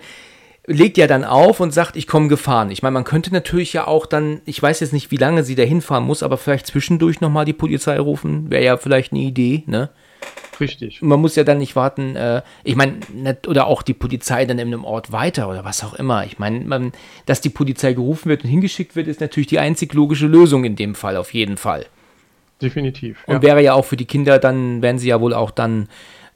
legt 0.65 0.97
ja 0.97 1.07
dann 1.07 1.23
auf 1.23 1.59
und 1.59 1.71
sagt, 1.71 1.95
ich 1.95 2.05
komme 2.05 2.27
gefahren. 2.27 2.69
Ich 2.69 2.83
meine, 2.83 2.93
man 2.93 3.03
könnte 3.03 3.31
natürlich 3.33 3.73
ja 3.73 3.87
auch 3.87 4.05
dann, 4.05 4.41
ich 4.45 4.61
weiß 4.61 4.81
jetzt 4.81 4.93
nicht, 4.93 5.09
wie 5.11 5.17
lange 5.17 5.43
sie 5.43 5.55
da 5.55 5.63
hinfahren 5.63 6.03
muss, 6.05 6.21
aber 6.21 6.37
vielleicht 6.37 6.67
zwischendurch 6.67 7.21
nochmal 7.21 7.45
die 7.45 7.53
Polizei 7.53 7.99
rufen, 7.99 8.51
wäre 8.51 8.63
ja 8.63 8.77
vielleicht 8.77 9.11
eine 9.11 9.21
Idee, 9.21 9.63
ne? 9.65 9.89
Richtig. 10.59 11.01
man 11.01 11.21
muss 11.21 11.37
ja 11.37 11.45
dann 11.45 11.59
nicht 11.59 11.77
warten, 11.77 12.17
äh, 12.17 12.41
ich 12.65 12.75
meine, 12.75 12.97
oder 13.47 13.65
auch 13.67 13.81
die 13.81 13.93
Polizei 13.93 14.43
dann 14.45 14.59
in 14.59 14.67
einem 14.67 14.83
Ort 14.83 15.13
weiter 15.13 15.49
oder 15.49 15.63
was 15.63 15.85
auch 15.85 15.93
immer. 15.93 16.25
Ich 16.25 16.37
meine, 16.37 16.59
man- 16.65 16.91
dass 17.25 17.39
die 17.39 17.49
Polizei 17.49 17.93
gerufen 17.93 18.27
wird 18.27 18.43
und 18.43 18.49
hingeschickt 18.49 18.97
wird, 18.97 19.07
ist 19.07 19.21
natürlich 19.21 19.47
die 19.47 19.59
einzig 19.59 19.93
logische 19.93 20.27
Lösung 20.27 20.65
in 20.65 20.75
dem 20.75 20.95
Fall, 20.95 21.15
auf 21.15 21.33
jeden 21.33 21.55
Fall. 21.55 21.85
Definitiv. 22.61 23.23
Und 23.25 23.35
ja. 23.35 23.41
wäre 23.41 23.63
ja 23.63 23.73
auch 23.73 23.85
für 23.85 23.97
die 23.97 24.05
Kinder, 24.05 24.39
dann 24.39 24.81
wären 24.81 24.99
sie 24.99 25.09
ja 25.09 25.21
wohl 25.21 25.33
auch 25.33 25.51
dann 25.51 25.87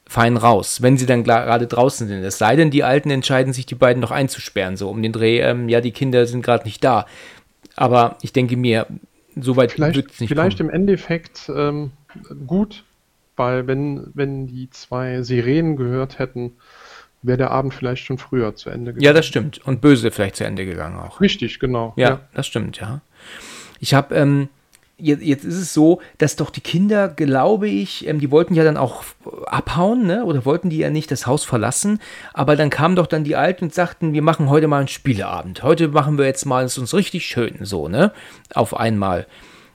fein 0.05 0.37
raus, 0.37 0.81
wenn 0.81 0.97
sie 0.97 1.05
dann 1.05 1.23
gerade 1.23 1.67
draußen 1.67 2.07
sind. 2.07 2.23
Es 2.23 2.37
sei 2.37 2.55
denn, 2.55 2.71
die 2.71 2.83
Alten 2.83 3.09
entscheiden 3.09 3.53
sich, 3.53 3.65
die 3.65 3.75
beiden 3.75 4.01
noch 4.01 4.11
einzusperren, 4.11 4.77
so 4.77 4.89
um 4.89 5.01
den 5.01 5.11
Dreh, 5.11 5.39
ähm, 5.39 5.69
ja, 5.69 5.81
die 5.81 5.91
Kinder 5.91 6.25
sind 6.25 6.43
gerade 6.43 6.65
nicht 6.65 6.83
da. 6.83 7.05
Aber 7.75 8.17
ich 8.21 8.33
denke 8.33 8.57
mir, 8.57 8.85
so 9.35 9.55
weit 9.55 9.77
wird 9.77 9.93
Vielleicht, 9.93 10.11
es 10.11 10.19
nicht 10.19 10.29
vielleicht 10.29 10.57
kommen. 10.57 10.69
im 10.69 10.75
Endeffekt 10.75 11.49
ähm, 11.55 11.91
gut, 12.45 12.83
weil 13.35 13.65
wenn, 13.65 14.11
wenn 14.13 14.47
die 14.47 14.69
zwei 14.69 15.23
Sirenen 15.23 15.75
gehört 15.75 16.19
hätten, 16.19 16.53
wäre 17.23 17.37
der 17.37 17.51
Abend 17.51 17.73
vielleicht 17.73 18.05
schon 18.05 18.17
früher 18.17 18.55
zu 18.55 18.69
Ende 18.69 18.91
gegangen. 18.91 19.05
Ja, 19.05 19.13
das 19.13 19.25
stimmt. 19.25 19.65
Und 19.65 19.81
böse 19.81 20.11
vielleicht 20.11 20.35
zu 20.35 20.43
Ende 20.43 20.65
gegangen 20.65 20.99
auch. 20.99 21.21
Richtig, 21.21 21.59
genau. 21.59 21.93
Ja, 21.95 22.21
das 22.33 22.45
stimmt, 22.45 22.79
ja. 22.79 23.01
Ich 23.79 23.93
habe, 23.93 24.13
ähm, 24.15 24.49
jetzt, 24.97 25.23
jetzt 25.23 25.43
ist 25.43 25.57
es 25.57 25.73
so, 25.73 26.01
dass 26.17 26.35
doch 26.35 26.49
die 26.49 26.61
Kinder, 26.61 27.07
glaube 27.07 27.67
ich, 27.67 28.07
ähm, 28.07 28.19
die 28.19 28.31
wollten 28.31 28.53
ja 28.53 28.63
dann 28.63 28.77
auch 28.77 29.03
abhauen, 29.47 30.05
ne? 30.05 30.25
Oder 30.25 30.45
wollten 30.45 30.69
die 30.69 30.77
ja 30.77 30.89
nicht 30.89 31.11
das 31.11 31.27
Haus 31.27 31.43
verlassen. 31.43 31.99
Aber 32.33 32.55
dann 32.55 32.69
kamen 32.69 32.95
doch 32.95 33.07
dann 33.07 33.23
die 33.23 33.35
Alten 33.35 33.65
und 33.65 33.73
sagten, 33.73 34.13
wir 34.13 34.21
machen 34.21 34.49
heute 34.49 34.67
mal 34.67 34.79
einen 34.79 34.87
Spieleabend. 34.87 35.63
Heute 35.63 35.89
machen 35.89 36.17
wir 36.17 36.25
jetzt 36.25 36.45
mal 36.45 36.63
es 36.63 36.77
uns 36.77 36.93
richtig 36.93 37.25
schön, 37.25 37.57
so, 37.61 37.87
ne? 37.87 38.11
Auf 38.53 38.75
einmal. 38.75 39.27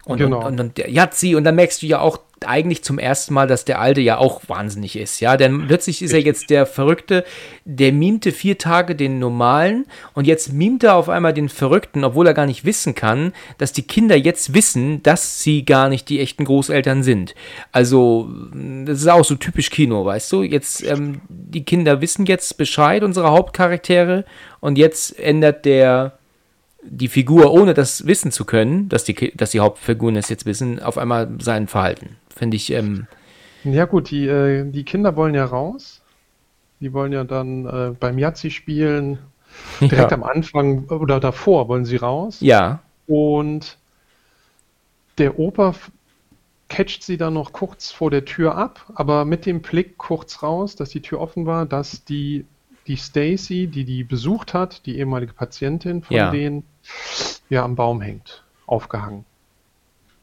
Und, 0.09 0.19
Genau. 0.19 0.39
und, 0.39 0.47
und, 0.47 0.61
und 0.61 0.79
der 0.79 0.91
Yazzi, 0.91 1.35
und 1.35 1.45
dann 1.45 1.55
merkst 1.55 1.83
du 1.83 1.87
ja 1.87 2.01
auch 2.01 2.19
eigentlich 2.47 2.83
zum 2.83 2.99
ersten 2.99 3.35
Mal, 3.35 3.47
dass 3.47 3.65
der 3.67 3.79
Alte 3.79 4.01
ja 4.01 4.17
auch 4.17 4.41
wahnsinnig 4.47 4.97
ist, 4.97 5.21
ja, 5.21 5.37
denn 5.37 5.67
plötzlich 5.67 6.01
ist 6.01 6.13
er 6.13 6.21
jetzt 6.21 6.51
der 6.51 6.67
Verrückte, 6.67 7.25
der 7.65 7.93
mimte 7.93 8.33
vier 8.33 8.57
Tage 8.57 8.95
den 8.95 9.19
Normalen 9.19 9.87
und 10.15 10.27
jetzt 10.27 10.53
mimt 10.53 10.83
er 10.85 10.95
auf 10.95 11.09
einmal 11.09 11.35
den 11.35 11.49
Verrückten, 11.49 12.05
obwohl 12.05 12.27
er 12.27 12.35
gar 12.35 12.47
nicht 12.47 12.65
wissen 12.65 12.95
kann, 12.95 13.33
dass 13.59 13.73
die 13.73 13.83
Kinder 13.83 14.17
jetzt 14.17 14.55
wissen, 14.55 15.03
dass 15.03 15.43
sie 15.43 15.65
gar 15.65 15.89
nicht 15.89 16.09
die 16.09 16.21
echten 16.21 16.45
Großeltern 16.45 17.03
sind. 17.03 17.35
Also, 17.73 18.31
das 18.85 19.01
ist 19.01 19.09
auch 19.09 19.25
so 19.25 19.35
typisch 19.35 19.71
Kino, 19.71 20.05
weißt 20.07 20.33
du, 20.33 20.43
jetzt, 20.43 20.83
ähm, 20.85 21.21
die 21.29 21.65
Kinder 21.65 22.01
wissen 22.01 22.25
jetzt 22.25 22.57
Bescheid, 22.57 23.03
unsere 23.03 23.31
Hauptcharaktere, 23.31 24.25
und 24.61 24.79
jetzt 24.79 25.19
ändert 25.19 25.65
der 25.65 26.18
die 26.83 27.09
Figur, 27.09 27.53
ohne 27.53 27.75
das 27.75 28.07
wissen 28.07 28.31
zu 28.31 28.45
können, 28.45 28.89
dass 28.89 29.05
die, 29.05 29.33
dass 29.37 29.51
die 29.51 29.61
Hauptfiguren 29.61 30.17
es 30.17 30.29
jetzt 30.29 30.47
wissen, 30.47 30.81
auf 30.81 30.99
einmal 30.99 31.29
sein 31.41 31.67
Verhalten. 31.67 32.17
Finde 32.35 32.57
ich, 32.57 32.73
ähm, 32.73 33.07
Ja 33.65 33.85
gut, 33.85 34.11
die, 34.11 34.27
äh, 34.27 34.71
die 34.71 34.85
Kinder 34.85 35.17
wollen 35.17 35.35
ja 35.35 35.45
raus. 35.45 36.01
Die 36.81 36.93
wollen 36.93 37.13
ja 37.13 37.25
dann 37.25 37.67
äh, 37.67 37.95
beim 37.99 38.19
Yazzi 38.19 38.51
spielen. 38.51 39.19
Direkt 39.81 40.11
ja. 40.11 40.17
am 40.17 40.23
Anfang 40.23 40.85
oder 40.87 41.19
davor 41.19 41.69
wollen 41.69 41.85
sie 41.85 41.97
raus. 41.97 42.39
ja, 42.41 42.81
Und 43.07 43.79
der 45.17 45.39
Opa 45.39 45.75
catcht 46.69 47.03
sie 47.03 47.17
dann 47.17 47.35
noch 47.35 47.53
kurz 47.53 47.91
vor 47.91 48.11
der 48.11 48.25
Tür 48.25 48.57
ab, 48.57 48.85
aber 48.95 49.25
mit 49.25 49.47
dem 49.47 49.63
Blick 49.63 49.99
kurz 49.99 50.43
raus, 50.43 50.77
dass 50.77 50.91
die 50.91 51.03
Tür 51.03 51.21
offen 51.21 51.47
war, 51.47 51.67
dass 51.67 52.05
die, 52.05 52.45
die 52.89 52.97
Stacy, 52.97 53.67
die 53.69 53.85
die 53.85 54.03
besucht 54.05 54.55
hat, 54.55 54.85
die 54.87 54.99
ehemalige 54.99 55.33
Patientin 55.35 56.03
von 56.03 56.17
Ja. 56.17 56.31
denen, 56.31 56.65
ja 57.49 57.63
am 57.65 57.77
Baum 57.77 58.01
hängt, 58.01 58.43
aufgehangen. 58.67 59.25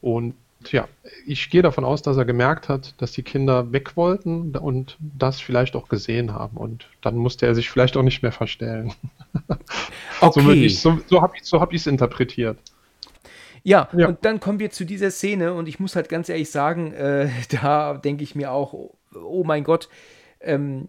Und 0.01 0.35
ja, 0.71 0.87
ich 1.27 1.49
gehe 1.51 1.61
davon 1.61 1.85
aus, 1.85 2.01
dass 2.01 2.17
er 2.17 2.25
gemerkt 2.25 2.69
hat, 2.69 2.95
dass 2.99 3.11
die 3.11 3.21
Kinder 3.23 3.71
weg 3.71 3.95
wollten 3.95 4.55
und 4.55 4.97
das 4.99 5.39
vielleicht 5.39 5.75
auch 5.75 5.89
gesehen 5.89 6.33
haben. 6.33 6.57
Und 6.57 6.87
dann 7.01 7.17
musste 7.17 7.45
er 7.45 7.53
sich 7.53 7.69
vielleicht 7.69 7.95
auch 7.97 8.01
nicht 8.03 8.21
mehr 8.23 8.31
verstellen. 8.31 8.93
So, 10.21 10.27
Okay. 10.27 10.65
ich- 10.65 10.79
so, 10.79 10.97
so 11.07 11.21
habe 11.21 11.35
ich 11.35 11.43
es 11.43 11.49
so 11.49 11.59
hab 11.59 11.73
ich's 11.73 11.85
interpretiert. 11.87 12.57
Ja, 13.63 13.89
Ja. 13.93 14.07
und 14.07 14.23
dann 14.23 14.39
kommen 14.39 14.59
wir 14.59 14.71
zu 14.71 14.85
dieser 14.85 15.11
Szene 15.11 15.53
und 15.53 15.67
ich 15.67 15.79
muss 15.79 15.95
halt 15.95 16.07
ganz 16.09 16.29
ehrlich 16.29 16.49
sagen, 16.49 16.93
äh, 16.93 17.29
da 17.61 17.95
denke 17.95 18.23
ich 18.23 18.33
mir 18.33 18.51
auch, 18.51 18.73
oh, 18.73 18.95
oh 19.13 19.43
mein 19.43 19.63
Gott, 19.63 19.89
ähm, 20.39 20.87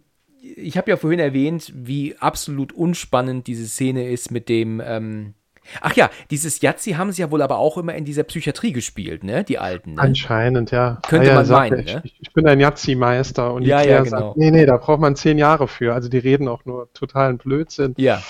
ich 0.56 0.76
habe 0.76 0.90
ja 0.90 0.96
vorhin 0.96 1.20
erwähnt, 1.20 1.72
wie 1.74 2.16
absolut 2.18 2.72
unspannend 2.72 3.46
diese 3.46 3.66
Szene 3.66 4.08
ist 4.08 4.30
mit 4.30 4.48
dem, 4.48 4.82
ähm, 4.84 5.34
ach 5.80 5.94
ja, 5.94 6.10
dieses 6.30 6.60
Yazzi 6.60 6.92
haben 6.92 7.12
sie 7.12 7.22
ja 7.22 7.30
wohl 7.30 7.42
aber 7.42 7.58
auch 7.58 7.76
immer 7.78 7.94
in 7.94 8.04
dieser 8.04 8.22
Psychiatrie 8.22 8.72
gespielt, 8.72 9.24
ne, 9.24 9.44
die 9.44 9.58
Alten, 9.58 9.94
ne? 9.94 10.00
Anscheinend, 10.00 10.70
ja. 10.70 10.98
Könnte 11.08 11.26
ja, 11.26 11.32
ja, 11.32 11.36
man 11.38 11.46
sagt 11.46 11.70
meinen, 11.70 11.84
ne? 11.84 12.00
ich, 12.04 12.14
ich 12.20 12.32
bin 12.32 12.46
ein 12.46 12.60
Yazzi-Meister 12.60 13.52
und 13.52 13.62
die 13.62 13.68
Ja, 13.68 13.80
ja, 13.80 13.84
Claire 13.84 14.04
genau. 14.04 14.18
sagt, 14.18 14.36
nee, 14.36 14.50
nee, 14.50 14.66
da 14.66 14.76
braucht 14.76 15.00
man 15.00 15.16
zehn 15.16 15.38
Jahre 15.38 15.68
für. 15.68 15.94
Also 15.94 16.08
die 16.08 16.18
reden 16.18 16.48
auch 16.48 16.64
nur 16.64 16.92
totalen 16.92 17.38
Blödsinn 17.38 17.94
Ja, 17.96 18.22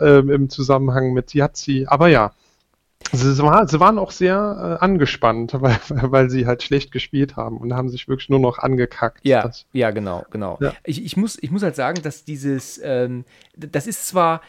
ähm, 0.00 0.30
im 0.30 0.48
Zusammenhang 0.48 1.12
mit 1.12 1.34
Yazzi. 1.34 1.86
Aber 1.88 2.08
ja, 2.08 2.32
sie, 3.12 3.34
sie, 3.34 3.42
war, 3.42 3.66
sie 3.66 3.80
waren 3.80 3.98
auch 3.98 4.10
sehr 4.10 4.78
äh, 4.80 4.84
angespannt, 4.84 5.54
weil, 5.60 5.78
weil 5.88 6.30
sie 6.30 6.46
halt 6.46 6.62
schlecht 6.62 6.92
gespielt 6.92 7.36
haben 7.36 7.58
und 7.58 7.74
haben 7.74 7.88
sich 7.88 8.08
wirklich 8.08 8.28
nur 8.28 8.40
noch 8.40 8.58
angekackt. 8.58 9.20
ja, 9.22 9.42
Das, 9.42 9.66
ja, 9.72 9.90
genau, 9.90 10.24
genau. 10.30 10.58
Ja. 10.60 10.74
Ich, 10.84 11.04
ich, 11.04 11.16
muss, 11.16 11.38
ich 11.40 11.50
muss 11.50 11.62
halt 11.62 11.76
sagen, 11.76 12.02
dass 12.02 12.24
dieses, 12.24 12.80
ähm, 12.82 13.24
das 13.56 13.86
ist 13.86 14.06
zwar, 14.06 14.40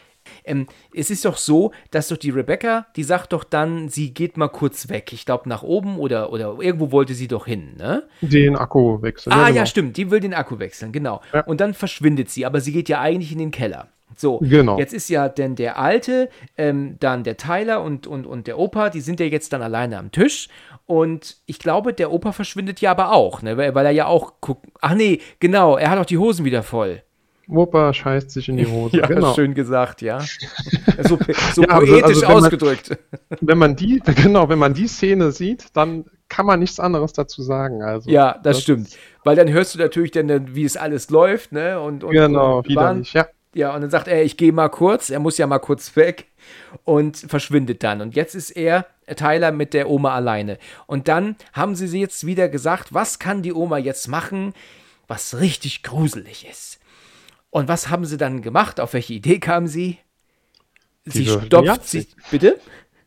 ähm, 0.44 0.66
es 0.94 1.10
ist 1.10 1.24
doch 1.24 1.36
so, 1.36 1.72
dass 1.90 2.08
doch 2.08 2.16
die 2.16 2.30
Rebecca, 2.30 2.86
die 2.96 3.04
sagt 3.04 3.32
doch 3.32 3.44
dann, 3.44 3.88
sie 3.88 4.12
geht 4.12 4.36
mal 4.36 4.48
kurz 4.48 4.88
weg. 4.88 5.12
Ich 5.12 5.26
glaube 5.26 5.48
nach 5.48 5.62
oben 5.62 5.98
oder, 5.98 6.32
oder 6.32 6.56
irgendwo 6.60 6.92
wollte 6.92 7.14
sie 7.14 7.28
doch 7.28 7.46
hin, 7.46 7.76
ne? 7.76 8.04
den 8.20 8.56
Akku 8.56 9.02
wechseln. 9.02 9.32
Ah, 9.32 9.46
genau. 9.46 9.58
ja, 9.58 9.66
stimmt, 9.66 9.96
die 9.96 10.10
will 10.10 10.20
den 10.20 10.34
Akku 10.34 10.58
wechseln, 10.58 10.92
genau. 10.92 11.20
Ja. 11.32 11.44
Und 11.44 11.60
dann 11.60 11.74
verschwindet 11.74 12.30
sie, 12.30 12.46
aber 12.46 12.60
sie 12.60 12.72
geht 12.72 12.88
ja 12.88 13.00
eigentlich 13.00 13.32
in 13.32 13.38
den 13.38 13.50
Keller. 13.50 13.88
So, 14.16 14.38
Genau. 14.38 14.78
jetzt 14.78 14.92
ist 14.94 15.08
ja 15.08 15.28
denn 15.28 15.56
der 15.56 15.78
Alte, 15.78 16.28
ähm, 16.56 16.96
dann 17.00 17.24
der 17.24 17.36
Tyler 17.36 17.82
und, 17.82 18.06
und, 18.06 18.26
und 18.26 18.46
der 18.46 18.58
Opa, 18.58 18.90
die 18.90 19.00
sind 19.00 19.20
ja 19.20 19.26
jetzt 19.26 19.52
dann 19.52 19.62
alleine 19.62 19.98
am 19.98 20.10
Tisch. 20.12 20.48
Und 20.86 21.36
ich 21.46 21.58
glaube, 21.58 21.92
der 21.94 22.12
Opa 22.12 22.32
verschwindet 22.32 22.80
ja 22.80 22.90
aber 22.90 23.12
auch, 23.12 23.40
ne? 23.42 23.56
weil, 23.56 23.74
weil 23.74 23.86
er 23.86 23.92
ja 23.92 24.06
auch 24.06 24.34
guckt. 24.40 24.66
Ach 24.80 24.94
nee, 24.94 25.20
genau, 25.40 25.76
er 25.76 25.90
hat 25.90 25.98
auch 25.98 26.04
die 26.06 26.18
Hosen 26.18 26.44
wieder 26.44 26.62
voll. 26.62 27.02
Opa 27.48 27.92
scheißt 27.92 28.30
sich 28.30 28.48
in 28.48 28.56
die 28.56 28.66
Hose. 28.70 28.98
genau. 29.02 29.34
schön 29.34 29.54
gesagt, 29.54 30.00
ja. 30.02 30.20
So, 31.02 31.18
so 31.52 31.62
Ja, 31.62 31.68
also- 31.68 31.86
poetisch 31.86 32.02
also 32.04 32.20
wenn 32.22 32.28
man- 32.28 32.36
ausgedrückt. 32.44 32.98
Wenn 33.40 33.58
man 33.58 33.76
die, 33.76 34.00
genau, 34.22 34.48
wenn 34.48 34.58
man 34.58 34.74
die 34.74 34.86
Szene 34.86 35.32
sieht, 35.32 35.66
dann 35.74 36.04
kann 36.28 36.46
man 36.46 36.60
nichts 36.60 36.80
anderes 36.80 37.12
dazu 37.12 37.42
sagen. 37.42 37.82
Also, 37.82 38.08
Ja, 38.10 38.38
das, 38.42 38.62
stimmt. 38.62 38.96
Weil 39.24 39.36
dann 39.36 39.48
hörst 39.50 39.74
du 39.74 39.78
natürlich 39.78 40.10
dann, 40.10 40.54
wie 40.54 40.64
es 40.64 40.76
alles 40.76 41.10
läuft, 41.10 41.52
ne? 41.52 41.80
Und, 41.80 42.02
und 42.04 42.12
Genau, 42.12 42.58
und 42.58 42.68
widerlich, 42.68 43.12
ja. 43.12 43.26
Ja, 43.54 43.74
und 43.74 43.82
dann 43.82 43.90
sagt 43.90 44.08
er, 44.08 44.22
ich 44.24 44.36
gehe 44.36 44.52
mal 44.52 44.68
kurz, 44.68 45.10
er 45.10 45.20
muss 45.20 45.38
ja 45.38 45.46
mal 45.46 45.60
kurz 45.60 45.94
weg 45.96 46.26
und 46.84 47.16
verschwindet 47.16 47.82
dann. 47.82 48.00
Und 48.00 48.16
jetzt 48.16 48.34
ist 48.34 48.50
er, 48.50 48.86
Tyler, 49.16 49.52
mit 49.52 49.74
der 49.74 49.88
Oma 49.88 50.14
alleine. 50.14 50.58
Und 50.86 51.08
dann 51.08 51.36
haben 51.52 51.76
sie 51.76 51.86
sie 51.86 52.00
jetzt 52.00 52.26
wieder 52.26 52.48
gesagt, 52.48 52.92
was 52.92 53.18
kann 53.18 53.42
die 53.42 53.52
Oma 53.52 53.78
jetzt 53.78 54.08
machen, 54.08 54.54
was 55.06 55.38
richtig 55.38 55.82
gruselig 55.82 56.46
ist. 56.50 56.80
Und 57.50 57.68
was 57.68 57.88
haben 57.88 58.04
sie 58.04 58.16
dann 58.16 58.42
gemacht? 58.42 58.80
Auf 58.80 58.94
welche 58.94 59.14
Idee 59.14 59.38
kam 59.38 59.68
sie? 59.68 59.98
Sie 61.04 61.26
würfelten 61.26 61.46
stopft 61.46 61.66
Yahtzee. 61.66 62.00
sich. 62.00 62.16
Bitte? 62.30 62.60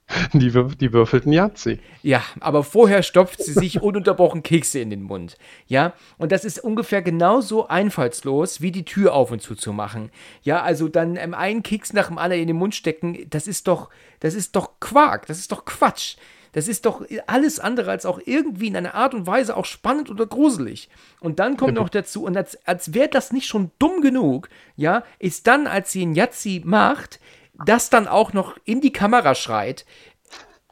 Die, 0.34 0.52
die 0.78 0.94
würfelten 0.94 1.34
Yazzi. 1.34 1.80
Ja, 2.02 2.24
aber 2.40 2.64
vorher 2.64 3.04
stopft 3.04 3.44
sie 3.44 3.52
sich 3.52 3.82
ununterbrochen 3.82 4.42
Kekse 4.42 4.80
in 4.80 4.90
den 4.90 5.02
Mund. 5.02 5.38
Ja, 5.68 5.94
und 6.18 6.32
das 6.32 6.46
ist 6.46 6.64
ungefähr 6.64 7.02
genauso 7.02 7.68
einfallslos, 7.68 8.62
wie 8.62 8.72
die 8.72 8.86
Tür 8.86 9.14
auf 9.14 9.32
und 9.32 9.42
zu 9.42 9.56
zu 9.56 9.74
machen. 9.74 10.10
Ja, 10.44 10.62
also 10.62 10.88
dann 10.88 11.18
ähm, 11.18 11.34
einen 11.34 11.62
Keks 11.62 11.92
nach 11.92 12.08
dem 12.08 12.18
anderen 12.18 12.42
in 12.42 12.48
den 12.48 12.58
Mund 12.58 12.74
stecken, 12.74 13.26
das 13.30 13.48
ist 13.48 13.68
doch, 13.68 13.90
das 14.22 14.34
ist 14.34 14.56
doch 14.56 14.80
Quark, 14.80 15.26
das 15.26 15.40
ist 15.40 15.52
doch 15.52 15.66
Quatsch. 15.66 16.16
Das 16.54 16.68
ist 16.68 16.86
doch 16.86 17.06
alles 17.28 17.60
andere 17.60 17.92
als 17.92 18.06
auch 18.06 18.20
irgendwie 18.26 18.68
in 18.68 18.76
einer 18.76 18.96
Art 18.96 19.14
und 19.14 19.28
Weise 19.28 19.56
auch 19.56 19.66
spannend 19.66 20.10
oder 20.10 20.26
gruselig. 20.26 20.90
Und 21.20 21.38
dann 21.38 21.56
kommt 21.58 21.76
noch 21.76 21.90
dazu, 21.90 22.24
und 22.24 22.36
als, 22.36 22.58
als 22.66 22.96
wäre 22.96 23.10
das 23.10 23.32
nicht 23.32 23.46
schon 23.46 23.70
dumm 23.78 24.02
genug, 24.02 24.50
ja, 24.76 25.04
ist 25.20 25.46
dann, 25.46 25.68
als 25.68 25.92
sie 25.92 26.02
einen 26.02 26.16
Yazzi 26.16 26.64
macht, 26.66 27.20
das 27.66 27.90
dann 27.90 28.08
auch 28.08 28.34
noch 28.34 28.58
in 28.66 28.82
die 28.82 28.94
Kamera 28.94 29.36
schreit, 29.36 29.86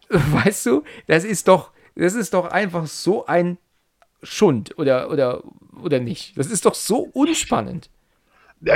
Weißt 0.10 0.66
du, 0.66 0.84
das 1.08 1.24
ist 1.24 1.48
doch, 1.48 1.72
das 1.96 2.14
ist 2.14 2.34
doch 2.34 2.48
einfach 2.52 2.88
so 2.88 3.26
ein 3.26 3.58
Schund 4.24 4.78
oder, 4.78 5.10
oder, 5.12 5.44
oder 5.82 6.00
nicht. 6.00 6.38
Das 6.38 6.48
ist 6.48 6.66
doch 6.66 6.76
so 6.76 7.00
unspannend. 7.14 7.90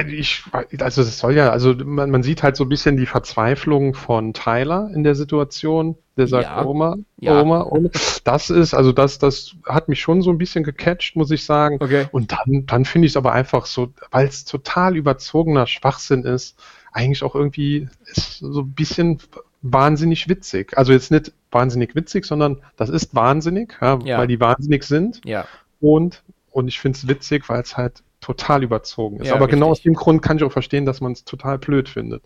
Ich, 0.07 0.43
also 0.79 1.03
das 1.03 1.17
soll 1.17 1.35
ja, 1.35 1.49
also 1.49 1.73
man, 1.73 2.11
man 2.11 2.21
sieht 2.21 2.43
halt 2.43 2.55
so 2.55 2.65
ein 2.65 2.69
bisschen 2.69 2.97
die 2.97 3.05
Verzweiflung 3.05 3.95
von 3.95 4.33
Tyler 4.33 4.91
in 4.93 5.03
der 5.03 5.15
Situation. 5.15 5.95
Der 6.17 6.27
sagt, 6.27 6.43
Ja. 6.43 6.65
Oma, 6.65 6.97
Ja. 7.17 7.41
Oma, 7.41 7.63
Oma. 7.63 7.89
Das 8.23 8.49
ist, 8.49 8.73
also 8.73 8.91
das, 8.91 9.19
das 9.19 9.55
hat 9.65 9.87
mich 9.87 10.01
schon 10.01 10.21
so 10.21 10.31
ein 10.31 10.37
bisschen 10.37 10.63
gecatcht, 10.63 11.15
muss 11.15 11.31
ich 11.31 11.45
sagen. 11.45 11.77
Okay. 11.79 12.07
Und 12.11 12.33
dann, 12.33 12.65
dann 12.65 12.85
finde 12.85 13.05
ich 13.07 13.13
es 13.13 13.17
aber 13.17 13.31
einfach 13.31 13.65
so, 13.65 13.93
weil 14.11 14.27
es 14.27 14.45
total 14.45 14.97
überzogener 14.97 15.65
Schwachsinn 15.65 16.23
ist, 16.23 16.59
eigentlich 16.91 17.23
auch 17.23 17.35
irgendwie 17.35 17.87
ist 18.05 18.39
so 18.39 18.61
ein 18.61 18.71
bisschen 18.73 19.19
wahnsinnig 19.61 20.27
witzig. 20.29 20.77
Also 20.77 20.91
jetzt 20.93 21.11
nicht 21.11 21.31
wahnsinnig 21.51 21.95
witzig, 21.95 22.25
sondern 22.25 22.61
das 22.77 22.89
ist 22.89 23.13
wahnsinnig, 23.15 23.77
ja, 23.81 23.99
Ja. 24.03 24.17
weil 24.17 24.27
die 24.27 24.39
wahnsinnig 24.39 24.83
sind. 24.83 25.21
Ja. 25.25 25.45
Und, 25.79 26.23
und 26.51 26.67
ich 26.67 26.79
finde 26.79 26.97
es 26.97 27.07
witzig, 27.07 27.49
weil 27.49 27.61
es 27.61 27.77
halt 27.77 28.03
total 28.21 28.63
überzogen 28.63 29.19
ist. 29.21 29.31
Aber 29.31 29.47
genau 29.47 29.67
aus 29.67 29.77
richtig. 29.79 29.91
dem 29.91 29.95
Grund 29.95 30.21
kann 30.21 30.37
ich 30.37 30.43
auch 30.43 30.51
verstehen, 30.51 30.85
dass 30.85 31.01
man 31.01 31.13
es 31.13 31.23
total 31.23 31.57
blöd 31.57 31.87
findet. 31.89 32.23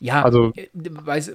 Ja, 0.00 0.22
Also- 0.22 0.52
äh, 0.56 0.68
weiß, 0.74 1.32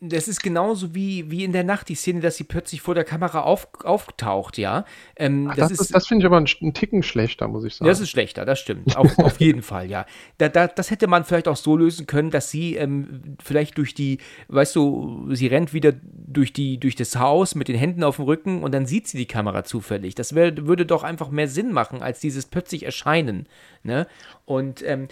das 0.00 0.28
ist 0.28 0.42
genauso 0.42 0.94
wie, 0.94 1.30
wie 1.30 1.44
in 1.44 1.52
der 1.52 1.64
Nacht 1.64 1.88
die 1.88 1.94
Szene, 1.94 2.20
dass 2.20 2.36
sie 2.36 2.44
plötzlich 2.44 2.80
vor 2.80 2.94
der 2.94 3.04
Kamera 3.04 3.42
auf, 3.42 3.68
auftaucht, 3.84 4.58
ja. 4.58 4.84
Ähm, 5.16 5.48
Ach, 5.50 5.56
das, 5.56 5.70
das 5.70 5.80
ist, 5.80 5.94
das 5.94 6.06
finde 6.06 6.22
ich 6.22 6.26
aber 6.26 6.38
einen, 6.38 6.48
einen 6.60 6.74
Ticken 6.74 7.02
schlechter, 7.02 7.48
muss 7.48 7.64
ich 7.64 7.76
sagen. 7.76 7.88
Das 7.88 8.00
ist 8.00 8.10
schlechter, 8.10 8.44
das 8.44 8.58
stimmt. 8.58 8.96
Auf, 8.96 9.18
auf 9.18 9.40
jeden 9.40 9.62
Fall, 9.62 9.88
ja. 9.88 10.06
Da, 10.38 10.48
da, 10.48 10.66
das 10.66 10.90
hätte 10.90 11.06
man 11.06 11.24
vielleicht 11.24 11.48
auch 11.48 11.56
so 11.56 11.76
lösen 11.76 12.06
können, 12.06 12.30
dass 12.30 12.50
sie 12.50 12.76
ähm, 12.76 13.36
vielleicht 13.42 13.78
durch 13.78 13.94
die, 13.94 14.18
weißt 14.48 14.74
du, 14.74 15.28
sie 15.32 15.46
rennt 15.46 15.72
wieder 15.72 15.92
durch, 16.02 16.52
die, 16.52 16.78
durch 16.78 16.96
das 16.96 17.16
Haus 17.16 17.54
mit 17.54 17.68
den 17.68 17.76
Händen 17.76 18.02
auf 18.02 18.16
dem 18.16 18.24
Rücken 18.24 18.62
und 18.62 18.72
dann 18.72 18.86
sieht 18.86 19.06
sie 19.08 19.18
die 19.18 19.26
Kamera 19.26 19.64
zufällig. 19.64 20.14
Das 20.14 20.34
wär, 20.34 20.66
würde 20.66 20.84
doch 20.86 21.04
einfach 21.04 21.30
mehr 21.30 21.48
Sinn 21.48 21.72
machen, 21.72 22.02
als 22.02 22.20
dieses 22.20 22.46
plötzlich 22.46 22.84
Erscheinen. 22.84 23.46
Ne? 23.84 24.06
Und 24.44 24.82
ähm, 24.84 25.08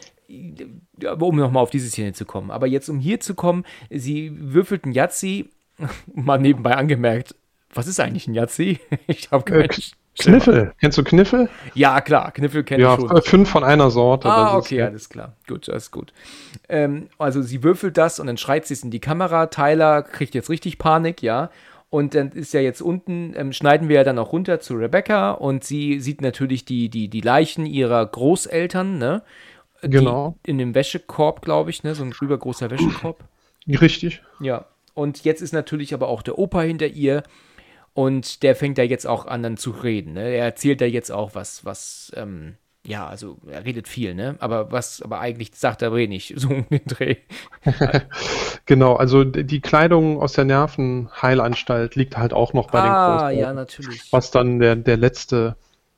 um 1.18 1.37
nochmal 1.37 1.62
auf 1.62 1.70
diese 1.70 1.89
Szene 1.89 2.12
zu 2.12 2.24
kommen. 2.24 2.51
Aber 2.51 2.66
jetzt, 2.66 2.89
um 2.89 2.99
hier 2.99 3.20
zu 3.20 3.35
kommen, 3.35 3.64
sie 3.91 4.33
würfelt 4.35 4.85
ein 4.87 4.93
Yazzi, 4.93 5.51
mal 6.14 6.39
nebenbei 6.39 6.74
angemerkt, 6.76 7.35
was 7.72 7.87
ist 7.87 8.01
eigentlich 8.01 8.26
ein 8.26 8.35
Yazzi? 8.35 8.78
Ich 9.07 9.31
habe 9.31 9.45
äh, 9.53 9.66
keinen. 9.66 9.68
K- 9.68 9.83
Kniffel. 10.18 10.72
Kennst 10.81 10.99
du 10.99 11.05
Kniffel? 11.05 11.49
Ja, 11.74 12.01
klar, 12.01 12.33
Kniffel 12.33 12.64
kenne 12.64 12.83
Ja, 12.83 12.95
ich 12.95 13.01
schon. 13.01 13.16
äh, 13.16 13.22
fünf 13.22 13.49
von 13.49 13.64
einer 13.64 13.91
Sorte. 13.91 14.28
Ah, 14.28 14.57
das 14.57 14.66
okay, 14.66 14.78
ist, 14.81 14.83
alles 14.87 15.09
klar. 15.09 15.37
Gut, 15.47 15.68
ist 15.68 15.93
gut. 15.93 16.12
Ähm, 16.68 17.09
also 17.16 17.41
sie 17.43 17.62
würfelt 17.62 17.97
das 17.97 18.18
und 18.20 18.26
dann 18.26 18.37
schreit 18.37 18.66
sie 18.66 18.74
es 18.74 18.83
in 18.83 18.91
die 18.91 19.01
Kamera. 19.01 19.47
Tyler 19.47 20.03
kriegt 20.03 20.35
jetzt 20.35 20.51
richtig 20.51 20.78
Panik, 20.78 21.22
ja. 21.22 21.51
Und 21.91 22.14
dann 22.14 22.33
ist 22.33 22.53
ja 22.53 22.61
jetzt 22.61 22.83
unten, 22.83 23.33
ähm, 23.37 23.53
schneiden 23.53 23.89
wir 23.89 23.97
ja 23.97 24.05
dann 24.05 24.18
auch 24.18 24.33
runter 24.33 24.61
zu 24.61 24.74
Rebecca 24.74 25.31
und 25.31 25.64
sie 25.64 26.01
sieht 26.01 26.20
natürlich 26.20 26.64
die, 26.64 26.89
die, 26.91 27.09
die 27.09 27.20
Leichen 27.20 27.64
ihrer 27.64 28.05
Großeltern, 28.05 28.99
ne? 28.99 29.22
Die 29.83 29.91
Genau. 29.91 30.37
In 30.45 30.59
dem 30.59 30.74
Wäschekorb, 30.74 31.43
glaube 31.43 31.70
ich, 31.70 31.83
ne? 31.83 31.95
So 31.95 32.05
ein 32.05 32.12
rübergroßer 32.12 32.70
Wäschekorb. 32.70 33.24
Richtig. 33.68 34.22
Ja. 34.41 34.66
Und 34.95 35.24
jetzt 35.24 35.41
ist 35.41 35.53
natürlich 35.53 35.95
aber 35.95 36.09
auch 36.09 36.22
der 36.22 36.39
Opa 36.39 36.62
hinter 36.62 36.87
ihr 36.87 37.22
und 37.95 38.43
der 38.43 38.57
fängt 38.57 38.78
da 38.78 38.83
jetzt 38.83 39.07
auch 39.07 39.26
an 39.26 39.43
dann 39.43 39.57
zu 39.57 39.70
reden. 39.70 40.14
Ne? 40.14 40.22
Er 40.22 40.45
erzählt 40.45 40.81
da 40.81 40.85
jetzt 40.85 41.11
auch 41.11 41.35
was, 41.35 41.64
was, 41.64 42.12
ähm, 42.16 42.57
ja, 42.85 43.07
also 43.07 43.39
er 43.47 43.64
redet 43.64 43.89
viel, 43.89 44.14
ne? 44.14 44.37
Aber 44.39 44.72
was, 44.72 45.03
aber 45.03 45.20
eigentlich 45.20 45.51
sagt 45.55 45.83
er 45.83 45.95
wenig, 45.95 46.35
so 46.37 46.49
um 46.49 46.66
den 46.68 46.85
Dreh. 46.87 47.16
Genau, 48.66 48.95
also 48.95 49.24
die 49.24 49.61
Kleidung 49.61 50.20
aus 50.20 50.35
der 50.35 50.45
Nervenheilanstalt 50.45 51.97
liegt 51.97 52.16
halt 52.16 52.33
auch 52.33 52.53
noch 52.53 52.70
bei 52.70 52.81
den 52.81 52.91
ah, 52.91 53.18
Großeltern. 53.18 53.41
ja, 53.41 53.53
natürlich. 53.53 54.12
Was 54.12 54.31
dann 54.31 54.61
der, 54.61 54.76
der 54.76 54.97
letzte 54.97 55.57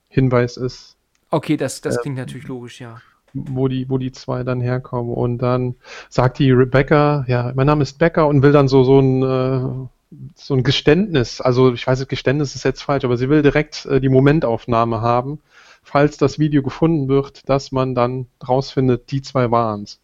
Hinweis 0.09 0.57
ist. 0.57 0.97
Okay, 1.29 1.59
das, 1.59 1.83
das 1.83 2.01
klingt 2.01 2.17
natürlich 2.17 2.47
logisch, 2.47 2.81
ja. 2.81 3.03
Wo 3.35 3.69
die, 3.69 3.89
wo 3.89 3.99
die 3.99 4.13
zwei 4.13 4.43
dann 4.45 4.61
herkommen. 4.61 5.13
Und 5.13 5.39
dann 5.39 5.75
sagt 6.09 6.39
die 6.39 6.51
Rebecca, 6.51 7.25
ja, 7.29 7.53
mein 7.55 7.67
Name 7.67 7.83
ist 7.83 7.99
Becker 7.99 8.27
und 8.29 8.43
will 8.43 8.53
dann 8.53 8.69
so, 8.69 8.85
so 8.85 9.01
ein, 9.01 9.23
äh, 9.23 9.89
so 10.35 10.55
ein 10.55 10.63
Geständnis, 10.63 11.41
also 11.41 11.73
ich 11.73 11.87
weiß 11.87 12.07
Geständnis 12.07 12.55
ist 12.55 12.65
jetzt 12.65 12.83
falsch, 12.83 13.05
aber 13.05 13.17
sie 13.17 13.29
will 13.31 13.43
direkt 13.43 13.87
äh, 13.87 14.01
die 14.01 14.11
Momentaufnahme 14.11 15.01
haben, 15.01 15.41
falls 15.83 16.17
das 16.19 16.39
Video 16.39 16.63
gefunden 16.63 17.09
wird, 17.09 17.49
dass 17.49 17.73
man 17.73 17.95
dann 17.95 18.27
rausfindet, 18.47 19.11
die 19.11 19.23
zwei 19.23 19.51
waren's. 19.51 20.01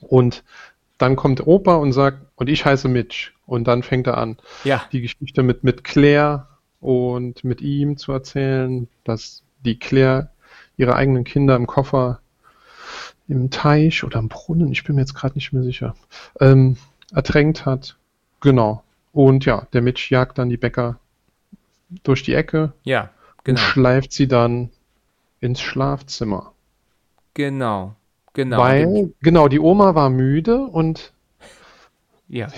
Und 0.00 0.42
dann 0.98 1.16
kommt 1.16 1.46
Opa 1.46 1.76
und 1.76 1.92
sagt, 1.92 2.18
und 2.36 2.48
ich 2.48 2.64
heiße 2.64 2.88
Mitch. 2.88 3.32
Und 3.46 3.66
dann 3.68 3.82
fängt 3.82 4.06
er 4.06 4.18
an, 4.18 4.36
Ja. 4.64 4.82
die 4.92 5.00
Geschichte 5.00 5.42
mit, 5.42 5.64
mit 5.64 5.82
Claire 5.84 6.46
und 6.80 7.42
mit 7.44 7.60
ihm 7.60 7.96
zu 7.96 8.12
erzählen, 8.12 8.88
dass 9.04 9.42
die 9.64 9.78
Claire 9.78 10.30
ihre 10.76 10.94
eigenen 10.96 11.24
Kinder 11.24 11.56
im 11.56 11.66
Koffer 11.66 12.20
im 13.30 13.50
Teich 13.50 14.04
oder 14.04 14.18
im 14.18 14.28
Brunnen, 14.28 14.72
ich 14.72 14.84
bin 14.84 14.96
mir 14.96 15.02
jetzt 15.02 15.14
gerade 15.14 15.34
nicht 15.34 15.52
mehr 15.52 15.62
sicher, 15.62 15.94
ähm, 16.40 16.76
ertränkt 17.12 17.66
hat. 17.66 17.96
Genau. 18.40 18.82
Und 19.12 19.44
ja, 19.44 19.66
der 19.72 19.82
Mitch 19.82 20.14
jagt 20.14 20.38
dann 20.38 20.48
die 20.48 20.56
Bäcker 20.56 20.98
durch 22.04 22.22
die 22.22 22.34
Ecke 22.34 22.72
Ja, 22.84 23.10
und 23.38 23.44
genau. 23.44 23.60
schleift 23.60 24.12
sie 24.12 24.28
dann 24.28 24.70
ins 25.40 25.60
Schlafzimmer. 25.60 26.52
Genau. 27.34 27.94
Genau. 28.32 28.58
Weil, 28.58 29.12
genau, 29.20 29.48
die 29.48 29.58
Oma 29.58 29.94
war 29.94 30.08
müde 30.08 30.60
und 30.60 31.12
ja. 32.28 32.48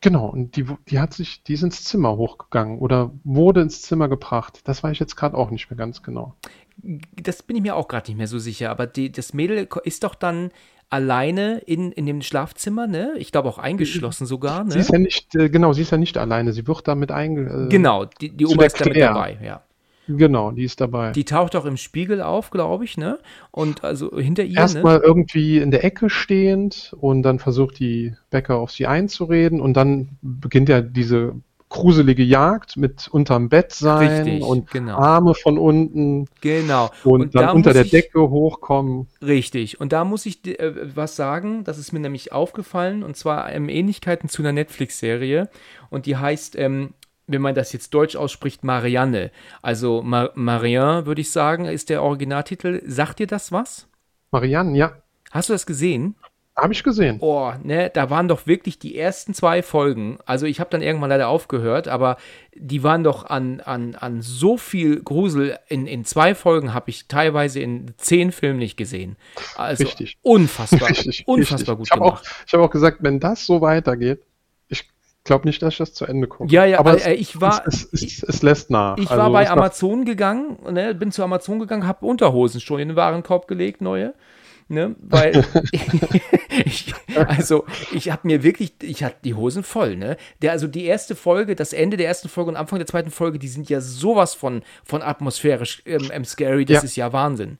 Genau, 0.00 0.26
und 0.28 0.54
die, 0.56 0.66
die 0.88 1.00
hat 1.00 1.14
sich, 1.14 1.42
die 1.42 1.54
ist 1.54 1.62
ins 1.62 1.82
Zimmer 1.82 2.16
hochgegangen 2.16 2.78
oder 2.78 3.10
wurde 3.24 3.62
ins 3.62 3.82
Zimmer 3.82 4.08
gebracht. 4.08 4.60
Das 4.64 4.82
weiß 4.82 4.92
ich 4.92 5.00
jetzt 5.00 5.16
gerade 5.16 5.36
auch 5.36 5.50
nicht 5.50 5.70
mehr 5.70 5.78
ganz 5.78 6.02
genau. 6.02 6.34
Das 7.20 7.42
bin 7.42 7.56
ich 7.56 7.62
mir 7.62 7.76
auch 7.76 7.88
gerade 7.88 8.10
nicht 8.10 8.18
mehr 8.18 8.28
so 8.28 8.38
sicher, 8.38 8.70
aber 8.70 8.86
die, 8.86 9.10
das 9.10 9.34
Mädel 9.34 9.68
ist 9.84 10.04
doch 10.04 10.14
dann 10.14 10.50
alleine 10.90 11.58
in, 11.66 11.92
in 11.92 12.06
dem 12.06 12.22
Schlafzimmer, 12.22 12.86
ne? 12.86 13.12
Ich 13.18 13.32
glaube 13.32 13.48
auch 13.48 13.58
eingeschlossen 13.58 14.26
sogar, 14.26 14.64
Sie 14.68 14.76
ne? 14.76 14.80
ist 14.80 14.90
ja 14.90 14.98
nicht, 14.98 15.34
äh, 15.34 15.50
genau, 15.50 15.72
sie 15.72 15.82
ist 15.82 15.92
ja 15.92 15.98
nicht 15.98 16.16
alleine. 16.16 16.52
Sie 16.52 16.66
wird 16.66 16.88
damit 16.88 17.10
einge... 17.10 17.66
Äh, 17.66 17.68
Genau, 17.68 18.06
die, 18.06 18.30
die 18.30 18.46
Oma 18.46 18.64
ist 18.64 18.80
damit 18.80 18.96
dabei, 19.00 19.38
ja. 19.42 19.62
Genau, 20.08 20.52
die 20.52 20.64
ist 20.64 20.80
dabei. 20.80 21.12
Die 21.12 21.24
taucht 21.24 21.54
auch 21.54 21.66
im 21.66 21.76
Spiegel 21.76 22.22
auf, 22.22 22.50
glaube 22.50 22.84
ich, 22.84 22.96
ne? 22.96 23.18
Und 23.50 23.84
also 23.84 24.18
hinter 24.18 24.42
ihr, 24.42 24.54
ne? 24.54 24.60
Erstmal 24.60 25.00
irgendwie 25.00 25.58
in 25.58 25.70
der 25.70 25.84
Ecke 25.84 26.08
stehend 26.08 26.94
und 26.98 27.22
dann 27.22 27.38
versucht 27.38 27.78
die 27.78 28.14
Bäcker 28.30 28.56
auf 28.56 28.70
sie 28.70 28.86
einzureden 28.86 29.60
und 29.60 29.74
dann 29.74 30.08
beginnt 30.22 30.70
ja 30.70 30.80
diese 30.80 31.34
gruselige 31.68 32.22
Jagd 32.22 32.76
mit 32.76 33.08
unterm 33.08 33.48
Bett 33.48 33.72
sein 33.72 34.22
Richtig, 34.24 34.42
und 34.42 34.70
genau. 34.70 34.96
Arme 34.96 35.34
von 35.34 35.58
unten 35.58 36.26
Genau. 36.40 36.90
und, 37.04 37.34
da 37.34 37.40
dann 37.46 37.56
unter 37.56 37.70
muss 37.70 37.74
der 37.74 37.84
ich- 37.84 37.90
Decke 37.90 38.30
hochkommen. 38.30 39.08
Richtig. 39.20 39.80
Und 39.80 39.92
da 39.92 40.04
muss 40.04 40.24
ich 40.26 40.46
äh, 40.46 40.96
was 40.96 41.16
sagen, 41.16 41.64
das 41.64 41.78
ist 41.78 41.92
mir 41.92 42.00
nämlich 42.00 42.32
aufgefallen, 42.32 43.02
und 43.02 43.16
zwar 43.16 43.52
ähm, 43.52 43.68
Ähnlichkeiten 43.68 44.28
zu 44.28 44.42
einer 44.42 44.52
Netflix-Serie. 44.52 45.48
Und 45.90 46.06
die 46.06 46.16
heißt, 46.16 46.56
ähm, 46.56 46.94
wenn 47.26 47.42
man 47.42 47.54
das 47.54 47.72
jetzt 47.74 47.92
deutsch 47.92 48.16
ausspricht, 48.16 48.64
Marianne. 48.64 49.30
Also 49.60 50.00
Mar 50.02 50.30
Marianne, 50.34 51.04
würde 51.04 51.20
ich 51.20 51.30
sagen, 51.30 51.66
ist 51.66 51.90
der 51.90 52.02
Originaltitel. 52.02 52.80
Sagt 52.86 53.18
dir 53.18 53.26
das 53.26 53.52
was? 53.52 53.86
Marianne, 54.30 54.76
ja, 54.76 54.92
Hast 55.30 55.50
du 55.50 55.52
das 55.52 55.66
gesehen? 55.66 56.14
Habe 56.58 56.72
ich 56.72 56.82
gesehen. 56.82 57.18
Oh, 57.20 57.52
ne, 57.62 57.90
da 57.94 58.10
waren 58.10 58.28
doch 58.28 58.46
wirklich 58.46 58.78
die 58.78 58.98
ersten 58.98 59.32
zwei 59.32 59.62
Folgen. 59.62 60.18
Also 60.26 60.44
ich 60.46 60.60
habe 60.60 60.70
dann 60.70 60.82
irgendwann 60.82 61.10
leider 61.10 61.28
aufgehört, 61.28 61.88
aber 61.88 62.16
die 62.54 62.82
waren 62.82 63.04
doch 63.04 63.24
an, 63.24 63.60
an, 63.60 63.94
an 63.94 64.20
so 64.22 64.56
viel 64.56 65.00
Grusel. 65.02 65.58
In, 65.68 65.86
in 65.86 66.04
zwei 66.04 66.34
Folgen 66.34 66.74
habe 66.74 66.90
ich 66.90 67.06
teilweise 67.08 67.60
in 67.60 67.92
zehn 67.96 68.32
Filmen 68.32 68.58
nicht 68.58 68.76
gesehen. 68.76 69.16
Also 69.56 69.84
Richtig. 69.84 70.18
unfassbar, 70.22 70.88
Richtig, 70.90 71.22
unfassbar 71.26 71.78
richtig. 71.78 71.78
gut 71.78 71.86
ich 71.86 71.92
habe 71.92 72.04
auch, 72.04 72.22
gemacht. 72.22 72.44
ich 72.46 72.52
hab 72.52 72.60
auch 72.60 72.70
gesagt, 72.70 72.98
wenn 73.00 73.20
das 73.20 73.46
so 73.46 73.60
weitergeht, 73.60 74.20
ich 74.68 74.88
glaube 75.24 75.46
nicht, 75.46 75.62
dass 75.62 75.74
ich 75.74 75.78
das 75.78 75.94
zu 75.94 76.06
Ende 76.06 76.26
gucke. 76.26 76.50
Ja, 76.52 76.64
ja, 76.64 76.78
aber 76.80 76.94
äh, 76.94 77.14
es, 77.14 77.20
ich 77.20 77.40
war- 77.40 77.62
es, 77.66 77.88
es, 77.92 78.02
es, 78.02 78.22
es 78.22 78.42
lässt 78.42 78.70
nach. 78.70 78.96
Ich 78.98 79.08
Also 79.10 79.22
war 79.22 79.30
bei 79.30 79.48
Amazon 79.48 80.04
gegangen, 80.04 80.58
ne, 80.72 80.94
bin 80.94 81.12
zu 81.12 81.22
Amazon 81.22 81.58
gegangen, 81.60 81.86
habe 81.86 82.04
Unterhosen 82.06 82.60
schon 82.60 82.80
in 82.80 82.88
den 82.88 82.96
Warenkorb 82.96 83.46
gelegt, 83.46 83.80
neue. 83.80 84.14
Ne, 84.70 84.96
weil 85.00 85.44
ich, 86.64 86.92
also 87.14 87.64
ich 87.92 88.10
habe 88.10 88.26
mir 88.26 88.42
wirklich, 88.42 88.74
ich 88.82 89.02
hatte 89.02 89.16
die 89.24 89.32
Hosen 89.32 89.62
voll, 89.62 89.96
ne? 89.96 90.18
Der, 90.42 90.52
also 90.52 90.66
die 90.66 90.84
erste 90.84 91.14
Folge, 91.16 91.56
das 91.56 91.72
Ende 91.72 91.96
der 91.96 92.06
ersten 92.06 92.28
Folge 92.28 92.50
und 92.50 92.56
Anfang 92.56 92.78
der 92.78 92.86
zweiten 92.86 93.10
Folge, 93.10 93.38
die 93.38 93.48
sind 93.48 93.70
ja 93.70 93.80
sowas 93.80 94.34
von, 94.34 94.62
von 94.84 95.00
atmosphärisch 95.00 95.82
ähm, 95.86 96.10
ähm, 96.12 96.24
scary, 96.26 96.66
das 96.66 96.76
Ja. 96.76 96.82
ist 96.82 96.96
ja 96.96 97.12
Wahnsinn. 97.14 97.56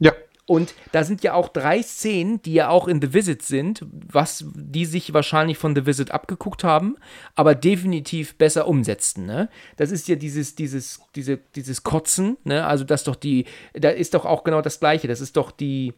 Ja, 0.00 0.12
Und 0.46 0.74
da 0.92 1.02
sind 1.04 1.22
ja 1.22 1.32
auch 1.32 1.48
drei 1.48 1.80
Szenen, 1.82 2.42
die 2.42 2.52
ja 2.52 2.68
auch 2.68 2.88
in 2.88 3.00
The 3.00 3.14
Visit 3.14 3.40
sind, 3.40 3.86
was 3.90 4.44
die 4.54 4.84
sich 4.84 5.14
wahrscheinlich 5.14 5.56
von 5.56 5.74
The 5.74 5.86
Visit 5.86 6.10
abgeguckt 6.10 6.62
haben, 6.62 6.96
aber 7.36 7.54
definitiv 7.54 8.36
besser 8.36 8.68
umsetzten. 8.68 9.24
Ne? 9.24 9.48
Das 9.78 9.90
ist 9.90 10.08
ja 10.08 10.16
dieses, 10.16 10.54
dieses, 10.56 11.00
diese, 11.16 11.38
dieses 11.56 11.84
Kotzen, 11.84 12.36
ne? 12.44 12.66
Also 12.66 12.84
das 12.84 13.04
doch 13.04 13.16
die, 13.16 13.46
da 13.72 13.88
ist 13.88 14.12
doch 14.12 14.26
auch 14.26 14.44
genau 14.44 14.60
das 14.60 14.78
Gleiche. 14.78 15.08
Das 15.08 15.22
ist 15.22 15.38
doch 15.38 15.50
die, 15.50 15.94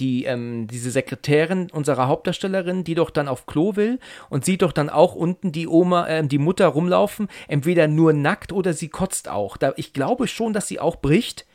die, 0.00 0.24
ähm, 0.24 0.66
diese 0.66 0.90
Sekretärin 0.90 1.70
unserer 1.70 2.08
Hauptdarstellerin, 2.08 2.84
die 2.84 2.94
doch 2.94 3.10
dann 3.10 3.28
auf 3.28 3.46
Klo 3.46 3.76
will 3.76 3.98
und 4.30 4.44
sieht 4.44 4.62
doch 4.62 4.72
dann 4.72 4.90
auch 4.90 5.14
unten 5.14 5.52
die 5.52 5.68
Oma, 5.68 6.08
ähm, 6.08 6.28
die 6.28 6.38
Mutter 6.38 6.66
rumlaufen, 6.66 7.28
entweder 7.48 7.88
nur 7.88 8.12
nackt 8.12 8.52
oder 8.52 8.72
sie 8.72 8.88
kotzt 8.88 9.28
auch. 9.28 9.56
Da, 9.56 9.72
ich 9.76 9.92
glaube 9.92 10.28
schon, 10.28 10.52
dass 10.52 10.68
sie 10.68 10.80
auch 10.80 10.96
bricht. 10.96 11.46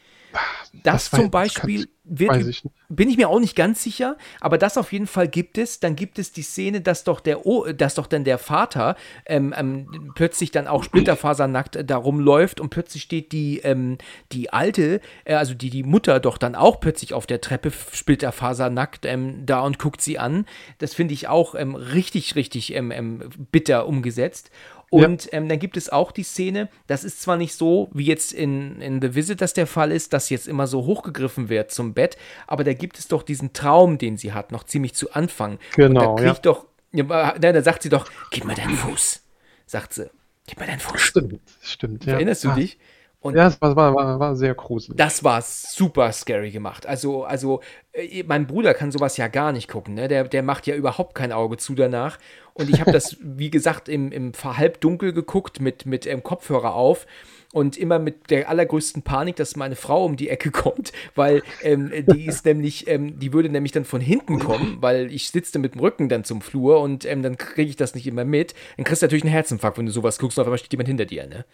Das, 0.84 1.10
Das 1.10 1.12
zum 1.12 1.32
Beispiel 1.32 1.88
wird, 2.04 2.48
ich 2.48 2.64
bin 2.90 3.10
ich 3.10 3.18
mir 3.18 3.30
auch 3.30 3.40
nicht 3.40 3.56
ganz 3.56 3.84
sicher, 3.84 4.18
aber 4.40 4.58
das 4.58 4.78
auf 4.78 4.92
jeden 4.92 5.08
Fall 5.08 5.28
gibt 5.28 5.58
es. 5.58 5.80
Dann 5.80 5.96
gibt 5.96 6.20
es 6.20 6.32
die 6.32 6.42
Szene, 6.42 6.82
dass 6.82 7.04
doch 7.04 7.20
der, 7.20 7.46
o 7.46 7.72
dass 7.72 7.96
doch 7.96 8.08
dann 8.08 8.24
der 8.24 8.38
Vater 8.38 8.96
ähm, 9.26 9.54
ähm, 9.56 10.12
plötzlich 10.16 10.52
dann 10.52 10.68
auch 10.68 10.84
splitterfasernackt 10.84 11.76
äh, 11.76 11.86
da 11.86 11.98
rumläuft 11.98 12.60
und 12.60 12.70
plötzlich 12.70 13.04
steht 13.04 13.32
die, 13.32 13.60
ähm, 13.60 13.98
die 14.32 14.52
alte, 14.52 15.02
äh, 15.26 15.36
also 15.36 15.54
die, 15.54 15.70
die 15.70 15.84
Mutter 15.84 16.20
doch 16.20 16.38
dann 16.38 16.56
auch 16.56 16.80
plötzlich 16.80 17.14
auf 17.14 17.28
der 17.28 17.42
Treppe 17.42 17.72
splitterfasernackt 17.72 19.06
ähm, 19.06 19.46
da 19.46 19.62
und 19.62 19.80
guckt 19.80 20.02
sie 20.02 20.20
an. 20.20 20.46
Das 20.80 20.94
finde 20.94 21.14
ich 21.14 21.28
auch 21.28 21.56
ähm, 21.56 21.76
richtig, 21.76 22.36
richtig 22.36 22.74
ähm, 22.74 23.24
bitter 23.52 23.88
umgesetzt. 23.88 24.52
Und 24.92 25.30
ähm, 25.34 25.48
dann 25.48 25.60
gibt 25.60 25.78
es 25.78 25.90
auch 25.90 26.12
die 26.12 26.24
Szene, 26.24 26.68
das 26.88 27.04
ist 27.04 27.22
zwar 27.22 27.38
nicht 27.38 27.54
so, 27.54 27.90
wie 27.94 28.06
jetzt 28.06 28.34
in, 28.34 28.82
in 28.82 29.02
The 29.02 29.14
Visit 29.16 29.40
das 29.42 29.54
der 29.54 29.68
Fall 29.68 29.92
ist, 29.92 30.14
dass 30.14 30.30
jetzt 30.30 30.48
immer 30.48 30.66
so 30.68 30.86
hochgegriffen 30.86 31.48
wird 31.50 31.72
zum 31.72 31.94
Bett, 31.94 32.18
aber 32.48 32.64
da 32.64 32.74
gibt 32.74 32.98
es 32.98 33.08
doch 33.08 33.22
diesen 33.24 33.54
Traum, 33.54 33.98
den 34.00 34.18
sie 34.18 34.34
hat, 34.34 34.52
noch 34.52 34.64
ziemlich 34.64 34.96
zu 34.96 35.12
Anfang. 35.14 35.60
Genau, 35.76 36.12
Und 36.12 36.20
da 36.22 36.26
kriegt 36.32 36.46
doch, 36.46 36.66
ja, 36.92 37.04
nein, 37.40 37.54
da 37.54 37.62
sagt 37.62 37.84
sie 37.84 37.90
doch, 37.90 38.10
gib 38.32 38.46
mir 38.46 38.56
deinen 38.56 38.76
Fuß, 38.76 39.22
sagt 39.68 39.94
sie. 39.94 40.10
Gib 40.48 40.60
mir 40.60 40.66
deinen 40.66 40.80
Fuß. 40.80 41.00
stimmt, 41.00 41.40
stimmt. 41.62 42.06
Ja. 42.06 42.14
Erinnerst 42.14 42.44
du 42.44 42.50
Ah, 42.50 42.56
dich? 42.56 42.80
Und 43.22 43.36
Ja, 43.36 43.54
war, 43.60 43.76
war, 43.76 43.94
war, 43.94 44.20
war 44.20 44.36
sehr 44.36 44.56
gruselig. 44.56 44.98
das 44.98 45.24
war 45.26 45.42
super 45.44 46.12
scary 46.14 46.52
gemacht. 46.52 46.88
Also, 46.88 47.26
also 47.26 47.62
äh, 47.92 48.24
mein 48.24 48.48
Bruder 48.48 48.74
kann 48.74 48.92
sowas 48.94 49.18
ja 49.18 49.28
gar 49.28 49.52
nicht 49.52 49.68
gucken. 49.68 49.94
Ne? 49.94 50.08
Der, 50.08 50.24
der 50.24 50.42
macht 50.42 50.66
ja 50.68 50.76
überhaupt 50.76 51.16
kein 51.16 51.34
Auge 51.34 51.58
zu 51.58 51.76
danach. 51.76 52.18
Und 52.60 52.70
ich 52.70 52.82
habe 52.82 52.92
das, 52.92 53.16
wie 53.22 53.50
gesagt, 53.50 53.88
im, 53.88 54.12
im 54.12 54.34
halbdunkel 54.44 55.14
geguckt 55.14 55.62
mit, 55.62 55.86
mit 55.86 56.06
ähm, 56.06 56.24
Kopfhörer 56.24 56.76
auf. 56.76 57.08
Und 57.52 57.78
immer 57.78 57.98
mit 57.98 58.30
der 58.30 58.48
allergrößten 58.48 59.02
Panik, 59.02 59.38
dass 59.38 59.56
meine 59.56 59.76
Frau 59.76 60.06
um 60.06 60.18
die 60.18 60.30
Ecke 60.30 60.52
kommt, 60.52 60.92
weil 61.16 61.42
ähm, 61.64 61.92
die 62.06 62.28
ist 62.28 62.46
nämlich, 62.46 62.88
ähm, 62.88 63.18
die 63.18 63.34
würde 63.34 63.50
nämlich 63.50 63.72
dann 63.72 63.86
von 63.86 64.02
hinten 64.02 64.38
kommen, 64.38 64.78
weil 64.82 65.12
ich 65.12 65.32
sitze 65.32 65.58
mit 65.58 65.74
dem 65.74 65.80
Rücken 65.82 66.10
dann 66.10 66.24
zum 66.24 66.42
Flur 66.42 66.82
und 66.82 67.06
ähm, 67.06 67.24
dann 67.24 67.38
kriege 67.38 67.70
ich 67.70 67.76
das 67.76 67.96
nicht 67.96 68.06
immer 68.06 68.24
mit. 68.24 68.54
Dann 68.78 68.84
kriegst 68.84 69.02
du 69.02 69.06
natürlich 69.08 69.24
einen 69.24 69.34
Herzinfarkt, 69.34 69.80
wenn 69.80 69.88
du 69.88 69.92
sowas 69.92 70.20
guckst 70.20 70.38
und 70.38 70.42
auf 70.44 70.48
einmal 70.48 70.60
steht 70.60 70.74
jemand 70.74 70.90
hinter 70.90 71.06
dir. 71.06 71.26
Ne? 71.26 71.46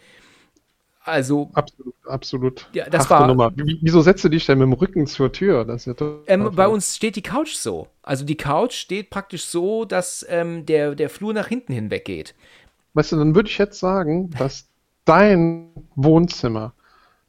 Also 1.06 1.50
Absolut, 1.54 1.94
absolut. 2.06 2.68
Ja, 2.72 2.90
das 2.90 3.08
Harte 3.08 3.22
war- 3.22 3.26
Nummer. 3.28 3.52
Wie, 3.56 3.78
wieso 3.80 4.00
setzt 4.00 4.24
du 4.24 4.28
dich 4.28 4.44
denn 4.44 4.58
mit 4.58 4.66
dem 4.66 4.72
Rücken 4.72 5.06
zur 5.06 5.30
Tür? 5.32 5.64
Das 5.64 5.86
ist 5.86 6.00
ja 6.00 6.06
Ähm, 6.26 6.50
bei 6.54 6.66
uns 6.66 6.96
steht 6.96 7.14
die 7.14 7.22
Couch 7.22 7.54
so. 7.54 7.86
Also 8.02 8.24
die 8.24 8.36
Couch 8.36 8.74
steht 8.74 9.10
praktisch 9.10 9.44
so, 9.44 9.84
dass 9.84 10.26
ähm, 10.28 10.66
der, 10.66 10.96
der 10.96 11.08
Flur 11.08 11.32
nach 11.32 11.46
hinten 11.46 11.72
hinweg 11.72 12.04
geht. 12.04 12.34
Weißt 12.94 13.12
du, 13.12 13.16
dann 13.16 13.34
würde 13.36 13.48
ich 13.48 13.56
jetzt 13.56 13.78
sagen, 13.78 14.30
dass 14.30 14.66
dein 15.04 15.68
Wohnzimmer 15.94 16.72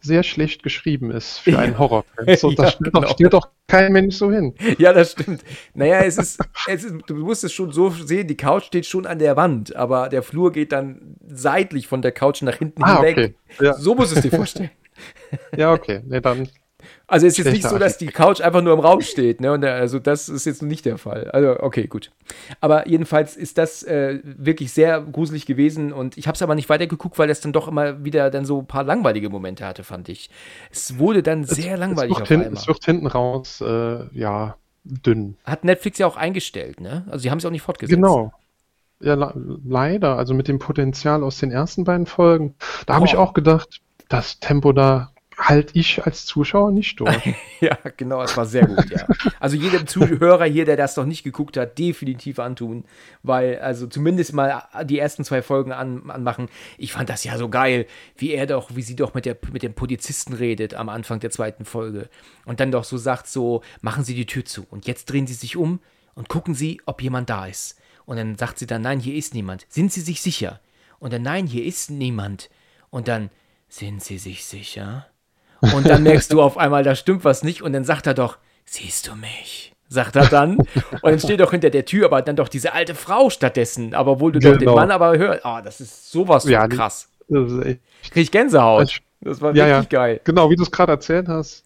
sehr 0.07 0.23
schlecht 0.23 0.63
geschrieben 0.63 1.11
ist 1.11 1.37
für 1.39 1.59
einen 1.59 1.77
Horrorfilm. 1.79 2.35
So, 2.37 2.49
Ja, 2.49 2.55
das 2.55 2.71
stellt, 2.73 2.83
genau. 2.93 3.01
doch, 3.01 3.11
stellt 3.13 3.33
doch 3.33 3.49
kein 3.67 3.91
Mensch 3.91 4.15
so 4.15 4.31
hin. 4.31 4.55
Ja, 4.79 4.93
das 4.93 5.11
stimmt. 5.11 5.43
Naja, 5.75 5.99
es 5.99 6.17
ist, 6.17 6.39
es 6.67 6.83
ist, 6.83 6.95
du 7.07 7.15
musst 7.15 7.43
es 7.43 7.53
schon 7.53 7.71
so 7.71 7.89
sehen, 7.91 8.27
die 8.27 8.37
Couch 8.37 8.63
steht 8.65 8.85
schon 8.87 9.05
an 9.05 9.19
der 9.19 9.35
Wand, 9.35 9.75
aber 9.75 10.09
der 10.09 10.23
Flur 10.23 10.51
geht 10.51 10.71
dann 10.71 11.15
seitlich 11.27 11.87
von 11.87 12.01
der 12.01 12.11
Couch 12.13 12.41
nach 12.41 12.55
hinten 12.55 12.83
Ah, 12.83 12.95
hinweg. 13.03 13.35
okay. 13.57 13.65
Ja. 13.65 13.73
So 13.75 13.93
musst 13.93 14.13
du 14.13 14.15
es 14.15 14.21
dir 14.23 14.31
vorstellen. 14.31 14.71
Ja, 15.55 15.73
okay. 15.73 16.01
Nee, 16.07 16.21
dann 16.21 16.49
Also 17.07 17.25
es 17.25 17.37
ist 17.37 17.45
jetzt 17.45 17.53
nicht 17.53 17.67
so, 17.67 17.77
dass 17.77 17.97
die 17.97 18.07
Couch 18.07 18.41
einfach 18.41 18.61
nur 18.61 18.73
im 18.73 18.79
Raum 18.79 19.01
steht, 19.01 19.39
ne? 19.39 19.53
Und 19.53 19.63
äh, 19.63 19.67
also 19.69 19.97
das 19.99 20.27
ist 20.27 20.45
jetzt 20.45 20.61
nicht 20.61 20.85
der 20.85 20.97
Fall. 20.97 21.31
Also 21.31 21.59
okay, 21.61 21.87
gut. 21.87 22.11
Aber 22.59 22.87
jedenfalls 22.87 23.37
ist 23.37 23.57
das 23.57 23.83
äh, 23.83 24.19
wirklich 24.23 24.73
sehr 24.73 25.01
gruselig 25.01 25.45
gewesen 25.45 25.93
und 25.93 26.17
ich 26.17 26.27
habe 26.27 26.35
es 26.35 26.41
aber 26.41 26.55
nicht 26.55 26.67
weitergeguckt, 26.69 27.17
weil 27.17 27.29
es 27.29 27.39
dann 27.39 27.53
doch 27.53 27.67
immer 27.67 28.03
wieder 28.03 28.29
dann 28.29 28.45
so 28.45 28.59
ein 28.59 28.67
paar 28.67 28.83
langweilige 28.83 29.29
Momente 29.29 29.65
hatte, 29.65 29.83
fand 29.83 30.09
ich. 30.09 30.29
Es 30.69 30.97
wurde 30.99 31.23
dann 31.23 31.45
sehr 31.45 31.75
es, 31.75 31.79
langweilig 31.79 32.13
es 32.13 32.19
wird, 32.19 32.27
hin, 32.27 32.53
es 32.53 32.67
wird 32.67 32.83
hinten 32.83 33.07
raus, 33.07 33.61
äh, 33.61 34.05
ja, 34.17 34.55
dünn. 34.83 35.37
Hat 35.45 35.63
Netflix 35.63 35.99
ja 35.99 36.07
auch 36.07 36.17
eingestellt, 36.17 36.81
ne? 36.81 37.05
Also 37.07 37.19
sie 37.23 37.31
haben 37.31 37.37
es 37.37 37.45
auch 37.45 37.51
nicht 37.51 37.61
fortgesetzt. 37.61 37.95
Genau. 37.95 38.33
Ja, 38.99 39.13
le- 39.13 39.59
leider. 39.65 40.17
Also 40.17 40.33
mit 40.33 40.47
dem 40.47 40.59
Potenzial 40.59 41.23
aus 41.23 41.37
den 41.37 41.51
ersten 41.51 41.83
beiden 41.83 42.05
Folgen. 42.05 42.55
Da 42.85 42.95
habe 42.95 43.05
ich 43.05 43.15
auch 43.15 43.33
gedacht, 43.33 43.81
das 44.09 44.39
Tempo 44.39 44.73
da 44.73 45.11
halte 45.37 45.77
ich 45.77 46.03
als 46.03 46.25
Zuschauer 46.25 46.71
nicht 46.71 46.99
durch. 46.99 47.35
Ja, 47.59 47.75
genau, 47.97 48.21
es 48.21 48.37
war 48.37 48.45
sehr 48.45 48.67
gut, 48.67 48.87
ja. 48.91 49.07
Also 49.39 49.55
jedem 49.55 49.87
Zuhörer 49.87 50.45
hier, 50.45 50.65
der 50.65 50.77
das 50.77 50.95
noch 50.95 51.05
nicht 51.05 51.23
geguckt 51.23 51.57
hat, 51.57 51.79
definitiv 51.79 52.37
antun, 52.37 52.85
weil, 53.23 53.57
also 53.57 53.87
zumindest 53.87 54.33
mal 54.33 54.63
die 54.83 54.99
ersten 54.99 55.23
zwei 55.23 55.41
Folgen 55.41 55.71
an, 55.71 56.07
anmachen. 56.11 56.49
Ich 56.77 56.93
fand 56.93 57.09
das 57.09 57.23
ja 57.23 57.35
so 57.35 57.49
geil, 57.49 57.87
wie 58.15 58.31
er 58.31 58.45
doch, 58.45 58.75
wie 58.75 58.83
sie 58.83 58.95
doch 58.95 59.15
mit, 59.15 59.25
der, 59.25 59.37
mit 59.51 59.63
dem 59.63 59.73
Polizisten 59.73 60.33
redet 60.33 60.75
am 60.75 60.87
Anfang 60.87 61.19
der 61.19 61.31
zweiten 61.31 61.65
Folge 61.65 62.09
und 62.45 62.59
dann 62.59 62.71
doch 62.71 62.83
so 62.83 62.97
sagt 62.97 63.25
so, 63.25 63.63
machen 63.81 64.03
Sie 64.03 64.13
die 64.13 64.27
Tür 64.27 64.45
zu 64.45 64.67
und 64.69 64.85
jetzt 64.85 65.05
drehen 65.05 65.25
Sie 65.25 65.33
sich 65.33 65.57
um 65.57 65.79
und 66.13 66.29
gucken 66.29 66.53
Sie, 66.53 66.79
ob 66.85 67.01
jemand 67.01 67.31
da 67.31 67.47
ist. 67.47 67.79
Und 68.05 68.17
dann 68.17 68.37
sagt 68.37 68.59
sie 68.59 68.67
dann, 68.67 68.83
nein, 68.83 68.99
hier 68.99 69.15
ist 69.15 69.33
niemand. 69.33 69.65
Sind 69.67 69.91
Sie 69.91 70.01
sich 70.01 70.21
sicher? 70.21 70.61
Und 70.99 71.11
dann, 71.11 71.23
nein, 71.23 71.47
hier 71.47 71.65
ist 71.65 71.89
niemand. 71.89 72.49
Und 72.89 73.07
dann, 73.07 73.29
sind 73.67 74.03
Sie 74.03 74.17
sich 74.17 74.45
sicher? 74.45 75.07
Und 75.61 75.87
dann 75.87 76.03
merkst 76.03 76.31
du 76.33 76.41
auf 76.41 76.57
einmal, 76.57 76.83
da 76.83 76.95
stimmt 76.95 77.23
was 77.25 77.43
nicht. 77.43 77.61
Und 77.61 77.73
dann 77.73 77.83
sagt 77.83 78.07
er 78.07 78.13
doch, 78.13 78.37
siehst 78.65 79.07
du 79.07 79.15
mich? 79.15 79.73
Sagt 79.89 80.15
er 80.17 80.25
dann. 80.27 80.57
Und 80.57 80.67
dann 81.03 81.19
steht 81.19 81.39
doch 81.39 81.51
hinter 81.51 81.69
der 81.69 81.85
Tür, 81.85 82.05
aber 82.07 82.21
dann 82.21 82.35
doch 82.35 82.49
diese 82.49 82.73
alte 82.73 82.93
Frau 82.95 83.29
stattdessen. 83.29 83.93
Aber 83.95 84.11
obwohl 84.13 84.31
du 84.33 84.39
doch 84.39 84.51
den 84.51 84.59
Genau. 84.59 84.75
Mann 84.75 84.91
aber 84.91 85.17
hörst. 85.17 85.45
Ah, 85.45 85.61
das 85.61 85.79
ist 85.79 86.11
sowas 86.11 86.43
von 86.43 86.51
Ja, 86.51 86.67
krass. 86.67 87.09
Das 87.29 87.51
ist 87.51 87.65
echt, 87.65 87.79
Ich 88.03 88.11
krieg 88.11 88.31
Gänsehaut. 88.31 89.01
Das- 89.21 89.41
war 89.41 89.55
ja, 89.55 89.65
wirklich 89.67 89.91
ja. 89.91 89.99
geil. 89.99 90.21
Genau, 90.25 90.49
wie 90.49 90.55
du 90.55 90.63
es 90.63 90.71
gerade 90.71 90.91
erzählt 90.91 91.27
hast, 91.27 91.63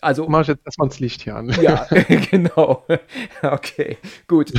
Also, 0.00 0.28
mache 0.28 0.42
ich 0.42 0.48
jetzt 0.48 0.66
erstmal 0.66 0.88
das 0.88 0.98
Licht 1.00 1.22
hier 1.22 1.36
an. 1.36 1.48
ja, 1.60 1.86
genau. 2.30 2.84
Okay, 3.42 3.98
gut. 4.26 4.52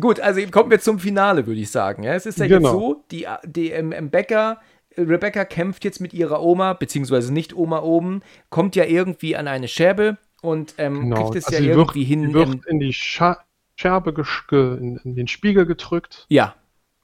gut, 0.00 0.18
also 0.20 0.40
kommen 0.50 0.70
wir 0.70 0.80
zum 0.80 0.98
Finale, 0.98 1.46
würde 1.46 1.60
ich 1.60 1.70
sagen. 1.70 2.02
Ja, 2.02 2.14
es 2.14 2.24
ist 2.26 2.38
ja 2.38 2.46
jetzt 2.46 2.56
Genau. 2.58 2.72
so, 2.72 3.04
die, 3.10 3.26
die 3.44 3.70
ähm, 3.70 3.92
ähm, 3.92 4.08
Becker, 4.10 4.58
Rebecca 4.96 5.44
kämpft 5.44 5.84
jetzt 5.84 6.00
mit 6.00 6.12
ihrer 6.14 6.42
Oma, 6.42 6.72
beziehungsweise 6.74 7.32
nicht 7.32 7.54
Oma 7.54 7.80
oben, 7.82 8.22
kommt 8.50 8.76
ja 8.76 8.84
irgendwie 8.84 9.36
an 9.36 9.48
eine 9.48 9.68
Scherbe 9.68 10.18
und 10.42 10.74
ähm, 10.78 11.08
Genau. 11.08 11.16
kriegt 11.16 11.34
es 11.36 11.46
Also 11.46 11.56
ja 11.56 11.60
sie 11.60 11.66
irgendwie 11.70 12.04
wird, 12.04 12.04
hin. 12.04 12.30
sie 12.30 12.34
wird 12.34 12.50
ähm, 12.50 12.64
in 12.66 12.80
die 12.80 12.92
Scha 12.92 13.44
Scherbe 13.76 14.12
in, 14.52 14.96
in 15.04 15.14
den 15.16 15.26
Spiegel 15.28 15.64
gedrückt, 15.66 16.28
ja, 16.28 16.54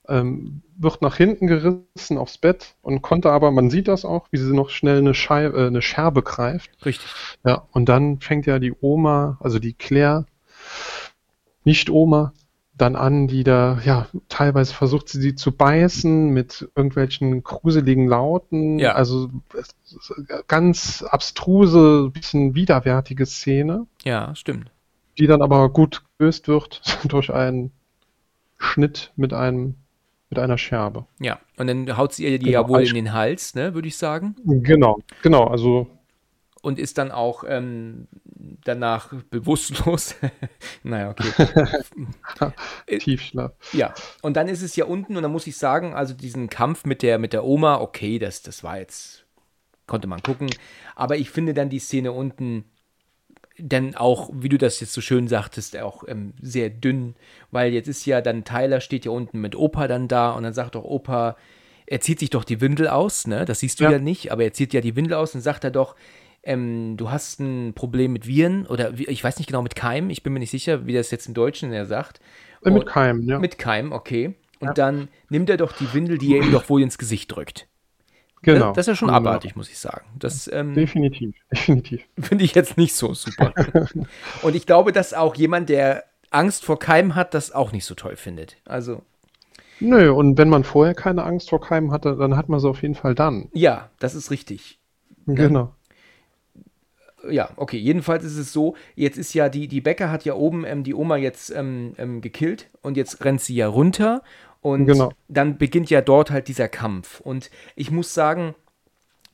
ähm, 0.08 0.62
wird 0.76 1.02
nach 1.02 1.16
hinten 1.16 1.46
gerissen 1.48 2.18
aufs 2.18 2.38
Bett 2.38 2.76
und 2.82 3.02
konnte 3.02 3.30
aber, 3.32 3.50
man 3.52 3.70
sieht 3.70 3.88
das 3.88 4.04
auch, 4.04 4.28
wie 4.32 4.38
sie 4.38 4.54
noch 4.54 4.70
schnell 4.70 4.98
eine, 4.98 5.14
Schei 5.14 5.46
äh, 5.46 5.68
eine 5.68 5.82
Scherbe 5.82 6.22
greift. 6.22 6.70
richtig. 6.84 7.16
Ja, 7.44 7.68
und 7.72 7.88
dann 7.88 8.20
fängt 8.20 8.46
ja 8.46 8.58
die 8.60 8.74
Oma, 8.80 9.38
also 9.42 9.58
die 9.60 9.74
Claire, 9.74 10.26
nicht 11.64 11.90
Oma, 11.90 12.32
dann 12.78 12.94
an, 12.96 13.26
die 13.26 13.42
da, 13.42 13.78
ja, 13.84 14.06
teilweise 14.28 14.74
versucht 14.74 15.08
sie 15.08 15.20
sie 15.20 15.34
zu 15.34 15.52
beißen 15.52 16.28
mit 16.28 16.68
irgendwelchen 16.74 17.42
gruseligen 17.42 18.06
Lauten. 18.06 18.78
Ja. 18.78 18.92
Also 18.92 19.30
ganz 20.48 21.02
abstruse, 21.02 22.10
bisschen 22.12 22.54
widerwärtige 22.54 23.26
Szene, 23.26 23.86
Ja, 24.04 24.34
stimmt. 24.34 24.70
die 25.18 25.26
dann 25.26 25.42
aber 25.42 25.70
gut 25.70 26.02
gelöst 26.18 26.48
wird 26.48 26.82
durch 27.08 27.32
einen 27.32 27.70
Schnitt 28.58 29.12
mit 29.16 29.32
einem, 29.32 29.76
mit 30.30 30.38
einer 30.38 30.58
Scherbe. 30.58 31.06
Ja, 31.20 31.38
und 31.56 31.66
dann 31.68 31.96
haut 31.96 32.12
sie 32.12 32.24
ihr 32.24 32.38
die 32.38 32.46
Genau, 32.46 32.62
ja 32.62 32.68
wohl 32.68 32.82
in 32.82 32.94
den 32.94 33.12
Hals, 33.12 33.54
ne, 33.54 33.74
würde 33.74 33.88
ich 33.88 33.96
sagen. 33.96 34.36
Genau, 34.44 34.98
genau, 35.22 35.44
also 35.44 35.86
Und 36.66 36.80
ist 36.80 36.98
dann 36.98 37.12
auch 37.12 37.44
ähm, 37.46 38.08
danach 38.64 39.12
bewusstlos. 39.30 40.16
naja, 40.82 41.10
okay. 41.10 41.30
Äh, 42.86 42.98
Tiefschlaf. 42.98 43.52
Ja, 43.72 43.94
und 44.20 44.36
dann 44.36 44.48
ist 44.48 44.62
es 44.62 44.74
ja 44.74 44.84
unten 44.84 45.16
und 45.16 45.22
dann 45.22 45.30
muss 45.30 45.46
ich 45.46 45.56
sagen, 45.56 45.94
also 45.94 46.12
diesen 46.12 46.50
Kampf 46.50 46.84
mit 46.84 47.02
der, 47.02 47.18
mit 47.18 47.32
der 47.32 47.44
Oma, 47.44 47.76
okay, 47.80 48.18
das, 48.18 48.42
das 48.42 48.64
war 48.64 48.78
jetzt, 48.78 49.24
konnte 49.86 50.08
man 50.08 50.22
gucken, 50.22 50.50
aber 50.96 51.16
ich 51.16 51.30
finde 51.30 51.54
dann 51.54 51.70
die 51.70 51.78
Szene 51.78 52.10
unten 52.10 52.64
dann 53.58 53.94
auch, 53.94 54.28
wie 54.32 54.48
du 54.48 54.58
das 54.58 54.80
jetzt 54.80 54.92
so 54.92 55.00
schön 55.00 55.28
sagtest, 55.28 55.76
auch 55.78 56.02
ähm, 56.08 56.34
sehr 56.42 56.68
dünn, 56.68 57.14
weil 57.52 57.72
jetzt 57.72 57.86
ist 57.88 58.04
ja 58.06 58.20
dann 58.20 58.44
Tyler 58.44 58.80
steht 58.80 59.04
ja 59.04 59.12
unten 59.12 59.40
mit 59.40 59.54
Opa 59.54 59.86
dann 59.86 60.08
da 60.08 60.32
und 60.32 60.42
dann 60.42 60.52
sagt 60.52 60.74
doch 60.74 60.84
Opa, 60.84 61.36
er 61.86 62.00
zieht 62.00 62.18
sich 62.18 62.30
doch 62.30 62.44
die 62.44 62.60
Windel 62.60 62.88
aus, 62.88 63.28
ne? 63.28 63.44
Das 63.44 63.60
siehst 63.60 63.78
du 63.78 63.84
ja, 63.84 63.92
Ja. 63.92 63.98
nicht, 64.00 64.32
aber 64.32 64.42
er 64.42 64.52
zieht 64.52 64.74
ja 64.74 64.80
die 64.80 64.96
Windel 64.96 65.14
aus 65.14 65.34
und 65.36 65.40
sagt 65.40 65.62
er 65.64 65.70
doch, 65.70 65.94
ähm, 66.46 66.96
du 66.96 67.10
hast 67.10 67.40
ein 67.40 67.72
Problem 67.74 68.12
mit 68.12 68.26
Viren 68.26 68.66
oder 68.66 68.96
wie- 68.96 69.06
ich 69.06 69.22
weiß 69.22 69.38
nicht 69.38 69.46
genau 69.48 69.62
mit 69.62 69.74
Keimen, 69.76 70.08
ich 70.10 70.22
bin 70.22 70.32
mir 70.32 70.38
nicht 70.38 70.50
sicher, 70.50 70.86
wie 70.86 70.94
das 70.94 71.10
jetzt 71.10 71.26
im 71.26 71.34
Deutschen 71.34 71.72
er 71.72 71.84
sagt. 71.86 72.20
Äh, 72.64 72.70
mit 72.70 72.84
Und- 72.84 72.88
Keimen, 72.88 73.28
ja. 73.28 73.38
mit 73.38 73.58
Keim, 73.58 73.92
okay. 73.92 74.34
Und 74.60 74.78
dann 74.78 75.08
nimmt 75.28 75.50
er 75.50 75.58
doch 75.58 75.72
die 75.72 75.92
Windel, 75.92 76.16
die 76.18 76.34
er 76.36 76.42
ihm 76.42 76.50
doch 76.52 76.68
wohl 76.70 76.80
ins 76.82 76.96
Gesicht 76.96 77.34
drückt. 77.34 77.66
genau. 78.42 78.68
Das, 78.68 78.76
das 78.76 78.82
ist 78.84 78.88
ja 78.88 78.94
schon 78.96 79.08
Genau. 79.08 79.18
abartig, 79.18 79.54
muss 79.56 79.68
ich 79.68 79.78
sagen. 79.78 80.06
Das 80.18 80.48
ähm, 80.52 80.72
Definitiv, 80.74 81.34
definitiv. 81.52 82.02
finde 82.18 82.44
ich 82.44 82.54
jetzt 82.54 82.76
nicht 82.78 82.94
so 82.94 83.12
super. 83.12 83.52
Und 84.42 84.54
ich 84.56 84.64
glaube, 84.66 84.92
dass 84.92 85.12
auch 85.14 85.34
jemand, 85.34 85.68
der 85.68 86.04
Angst 86.30 86.64
vor 86.64 86.78
Keim 86.78 87.14
hat, 87.14 87.34
das 87.34 87.52
auch 87.52 87.72
nicht 87.72 87.84
so 87.84 87.94
toll 87.94 88.16
findet. 88.16 88.56
Also, 88.64 89.02
Nö, 89.78 90.10
und 90.10 90.38
wenn 90.38 90.48
man 90.48 90.64
vorher 90.64 90.94
keine 90.94 91.22
Angst 91.24 91.50
vor 91.50 91.60
Keimen 91.60 91.92
hatte, 91.92 92.16
dann 92.16 92.34
hat 92.36 92.48
man 92.48 92.58
sie 92.60 92.68
auf 92.68 92.80
jeden 92.80 92.94
Fall 92.94 93.14
dann. 93.14 93.50
ja, 93.52 93.90
das 93.98 94.14
ist 94.14 94.30
richtig. 94.30 94.78
Genau. 95.26 95.74
Ja, 97.30 97.50
okay, 97.56 97.78
jedenfalls 97.78 98.24
ist 98.24 98.36
es 98.36 98.52
so, 98.52 98.74
jetzt 98.94 99.18
ist 99.18 99.34
ja 99.34 99.48
die, 99.48 99.68
die 99.68 99.80
Bäcker 99.80 100.10
hat 100.10 100.24
ja 100.24 100.34
oben 100.34 100.64
ähm, 100.64 100.84
die 100.84 100.94
Oma 100.94 101.16
jetzt 101.16 101.50
ähm, 101.50 101.94
ähm, 101.98 102.20
gekillt 102.20 102.68
und 102.82 102.96
jetzt 102.96 103.24
rennt 103.24 103.40
sie 103.40 103.54
ja 103.54 103.68
runter 103.68 104.22
und 104.60 104.86
Genau. 104.86 105.12
dann 105.28 105.58
beginnt 105.58 105.90
ja 105.90 106.00
dort 106.00 106.30
halt 106.30 106.48
dieser 106.48 106.68
Kampf. 106.68 107.20
Und 107.20 107.50
ich 107.76 107.90
muss 107.90 108.12
sagen, 108.14 108.54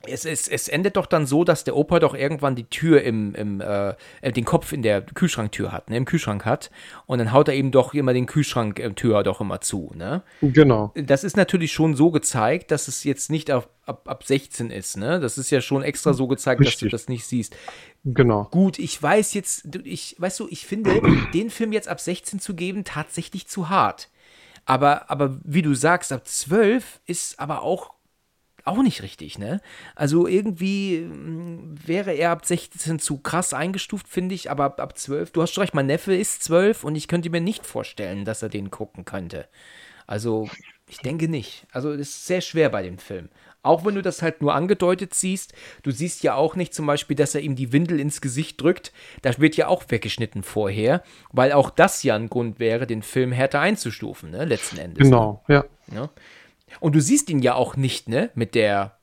es, 0.06 0.24
es, 0.24 0.48
es 0.48 0.68
endet 0.68 0.96
doch 0.96 1.06
dann 1.06 1.26
so, 1.26 1.44
dass 1.44 1.64
der 1.64 1.76
Opa 1.76 1.98
doch 1.98 2.14
irgendwann 2.14 2.56
die 2.56 2.64
Tür 2.64 3.02
im, 3.02 3.34
im 3.34 3.60
äh, 3.60 3.94
äh, 4.20 4.32
den 4.32 4.44
Kopf 4.44 4.72
in 4.72 4.82
der 4.82 5.02
Kühlschranktür 5.02 5.72
hat, 5.72 5.90
ne, 5.90 5.96
im 5.96 6.04
Kühlschrank 6.04 6.44
hat. 6.44 6.70
Und 7.06 7.18
dann 7.18 7.32
haut 7.32 7.48
er 7.48 7.54
eben 7.54 7.70
doch 7.70 7.94
immer 7.94 8.12
den 8.12 8.26
Kühlschranktür 8.26 9.22
doch 9.22 9.40
immer 9.40 9.60
zu, 9.60 9.92
ne? 9.94 10.22
Genau. 10.40 10.92
das 10.94 11.24
ist 11.24 11.36
natürlich 11.36 11.72
schon 11.72 11.94
so 11.94 12.10
gezeigt, 12.10 12.70
dass 12.70 12.88
es 12.88 13.04
jetzt 13.04 13.30
nicht 13.30 13.50
auf, 13.50 13.68
ab, 13.86 14.08
ab 14.08 14.24
16 14.24 14.70
ist, 14.70 14.96
ne? 14.96 15.20
Das 15.20 15.38
ist 15.38 15.50
ja 15.50 15.60
schon 15.60 15.82
extra 15.82 16.12
so 16.12 16.26
gezeigt, 16.26 16.60
dass 16.60 16.76
du 16.78 16.86
Richtig. 16.86 16.92
das 16.92 17.08
nicht 17.08 17.24
siehst. 17.24 17.56
Genau. 18.04 18.48
Gut, 18.50 18.78
ich 18.78 19.00
weiß 19.00 19.34
jetzt, 19.34 19.68
ich, 19.84 20.16
weißt 20.18 20.40
du, 20.40 20.48
ich 20.50 20.66
finde, 20.66 21.00
den 21.34 21.50
Film 21.50 21.72
jetzt 21.72 21.88
ab 21.88 22.00
16 22.00 22.40
zu 22.40 22.54
geben, 22.54 22.84
tatsächlich 22.84 23.46
zu 23.46 23.68
hart. 23.68 24.08
Aber, 24.64 25.10
aber 25.10 25.38
wie 25.44 25.62
du 25.62 25.74
sagst, 25.74 26.12
ab 26.12 26.26
12 26.26 27.00
ist 27.06 27.38
aber 27.40 27.62
auch, 27.62 27.90
auch 28.64 28.82
nicht 28.82 29.02
richtig, 29.02 29.38
ne? 29.38 29.60
Also 29.94 30.26
irgendwie 30.26 31.00
mm, 31.00 31.76
wäre 31.86 32.12
er 32.12 32.30
ab 32.30 32.46
16 32.46 32.98
zu 32.98 33.18
krass 33.18 33.54
eingestuft, 33.54 34.08
finde 34.08 34.34
ich, 34.34 34.50
aber 34.50 34.64
ab, 34.64 34.80
ab 34.80 34.96
12, 34.96 35.32
du 35.32 35.42
hast 35.42 35.52
schon 35.52 35.62
recht, 35.62 35.74
mein 35.74 35.86
Neffe 35.86 36.14
ist 36.14 36.44
12 36.44 36.84
und 36.84 36.94
ich 36.94 37.08
könnte 37.08 37.30
mir 37.30 37.40
nicht 37.40 37.66
vorstellen, 37.66 38.24
dass 38.24 38.42
er 38.42 38.48
den 38.48 38.70
gucken 38.70 39.04
könnte. 39.04 39.48
Also, 40.06 40.48
ich 40.88 40.98
denke 40.98 41.28
nicht. 41.28 41.66
Also, 41.72 41.92
es 41.92 42.00
ist 42.00 42.26
sehr 42.26 42.40
schwer 42.40 42.68
bei 42.68 42.82
dem 42.82 42.98
Film. 42.98 43.28
Auch 43.62 43.84
wenn 43.84 43.94
du 43.94 44.02
das 44.02 44.22
halt 44.22 44.42
nur 44.42 44.54
angedeutet 44.54 45.14
siehst, 45.14 45.54
du 45.84 45.92
siehst 45.92 46.24
ja 46.24 46.34
auch 46.34 46.56
nicht 46.56 46.74
zum 46.74 46.86
Beispiel, 46.86 47.16
dass 47.16 47.34
er 47.36 47.42
ihm 47.42 47.54
die 47.54 47.72
Windel 47.72 48.00
ins 48.00 48.20
Gesicht 48.20 48.60
drückt. 48.60 48.92
Das 49.22 49.38
wird 49.38 49.56
ja 49.56 49.68
auch 49.68 49.84
weggeschnitten 49.88 50.42
vorher, 50.42 51.02
weil 51.30 51.52
auch 51.52 51.70
das 51.70 52.02
ja 52.02 52.16
ein 52.16 52.28
Grund 52.28 52.58
wäre, 52.58 52.88
den 52.88 53.02
Film 53.02 53.30
härter 53.30 53.60
einzustufen, 53.60 54.32
ne, 54.32 54.44
letzten 54.44 54.78
Endes. 54.78 55.04
Genau. 55.04 55.44
Ja. 55.46 55.64
Ne? 55.86 56.10
Und 56.80 56.94
du 56.94 57.00
siehst 57.00 57.30
ihn 57.30 57.40
ja 57.40 57.54
auch 57.54 57.76
nicht, 57.76 58.08
ne, 58.08 58.30
mit 58.34 58.54
der 58.54 58.96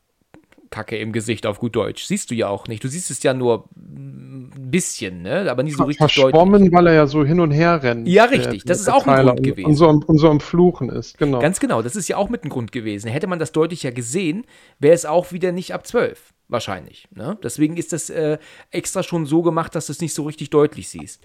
Kacke 0.70 0.98
im 0.98 1.12
Gesicht 1.12 1.46
auf 1.46 1.60
gut 1.60 1.76
Deutsch. 1.76 2.06
Siehst 2.06 2.30
du 2.32 2.36
ja 2.36 2.48
auch 2.48 2.68
nicht. 2.68 2.84
Du 2.84 2.88
siehst 2.88 3.10
es 3.10 3.24
ja 3.24 3.34
nur 3.34 3.70
ein 3.76 4.52
bisschen, 4.72 5.24
ne, 5.24 5.50
aber 5.50 5.64
nicht 5.64 5.78
so 5.78 5.84
richtig 5.84 6.16
deutlich. 6.16 6.32
Verschwommen, 6.32 6.72
weil 6.72 6.88
er 6.88 6.94
ja 6.94 7.08
so 7.08 7.26
hin 7.26 7.40
und 7.40 7.52
her 7.52 7.82
rennt. 7.82 8.08
Ja, 8.08 8.26
richtig. 8.26 8.64
Das 8.66 8.80
ist 8.80 8.90
auch 8.90 9.08
ein 9.08 9.26
Grund 9.26 9.40
und, 9.40 9.44
gewesen. 9.44 9.66
Und 9.66 9.76
so, 9.76 9.88
am, 9.88 10.04
und 10.04 10.18
so 10.18 10.30
am 10.30 10.40
Fluchen 10.40 10.90
ist. 10.90 11.18
Genau. 11.18 11.40
Ganz 11.40 11.60
genau, 11.60 11.82
das 11.82 11.96
ist 11.96 12.08
ja 12.08 12.18
auch 12.18 12.30
mit 12.30 12.44
ein 12.44 12.50
Grund 12.50 12.72
gewesen. 12.72 13.10
Hätte 13.10 13.28
man 13.28 13.40
das 13.40 13.52
deutlicher 13.52 13.92
gesehen, 13.92 14.46
wäre 14.80 14.94
es 14.94 15.06
auch 15.06 15.32
wieder 15.32 15.52
nicht 15.52 15.74
ab 15.74 15.88
12. 15.88 16.34
Wahrscheinlich. 16.48 17.08
Ne? 17.14 17.38
Deswegen 17.44 17.78
ist 17.78 17.94
das 17.94 18.10
äh, 18.10 18.40
extra 18.72 19.04
schon 19.04 19.28
so 19.28 19.44
gemacht, 19.44 19.76
dass 19.76 19.86
du 19.86 19.92
es 19.92 20.02
nicht 20.02 20.16
so 20.16 20.24
richtig 20.24 20.50
deutlich 20.50 20.90
siehst. 20.90 21.24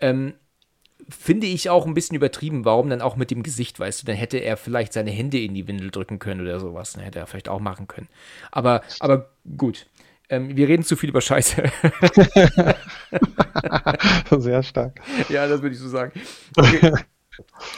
Ähm, 0.00 0.34
finde 1.08 1.46
ich 1.46 1.70
auch 1.70 1.86
ein 1.86 1.94
bisschen 1.94 2.16
übertrieben. 2.16 2.64
Warum 2.64 2.90
dann 2.90 3.02
auch 3.02 3.16
mit 3.16 3.30
dem 3.30 3.42
Gesicht, 3.42 3.78
weißt 3.80 4.02
du? 4.02 4.06
Dann 4.06 4.16
hätte 4.16 4.38
er 4.38 4.56
vielleicht 4.56 4.92
seine 4.92 5.10
Hände 5.10 5.38
in 5.38 5.54
die 5.54 5.66
Windel 5.68 5.90
drücken 5.90 6.18
können 6.18 6.40
oder 6.40 6.60
sowas. 6.60 6.92
Dann 6.92 7.02
hätte 7.02 7.18
er 7.18 7.26
vielleicht 7.26 7.48
auch 7.48 7.60
machen 7.60 7.88
können. 7.88 8.08
Aber, 8.50 8.82
aber 9.00 9.30
gut. 9.56 9.86
Ähm, 10.28 10.56
wir 10.56 10.68
reden 10.68 10.82
zu 10.82 10.96
viel 10.96 11.10
über 11.10 11.20
Scheiße. 11.20 11.62
Sehr 14.30 14.62
stark. 14.62 15.00
Ja, 15.28 15.46
das 15.46 15.62
würde 15.62 15.74
ich 15.74 15.80
so 15.80 15.88
sagen. 15.88 16.12
Okay. 16.56 16.92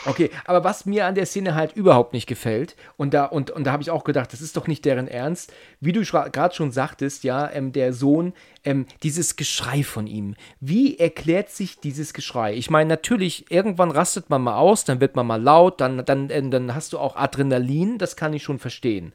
Okay, 0.04 0.30
aber 0.44 0.64
was 0.64 0.84
mir 0.84 1.06
an 1.06 1.14
der 1.14 1.26
Szene 1.26 1.54
halt 1.54 1.72
überhaupt 1.76 2.12
nicht 2.12 2.26
gefällt, 2.26 2.76
und 2.96 3.14
da, 3.14 3.24
und, 3.26 3.50
und 3.50 3.64
da 3.64 3.72
habe 3.72 3.82
ich 3.82 3.90
auch 3.90 4.04
gedacht, 4.04 4.32
das 4.32 4.40
ist 4.40 4.56
doch 4.56 4.66
nicht 4.66 4.84
deren 4.84 5.08
Ernst, 5.08 5.52
wie 5.80 5.92
du 5.92 6.02
gerade 6.02 6.54
schon 6.54 6.72
sagtest, 6.72 7.24
ja, 7.24 7.50
ähm, 7.50 7.72
der 7.72 7.92
Sohn, 7.92 8.32
ähm, 8.64 8.86
dieses 9.02 9.36
Geschrei 9.36 9.82
von 9.82 10.06
ihm. 10.06 10.34
Wie 10.60 10.98
erklärt 10.98 11.50
sich 11.50 11.78
dieses 11.78 12.14
Geschrei? 12.14 12.54
Ich 12.54 12.70
meine, 12.70 12.88
natürlich, 12.88 13.50
irgendwann 13.50 13.90
rastet 13.90 14.28
man 14.28 14.42
mal 14.42 14.56
aus, 14.56 14.84
dann 14.84 15.00
wird 15.00 15.16
man 15.16 15.26
mal 15.26 15.40
laut, 15.40 15.80
dann, 15.80 16.04
dann, 16.04 16.30
äh, 16.30 16.48
dann 16.48 16.74
hast 16.74 16.92
du 16.92 16.98
auch 16.98 17.16
Adrenalin, 17.16 17.98
das 17.98 18.16
kann 18.16 18.32
ich 18.32 18.42
schon 18.42 18.58
verstehen. 18.58 19.12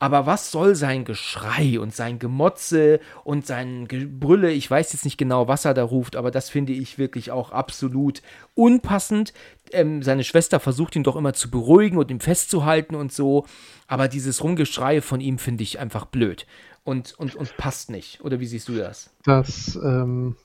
Aber 0.00 0.26
was 0.26 0.52
soll 0.52 0.76
sein 0.76 1.04
Geschrei 1.04 1.80
und 1.80 1.94
sein 1.94 2.20
Gemotze 2.20 3.00
und 3.24 3.46
sein 3.46 3.88
Gebrülle? 3.88 4.52
Ich 4.52 4.70
weiß 4.70 4.92
jetzt 4.92 5.04
nicht 5.04 5.18
genau, 5.18 5.48
was 5.48 5.64
er 5.64 5.74
da 5.74 5.82
ruft, 5.82 6.14
aber 6.14 6.30
das 6.30 6.50
finde 6.50 6.72
ich 6.72 6.98
wirklich 6.98 7.32
auch 7.32 7.50
absolut 7.50 8.22
unpassend. 8.54 9.32
Ähm, 9.72 10.02
seine 10.02 10.22
Schwester 10.22 10.60
versucht 10.60 10.94
ihn 10.94 11.02
doch 11.02 11.16
immer 11.16 11.32
zu 11.32 11.50
beruhigen 11.50 11.98
und 11.98 12.10
ihm 12.12 12.20
festzuhalten 12.20 12.94
und 12.94 13.12
so. 13.12 13.44
Aber 13.88 14.06
dieses 14.06 14.42
Rumgeschrei 14.42 15.00
von 15.00 15.20
ihm 15.20 15.38
finde 15.38 15.64
ich 15.64 15.80
einfach 15.80 16.04
blöd 16.04 16.46
und, 16.84 17.14
und, 17.18 17.34
und 17.34 17.56
passt 17.56 17.90
nicht. 17.90 18.20
Oder 18.22 18.38
wie 18.38 18.46
siehst 18.46 18.68
du 18.68 18.76
das? 18.76 19.10
Das, 19.24 19.78
ähm, 19.82 20.36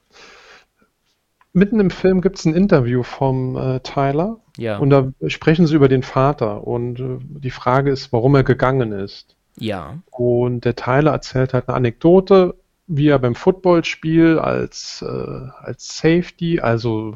mitten 1.54 1.80
im 1.80 1.92
Film 1.92 2.22
gibt 2.22 2.40
es 2.40 2.46
ein 2.46 2.56
Interview 2.56 3.04
vom 3.04 3.56
äh, 3.56 3.80
Tyler. 3.82 4.40
Ja. 4.58 4.78
Und 4.80 4.90
da 4.90 5.14
sprechen 5.28 5.68
sie 5.68 5.76
über 5.76 5.88
den 5.88 6.04
Vater. 6.04 6.66
Und 6.66 7.00
äh, 7.00 7.20
die 7.20 7.52
Frage 7.52 7.92
ist, 7.92 8.12
warum 8.12 8.36
er 8.36 8.44
gegangen 8.44 8.92
ist. 8.92 9.36
Ja. 9.58 10.00
Und 10.12 10.66
der 10.66 10.76
Tyler 10.76 11.12
erzählt 11.12 11.54
halt 11.54 11.68
eine 11.68 11.78
Anekdote, 11.78 12.56
wie 12.88 13.08
er 13.08 13.20
beim 13.20 13.36
Footballspiel 13.36 14.40
als, 14.40 15.04
äh, 15.08 15.48
als 15.62 15.98
Safety, 15.98 16.60
also 16.60 17.16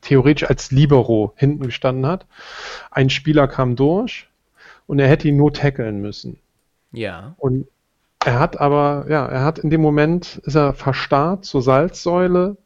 theoretisch 0.00 0.48
als 0.48 0.70
Libero 0.70 1.32
hinten 1.36 1.64
gestanden 1.64 2.06
hat. 2.06 2.26
Ein 2.90 3.10
Spieler 3.10 3.46
kam 3.48 3.76
durch 3.76 4.28
und 4.86 4.98
er 4.98 5.08
hätte 5.08 5.28
ihn 5.28 5.36
nur 5.36 5.52
tackeln 5.52 6.00
müssen. 6.00 6.38
Ja. 6.92 7.34
Und 7.36 7.66
er 8.24 8.38
hat 8.38 8.60
aber, 8.60 9.06
ja, 9.08 9.26
er 9.26 9.44
hat 9.44 9.58
in 9.58 9.70
dem 9.70 9.80
Moment, 9.80 10.40
ist 10.44 10.54
er 10.54 10.74
verstarrt 10.74 11.44
zur 11.44 11.62
Salzsäule 11.62 12.56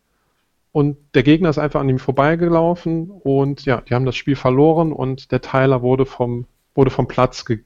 und 0.73 0.97
der 1.15 1.23
Gegner 1.23 1.51
ist 1.51 1.59
einfach 1.59 1.81
an 1.81 1.89
ihm 1.89 1.99
vorbeigelaufen 1.99 3.11
und 3.11 3.65
ja, 3.65 3.81
die 3.81 3.95
haben 3.95 4.07
das 4.07 4.17
Spiel 4.17 4.37
verloren 4.37 4.93
und 4.93 5.31
der 5.31 5.41
Tyler 5.41 5.83
wurde 5.83 6.07
vom, 6.07 6.47
wurde 6.75 6.91
vom 6.91 7.07
Platz 7.07 7.45
ge 7.45 7.61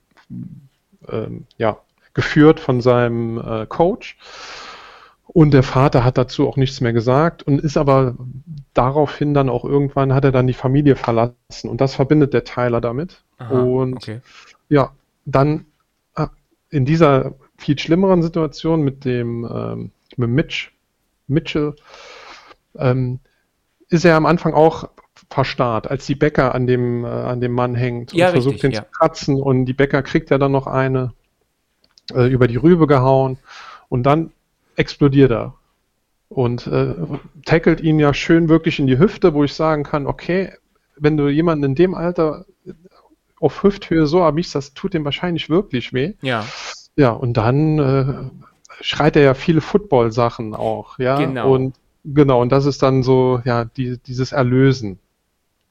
ähm, 1.09 1.47
ja, 1.57 1.79
geführt 2.15 2.61
von 2.61 2.81
seinem 2.81 3.39
äh, 3.39 3.67
Coach. 3.67 4.17
Und 5.27 5.53
der 5.53 5.63
Vater 5.63 6.05
hat 6.05 6.17
dazu 6.17 6.49
auch 6.49 6.57
nichts 6.57 6.81
mehr 6.81 6.95
gesagt 6.95 7.43
und 7.43 7.61
ist 7.61 7.77
aber 7.77 8.17
daraufhin 8.73 9.35
dann 9.35 9.51
auch 9.51 9.65
irgendwann 9.65 10.15
hat 10.15 10.25
er 10.25 10.33
dann 10.33 10.47
die 10.47 10.55
Familie 10.55 10.97
verlassen 10.97 11.69
und 11.69 11.81
das 11.81 11.95
verbindet 11.95 12.33
der 12.33 12.45
Tyler 12.45 12.81
damit. 12.81 13.23
Aha, 13.37 13.61
und 13.61 13.97
okay. 13.97 14.21
ja, 14.71 14.93
dann 15.27 15.67
äh, 16.17 16.29
in 16.71 16.87
dieser 16.87 17.35
viel 17.59 17.79
schlimmeren 17.79 18.23
Situation 18.23 18.81
mit 18.81 19.05
dem 19.05 19.45
ähm, 19.45 19.91
mit 20.17 20.31
Mitch, 20.31 20.71
Mitchell 21.27 21.77
ähm, 22.77 23.21
ist 23.91 24.05
er 24.05 24.17
am 24.17 24.27
Anfang 24.27 24.55
auch 24.55 24.89
verstarrt, 25.31 25.91
als 25.91 26.07
die 26.07 26.15
Bäcker 26.15 26.55
an 26.55 26.67
dem, 26.67 27.05
äh, 27.05 27.09
an 27.09 27.41
dem 27.41 27.53
Mann 27.53 27.75
hängt 27.75 28.13
und 28.13 28.19
Ja, 28.19 28.29
versucht 28.29 28.55
richtig, 28.55 28.71
ihn 28.71 28.75
ja. 28.75 28.83
zu 28.83 28.91
kratzen 28.91 29.41
und 29.41 29.67
die 29.67 29.75
Bäcker 29.75 30.03
kriegt 30.03 30.31
ja 30.31 30.39
dann 30.39 30.53
noch 30.53 30.67
eine 30.67 31.13
äh, 32.15 32.27
über 32.29 32.49
die 32.49 32.57
Rübe 32.57 32.87
gehauen 32.87 33.39
und 33.89 34.05
dann 34.05 34.33
explodiert 34.77 35.31
er 35.31 35.55
und 36.29 36.67
äh, 36.67 36.95
tackelt 37.45 37.81
ihn 37.81 37.99
ja 37.99 38.15
schön 38.15 38.49
wirklich 38.49 38.79
in 38.79 38.87
die 38.87 38.99
Hüfte, 38.99 39.35
wo 39.35 39.45
ich 39.45 39.55
sagen 39.55 39.83
kann, 39.83 40.07
okay, 40.07 40.53
wenn 40.97 41.17
du 41.17 41.29
jemanden 41.29 41.65
in 41.65 41.75
dem 41.75 41.95
Alter 41.95 42.45
auf 43.41 43.63
Hüfthöhe 43.63 44.07
so 44.07 44.19
erwischst, 44.21 44.55
das 44.55 44.75
tut 44.75 44.95
dem 44.95 45.05
wahrscheinlich 45.05 45.49
wirklich 45.49 45.93
weh. 45.93 46.15
Ja. 46.23 46.45
Ja, 46.97 47.11
und 47.11 47.37
dann 47.37 47.79
äh, 47.79 48.15
schreit 48.81 49.17
er 49.17 49.23
ja 49.23 49.35
viele 49.35 49.61
Football-Sachen 49.61 50.55
auch, 50.55 50.99
ja. 50.99 51.19
Genau. 51.19 51.55
Und 51.55 51.77
genau, 52.05 52.43
und 52.43 52.51
das 52.51 52.67
ist 52.67 52.83
dann 52.83 53.03
so, 53.03 53.41
ja, 53.45 53.65
die, 53.65 53.99
dieses 53.99 54.33
Erlösen, 54.33 54.99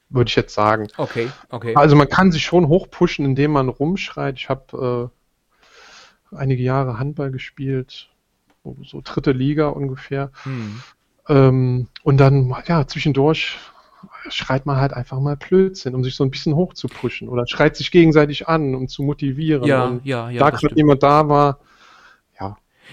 würde 0.09 0.29
ich 0.29 0.35
jetzt 0.35 0.53
sagen. 0.53 0.87
Okay, 0.97 1.29
okay. 1.49 1.75
Also 1.75 1.95
man 1.95 2.09
kann 2.09 2.31
sich 2.31 2.43
schon 2.43 2.67
hochpushen, 2.67 3.25
indem 3.25 3.51
man 3.51 3.69
rumschreit. 3.69 4.37
Ich 4.37 4.49
habe 4.49 5.11
äh, 6.31 6.35
einige 6.35 6.63
Jahre 6.63 6.99
Handball 6.99 7.31
gespielt, 7.31 8.09
so, 8.83 9.01
dritte 9.03 9.31
Liga 9.31 9.67
ungefähr. 9.69 10.31
Hm. 10.43 10.81
Ähm, 11.29 11.87
und 12.03 12.17
dann, 12.17 12.53
ja, 12.67 12.87
zwischendurch 12.87 13.57
schreit 14.29 14.65
man 14.65 14.77
halt 14.77 14.93
einfach 14.93 15.19
mal 15.19 15.35
Blödsinn, 15.35 15.95
um 15.95 16.03
sich 16.03 16.15
so 16.15 16.23
ein 16.23 16.31
bisschen 16.31 16.55
hochzupushen. 16.55 17.29
Oder 17.29 17.47
schreit 17.47 17.75
sich 17.75 17.91
gegenseitig 17.91 18.47
an, 18.47 18.75
um 18.75 18.87
zu 18.87 19.03
motivieren. 19.03 19.65
Ja, 19.65 19.85
und 19.85 20.05
ja, 20.05 20.29
ja. 20.29 20.37
gerade 20.39 20.57
stimmt. 20.57 20.77
jemand 20.77 21.03
da 21.03 21.29
war, 21.29 21.59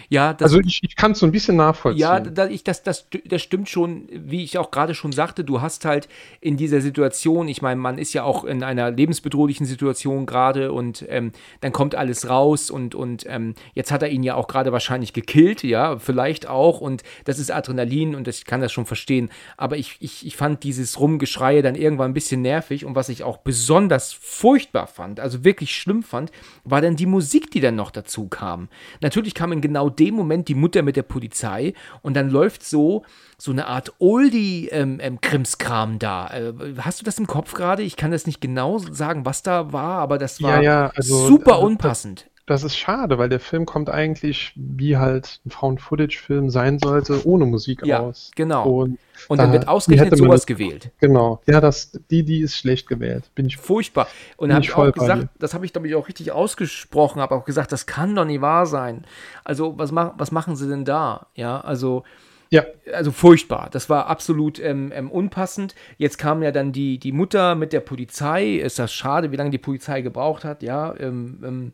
ja. 0.08 0.32
Das 0.32 0.52
Also 0.52 0.60
ich, 0.60 0.80
ich 0.82 0.96
kann 0.96 1.12
es 1.12 1.18
so 1.18 1.26
ein 1.26 1.32
bisschen 1.32 1.56
nachvollziehen. 1.56 2.00
Ja, 2.00 2.20
da, 2.20 2.46
ich, 2.46 2.64
das, 2.64 2.82
das, 2.82 3.06
das 3.24 3.42
stimmt 3.42 3.68
schon, 3.68 4.08
wie 4.10 4.44
ich 4.44 4.58
auch 4.58 4.70
gerade 4.70 4.94
schon 4.94 5.12
sagte, 5.12 5.44
du 5.44 5.60
hast 5.60 5.84
halt 5.84 6.08
in 6.40 6.56
dieser 6.56 6.80
Situation, 6.80 7.48
ich 7.48 7.62
meine, 7.62 7.80
man 7.80 7.98
ist 7.98 8.12
ja 8.12 8.24
auch 8.24 8.44
in 8.44 8.62
einer 8.62 8.90
lebensbedrohlichen 8.90 9.66
Situation 9.66 10.26
gerade 10.26 10.72
und 10.72 11.04
ähm, 11.08 11.32
dann 11.60 11.72
kommt 11.72 11.94
alles 11.94 12.28
raus 12.28 12.70
und, 12.70 12.94
und 12.94 13.24
ähm, 13.28 13.54
jetzt 13.74 13.90
hat 13.90 14.02
er 14.02 14.08
ihn 14.08 14.22
ja 14.22 14.34
auch 14.34 14.48
gerade 14.48 14.72
wahrscheinlich 14.72 15.12
gekillt, 15.12 15.62
ja, 15.62 15.98
vielleicht 15.98 16.48
auch 16.48 16.80
und 16.80 17.02
das 17.24 17.38
ist 17.38 17.50
Adrenalin 17.50 18.14
und 18.14 18.28
ich 18.28 18.44
kann 18.44 18.60
das 18.60 18.72
schon 18.72 18.86
verstehen, 18.86 19.30
aber 19.56 19.76
ich, 19.76 19.96
ich, 20.00 20.26
ich 20.26 20.36
fand 20.36 20.64
dieses 20.64 21.00
Rumgeschreie 21.00 21.62
dann 21.62 21.74
irgendwann 21.74 22.10
ein 22.10 22.14
bisschen 22.14 22.42
nervig 22.42 22.84
und 22.84 22.94
was 22.94 23.08
ich 23.08 23.22
auch 23.22 23.38
besonders 23.38 24.12
furchtbar 24.12 24.86
fand, 24.86 25.20
also 25.20 25.44
wirklich 25.44 25.74
schlimm 25.74 26.02
fand, 26.02 26.30
war 26.64 26.80
dann 26.80 26.96
die 26.96 27.06
Musik, 27.06 27.50
die 27.50 27.60
dann 27.60 27.76
noch 27.76 27.90
dazu 27.90 28.28
kam. 28.28 28.68
Natürlich 29.00 29.34
kam 29.34 29.52
in 29.52 29.60
genau 29.60 29.83
dem 29.90 30.14
Moment 30.14 30.48
die 30.48 30.54
Mutter 30.54 30.82
mit 30.82 30.96
der 30.96 31.02
Polizei 31.02 31.74
und 32.02 32.14
dann 32.14 32.30
läuft 32.30 32.64
so 32.64 33.04
so 33.36 33.50
eine 33.50 33.66
Art 33.66 33.92
Oldie-Krimskram 33.98 35.98
da. 35.98 36.28
Äh, 36.28 36.52
hast 36.78 37.00
du 37.00 37.04
das 37.04 37.18
im 37.18 37.26
Kopf 37.26 37.54
gerade? 37.54 37.82
Ich 37.82 37.96
kann 37.96 38.10
das 38.10 38.26
nicht 38.26 38.40
genau 38.40 38.78
sagen, 38.78 39.26
was 39.26 39.42
da 39.42 39.72
war, 39.72 39.98
aber 39.98 40.18
das 40.18 40.40
war 40.40 40.62
Ja, 40.62 40.64
ja, 40.86 40.92
also, 40.94 41.26
super 41.26 41.58
äh, 41.58 41.64
unpassend. 41.64 42.30
Das 42.46 42.62
ist 42.62 42.76
schade, 42.76 43.16
weil 43.16 43.30
der 43.30 43.40
Film 43.40 43.64
kommt 43.64 43.88
eigentlich, 43.88 44.52
wie 44.54 44.98
halt 44.98 45.40
ein 45.46 45.50
Found-Footage-Film 45.50 46.50
sein 46.50 46.78
sollte, 46.78 47.26
ohne 47.26 47.46
Musik 47.46 47.86
Ja, 47.86 48.00
aus. 48.00 48.32
genau. 48.36 48.68
Und, 48.68 48.98
Und 49.28 49.38
dann 49.38 49.46
da- 49.48 49.52
wird 49.54 49.68
ausgerechnet 49.68 50.18
sowas 50.18 50.42
das- 50.42 50.46
gewählt. 50.46 50.90
Genau. 51.00 51.40
Ja, 51.46 51.62
das, 51.62 51.98
die, 52.10 52.22
die 52.22 52.40
ist 52.40 52.56
schlecht 52.58 52.86
gewählt. 52.86 53.30
Bin 53.34 53.46
ich 53.46 53.56
Furchtbar. 53.56 54.08
Und 54.36 54.48
Bin 54.48 54.48
da 54.50 54.54
habe 54.56 54.64
ich 54.64 54.74
auch 54.74 54.92
gesagt, 54.92 55.28
das 55.38 55.54
habe 55.54 55.64
ich, 55.64 55.72
glaube 55.72 55.88
ich, 55.88 55.94
auch 55.94 56.06
richtig 56.06 56.32
ausgesprochen, 56.32 57.22
habe 57.22 57.34
auch 57.34 57.46
gesagt, 57.46 57.72
das 57.72 57.86
kann 57.86 58.14
doch 58.14 58.26
nicht 58.26 58.42
wahr 58.42 58.66
sein. 58.66 59.06
Also, 59.42 59.78
was, 59.78 59.90
mach, 59.90 60.12
was 60.18 60.30
machen 60.30 60.54
sie 60.54 60.68
denn 60.68 60.84
da? 60.84 61.28
Ja, 61.34 61.62
also, 61.62 62.04
Ja, 62.50 62.64
also 62.92 63.10
furchtbar. 63.10 63.68
Das 63.72 63.88
war 63.88 64.06
absolut 64.08 64.60
ähm, 64.60 64.92
ähm, 64.94 65.10
unpassend. 65.10 65.74
Jetzt 65.96 66.18
kam 66.18 66.42
ja 66.42 66.52
dann 66.52 66.72
die, 66.72 66.98
die 66.98 67.10
Mutter 67.12 67.54
mit 67.54 67.72
der 67.72 67.80
Polizei. 67.80 68.56
Ist 68.56 68.78
das 68.78 68.92
schade, 68.92 69.32
wie 69.32 69.36
lange 69.36 69.48
die 69.50 69.56
Polizei 69.58 70.02
gebraucht 70.02 70.44
hat, 70.44 70.62
ja. 70.62 70.94
Ähm, 71.00 71.38
ähm, 71.42 71.72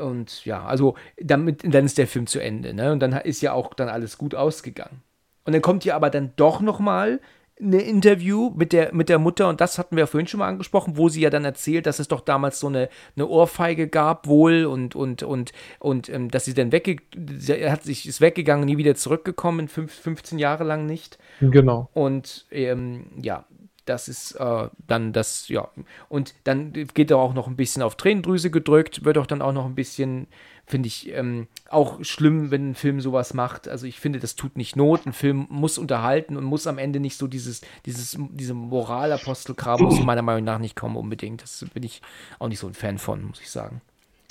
und 0.00 0.44
ja, 0.44 0.64
also 0.64 0.94
damit, 1.20 1.62
dann 1.64 1.84
ist 1.84 1.98
der 1.98 2.06
Film 2.06 2.26
zu 2.26 2.40
Ende, 2.40 2.74
ne? 2.74 2.92
Und 2.92 3.00
dann 3.00 3.12
ist 3.12 3.40
ja 3.40 3.52
auch 3.52 3.74
dann 3.74 3.88
alles 3.88 4.18
gut 4.18 4.34
ausgegangen. 4.34 5.02
Und 5.44 5.52
dann 5.52 5.62
kommt 5.62 5.84
ja 5.84 5.96
aber 5.96 6.10
dann 6.10 6.32
doch 6.36 6.60
noch 6.60 6.78
mal 6.78 7.20
ein 7.60 7.72
Interview 7.74 8.50
mit 8.56 8.72
der, 8.72 8.92
mit 8.94 9.08
der 9.08 9.18
Mutter, 9.18 9.48
und 9.48 9.60
das 9.60 9.78
hatten 9.78 9.96
wir 9.96 10.02
ja 10.02 10.06
vorhin 10.06 10.26
schon 10.26 10.38
mal 10.38 10.48
angesprochen, 10.48 10.96
wo 10.96 11.08
sie 11.08 11.20
ja 11.20 11.30
dann 11.30 11.44
erzählt, 11.44 11.86
dass 11.86 11.98
es 11.98 12.08
doch 12.08 12.20
damals 12.20 12.58
so 12.58 12.66
eine, 12.66 12.88
eine 13.14 13.28
Ohrfeige 13.28 13.88
gab 13.88 14.26
wohl 14.26 14.64
und, 14.64 14.96
und, 14.96 15.22
und, 15.22 15.52
und 15.78 16.08
ähm, 16.08 16.30
dass 16.30 16.44
sie 16.44 16.54
dann 16.54 16.72
wegge 16.72 16.96
sie 17.38 17.70
hat 17.70 17.84
sich, 17.84 18.08
ist 18.08 18.20
weggegangen, 18.20 18.64
nie 18.64 18.78
wieder 18.78 18.94
zurückgekommen, 18.94 19.68
fünf, 19.68 19.92
15 19.92 20.38
Jahre 20.38 20.64
lang 20.64 20.86
nicht. 20.86 21.18
genau. 21.40 21.88
Und 21.92 22.46
ähm, 22.50 23.06
ja, 23.20 23.44
das 23.84 24.08
ist 24.08 24.32
äh, 24.32 24.68
dann 24.86 25.12
das, 25.12 25.48
ja. 25.48 25.68
Und 26.08 26.34
dann 26.44 26.72
geht 26.72 27.10
er 27.10 27.18
auch 27.18 27.34
noch 27.34 27.48
ein 27.48 27.56
bisschen 27.56 27.82
auf 27.82 27.96
Tränendrüse 27.96 28.50
gedrückt, 28.50 29.04
wird 29.04 29.18
auch 29.18 29.26
dann 29.26 29.42
auch 29.42 29.52
noch 29.52 29.66
ein 29.66 29.74
bisschen, 29.74 30.28
finde 30.66 30.86
ich, 30.86 31.12
ähm, 31.12 31.48
auch 31.68 32.04
schlimm, 32.04 32.50
wenn 32.50 32.70
ein 32.70 32.74
Film 32.74 33.00
sowas 33.00 33.34
macht. 33.34 33.68
Also 33.68 33.86
ich 33.86 33.98
finde, 33.98 34.20
das 34.20 34.36
tut 34.36 34.56
nicht 34.56 34.76
Not. 34.76 35.06
Ein 35.06 35.12
Film 35.12 35.46
muss 35.50 35.78
unterhalten 35.78 36.36
und 36.36 36.44
muss 36.44 36.66
am 36.66 36.78
Ende 36.78 37.00
nicht 37.00 37.16
so 37.16 37.26
dieses, 37.26 37.62
dieses, 37.86 38.16
diese 38.30 38.54
Moralapostelkram 38.54 39.82
muss 39.82 40.00
meiner 40.04 40.22
Meinung 40.22 40.44
nach 40.44 40.58
nicht 40.58 40.76
kommen 40.76 40.96
unbedingt. 40.96 41.42
Das 41.42 41.64
bin 41.74 41.82
ich 41.82 42.02
auch 42.38 42.48
nicht 42.48 42.60
so 42.60 42.68
ein 42.68 42.74
Fan 42.74 42.98
von, 42.98 43.24
muss 43.24 43.40
ich 43.40 43.50
sagen. 43.50 43.80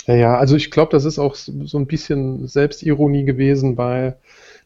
Ja, 0.06 0.14
ja, 0.14 0.36
also 0.36 0.56
ich 0.56 0.70
glaube, 0.70 0.90
das 0.90 1.04
ist 1.04 1.18
auch 1.18 1.34
so 1.36 1.78
ein 1.78 1.86
bisschen 1.86 2.48
Selbstironie 2.48 3.24
gewesen, 3.24 3.76
weil 3.76 4.16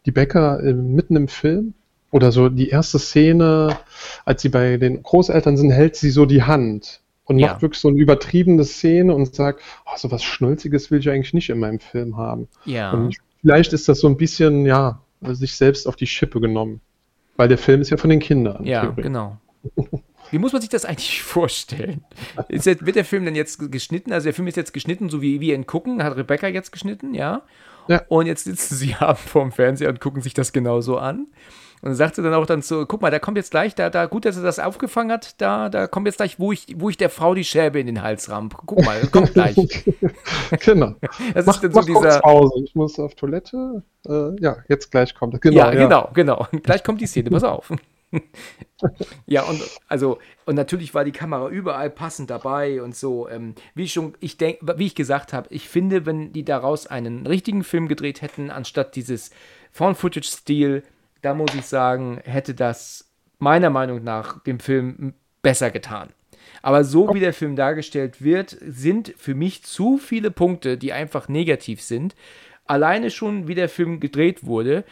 die 0.06 0.12
Bäcker 0.12 0.62
äh, 0.62 0.72
mitten 0.72 1.16
im 1.16 1.28
Film 1.28 1.74
oder 2.16 2.32
so 2.32 2.48
die 2.48 2.68
erste 2.70 2.98
Szene, 2.98 3.76
als 4.24 4.42
sie 4.42 4.48
bei 4.48 4.76
den 4.76 5.02
Großeltern 5.02 5.56
sind, 5.56 5.70
hält 5.70 5.96
sie 5.96 6.10
so 6.10 6.26
die 6.26 6.42
Hand 6.42 7.00
und 7.24 7.38
Ja. 7.38 7.48
macht 7.48 7.62
wirklich 7.62 7.80
so 7.80 7.88
eine 7.88 7.98
übertriebene 7.98 8.64
Szene 8.64 9.14
und 9.14 9.34
sagt, 9.34 9.60
oh, 9.84 9.96
so 9.96 10.10
was 10.10 10.22
Schnulziges 10.24 10.90
will 10.90 10.98
ich 11.00 11.08
eigentlich 11.10 11.34
nicht 11.34 11.50
in 11.50 11.58
meinem 11.60 11.78
Film 11.80 12.16
haben. 12.16 12.48
Ja. 12.64 12.90
Und 12.92 13.10
ich 13.10 13.18
vielleicht 13.42 13.72
ist 13.72 13.88
das 13.88 14.00
so 14.00 14.08
ein 14.08 14.16
bisschen, 14.16 14.66
ja, 14.66 15.00
sich 15.20 15.54
selbst 15.54 15.86
auf 15.86 15.94
die 15.96 16.06
Schippe 16.06 16.40
genommen. 16.40 16.80
Weil 17.36 17.48
der 17.48 17.58
Film 17.58 17.80
ist 17.80 17.90
ja 17.90 17.96
von 17.96 18.10
den 18.10 18.18
Kindern. 18.18 18.64
Ja, 18.64 18.80
theoretisch. 18.80 19.04
genau. 19.04 19.38
Wie 20.32 20.38
muss 20.38 20.52
man 20.52 20.60
sich 20.62 20.70
das 20.70 20.84
eigentlich 20.84 21.22
vorstellen? 21.36 22.02
Jetzt, 22.48 22.66
wird 22.66 22.96
der 22.96 23.04
Film 23.04 23.24
denn 23.24 23.36
jetzt 23.36 23.70
geschnitten? 23.70 24.12
Also 24.12 24.24
der 24.24 24.34
Film 24.34 24.48
ist 24.48 24.56
jetzt 24.56 24.72
geschnitten, 24.72 25.08
so 25.10 25.22
wie 25.22 25.40
wir 25.40 25.54
ihn 25.54 25.66
gucken, 25.66 26.02
hat 26.02 26.16
Rebecca 26.16 26.48
jetzt 26.48 26.72
geschnitten, 26.72 27.14
ja? 27.14 27.42
Ja. 27.88 28.02
Und 28.08 28.26
jetzt 28.26 28.44
sitzen 28.44 28.74
sie 28.74 28.94
abends 28.98 29.22
vorm 29.22 29.52
Fernseher 29.52 29.90
und 29.90 30.00
gucken 30.00 30.22
sich 30.22 30.34
das 30.34 30.52
genauso 30.52 30.98
an. 30.98 31.26
Und 31.86 31.90
dann 31.90 31.96
sagt 31.98 32.16
sie 32.16 32.22
dann 32.24 32.34
auch 32.34 32.46
dann 32.46 32.62
so, 32.62 32.84
guck 32.84 33.00
mal, 33.00 33.12
da 33.12 33.20
kommt 33.20 33.36
jetzt 33.36 33.52
gleich, 33.52 33.76
da, 33.76 33.90
da, 33.90 34.06
gut, 34.06 34.24
dass 34.24 34.36
er 34.36 34.42
das 34.42 34.58
aufgefangen 34.58 35.12
hat, 35.12 35.40
da, 35.40 35.68
da 35.68 35.86
kommt 35.86 36.08
jetzt 36.08 36.16
gleich, 36.16 36.40
wo 36.40 36.50
ich, 36.50 36.66
wo 36.74 36.90
ich 36.90 36.96
der 36.96 37.10
Frau 37.10 37.32
die 37.32 37.44
Schäbe 37.44 37.78
in 37.78 37.86
den 37.86 38.02
Hals 38.02 38.28
ramp. 38.28 38.56
Guck 38.66 38.84
mal, 38.84 39.00
das 39.00 39.12
kommt 39.12 39.34
gleich. 39.34 39.54
genau. 40.64 40.96
Das 41.32 41.46
Mach, 41.46 41.54
ist 41.54 41.62
dann 41.62 41.72
so 41.72 41.82
dieser, 41.82 42.18
Pause. 42.18 42.64
Ich 42.64 42.74
muss 42.74 42.98
auf 42.98 43.14
Toilette. 43.14 43.84
Äh, 44.04 44.34
ja, 44.40 44.56
jetzt 44.68 44.90
gleich 44.90 45.14
kommt. 45.14 45.40
Genau, 45.40 45.56
ja, 45.56 45.70
genau, 45.70 46.10
genau. 46.12 46.48
Gleich 46.64 46.82
kommt 46.82 47.00
die 47.00 47.06
Szene, 47.06 47.30
pass 47.30 47.44
auf. 47.44 47.70
ja, 49.26 49.44
und 49.44 49.62
also, 49.86 50.18
und 50.44 50.56
natürlich 50.56 50.92
war 50.92 51.04
die 51.04 51.12
Kamera 51.12 51.48
überall 51.50 51.90
passend 51.90 52.30
dabei 52.30 52.82
und 52.82 52.96
so. 52.96 53.28
Ähm, 53.28 53.54
wie 53.76 53.84
ich 53.84 53.92
schon, 53.92 54.14
ich 54.18 54.38
denke, 54.38 54.76
wie 54.76 54.86
ich 54.86 54.96
gesagt 54.96 55.32
habe, 55.32 55.46
ich 55.50 55.68
finde, 55.68 56.04
wenn 56.04 56.32
die 56.32 56.44
daraus 56.44 56.88
einen 56.88 57.28
richtigen 57.28 57.62
Film 57.62 57.86
gedreht 57.86 58.22
hätten, 58.22 58.50
anstatt 58.50 58.96
dieses 58.96 59.30
Found-Footage-Stil, 59.70 60.82
da 61.26 61.34
muss 61.34 61.52
ich 61.56 61.66
sagen, 61.66 62.20
hätte 62.22 62.54
das 62.54 63.10
meiner 63.40 63.68
Meinung 63.68 64.04
nach 64.04 64.44
dem 64.44 64.60
Film 64.60 65.12
besser 65.42 65.72
getan. 65.72 66.10
Aber 66.62 66.84
so 66.84 67.12
wie 67.14 67.20
der 67.20 67.32
Film 67.32 67.56
dargestellt 67.56 68.22
wird, 68.22 68.56
sind 68.60 69.12
für 69.16 69.34
mich 69.34 69.64
zu 69.64 69.98
viele 69.98 70.30
Punkte, 70.30 70.78
die 70.78 70.92
einfach 70.92 71.28
negativ 71.28 71.82
sind. 71.82 72.14
Alleine 72.64 73.10
schon, 73.10 73.48
wie 73.48 73.56
der 73.56 73.68
Film 73.68 73.98
gedreht 73.98 74.46
wurde, 74.46 74.84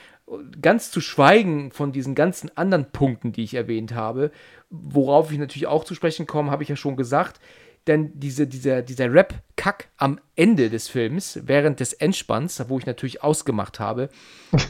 ganz 0.61 0.91
zu 0.91 1.01
schweigen 1.01 1.71
von 1.71 1.93
diesen 1.93 2.17
ganzen 2.17 2.51
anderen 2.57 2.91
Punkten, 2.91 3.31
die 3.31 3.45
ich 3.45 3.55
erwähnt 3.55 3.95
habe, 3.95 4.33
worauf 4.71 5.31
ich 5.31 5.39
natürlich 5.39 5.69
auch 5.69 5.85
zu 5.85 5.95
sprechen 5.95 6.27
komme, 6.27 6.51
habe 6.51 6.65
ich 6.65 6.69
ja 6.69 6.75
schon 6.75 6.97
gesagt. 6.97 7.39
Denn 7.87 8.13
diese, 8.15 8.47
dieser, 8.47 8.81
dieser 8.81 9.13
Rap-Kack 9.13 9.89
am 9.99 10.19
Ende 10.37 10.71
des 10.71 10.89
Films, 10.89 11.41
während 11.45 11.81
des 11.81 11.93
Endspanns, 11.93 12.63
wo 12.69 12.79
ich 12.79 12.87
natürlich 12.87 13.23
ausgemacht 13.23 13.79
habe, 13.79 14.09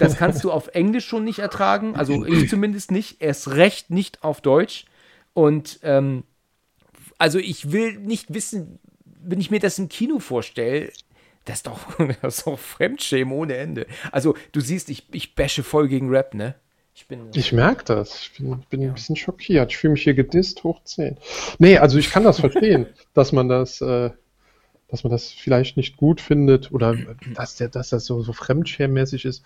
das 0.01 0.17
kannst 0.17 0.43
du 0.43 0.51
auf 0.51 0.69
Englisch 0.69 1.07
schon 1.07 1.23
nicht 1.23 1.39
ertragen. 1.39 1.95
Also 1.95 2.25
ich 2.25 2.49
zumindest 2.51 2.91
nicht. 2.91 3.23
Erst 3.23 3.51
recht 3.53 3.91
nicht 3.91 4.25
auf 4.25 4.41
Deutsch. 4.41 4.87
Und 5.33 5.79
ähm, 5.83 6.25
also 7.19 7.39
ich 7.39 7.71
will 7.71 7.99
nicht 7.99 8.35
wissen, 8.35 8.81
wenn 9.05 9.41
ich 9.41 9.51
mir 9.51 9.61
das 9.61 9.79
im 9.79 9.89
Kino 9.89 10.19
vorstelle, 10.19 10.91
das 11.45 11.59
ist 11.59 11.67
doch, 11.67 11.79
das 12.23 12.39
ist 12.39 12.47
doch 12.47 12.59
Fremdschämen 12.59 13.33
ohne 13.33 13.57
Ende. 13.57 13.87
Also 14.11 14.35
du 14.53 14.61
siehst, 14.61 14.91
ich, 14.91 15.07
ich 15.13 15.35
bashe 15.35 15.63
voll 15.63 15.89
gegen 15.89 16.09
Rap, 16.11 16.35
ne? 16.35 16.57
Ich 16.95 17.09
bin. 17.09 17.29
Ich 17.35 17.53
merke 17.53 17.85
das. 17.85 18.21
Ich 18.23 18.33
bin, 18.39 18.61
bin 18.71 18.83
ein 18.83 18.95
bisschen 18.95 19.17
schockiert. 19.17 19.73
Ich 19.73 19.79
fühle 19.79 19.95
mich 19.95 20.05
hier 20.05 20.15
gedisst 20.15 20.63
hoch 20.65 20.81
10. 20.85 21.17
Nee, 21.59 21.79
also 21.79 21.99
ich 21.99 22.11
kann 22.11 22.25
das 22.25 22.39
verstehen, 22.41 22.87
dass 23.15 23.33
man 23.33 23.49
das, 23.49 23.81
äh, 23.81 24.11
dass 24.89 25.03
man 25.03 25.11
das 25.11 25.29
vielleicht 25.33 25.77
nicht 25.77 25.97
gut 25.97 26.21
findet 26.21 26.71
oder 26.73 26.97
dass, 27.35 27.57
der, 27.57 27.69
dass 27.69 27.91
das 27.91 28.05
so, 28.05 28.23
so 28.23 28.33
fremdschämmäßig 28.33 29.25
ist. 29.25 29.45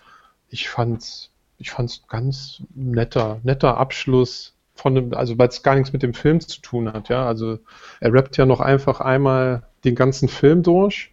Ich 0.49 0.69
fand's, 0.69 1.31
ich 1.57 1.71
fand's 1.71 2.03
ganz 2.07 2.61
netter, 2.75 3.39
netter 3.43 3.77
Abschluss 3.77 4.53
von 4.75 4.95
dem, 4.95 5.13
also 5.13 5.37
weil 5.37 5.49
es 5.49 5.63
gar 5.63 5.75
nichts 5.75 5.91
mit 5.91 6.03
dem 6.03 6.13
Film 6.13 6.39
zu 6.39 6.61
tun 6.61 6.91
hat, 6.93 7.09
ja. 7.09 7.25
Also 7.25 7.59
er 7.99 8.13
rappt 8.13 8.37
ja 8.37 8.45
noch 8.45 8.59
einfach 8.61 9.01
einmal 9.01 9.63
den 9.83 9.95
ganzen 9.95 10.29
Film 10.29 10.61
durch, 10.63 11.11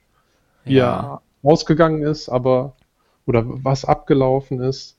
wie 0.64 0.74
Ja. 0.74 1.20
er 1.42 1.50
ausgegangen 1.50 2.02
ist, 2.02 2.28
aber 2.28 2.74
oder 3.26 3.42
was 3.46 3.84
abgelaufen 3.84 4.60
ist. 4.60 4.95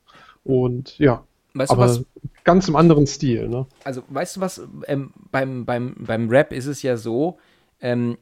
Und 0.47 0.97
ja, 0.97 1.23
Weißt 1.53 1.71
aber 1.71 1.83
was? 1.83 2.03
ganz 2.43 2.67
im 2.67 2.75
anderen 2.75 3.05
Stil, 3.07 3.49
ne? 3.49 3.65
Also, 3.83 4.03
weißt 4.09 4.37
du 4.37 4.41
was? 4.41 4.61
Ähm, 4.87 5.11
beim, 5.31 5.65
beim, 5.65 5.95
beim 5.99 6.29
Rap 6.29 6.53
ist 6.53 6.67
es 6.67 6.81
ja 6.83 6.95
so, 6.97 7.37
ähm, 7.81 8.17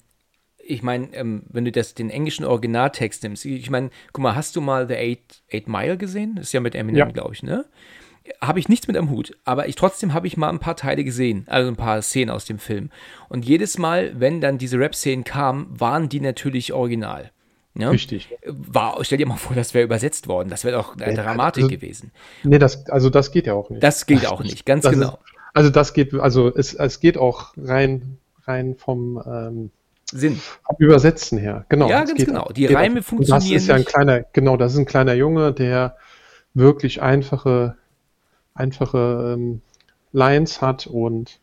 ich 0.58 0.82
meine, 0.82 1.14
ähm, 1.14 1.44
wenn 1.50 1.66
du 1.66 1.72
das, 1.72 1.94
den 1.94 2.10
englischen 2.10 2.46
Originaltext 2.46 3.22
nimmst, 3.24 3.46
ich 3.46 3.70
meine, 3.70 3.92
guck 4.14 4.24
mal, 4.24 4.36
hast 4.36 4.56
du 4.56 4.62
mal 4.62 4.88
The 4.88 4.96
Eight, 4.96 5.44
Eight 5.52 5.68
Mile 5.68 5.98
gesehen? 5.98 6.36
Das 6.36 6.48
ist 6.48 6.54
ja 6.54 6.60
mit 6.62 6.74
Eminem, 6.74 6.98
Ja. 6.98 7.06
glaube 7.06 7.34
ich, 7.36 7.44
ne? 7.44 7.66
Habe 8.42 8.58
ich 8.58 8.70
nichts 8.70 8.88
mit 8.88 8.98
am 8.98 9.12
Hut, 9.12 9.38
aber 9.44 9.68
ich 9.68 9.76
trotzdem 9.76 10.14
habe 10.16 10.26
ich 10.26 10.36
mal 10.36 10.50
ein 10.50 10.58
paar 10.58 10.76
Teile 10.76 11.04
gesehen, 11.04 11.44
also 11.48 11.70
ein 11.70 11.76
paar 11.76 12.02
Szenen 12.02 12.32
aus 12.32 12.46
dem 12.46 12.58
Film. 12.58 12.90
Und 13.30 13.46
jedes 13.46 13.78
Mal, 13.78 14.20
wenn 14.20 14.42
dann 14.42 14.58
diese 14.58 14.80
Rap-Szenen 14.80 15.24
kamen, 15.24 15.68
waren 15.80 16.10
die 16.10 16.20
natürlich 16.22 16.74
original. 16.74 17.32
Ne? 17.78 17.92
Richtig. 17.92 18.30
War, 18.46 18.98
stell 19.04 19.18
dir 19.18 19.28
mal 19.28 19.36
vor, 19.36 19.56
das 19.56 19.74
wäre 19.74 19.84
übersetzt 19.84 20.28
worden. 20.30 20.50
Das 20.50 20.64
wäre 20.64 20.78
doch 20.78 20.96
eine 20.96 21.14
Ja, 21.14 21.24
Dramatik 21.24 21.66
also- 21.66 21.76
gewesen. 21.76 22.12
Nee, 22.44 22.58
das, 22.58 22.88
also 22.90 23.10
das 23.10 23.32
geht 23.32 23.48
ja 23.48 23.54
auch 23.54 23.70
nicht. 23.70 23.84
Das 23.84 24.06
geht 24.06 24.26
auch 24.28 24.42
nicht, 24.42 24.66
ganz 24.66 24.84
Das 24.84 24.94
genau. 24.94 25.10
Ist, 25.10 25.20
also 25.54 25.70
das 25.70 25.94
geht, 25.94 26.14
also 26.14 26.48
es, 26.56 26.74
es 26.74 27.00
geht 27.02 27.18
auch 27.18 27.54
rein, 27.58 28.18
rein 28.46 28.76
vom, 28.78 29.22
ähm, 29.26 29.72
Sinn. 30.12 30.40
Übersetzen 30.78 31.38
her. 31.38 31.66
Genau. 31.68 31.90
Ja, 31.90 32.04
ganz 32.04 32.14
genau. 32.24 32.44
auch- 32.44 32.52
Die 32.54 32.68
Reime 32.68 33.00
auch. 33.00 33.04
funktionieren 33.04 33.54
Das 33.56 33.62
ist 33.64 33.68
ja 33.68 33.76
ein 33.76 33.86
kleiner, 33.86 34.22
genau, 34.34 34.56
das 34.56 34.74
ist 34.74 34.78
ein 34.80 34.86
kleiner 34.86 35.14
Junge, 35.14 35.52
der 35.52 35.98
wirklich 36.54 37.02
einfache, 37.02 37.76
einfache 38.54 39.34
ähm, 39.36 39.62
Lines 40.14 40.62
hat 40.62 40.88
und 40.88 41.40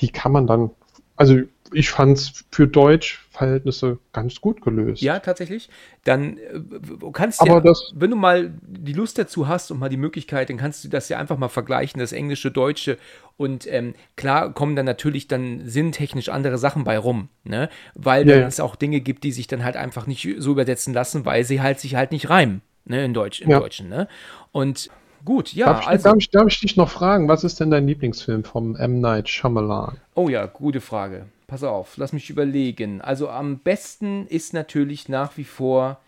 die 0.00 0.08
kann 0.10 0.32
man 0.32 0.46
dann, 0.46 0.70
also 1.16 1.38
ich 1.72 1.90
fand 1.90 2.16
es 2.18 2.44
für 2.50 2.66
Deutsch-Verhältnisse 2.66 3.98
ganz 4.12 4.40
gut 4.40 4.62
gelöst. 4.62 5.02
Ja, 5.02 5.18
tatsächlich. 5.20 5.68
Dann 6.04 6.38
äh, 6.38 6.60
du 6.98 7.10
kannst 7.10 7.40
Aber 7.40 7.54
ja, 7.54 7.60
das- 7.60 7.92
wenn 7.94 8.10
du 8.10 8.16
mal 8.16 8.52
die 8.62 8.92
Lust 8.92 9.18
dazu 9.18 9.48
hast 9.48 9.70
und 9.70 9.78
mal 9.78 9.88
die 9.88 9.96
Möglichkeit, 9.96 10.48
dann 10.50 10.56
kannst 10.56 10.84
du 10.84 10.88
das 10.88 11.08
ja 11.08 11.18
einfach 11.18 11.38
mal 11.38 11.48
vergleichen, 11.48 11.98
das 12.00 12.12
Englische, 12.12 12.50
Deutsche. 12.50 12.96
Und 13.36 13.66
ähm, 13.70 13.94
klar 14.16 14.52
kommen 14.54 14.76
dann 14.76 14.86
natürlich 14.86 15.28
dann 15.28 15.62
sinntechnisch 15.66 16.28
andere 16.28 16.58
Sachen 16.58 16.84
bei 16.84 16.98
rum, 16.98 17.28
ne? 17.44 17.68
Weil 17.94 18.26
Ja, 18.26 18.34
dann 18.34 18.42
ja. 18.42 18.46
es 18.48 18.60
auch 18.60 18.76
Dinge 18.76 19.00
gibt, 19.00 19.24
die 19.24 19.32
sich 19.32 19.46
dann 19.46 19.64
halt 19.64 19.76
einfach 19.76 20.06
nicht 20.06 20.26
so 20.38 20.52
übersetzen 20.52 20.94
lassen, 20.94 21.24
weil 21.24 21.44
sie 21.44 21.60
halt 21.60 21.78
sich 21.80 21.94
halt 21.96 22.12
nicht 22.12 22.30
reimen, 22.30 22.62
ne? 22.84 23.04
In 23.04 23.12
Deutsch, 23.14 23.40
im. 23.42 23.50
Deutschen, 23.50 23.88
ne? 23.90 24.08
Und 24.52 24.88
gut, 25.24 25.52
ja, 25.52 25.66
darf, 25.66 25.82
ich, 25.82 25.88
also. 25.88 26.08
darf, 26.08 26.16
ich, 26.18 26.30
darf 26.30 26.46
ich 26.48 26.60
dich 26.60 26.76
noch 26.76 26.88
fragen, 26.88 27.28
was 27.28 27.44
ist 27.44 27.60
denn 27.60 27.70
dein 27.70 27.86
Lieblingsfilm 27.86 28.44
vom 28.44 28.74
M. 28.76 29.00
Night 29.00 29.28
Shyamalan? 29.28 29.98
Oh 30.14 30.28
ja, 30.30 30.46
gute 30.46 30.80
Frage. 30.80 31.26
Pass 31.46 31.62
auf, 31.62 31.96
lass 31.96 32.12
mich 32.12 32.28
überlegen. 32.30 33.00
Also 33.00 33.28
am 33.28 33.58
besten 33.60 34.26
ist 34.26 34.52
natürlich 34.52 35.08
nach 35.08 35.36
wie 35.36 35.44
vor 35.44 36.00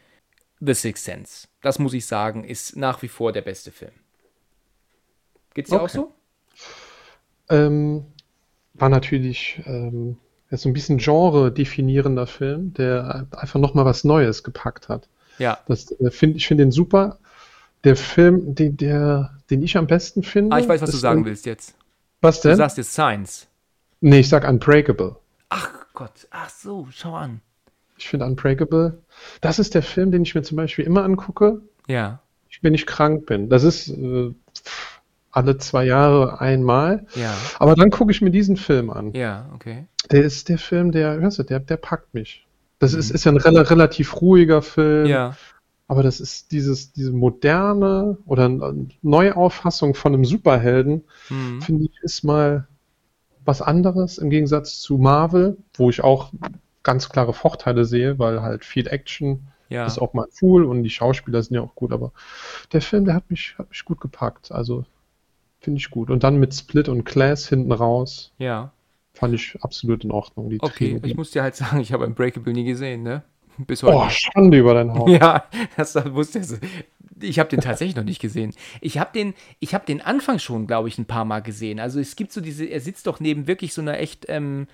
The 0.60 0.74
Sixth 0.74 1.04
Sense. 1.04 1.48
Das 1.62 1.78
muss 1.78 1.92
ich 1.94 2.06
sagen, 2.06 2.44
ist 2.44 2.76
nach 2.76 3.02
wie 3.02 3.08
vor 3.08 3.32
der 3.32 3.42
beste 3.42 3.70
Film. 3.70 3.92
Geht's 5.54 5.70
dir 5.70 5.76
auch 5.80 5.82
Okay. 5.84 5.92
so? 5.96 6.14
Ähm, 7.50 8.04
war 8.74 8.88
natürlich 8.88 9.60
ähm, 9.66 10.18
ist 10.50 10.62
so 10.62 10.68
ein 10.68 10.72
bisschen 10.72 10.98
genre-definierender 10.98 12.26
Film, 12.26 12.72
der 12.74 13.26
einfach 13.32 13.60
nochmal 13.60 13.84
was 13.84 14.04
Neues 14.04 14.42
gepackt 14.42 14.88
hat. 14.88 15.08
Ja. 15.38 15.58
Das 15.68 15.90
äh, 16.00 16.10
finde 16.10 16.38
ich 16.38 16.46
finde 16.46 16.64
den 16.64 16.72
super. 16.72 17.18
Der 17.84 17.96
Film, 17.96 18.54
den, 18.56 18.76
der, 18.76 19.38
den 19.50 19.62
ich 19.62 19.76
am 19.76 19.86
besten 19.86 20.22
finde. 20.24 20.56
Ah, 20.56 20.58
ich 20.58 20.68
weiß, 20.68 20.82
was 20.82 20.90
du 20.90 20.96
sagen 20.96 21.22
ein- 21.22 21.24
willst 21.24 21.46
jetzt. 21.46 21.74
Was 22.20 22.40
Du 22.40 22.48
denn? 22.48 22.56
sagst 22.56 22.76
jetzt 22.78 22.92
Science. 22.92 23.46
nee, 24.00 24.20
ich 24.20 24.28
sag 24.28 24.48
Unbreakable. 24.48 25.16
Ach 25.48 25.70
Gott, 25.94 26.28
ach 26.30 26.50
so, 26.50 26.88
schau 26.90 27.14
an. 27.14 27.40
Ich 27.96 28.08
finde 28.08 28.26
Unbreakable. 28.26 29.02
Das 29.40 29.58
ist 29.58 29.74
der 29.74 29.82
Film, 29.82 30.12
den 30.12 30.22
ich 30.22 30.34
mir 30.34 30.42
zum 30.42 30.56
Beispiel 30.56 30.84
immer 30.84 31.02
angucke, 31.04 31.62
Ja, 31.88 32.20
wenn 32.62 32.74
ich 32.74 32.86
krank 32.86 33.26
bin. 33.26 33.48
Das 33.48 33.64
ist 33.64 33.88
äh, 33.88 34.32
alle 35.30 35.58
zwei 35.58 35.84
Jahre 35.84 36.40
einmal. 36.40 37.06
ja, 37.14 37.34
Aber 37.58 37.74
dann 37.74 37.90
gucke 37.90 38.10
ich 38.12 38.20
mir 38.20 38.30
diesen 38.30 38.56
Film 38.56 38.90
an. 38.90 39.12
ja, 39.12 39.50
okay. 39.54 39.86
Der 40.10 40.22
ist 40.22 40.48
der 40.48 40.58
Film, 40.58 40.92
der, 40.92 41.18
hörst 41.20 41.38
du, 41.38 41.42
der, 41.42 41.60
der 41.60 41.76
packt 41.76 42.14
mich. 42.14 42.46
Das 42.78 42.94
ist, 42.94 43.10
ist 43.10 43.24
ja 43.24 43.32
ein 43.32 43.36
rela 43.38 43.62
relativ 43.62 44.20
ruhiger 44.20 44.62
Film, 44.62 45.04
Mhm. 45.04 45.10
Ja, 45.10 45.36
aber 45.88 46.02
das 46.02 46.20
ist 46.20 46.52
dieses, 46.52 46.92
diese 46.92 47.12
moderne 47.12 48.18
oder 48.26 48.44
eine 48.44 48.88
Neuauffassung 49.02 49.94
von 49.94 50.14
einem 50.14 50.24
Superhelden, 50.24 51.04
hm. 51.28 51.62
finde 51.62 51.84
ich, 51.86 51.92
ist 52.02 52.24
mal 52.24 52.68
was 53.48 53.62
anderes 53.62 54.18
im 54.18 54.28
Gegensatz 54.28 54.78
zu 54.78 54.98
Marvel, 54.98 55.56
wo 55.74 55.88
ich 55.88 56.04
auch 56.04 56.30
ganz 56.82 57.08
klare 57.08 57.32
Vorteile 57.32 57.86
sehe, 57.86 58.18
weil 58.18 58.42
halt 58.42 58.62
viel 58.62 58.86
Action 58.86 59.48
ja. 59.70 59.86
ist 59.86 59.98
auch 59.98 60.12
mal 60.12 60.28
cool 60.42 60.64
und 60.64 60.82
die 60.82 60.90
Schauspieler 60.90 61.42
sind 61.42 61.54
ja 61.54 61.62
auch 61.62 61.74
gut, 61.74 61.90
aber 61.90 62.12
der 62.72 62.82
Film, 62.82 63.06
der 63.06 63.14
hat 63.14 63.30
mich, 63.30 63.56
hat 63.56 63.70
mich 63.70 63.84
gut 63.86 64.02
gepackt. 64.02 64.52
Also 64.52 64.84
finde 65.60 65.78
ich 65.78 65.90
gut. 65.90 66.10
Und 66.10 66.24
dann 66.24 66.36
mit 66.36 66.54
Split 66.54 66.90
und 66.90 67.04
Class 67.04 67.48
hinten 67.48 67.72
raus, 67.72 68.32
ja. 68.36 68.70
fand 69.14 69.34
ich 69.34 69.56
absolut 69.62 70.04
in 70.04 70.10
Ordnung. 70.10 70.50
Die 70.50 70.60
Okay, 70.60 70.88
Trilogie. 70.88 71.10
ich 71.10 71.16
muss 71.16 71.30
dir 71.30 71.42
halt 71.42 71.56
sagen, 71.62 71.80
ich 71.80 71.94
habe 71.94 72.06
Unbreakable 72.06 72.52
nie 72.52 72.64
gesehen, 72.64 73.02
ne? 73.02 73.22
Bis 73.66 73.82
heute. 73.82 73.96
Oh, 73.96 74.08
Schande 74.10 74.58
über 74.58 74.74
dein 74.74 74.92
Haupt. 74.94 75.10
Ja, 75.20 75.44
das 75.76 75.94
wusste 76.14 76.38
ich. 76.40 76.48
Ich 77.20 77.38
habe 77.38 77.48
den 77.48 77.60
tatsächlich 77.60 77.96
noch 77.96 78.04
nicht 78.04 78.20
gesehen. 78.20 78.54
Ich 78.80 78.98
habe 78.98 79.10
den, 79.12 79.34
ich 79.58 79.74
habe 79.74 79.84
den 79.84 80.00
Anfang 80.00 80.38
schon, 80.38 80.66
glaube 80.66 80.88
ich, 80.88 80.98
ein 80.98 81.06
paar 81.06 81.24
Mal 81.24 81.40
gesehen. 81.40 81.80
Also 81.80 81.98
es 81.98 82.14
gibt 82.16 82.32
so 82.32 82.40
diese, 82.40 82.64
er 82.64 82.80
sitzt 82.80 83.06
doch 83.08 83.18
neben 83.18 83.46
wirklich 83.48 83.74
so 83.74 83.80
einer 83.80 83.98
echt 83.98 84.26
ähm, 84.28 84.68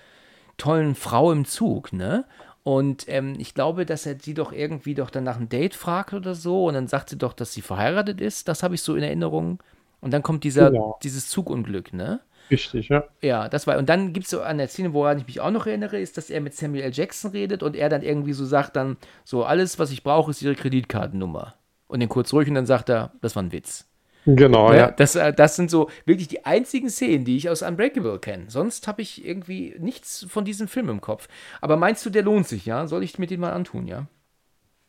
tollen 0.58 0.94
Frau 0.94 1.32
im 1.32 1.46
Zug, 1.46 1.92
ne? 1.92 2.26
Und 2.62 3.04
ähm, 3.08 3.34
ich 3.38 3.54
glaube, 3.54 3.84
dass 3.86 4.06
er 4.06 4.16
sie 4.20 4.32
doch 4.34 4.52
irgendwie 4.52 4.94
doch 4.94 5.10
dann 5.10 5.24
nach 5.24 5.36
einem 5.36 5.48
Date 5.50 5.74
fragt 5.74 6.14
oder 6.14 6.34
so. 6.34 6.66
Und 6.66 6.74
dann 6.74 6.88
sagt 6.88 7.10
sie 7.10 7.18
doch, 7.18 7.32
dass 7.34 7.52
sie 7.52 7.60
verheiratet 7.60 8.20
ist. 8.22 8.48
Das 8.48 8.62
habe 8.62 8.74
ich 8.74 8.82
so 8.82 8.94
in 8.94 9.02
Erinnerung. 9.02 9.62
Und 10.00 10.12
dann 10.12 10.22
kommt 10.22 10.44
dieser, 10.44 10.70
Genau. 10.70 10.98
dieses 11.02 11.28
Zugunglück, 11.28 11.92
ne? 11.92 12.20
Richtig, 12.50 12.88
ja. 12.88 13.04
Ja, 13.22 13.48
das 13.48 13.66
war. 13.66 13.78
Und 13.78 13.88
dann 13.88 14.12
gibt 14.12 14.24
es 14.24 14.30
so 14.30 14.40
eine 14.40 14.68
Szene, 14.68 14.92
woran 14.92 15.18
ich 15.18 15.26
mich 15.26 15.40
auch 15.40 15.50
noch 15.50 15.66
erinnere, 15.66 15.98
ist, 15.98 16.16
dass 16.16 16.30
er 16.30 16.40
mit 16.40 16.54
Samuel 16.54 16.84
L. 16.84 16.92
Jackson 16.92 17.30
redet 17.30 17.62
und 17.62 17.76
er 17.76 17.88
dann 17.88 18.02
irgendwie 18.02 18.32
so 18.32 18.44
sagt 18.44 18.76
dann, 18.76 18.96
so, 19.24 19.44
alles, 19.44 19.78
was 19.78 19.90
ich 19.90 20.02
brauche, 20.02 20.30
ist 20.30 20.42
ihre 20.42 20.54
Kreditkartennummer. 20.54 21.54
Und 21.86 22.00
den 22.00 22.08
kurz 22.08 22.32
ruhig 22.32 22.48
und 22.48 22.54
dann 22.54 22.66
sagt 22.66 22.88
er, 22.90 23.12
das 23.20 23.36
war 23.36 23.42
ein 23.42 23.52
Witz. 23.52 23.86
Genau, 24.26 24.72
Ja, 24.72 24.78
ja. 24.78 24.90
das, 24.90 25.16
äh, 25.16 25.32
das 25.34 25.56
sind 25.56 25.70
so 25.70 25.90
wirklich 26.06 26.28
die 26.28 26.46
einzigen 26.46 26.88
Szenen, 26.88 27.24
die 27.24 27.36
ich 27.36 27.50
aus 27.50 27.62
Unbreakable 27.62 28.18
kenne. 28.18 28.44
Sonst 28.48 28.88
habe 28.88 29.02
ich 29.02 29.24
irgendwie 29.24 29.74
nichts 29.78 30.26
von 30.28 30.44
diesem 30.44 30.66
Film 30.66 30.88
im 30.88 31.00
Kopf. 31.00 31.28
Aber 31.60 31.76
meinst 31.76 32.04
du, 32.06 32.10
der 32.10 32.22
lohnt 32.22 32.48
sich, 32.48 32.64
ja? 32.64 32.86
Soll 32.86 33.02
ich 33.02 33.18
mir 33.18 33.26
den 33.26 33.40
mal 33.40 33.52
antun, 33.52 33.86
ja? 33.86 34.06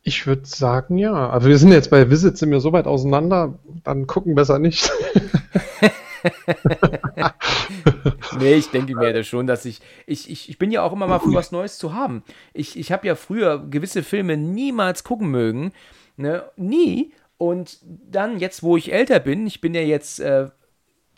Ich 0.02 0.26
würde 0.26 0.46
sagen, 0.46 0.96
ja. 0.98 1.28
Also 1.28 1.48
wir 1.48 1.58
sind 1.58 1.72
jetzt 1.72 1.90
bei 1.90 2.08
Visit, 2.08 2.38
sind 2.38 2.50
wir 2.50 2.60
so 2.60 2.72
weit 2.72 2.86
auseinander, 2.86 3.58
dann 3.84 4.06
gucken 4.06 4.34
besser 4.34 4.58
nicht. 4.58 4.90
Nee, 8.38 8.54
ich 8.54 8.70
denke 8.70 8.94
mir 8.94 9.12
das 9.12 9.26
schon, 9.26 9.46
dass 9.46 9.64
ich, 9.64 9.80
ich, 10.06 10.30
ich, 10.30 10.48
ich 10.48 10.58
bin 10.58 10.70
ja 10.70 10.82
auch 10.82 10.92
immer 10.92 11.06
mal 11.06 11.18
für 11.18 11.32
was 11.32 11.52
Neues 11.52 11.78
zu 11.78 11.94
haben. 11.94 12.22
Ich, 12.52 12.78
ich 12.78 12.92
habe 12.92 13.06
ja 13.06 13.14
früher 13.14 13.58
gewisse 13.58 14.02
Filme 14.02 14.36
niemals 14.36 15.04
gucken 15.04 15.30
mögen, 15.30 15.72
ne, 16.16 16.44
nie. 16.56 17.12
Und 17.38 17.78
dann, 17.82 18.38
jetzt 18.38 18.62
wo 18.62 18.76
ich 18.76 18.92
älter 18.92 19.20
bin, 19.20 19.46
ich 19.46 19.60
bin 19.60 19.74
ja 19.74 19.82
jetzt 19.82 20.20
äh, 20.20 20.48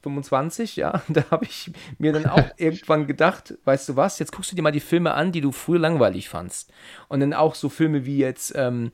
25, 0.03 0.77
ja, 0.77 1.03
da 1.09 1.25
habe 1.31 1.45
ich 1.45 1.71
mir 1.99 2.13
dann 2.13 2.27
auch 2.27 2.45
irgendwann 2.57 3.07
gedacht, 3.07 3.55
weißt 3.65 3.91
du 3.91 3.97
was, 3.97 4.19
jetzt 4.19 4.33
guckst 4.33 4.53
du 4.53 4.57
dir 4.57 4.63
mal 4.63 4.73
die 4.73 4.81
Filme 4.81 5.15
an, 5.15 5.33
die 5.33 5.41
du 5.41 5.53
früher 5.53 5.79
langweilig 5.79 6.29
fandst. 6.29 6.73
Und 7.09 7.21
dann 7.21 7.35
auch 7.35 7.55
so 7.55 7.69
Filme 7.69 8.05
wie 8.07 8.19
jetzt, 8.19 8.53
ähm, 8.57 8.93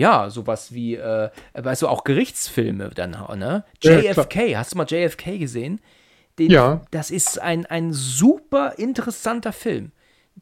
ja, 0.00 0.30
sowas 0.30 0.72
wie, 0.72 0.96
äh, 0.96 1.28
weißt 1.54 1.82
du, 1.82 1.88
auch 1.88 2.04
Gerichtsfilme 2.04 2.90
dann, 2.94 3.10
ne? 3.38 3.64
Ja. 3.82 3.98
JFK, 4.00 4.56
hast 4.56 4.72
du 4.72 4.78
mal 4.78 4.86
JFK 4.88 5.38
gesehen? 5.38 5.80
Den, 6.38 6.50
Ja. 6.50 6.80
Das 6.90 7.10
ist 7.10 7.38
ein, 7.40 7.66
ein 7.66 7.92
super 7.92 8.78
interessanter 8.78 9.52
Film. 9.52 9.92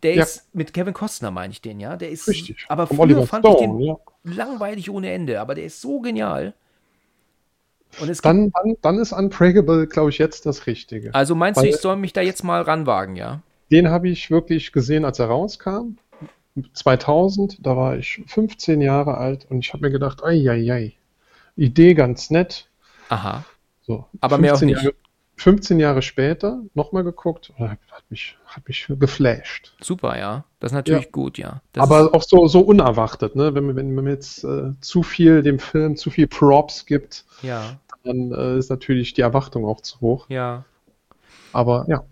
Der 0.02 0.14
Ja. 0.14 0.22
ist 0.22 0.54
mit 0.54 0.72
Kevin 0.72 0.94
Costner, 0.94 1.30
meine 1.32 1.50
ich 1.52 1.60
den, 1.60 1.80
ja? 1.80 1.96
Der 1.96 2.10
ist, 2.10 2.28
Richtig. 2.28 2.64
aber 2.68 2.86
Vom 2.86 2.96
früher 2.98 3.04
Oliver 3.06 3.26
fand 3.26 3.44
ich 3.44 3.50
Stone, 3.52 3.78
den 3.78 3.86
ja. 3.86 3.96
langweilig 4.22 4.88
ohne 4.90 5.10
Ende, 5.10 5.40
aber 5.40 5.54
der 5.56 5.64
ist 5.64 5.80
so 5.80 6.00
genial. 6.00 6.54
Und 8.00 8.08
es 8.10 8.20
Dann, 8.20 8.52
dann, 8.52 8.76
dann 8.82 8.98
ist 8.98 9.12
Unbreakable, 9.12 9.86
glaube 9.86 10.10
ich, 10.10 10.18
jetzt 10.18 10.46
das 10.46 10.66
Richtige. 10.66 11.14
also 11.14 11.34
meinst 11.34 11.58
du, 11.58 11.62
weil- 11.64 11.70
ich 11.70 11.76
soll 11.78 11.96
mich 11.96 12.12
da 12.12 12.20
jetzt 12.20 12.44
mal 12.44 12.62
ranwagen, 12.62 13.16
ja? 13.16 13.40
Den 13.72 13.90
habe 13.90 14.08
ich 14.08 14.30
wirklich 14.30 14.72
gesehen, 14.72 15.04
als 15.04 15.18
er 15.18 15.26
rauskam. 15.26 15.96
2000, 16.74 17.64
da 17.66 17.76
war 17.76 17.96
ich 17.96 18.22
15 18.26 18.80
Jahre 18.80 19.16
alt 19.18 19.46
und 19.50 19.60
ich 19.60 19.72
habe 19.72 19.86
mir 19.86 19.90
gedacht, 19.90 20.22
ei, 20.24 20.48
ei, 20.50 20.72
ei, 20.72 20.92
Idee 21.56 21.94
ganz 21.94 22.30
nett. 22.30 22.68
Aha. 23.08 23.44
So, 23.82 24.06
Aber 24.20 24.38
mehr 24.38 24.54
auch 24.54 24.58
15 24.58 24.68
nicht. 24.68 24.82
Jahre, 24.82 24.94
15 25.36 25.80
Jahre 25.80 26.02
später 26.02 26.60
nochmal 26.74 27.04
geguckt 27.04 27.52
und 27.56 27.70
hat 27.70 27.78
mich, 28.10 28.36
hat 28.46 28.66
mich 28.68 28.86
geflasht. 28.88 29.72
Super, 29.80 30.18
ja. 30.18 30.44
Das 30.60 30.72
ist 30.72 30.74
natürlich 30.74 31.04
Ja. 31.04 31.10
gut, 31.12 31.38
ja. 31.38 31.62
Das 31.72 31.82
Aber 31.84 32.14
auch 32.14 32.22
so, 32.22 32.48
so 32.48 32.60
unerwartet, 32.60 33.36
ne? 33.36 33.54
Wenn, 33.54 33.66
man- 33.66 33.76
wenn 33.76 33.94
man 33.94 34.06
jetzt 34.08 34.44
äh, 34.44 34.72
zu 34.80 35.02
viel 35.02 35.42
dem 35.42 35.58
Film, 35.58 35.96
zu 35.96 36.10
viel 36.10 36.26
Props 36.26 36.86
gibt, 36.86 37.24
ja, 37.42 37.78
dann 38.04 38.32
äh, 38.32 38.58
ist 38.58 38.68
natürlich 38.70 39.14
die 39.14 39.20
Erwartung 39.20 39.64
auch 39.64 39.80
zu 39.80 40.00
hoch. 40.00 40.26
ja. 40.28 40.64
Aber 41.52 41.86
ja, 41.88 42.04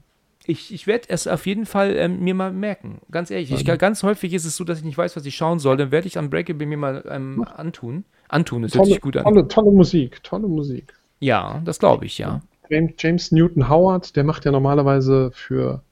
Ich, 0.47 0.73
ich 0.73 0.87
werde 0.87 1.09
es 1.09 1.27
auf 1.27 1.47
jeden 1.47 1.67
Fall 1.67 1.97
ähm, 1.97 2.21
mir 2.21 2.35
mal 2.35 2.53
merken. 2.53 3.01
Ganz 3.11 3.31
ehrlich. 3.31 3.51
Ich, 3.51 3.65
ganz 3.79 4.03
häufig 4.03 4.33
ist 4.33 4.45
es 4.45 4.57
so, 4.57 4.65
dass 4.65 4.79
ich 4.79 4.85
nicht 4.85 4.97
weiß, 4.99 5.17
was 5.17 5.27
ich 5.27 5.35
schauen 5.37 5.59
soll. 5.59 5.77
Dann 5.77 5.91
werde 5.91 6.07
ich 6.07 6.19
Unbreakable 6.19 6.67
mir 6.67 6.77
mal 6.77 7.05
ähm, 7.09 7.45
antun. 7.57 8.05
Antun, 8.29 8.63
das 8.63 8.75
hört 8.75 8.87
sich 8.87 9.01
gut 9.01 9.17
an. 9.17 9.25
tolle, 9.25 9.49
tolle 9.49 9.71
Musik, 9.73 10.23
tolle 10.23 10.49
Musik. 10.49 10.95
Ja, 11.21 11.63
das 11.65 11.79
glaube 11.79 12.07
ich, 12.07 12.19
ja. 12.19 12.43
James, 12.69 12.93
James 12.99 13.33
Newton 13.33 13.69
Howard, 13.69 14.17
der 14.17 14.25
macht 14.25 14.45
ja 14.45 14.51
normalerweise 14.53 15.31
für 15.33 15.83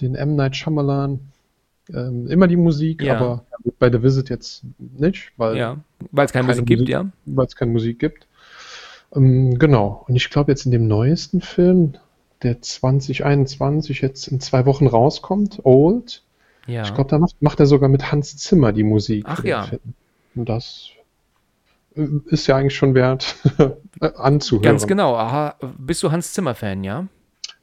den 0.00 0.14
M. 0.14 0.36
Night 0.36 0.56
Shyamalan 0.56 1.20
ähm, 1.92 2.26
immer 2.28 2.48
die 2.48 2.56
Musik, 2.56 3.02
Ja. 3.02 3.16
aber 3.16 3.44
bei 3.78 3.90
The 3.92 4.02
Visit 4.02 4.30
jetzt 4.30 4.62
nicht, 4.78 5.32
weil 5.36 5.56
Ja, 5.56 5.78
weil 6.10 6.26
es 6.26 6.32
keine 6.32 6.46
keine 6.46 6.54
Musik 6.60 6.66
gibt, 6.66 6.80
Musik. 6.80 6.92
ja. 6.92 7.06
weil 7.26 7.46
es 7.46 7.56
keine 7.56 7.72
Musik 7.72 7.98
gibt. 7.98 8.26
Ähm, 9.14 9.58
genau. 9.58 10.04
Und 10.08 10.16
ich 10.16 10.30
glaube 10.30 10.50
jetzt 10.52 10.64
in 10.64 10.72
dem 10.72 10.88
neuesten 10.88 11.40
Film, 11.40 11.94
der 12.42 12.60
2021 12.60 14.00
jetzt 14.00 14.28
in 14.28 14.40
zwei 14.40 14.66
Wochen 14.66 14.86
rauskommt, 14.86 15.60
Old, 15.64 16.22
Ja. 16.66 16.82
ich 16.82 16.94
glaube, 16.94 17.10
da 17.10 17.18
macht, 17.18 17.40
macht 17.40 17.60
er 17.60 17.66
sogar 17.66 17.88
mit 17.88 18.10
Hans 18.12 18.36
Zimmer 18.36 18.72
die 18.72 18.82
Musik. 18.84 19.24
Ach 19.28 19.44
ja. 19.44 19.68
Und 20.34 20.48
das 20.48 20.90
äh, 21.96 22.06
ist 22.26 22.46
ja 22.46 22.56
eigentlich 22.56 22.76
schon 22.76 22.94
wert 22.94 23.36
anzuhören. 24.00 24.62
Ganz 24.64 24.86
genau. 24.86 25.14
Aha, 25.16 25.56
bist 25.78 26.02
du 26.02 26.10
Hans 26.10 26.32
Zimmer-Fan, 26.32 26.84
ja? 26.84 27.06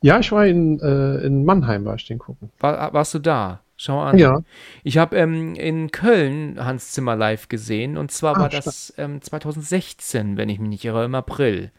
Ja, 0.01 0.19
ich 0.19 0.31
war 0.31 0.45
in, 0.45 0.80
äh, 0.80 1.26
in 1.26 1.43
Mannheim, 1.43 1.84
war 1.85 1.95
ich 1.95 2.07
den 2.07 2.19
gucken. 2.19 2.51
War, 2.60 2.93
warst 2.93 3.14
du 3.14 3.19
da? 3.19 3.61
Schau 3.76 3.99
an. 4.01 4.18
Ja. 4.18 4.41
Ich 4.84 4.97
habe 4.97 5.15
ähm, 5.18 5.56
in 5.56 5.89
Köln 5.91 6.64
Hans 6.64 6.91
Zimmer 6.91 7.15
live 7.15 7.47
gesehen 7.47 7.97
und 7.97 8.11
zwar 8.11 8.35
Ah, 8.35 8.41
war 8.41 8.49
das 8.49 8.93
ähm, 8.97 9.22
2016, 9.22 10.35
wenn 10.35 10.49
ich 10.49 10.60
mich 10.60 10.69
nicht 10.69 10.85
irre, 10.85 11.06
im 11.06 11.15
April. 11.15 11.72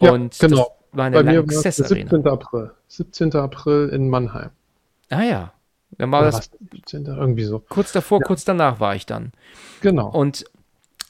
Ja, 0.00 0.12
und 0.12 0.38
genau. 0.38 0.68
War 0.92 1.06
in 1.08 1.12
Bei 1.12 1.22
mir 1.22 1.38
war 1.38 1.44
es 1.48 1.62
der 1.62 1.72
Lanxess 1.72 1.82
Arena. 1.92 2.10
17. 2.10 2.26
April. 2.26 2.70
17. 2.88 3.34
April 3.34 3.88
in 3.92 4.08
Mannheim. 4.08 4.50
Ah 5.10 5.22
ja. 5.22 5.52
Dann 5.96 6.12
war 6.12 6.20
Oder 6.20 6.30
das 6.30 6.50
was? 6.50 6.50
17. 6.72 7.06
Irgendwie 7.06 7.44
so. 7.44 7.60
kurz 7.68 7.92
davor, 7.92 8.20
kurz 8.20 8.44
danach 8.44 8.78
war 8.80 8.94
ich 8.94 9.06
dann. 9.06 9.32
Genau. 9.80 10.10
Und 10.10 10.44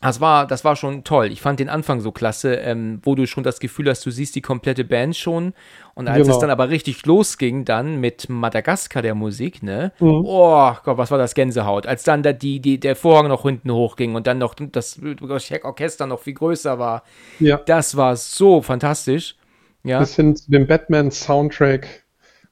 das 0.00 0.20
war, 0.20 0.46
das 0.46 0.64
war 0.64 0.76
schon 0.76 1.02
toll. 1.02 1.26
Ich 1.32 1.40
fand 1.40 1.58
den 1.58 1.68
Anfang 1.68 2.00
so 2.00 2.12
klasse, 2.12 2.54
ähm, 2.54 3.00
wo 3.02 3.16
du 3.16 3.26
schon 3.26 3.42
das 3.42 3.58
Gefühl 3.58 3.88
hast, 3.90 4.06
du 4.06 4.12
siehst 4.12 4.36
die 4.36 4.40
komplette 4.40 4.84
Band 4.84 5.16
schon. 5.16 5.54
Und 5.94 6.06
als 6.06 6.22
Genau. 6.22 6.34
es 6.36 6.38
dann 6.40 6.50
aber 6.50 6.68
richtig 6.70 7.04
losging, 7.04 7.64
dann 7.64 7.96
mit 7.96 8.28
Madagaskar 8.28 9.02
der 9.02 9.16
Musik, 9.16 9.60
ne? 9.64 9.90
Mhm. 9.98 10.22
Oh 10.24 10.72
Gott, 10.84 10.98
was 10.98 11.10
war 11.10 11.18
das 11.18 11.34
Gänsehaut. 11.34 11.88
Als 11.88 12.04
dann 12.04 12.22
da 12.22 12.32
die, 12.32 12.60
die, 12.60 12.78
der 12.78 12.94
Vorhang 12.94 13.26
noch 13.26 13.42
hinten 13.42 13.72
hochging 13.72 14.14
und 14.14 14.28
dann 14.28 14.38
noch 14.38 14.54
das, 14.54 15.00
das 15.02 15.50
Orchester 15.64 16.06
noch 16.06 16.20
viel 16.20 16.34
größer 16.34 16.78
war. 16.78 17.02
ja. 17.40 17.56
Das 17.66 17.96
war 17.96 18.14
so 18.14 18.62
fantastisch. 18.62 19.34
Ja. 19.84 20.00
Bis 20.00 20.16
hin 20.16 20.36
zu 20.36 20.50
dem 20.50 20.66
Batman-Soundtrack, 20.66 22.04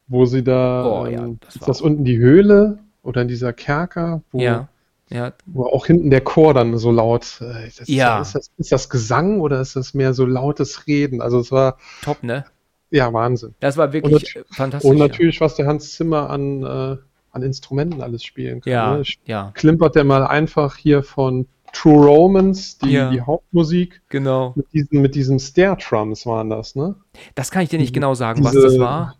wo 0.06 0.26
sie 0.26 0.42
da. 0.42 0.84
Oh, 0.84 1.06
ja, 1.06 1.24
ähm, 1.24 1.38
das 1.40 1.56
ist 1.56 1.68
das 1.68 1.80
unten 1.80 2.04
die 2.04 2.18
Höhle 2.18 2.78
oder 3.02 3.22
in 3.22 3.28
dieser 3.28 3.52
Kerker, 3.52 4.22
wo, 4.32 4.40
Ja. 4.40 4.68
Ja, 5.08 5.32
wo 5.46 5.66
auch 5.66 5.86
hinten 5.86 6.10
der 6.10 6.20
Chor 6.20 6.52
dann 6.52 6.78
so 6.78 6.90
laut. 6.90 7.40
Äh, 7.40 7.70
das 7.78 7.86
Ja. 7.86 8.20
Ist 8.20 8.34
das, 8.34 8.50
ist 8.56 8.72
das 8.72 8.88
Gesang 8.90 9.40
oder 9.40 9.60
ist 9.60 9.76
das 9.76 9.94
mehr 9.94 10.14
so 10.14 10.26
lautes 10.26 10.88
Reden? 10.88 11.22
Also, 11.22 11.38
es 11.38 11.52
war. 11.52 11.78
top, 12.02 12.24
ne? 12.24 12.44
Ja, 12.90 13.12
Wahnsinn. 13.12 13.54
Das 13.60 13.76
war 13.76 13.92
wirklich 13.92 14.14
Und 14.14 14.36
äh, 14.36 14.44
fantastisch. 14.50 14.90
Und 14.90 14.98
natürlich, 14.98 15.40
was 15.40 15.54
der 15.54 15.66
Hans 15.66 15.92
Zimmer 15.92 16.30
an, 16.30 16.62
äh, 16.62 16.96
an 17.30 17.42
Instrumenten 17.42 18.02
alles 18.02 18.24
spielen 18.24 18.60
kann. 18.60 18.72
Ja, 18.72 18.96
ne? 18.96 19.04
ja, 19.26 19.52
Klimpert 19.54 19.94
der 19.94 20.04
mal 20.04 20.26
einfach 20.26 20.76
hier 20.76 21.02
von 21.02 21.46
True 21.76 22.06
Romance, 22.06 22.78
die, 22.78 22.90
Ja. 22.92 23.10
die 23.10 23.20
Hauptmusik, 23.20 24.00
genau. 24.08 24.52
mit 24.56 24.72
diesen, 24.72 25.02
mit 25.02 25.14
diesen 25.14 25.38
Snare-Drums 25.38 26.24
waren 26.24 26.48
das, 26.50 26.74
ne? 26.74 26.94
Das 27.34 27.50
kann 27.50 27.62
ich 27.62 27.68
dir 27.68 27.78
nicht 27.78 27.92
genau 27.94 28.14
sagen, 28.14 28.42
was 28.44 28.52
diese- 28.52 28.62
das 28.64 28.78
war. 28.78 29.16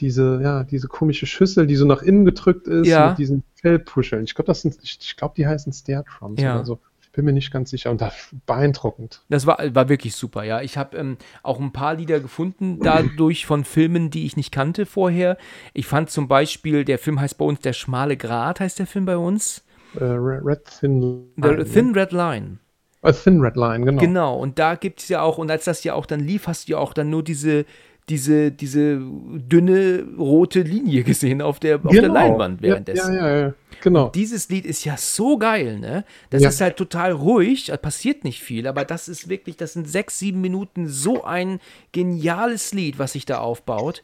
Diese, 0.00 0.40
ja, 0.42 0.64
diese 0.64 0.88
komische 0.88 1.26
Schüssel, 1.26 1.66
die 1.66 1.76
so 1.76 1.86
nach 1.86 2.02
innen 2.02 2.24
gedrückt 2.24 2.66
ist, 2.68 2.86
Ja. 2.88 3.10
mit 3.10 3.18
diesen 3.18 3.44
Fellpuscheln. 3.54 4.24
Ich 4.24 4.34
glaube, 4.34 4.46
das 4.48 4.60
sind, 4.62 4.76
ich, 4.82 4.98
ich 5.00 5.16
glaube, 5.16 5.34
die 5.36 5.46
heißen 5.46 5.72
Snare-Drums 5.72 6.40
Ja. 6.42 6.56
oder 6.56 6.64
so. 6.66 6.78
Ich 7.00 7.12
bin 7.12 7.24
mir 7.24 7.32
nicht 7.32 7.50
ganz 7.50 7.70
sicher. 7.70 7.90
Und 7.90 8.02
das 8.02 8.12
beeindruckend. 8.44 9.22
Das 9.30 9.46
war, 9.46 9.58
war 9.74 9.88
wirklich 9.88 10.14
super, 10.14 10.42
ja. 10.42 10.60
Ich 10.60 10.76
habe 10.76 10.98
ähm, 10.98 11.16
auch 11.42 11.58
ein 11.60 11.72
paar 11.72 11.94
Lieder 11.94 12.20
gefunden, 12.20 12.78
dadurch 12.82 13.46
von 13.46 13.64
Filmen, 13.64 14.10
die 14.10 14.26
ich 14.26 14.36
nicht 14.36 14.52
kannte 14.52 14.84
vorher. 14.84 15.38
Ich 15.72 15.86
fand 15.86 16.10
zum 16.10 16.28
Beispiel, 16.28 16.84
der 16.84 16.98
Film 16.98 17.18
heißt 17.18 17.38
bei 17.38 17.44
uns 17.46 17.60
Der 17.60 17.72
schmale 17.72 18.18
Grat, 18.18 18.60
heißt 18.60 18.78
der 18.78 18.86
Film 18.86 19.06
bei 19.06 19.16
uns. 19.16 19.62
Äh, 20.00 20.04
Red 20.04 20.64
Thin 20.80 21.00
The 21.36 21.48
Line. 21.48 21.64
Thin 21.64 21.92
Red 21.94 22.12
Line. 22.12 22.58
Äh, 23.02 23.12
Thin 23.12 23.40
Red 23.40 23.56
Line, 23.56 23.84
genau. 23.84 24.00
Genau, 24.00 24.36
und 24.38 24.58
da 24.58 24.74
gibt 24.74 25.00
es 25.00 25.08
ja 25.08 25.22
auch, 25.22 25.38
und 25.38 25.50
als 25.50 25.64
das 25.64 25.84
ja 25.84 25.94
auch 25.94 26.06
dann 26.06 26.20
lief, 26.20 26.46
hast 26.46 26.68
du 26.68 26.72
ja 26.72 26.78
auch 26.78 26.92
dann 26.92 27.10
nur 27.10 27.22
diese, 27.22 27.64
diese, 28.08 28.52
diese 28.52 28.98
dünne 29.00 30.04
rote 30.18 30.60
Linie 30.62 31.02
gesehen 31.02 31.42
auf 31.42 31.58
der, 31.58 31.76
auf 31.76 31.90
der 31.92 32.02
Genau. 32.02 32.14
Leinwand 32.14 32.60
Ja, 32.62 32.68
währenddessen. 32.68 33.14
Ja, 33.16 33.28
ja, 33.28 33.38
ja. 33.48 33.54
Genau. 33.82 34.08
Dieses 34.10 34.48
Lied 34.48 34.64
ist 34.64 34.84
ja 34.84 34.96
so 34.96 35.38
geil, 35.38 35.78
ne? 35.78 36.04
Das 36.30 36.42
Ja. 36.42 36.48
ist 36.48 36.60
halt 36.60 36.76
total 36.76 37.12
ruhig, 37.12 37.70
passiert 37.82 38.24
nicht 38.24 38.40
viel, 38.42 38.66
aber 38.66 38.84
das 38.84 39.08
ist 39.08 39.28
wirklich, 39.28 39.56
das 39.56 39.72
sind 39.74 39.88
sechs, 39.88 40.18
sieben 40.18 40.40
Minuten 40.40 40.88
so 40.88 41.24
ein 41.24 41.60
geniales 41.92 42.72
Lied, 42.72 42.98
was 42.98 43.12
sich 43.12 43.26
da 43.26 43.38
aufbaut. 43.38 44.02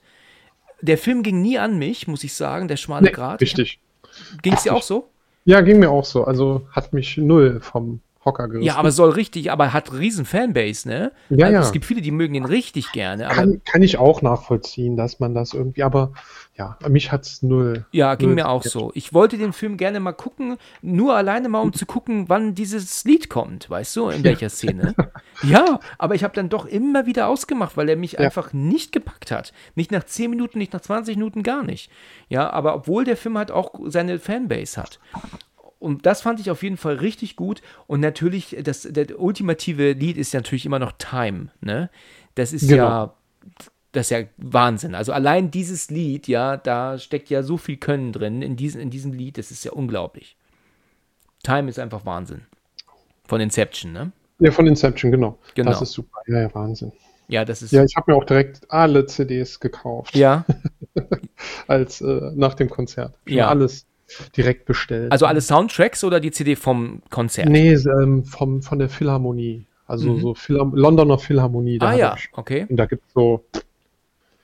Der 0.81 0.98
Film 0.98 1.23
ging 1.23 1.40
nie 1.40 1.59
an 1.59 1.78
mich, 1.78 2.09
muss 2.09 2.24
ich 2.24 2.35
sagen, 2.35 2.66
der 2.69 2.77
schmale 2.77 3.06
Nee, 3.06 3.12
Grat. 3.12 3.40
richtig. 3.40 3.78
Ging 4.43 4.52
es 4.55 4.64
dir 4.64 4.74
auch 4.74 4.82
so? 4.82 5.09
Ja, 5.44 5.60
ging 5.60 5.78
mir 5.78 5.90
auch 5.90 6.05
so. 6.05 6.24
Also 6.24 6.66
hat 6.70 6.93
mich 6.93 7.16
null 7.16 7.60
vom 7.60 8.01
Hocker 8.24 8.49
gerissen. 8.49 8.66
Ja, 8.66 8.77
aber 8.77 8.93
soll 8.93 9.11
richtig, 9.11 9.51
aber 9.51 9.73
hat 9.73 9.93
riesen 9.93 10.24
Fanbase, 10.24 10.89
ne? 10.89 11.12
Ja, 11.28 11.47
also 11.47 11.55
ja. 11.55 11.61
Es 11.61 11.73
gibt 11.73 11.85
viele, 11.85 12.01
die 12.01 12.12
mögen 12.12 12.35
ihn 12.35 12.44
richtig 12.44 12.93
gerne. 12.93 13.28
Kann, 13.28 13.61
kann 13.65 13.82
ich 13.82 13.99
auch 13.99 14.23
nachvollziehen, 14.23 14.97
dass 14.97 15.19
man 15.19 15.35
das 15.35 15.55
irgendwie, 15.55 15.82
aber 15.82 16.12
ja, 16.57 16.77
mich 16.89 17.11
hat's 17.11 17.43
null. 17.43 17.86
Ja, 17.93 18.15
ging 18.15 18.28
null 18.28 18.35
mir 18.36 18.49
auch 18.49 18.62
so. 18.62 18.93
Ich 18.94 19.12
wollte 19.12 19.39
den 19.39 19.53
Film 19.53 19.77
gerne 19.77 20.01
mal 20.01 20.12
gucken, 20.12 20.59
nur 20.82 21.16
alleine 21.16 21.49
mal, 21.49 21.61
um 21.61 21.73
zu 21.73 21.86
gucken, 21.86 22.28
wann 22.28 22.55
dieses 22.55 23.05
Lied 23.05 23.28
kommt, 23.28 23.69
weißt 23.70 23.97
du, 23.97 24.11
in 24.11 24.23
welcher 24.23 24.51
Szene. 24.51 24.94
ja, 25.43 25.81
aber 25.99 26.15
ich 26.15 26.23
habe 26.23 26.35
dann 26.35 26.49
doch 26.49 26.66
immer 26.66 27.07
wieder 27.07 27.27
ausgemacht, 27.27 27.77
weil 27.77 27.89
er 27.89 27.97
mich 27.97 28.19
einfach 28.19 28.53
nicht 28.53 28.93
gepackt 28.93 29.31
hat. 29.31 29.53
Nicht 29.74 29.90
nach 29.90 30.05
10 30.05 30.31
Minuten, 30.31 30.59
nicht 30.59 30.73
nach 30.73 30.82
20 30.82 31.16
Minuten, 31.16 31.43
gar 31.43 31.62
nicht. 31.65 31.90
Ja, 32.28 32.51
aber 32.51 32.74
obwohl 32.74 33.05
der 33.05 33.16
Film 33.16 33.39
halt 33.39 33.51
auch 33.51 33.73
seine 33.86 34.19
Fanbase 34.19 34.81
hat. 34.81 35.01
Und 35.82 36.06
das 36.06 36.22
fand 36.22 36.38
ich 36.38 36.50
auf 36.50 36.62
jeden 36.62 36.76
Fall 36.76 36.94
richtig 36.96 37.36
gut. 37.36 37.60
Und 37.86 38.00
natürlich, 38.00 38.56
das, 38.62 38.88
das 38.90 39.09
ultimative 39.16 39.92
Lied 39.92 40.16
ist 40.16 40.32
ja 40.32 40.40
natürlich 40.40 40.64
immer 40.64 40.78
noch 40.78 40.92
Time, 40.92 41.48
ne? 41.60 41.90
Das 42.36 42.52
ist 42.52 42.68
Genau. 42.68 42.84
ja, 42.84 43.14
das 43.90 44.06
ist 44.06 44.10
ja 44.10 44.24
Wahnsinn. 44.38 44.94
Also 44.94 45.12
allein 45.12 45.50
dieses 45.50 45.90
Lied, 45.90 46.28
ja, 46.28 46.56
da 46.56 46.98
steckt 46.98 47.28
ja 47.28 47.42
so 47.42 47.56
viel 47.56 47.76
Können 47.76 48.12
drin 48.12 48.40
in, 48.40 48.56
diesen, 48.56 48.80
in 48.80 48.90
diesem 48.90 49.12
Lied, 49.12 49.36
das 49.36 49.50
ist 49.50 49.64
ja 49.64 49.72
unglaublich. 49.72 50.36
Time 51.42 51.68
ist 51.68 51.78
einfach 51.78 52.06
Wahnsinn. 52.06 52.42
Von 53.24 53.40
Inception, 53.40 53.92
ne? 53.92 54.12
Ja, 54.38 54.50
von 54.52 54.66
Inception, 54.66 55.10
genau. 55.10 55.38
Genau. 55.54 55.70
Das 55.70 55.82
ist 55.82 55.92
super. 55.92 56.20
Ja, 56.26 56.40
ja, 56.40 56.54
Wahnsinn. 56.54 56.92
Ja, 57.28 57.44
das 57.44 57.62
ist. 57.62 57.72
Ja, 57.72 57.84
ich 57.84 57.96
habe 57.96 58.12
mir 58.12 58.16
auch 58.16 58.24
direkt 58.24 58.70
alle 58.70 59.06
CDs 59.06 59.59
gekauft, 59.59 60.14
ja. 60.14 60.44
als 61.66 62.00
äh, 62.00 62.30
nach 62.34 62.54
dem 62.54 62.68
Konzert. 62.70 63.18
Schon 63.26 63.38
Ja. 63.38 63.48
Alles 63.48 63.86
direkt 64.36 64.66
bestellt. 64.66 65.12
Also 65.12 65.26
alle 65.26 65.40
Soundtracks 65.40 66.04
oder 66.04 66.20
die 66.20 66.30
CD 66.30 66.56
vom 66.56 67.02
Konzert? 67.10 67.48
Nee, 67.48 67.72
ähm, 67.74 68.24
vom, 68.24 68.62
von 68.62 68.78
der 68.78 68.88
Philharmonie. 68.88 69.66
Also 69.86 70.12
Mhm. 70.12 70.20
so 70.20 70.34
Philhar 70.34 70.70
Londoner 70.72 71.18
Philharmonie. 71.18 71.78
Da 71.78 71.88
ah 71.90 71.94
ja, 71.94 72.14
ich, 72.16 72.28
okay. 72.32 72.66
und 72.68 72.76
da 72.76 72.86
gibt 72.86 73.04
es 73.06 73.12
so 73.14 73.44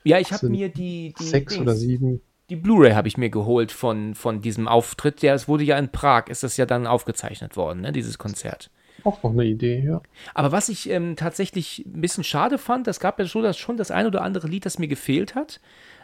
Ja, 0.04 0.18
ich 0.18 0.32
habe 0.32 0.48
mir 0.48 0.68
die, 0.68 1.14
die 1.18 1.24
sechs 1.24 1.54
Dings- 1.54 1.62
oder 1.62 1.74
sieben. 1.74 2.20
Die 2.50 2.56
Blu-ray 2.56 2.92
habe 2.92 3.08
ich 3.08 3.18
mir 3.18 3.28
geholt 3.28 3.72
von, 3.72 4.14
von 4.14 4.40
diesem 4.40 4.68
Auftritt. 4.68 5.20
Ja, 5.22 5.34
es 5.34 5.48
wurde 5.48 5.64
ja 5.64 5.78
in 5.78 5.90
Prag, 5.90 6.28
ist 6.28 6.42
das 6.42 6.56
ja 6.56 6.64
dann 6.64 6.86
aufgezeichnet 6.86 7.56
worden, 7.56 7.82
ne, 7.82 7.92
dieses 7.92 8.16
Konzert. 8.16 8.70
Auch 9.04 9.22
noch 9.22 9.30
eine 9.32 9.44
Idee, 9.44 9.84
ja. 9.86 10.00
Aber 10.34 10.50
was 10.50 10.68
ich 10.70 10.88
ähm, 10.90 11.14
tatsächlich 11.14 11.84
ein 11.86 12.00
bisschen 12.00 12.24
schade 12.24 12.56
fand, 12.58 12.86
das 12.86 13.00
gab 13.00 13.18
ja 13.18 13.26
schon 13.26 13.42
das, 13.42 13.58
schon 13.58 13.76
das 13.76 13.90
ein 13.90 14.06
oder 14.06 14.22
andere 14.22 14.48
Lied, 14.48 14.64
das 14.66 14.78
mir 14.78 14.88
gefehlt 14.88 15.34
hat. 15.34 15.60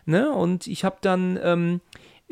Ne? 0.07 0.31
Und 0.31 0.67
ich 0.67 0.85
habe 0.85 0.97
dann, 1.01 1.39
ähm, 1.43 1.81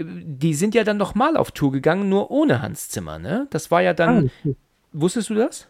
die 0.05 0.55
sind 0.55 0.75
ja 0.75 0.85
dann 0.85 0.97
nochmal 0.97 1.37
auf 1.37 1.51
Tour 1.53 1.73
gegangen, 1.73 2.09
nur 2.09 2.31
ohne 2.31 2.63
Hans 2.63 2.89
Zimmer. 2.89 3.19
Ne? 3.19 3.47
Das 3.51 3.71
war 3.71 3.83
ja 3.83 3.95
dann, 3.95 4.31
Ah, 4.45 4.51
wusstest 4.93 5.31
du 5.31 5.35
das? 5.35 5.69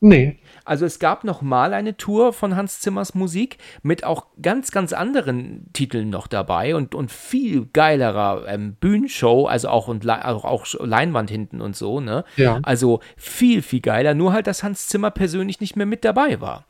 nee. 0.00 0.38
Also 0.64 0.86
es 0.86 0.98
gab 0.98 1.24
noch 1.24 1.42
mal 1.42 1.74
eine 1.74 1.96
Tour 1.96 2.32
von 2.32 2.56
Hans 2.56 2.80
Zimmers 2.80 3.14
Musik 3.14 3.58
mit 3.82 4.04
auch 4.04 4.26
ganz, 4.40 4.70
ganz 4.70 4.92
anderen 4.92 5.66
Titeln 5.72 6.10
noch 6.10 6.26
dabei 6.26 6.74
und, 6.74 6.94
und 6.94 7.10
viel 7.10 7.66
geilerer 7.72 8.44
ähm, 8.46 8.74
Bühnenshow, 8.80 9.46
also 9.46 9.68
auch, 9.68 9.88
und, 9.88 10.08
auch, 10.08 10.44
auch 10.44 10.66
Leinwand 10.78 11.30
hinten 11.30 11.60
und 11.60 11.76
so, 11.76 12.00
ne? 12.00 12.24
Ja. 12.36 12.60
Also 12.62 13.00
viel, 13.16 13.62
viel 13.62 13.80
geiler, 13.80 14.14
nur 14.14 14.32
halt, 14.32 14.46
dass 14.46 14.62
Hans 14.62 14.88
Zimmer 14.88 15.10
persönlich 15.10 15.60
nicht 15.60 15.76
mehr 15.76 15.86
mit 15.86 16.04
dabei 16.04 16.40
war. 16.40 16.64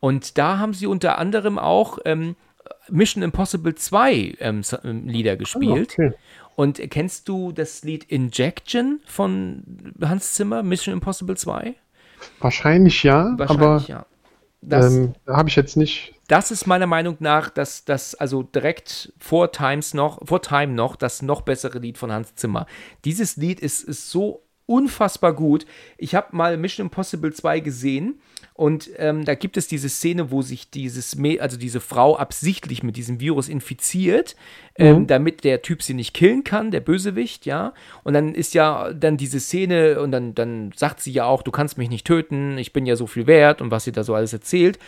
Und 0.00 0.36
da 0.36 0.58
haben 0.58 0.74
sie 0.74 0.86
unter 0.86 1.18
anderem 1.18 1.58
auch 1.58 1.98
ähm, 2.04 2.36
Mission 2.90 3.22
Impossible 3.22 3.74
2 3.74 4.36
ähm, 4.40 4.62
ähm, 4.84 5.08
Lieder 5.08 5.36
gespielt. 5.36 5.96
Ah, 5.98 6.04
okay. 6.04 6.14
Und 6.56 6.80
kennst 6.90 7.28
du 7.28 7.52
das 7.52 7.82
Lied 7.82 8.04
Injection 8.04 9.00
von 9.06 9.62
Hans 10.00 10.34
Zimmer, 10.34 10.62
Mission 10.62 10.94
Impossible 10.94 11.36
2? 11.36 11.74
Wahrscheinlich 12.40 13.02
ja, 13.02 13.34
Wahrscheinlich, 13.36 13.62
aber 13.62 13.84
ja. 13.86 14.06
Das, 14.62 14.94
ähm, 14.94 15.14
habe 15.26 15.48
ich 15.48 15.56
jetzt 15.56 15.76
nicht. 15.76 16.14
das 16.26 16.50
ist 16.50 16.66
meiner 16.66 16.86
Meinung 16.86 17.16
nach 17.20 17.50
das, 17.50 17.84
das 17.84 18.14
also 18.14 18.42
direkt 18.42 19.12
vor 19.18 19.52
Times 19.52 19.92
noch, 19.92 20.26
vor 20.26 20.40
Time 20.40 20.72
noch, 20.72 20.96
das 20.96 21.20
noch 21.20 21.42
bessere 21.42 21.78
Lied 21.78 21.98
von 21.98 22.10
Hans 22.10 22.34
Zimmer. 22.34 22.66
Dieses 23.04 23.36
Lied 23.36 23.60
ist, 23.60 23.82
ist 23.82 24.10
so 24.10 24.42
unfassbar 24.66 25.34
gut. 25.34 25.66
Ich 25.98 26.14
habe 26.14 26.34
mal 26.34 26.56
Mission 26.56 26.86
Impossible 26.86 27.32
2 27.32 27.60
gesehen 27.60 28.20
und 28.56 28.88
ähm, 28.98 29.24
da 29.24 29.34
gibt 29.34 29.56
es 29.56 29.66
diese 29.66 29.88
Szene, 29.88 30.30
wo 30.30 30.40
sich 30.40 30.70
dieses, 30.70 31.16
Me- 31.16 31.40
also 31.40 31.56
diese 31.56 31.80
Frau 31.80 32.16
absichtlich 32.16 32.84
mit 32.84 32.96
diesem 32.96 33.18
Virus 33.18 33.48
infiziert, 33.48 34.36
ähm, 34.76 35.06
damit 35.08 35.42
der 35.42 35.60
Typ 35.62 35.82
sie 35.82 35.94
nicht 35.94 36.14
killen 36.14 36.44
kann, 36.44 36.70
der 36.70 36.80
Bösewicht, 36.80 37.46
ja. 37.46 37.74
Und 38.04 38.14
dann 38.14 38.32
ist 38.32 38.54
ja 38.54 38.92
dann 38.92 39.16
diese 39.16 39.40
Szene 39.40 40.00
und 40.00 40.12
dann, 40.12 40.34
dann 40.36 40.70
sagt 40.76 41.00
sie 41.00 41.10
ja 41.10 41.24
auch, 41.24 41.42
du 41.42 41.50
kannst 41.50 41.78
mich 41.78 41.90
nicht 41.90 42.06
töten, 42.06 42.56
ich 42.56 42.72
bin 42.72 42.86
ja 42.86 42.94
so 42.94 43.08
viel 43.08 43.26
wert 43.26 43.60
und 43.60 43.72
was 43.72 43.84
sie 43.84 43.92
da 43.92 44.04
so 44.04 44.14
alles 44.14 44.32
erzählt. 44.32 44.78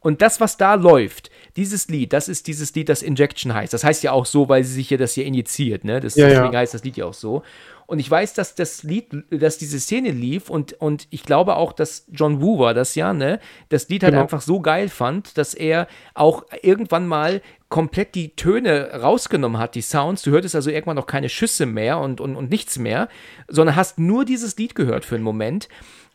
Und 0.00 0.22
das, 0.22 0.40
was 0.40 0.56
da 0.56 0.74
läuft, 0.74 1.30
dieses 1.56 1.88
Lied, 1.88 2.12
das 2.12 2.28
ist 2.28 2.46
dieses 2.46 2.72
Lied, 2.76 2.88
das 2.88 3.02
Injection 3.02 3.52
heißt. 3.52 3.72
Das 3.72 3.82
heißt 3.82 4.04
ja 4.04 4.12
auch 4.12 4.26
so, 4.26 4.48
weil 4.48 4.62
sie 4.62 4.74
sich 4.74 4.90
ja 4.90 4.98
das 4.98 5.14
hier 5.14 5.24
injiziert, 5.24 5.82
ne? 5.84 5.98
Das, 6.00 6.14
Ja, 6.14 6.28
ja. 6.28 6.34
deswegen 6.34 6.56
heißt 6.56 6.74
das 6.74 6.84
Lied 6.84 6.96
ja 6.96 7.06
auch 7.06 7.14
so. 7.14 7.42
Und 7.86 8.00
ich 8.00 8.10
weiß, 8.10 8.34
dass 8.34 8.54
das 8.54 8.82
Lied, 8.82 9.06
dass 9.30 9.58
diese 9.58 9.78
Szene 9.78 10.10
lief 10.10 10.50
und, 10.50 10.72
und 10.74 11.06
ich 11.10 11.22
glaube 11.22 11.56
auch, 11.56 11.72
dass 11.72 12.06
John 12.10 12.42
Woo 12.42 12.58
war 12.58 12.74
das 12.74 12.94
ja, 12.96 13.12
ne? 13.12 13.38
Das 13.68 13.88
Lied 13.88 14.02
halt 14.02 14.12
Genau. 14.12 14.22
einfach 14.22 14.40
so 14.40 14.60
geil 14.60 14.88
fand, 14.88 15.38
dass 15.38 15.54
er 15.54 15.86
auch 16.14 16.44
irgendwann 16.62 17.06
mal 17.06 17.42
komplett 17.68 18.14
die 18.14 18.34
Töne 18.34 18.90
rausgenommen 19.00 19.58
hat, 19.60 19.74
die 19.74 19.82
Sounds. 19.82 20.22
Du 20.22 20.30
hörtest 20.32 20.54
also 20.54 20.70
irgendwann 20.70 20.98
auch 20.98 21.06
keine 21.06 21.28
Schüsse 21.28 21.66
mehr 21.66 21.98
und, 21.98 22.20
und, 22.20 22.34
und 22.36 22.50
nichts 22.50 22.78
mehr, 22.78 23.08
sondern 23.48 23.76
hast 23.76 23.98
nur 23.98 24.24
dieses 24.24 24.56
Lied 24.56 24.74
gehört 24.74 25.04
für 25.04 25.14
einen 25.14 25.24
Moment. 25.24 25.68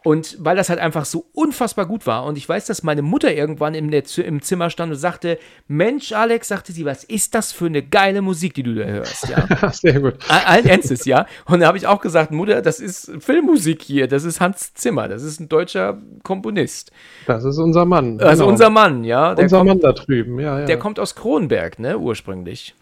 Und 0.03 0.37
weil 0.39 0.55
das 0.55 0.69
halt 0.69 0.79
einfach 0.79 1.05
so 1.05 1.25
unfassbar 1.31 1.85
gut 1.85 2.07
war. 2.07 2.25
Und 2.25 2.35
ich 2.35 2.49
weiß, 2.49 2.65
dass 2.65 2.81
meine 2.81 3.03
Mutter 3.03 3.31
irgendwann 3.31 3.75
im, 3.75 3.91
im 3.91 4.41
Zimmer 4.41 4.71
stand 4.71 4.91
und 4.91 4.97
sagte: 4.97 5.37
Mensch, 5.67 6.11
Alex, 6.11 6.47
sagte 6.47 6.71
sie, 6.71 6.85
was 6.85 7.03
ist 7.03 7.35
das 7.35 7.51
für 7.51 7.67
eine 7.67 7.83
geile 7.83 8.23
Musik, 8.23 8.55
die 8.55 8.63
du 8.63 8.73
da 8.73 8.85
hörst? 8.85 9.29
Ja. 9.29 9.71
Sehr 9.71 9.99
gut. 9.99 10.15
All- 10.27 10.45
Allen 10.45 10.65
Ernstes, 10.65 11.05
ja. 11.05 11.27
Und 11.45 11.59
da 11.59 11.67
habe 11.67 11.77
ich 11.77 11.85
auch 11.85 12.01
gesagt, 12.01 12.31
Mutter, 12.31 12.63
das 12.63 12.79
ist 12.79 13.11
Filmmusik 13.19 13.83
hier, 13.83 14.07
das 14.07 14.23
ist 14.23 14.41
Hans 14.41 14.73
Zimmer, 14.73 15.07
das 15.07 15.21
ist 15.21 15.39
ein 15.39 15.49
deutscher 15.49 16.01
Komponist. 16.23 16.91
Das 17.27 17.43
ist 17.43 17.59
unser 17.59 17.85
Mann. 17.85 18.19
Also 18.21 18.43
genau. 18.43 18.51
unser 18.51 18.69
Mann, 18.71 19.03
ja. 19.03 19.35
Der, 19.35 19.43
unser 19.43 19.57
kommt, 19.57 19.69
Mann 19.69 19.79
da 19.81 19.93
drüben, 19.93 20.39
ja, 20.39 20.61
ja. 20.61 20.65
der 20.65 20.79
kommt 20.79 20.99
aus 20.99 21.13
Kronberg, 21.13 21.77
ne, 21.77 21.99
ursprünglich. 21.99 22.73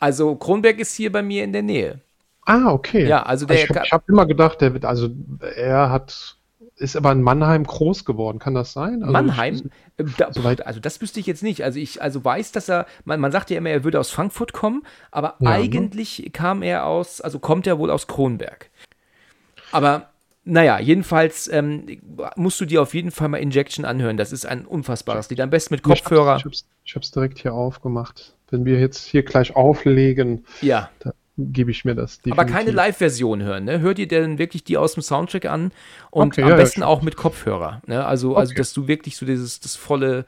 Also 0.00 0.34
Kronberg 0.34 0.80
ist 0.80 0.96
hier 0.96 1.12
bei 1.12 1.22
mir 1.22 1.44
in 1.44 1.52
der 1.52 1.62
Nähe. 1.62 2.00
Ah, 2.46 2.70
okay. 2.72 3.06
Ja, 3.06 3.22
also 3.22 3.46
der 3.46 3.56
ich 3.56 3.68
habe 3.68 3.80
hab 3.90 4.08
immer 4.08 4.26
gedacht, 4.26 4.60
der 4.60 4.72
wird, 4.74 4.84
also 4.84 5.08
er 5.56 5.90
hat, 5.90 6.36
ist 6.76 6.96
aber 6.96 7.12
in 7.12 7.22
Mannheim 7.22 7.64
groß 7.64 8.04
geworden, 8.04 8.38
kann 8.38 8.54
das 8.54 8.72
sein? 8.72 9.02
Also 9.02 9.12
Mannheim? 9.12 9.70
Äh, 9.98 10.04
Da, 10.18 10.26
also 10.64 10.80
das 10.80 11.00
wüsste 11.00 11.20
ich 11.20 11.26
jetzt 11.26 11.42
nicht. 11.42 11.62
Also 11.62 11.78
ich 11.78 12.00
also 12.02 12.24
weiß, 12.24 12.50
dass 12.52 12.68
er, 12.68 12.86
man, 13.04 13.20
man 13.20 13.30
sagt 13.30 13.50
ja 13.50 13.58
immer, 13.58 13.70
er 13.70 13.84
würde 13.84 14.00
aus 14.00 14.10
Frankfurt 14.10 14.52
kommen, 14.52 14.82
aber 15.10 15.36
Ja, 15.38 15.50
ne? 15.50 15.54
eigentlich 15.56 16.30
kam 16.32 16.62
er 16.62 16.86
aus, 16.86 17.20
also 17.20 17.38
kommt 17.38 17.66
er 17.66 17.78
wohl 17.78 17.90
aus 17.90 18.06
Kronberg. 18.06 18.70
Aber 19.70 20.08
naja, 20.44 20.80
jedenfalls 20.80 21.46
ähm, 21.48 21.86
musst 22.36 22.60
du 22.60 22.64
dir 22.64 22.82
auf 22.82 22.94
jeden 22.94 23.12
Fall 23.12 23.28
mal 23.28 23.36
Injection 23.38 23.84
anhören. 23.84 24.16
Das 24.16 24.32
ist 24.32 24.44
ein 24.44 24.66
unfassbares 24.66 25.30
Lied. 25.30 25.40
Am 25.40 25.50
besten 25.50 25.74
mit 25.74 25.82
Ich 25.86 25.90
hab's- 25.90 26.02
Kopfhörer. 26.02 26.36
Ich 26.36 26.44
hab's, 26.44 26.66
ich 26.84 26.94
hab's 26.96 27.10
direkt 27.12 27.38
hier 27.38 27.54
aufgemacht. 27.54 28.34
Wenn 28.50 28.64
wir 28.64 28.80
jetzt 28.80 29.04
hier 29.04 29.22
gleich 29.22 29.54
auflegen, 29.54 30.44
Ja. 30.60 30.90
dann 30.98 31.12
gebe 31.38 31.70
ich 31.70 31.84
mir 31.84 31.94
das 31.94 32.20
Aber 32.26 32.44
keine 32.44 32.52
definitiv. 32.66 32.74
Live-Version 32.76 33.42
hören, 33.42 33.64
ne? 33.64 33.80
Hör 33.80 33.94
dir 33.94 34.06
denn 34.08 34.38
wirklich 34.38 34.64
die 34.64 34.76
aus 34.76 34.94
dem 34.94 35.02
Soundtrack 35.02 35.46
an 35.46 35.72
und 36.10 36.32
Okay, 36.32 36.42
am 36.42 36.48
ja, 36.50 36.54
ja, 36.56 36.60
besten 36.60 36.80
schon. 36.80 36.88
auch 36.88 37.02
mit 37.02 37.16
Kopfhörer. 37.16 37.80
Ne? 37.86 38.04
Also, 38.04 38.36
also, 38.36 38.50
Okay. 38.50 38.58
dass 38.58 38.72
du 38.74 38.86
wirklich 38.88 39.16
so 39.16 39.24
dieses 39.26 39.60
das 39.60 39.76
volle, 39.76 40.26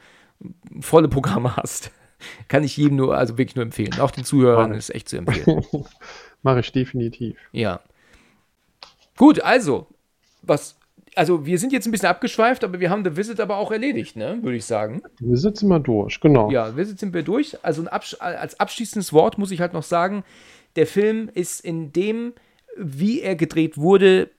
volle 0.81 1.09
Programm 1.09 1.57
hast. 1.57 1.91
Kann 2.49 2.65
ich 2.65 2.77
jedem 2.77 2.97
nur, 2.97 3.17
also 3.19 3.37
wirklich 3.37 3.55
nur 3.57 3.65
empfehlen. 3.65 4.01
Auch 4.01 4.11
den 4.11 4.25
Zuhörern 4.25 4.73
ist 4.73 4.95
echt 4.95 5.09
zu 5.11 5.19
empfehlen. 5.19 5.63
Mache 6.43 6.61
ich 6.61 6.73
definitiv. 6.73 7.37
ja. 7.53 7.81
Gut, 9.17 9.41
also, 9.41 9.87
was, 10.43 10.77
also 11.15 11.47
wir 11.47 11.59
sind 11.61 11.73
jetzt 11.73 11.87
ein 11.87 11.93
bisschen 11.93 12.09
abgeschweift, 12.09 12.65
aber 12.65 12.81
wir 12.81 12.91
haben 12.91 13.05
The 13.05 13.17
Visit 13.17 13.39
aber 13.39 13.59
auch 13.59 13.71
erledigt, 13.71 14.17
ne? 14.17 14.39
Würde 14.43 14.57
ich 14.57 14.65
sagen. 14.65 15.03
Wir 15.21 15.37
sitzen 15.37 15.69
mal 15.69 15.79
durch, 15.79 16.19
genau. 16.21 16.51
Ja, 16.51 16.77
Visit 16.77 16.99
sind 16.99 17.15
wir 17.15 17.23
durch. 17.23 17.57
Also 17.65 17.83
ein 17.83 17.89
Absch 17.89 18.17
als 18.19 18.59
abschließendes 18.59 19.13
Wort 19.13 19.39
muss 19.39 19.53
ich 19.53 19.61
halt 19.61 19.73
noch 19.73 19.85
sagen, 19.85 20.25
der 20.77 20.87
Film 20.87 21.31
ist 21.33 21.61
in 21.61 21.93
dem, 21.93 22.33
wie 22.77 23.21
er 23.21 23.37
gedreht 23.37 23.77
wurde, 23.77 24.31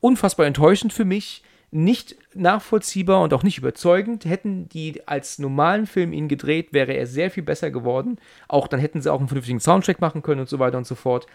unfassbar 0.00 0.46
enttäuschend 0.46 0.92
für 0.92 1.04
mich. 1.04 1.42
Nicht 1.72 2.16
nachvollziehbar 2.34 3.22
und 3.22 3.34
auch 3.34 3.42
nicht 3.42 3.58
überzeugend. 3.58 4.24
Hätten 4.24 4.68
die 4.68 5.06
als 5.06 5.38
normalen 5.38 5.86
Film 5.86 6.12
ihn 6.12 6.28
gedreht, 6.28 6.72
wäre 6.72 6.92
er 6.92 7.06
sehr 7.06 7.30
viel 7.30 7.42
besser 7.42 7.70
geworden. 7.70 8.18
Auch 8.48 8.68
dann 8.68 8.80
hätten 8.80 9.02
sie 9.02 9.12
auch 9.12 9.18
einen 9.18 9.28
vernünftigen 9.28 9.60
Soundtrack 9.60 10.00
machen 10.00 10.22
können 10.22 10.40
und 10.40 10.48
so 10.48 10.58
weiter 10.58 10.78
und 10.78 10.86
so 10.86 10.94
fort. 10.94 11.26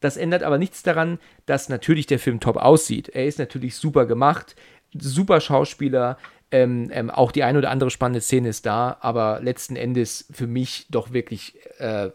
Das 0.00 0.16
ändert 0.16 0.42
aber 0.42 0.58
nichts 0.58 0.82
daran, 0.82 1.18
dass 1.46 1.68
natürlich 1.68 2.06
der 2.06 2.18
Film 2.18 2.40
top 2.40 2.56
aussieht. 2.56 3.10
Er 3.10 3.26
ist 3.26 3.38
natürlich 3.38 3.76
super 3.76 4.06
gemacht, 4.06 4.56
super 4.98 5.40
Schauspieler, 5.40 6.18
ähm, 6.50 6.88
ähm, 6.92 7.10
auch 7.10 7.32
die 7.32 7.42
eine 7.42 7.58
oder 7.58 7.70
andere 7.70 7.90
spannende 7.90 8.20
Szene 8.20 8.48
ist 8.48 8.66
da, 8.66 8.96
aber 9.00 9.40
letzten 9.42 9.76
Endes 9.76 10.26
für 10.30 10.46
mich 10.46 10.86
doch 10.90 11.12
wirklich 11.12 11.58
äh, 11.78 12.10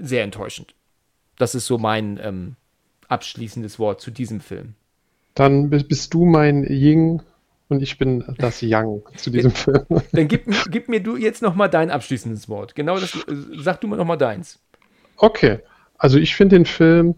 sehr 0.00 0.24
enttäuschend. 0.24 0.74
Das 1.38 1.54
ist 1.54 1.66
so 1.66 1.78
mein 1.78 2.18
ähm, 2.22 2.56
abschließendes 3.08 3.78
Wort 3.78 4.00
zu 4.00 4.10
diesem 4.10 4.40
Film. 4.40 4.74
Dann 5.34 5.70
bist 5.70 6.12
du 6.12 6.24
mein 6.24 6.64
Ying 6.64 7.22
und 7.68 7.82
ich 7.82 7.98
bin 7.98 8.24
das 8.38 8.60
Yang 8.60 9.02
zu 9.16 9.30
diesem 9.30 9.52
Film. 9.52 9.86
Dann 10.12 10.28
gib, 10.28 10.44
gib 10.70 10.88
mir 10.88 11.02
du 11.02 11.16
jetzt 11.16 11.40
noch 11.40 11.54
mal 11.54 11.68
dein 11.68 11.90
abschließendes 11.90 12.48
Wort. 12.48 12.74
Genau 12.74 12.98
das, 12.98 13.14
äh, 13.14 13.34
sag 13.56 13.80
du 13.80 13.86
mir 13.86 13.96
noch 13.96 14.04
mal 14.04 14.16
deins. 14.16 14.58
Okay, 15.16 15.60
also 15.96 16.18
ich 16.18 16.34
finde 16.34 16.56
den 16.56 16.66
Film, 16.66 17.14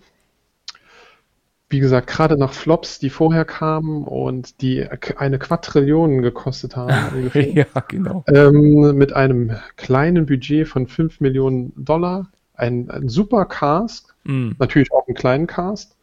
wie 1.68 1.80
gesagt, 1.80 2.06
gerade 2.06 2.36
nach 2.36 2.52
Flops, 2.52 2.98
die 2.98 3.08
vorher 3.08 3.46
kamen 3.46 4.04
und 4.04 4.60
die 4.60 4.86
eine 5.16 5.38
Quadrillion 5.38 6.20
gekostet 6.20 6.76
haben, 6.76 7.30
ja, 7.34 7.64
genau. 7.88 8.24
ähm, 8.28 8.94
mit 8.94 9.14
einem 9.14 9.56
kleinen 9.76 10.26
Budget 10.26 10.68
von 10.68 10.86
5 10.86 11.20
Millionen 11.20 11.72
Dollar, 11.76 12.30
ein, 12.54 12.90
ein 12.90 13.08
super 13.08 13.44
Cast, 13.46 14.12
Mm. 14.24 14.52
natürlich 14.58 14.92
auch 14.92 15.06
einen 15.08 15.16
kleinen 15.16 15.46
Cast. 15.46 15.96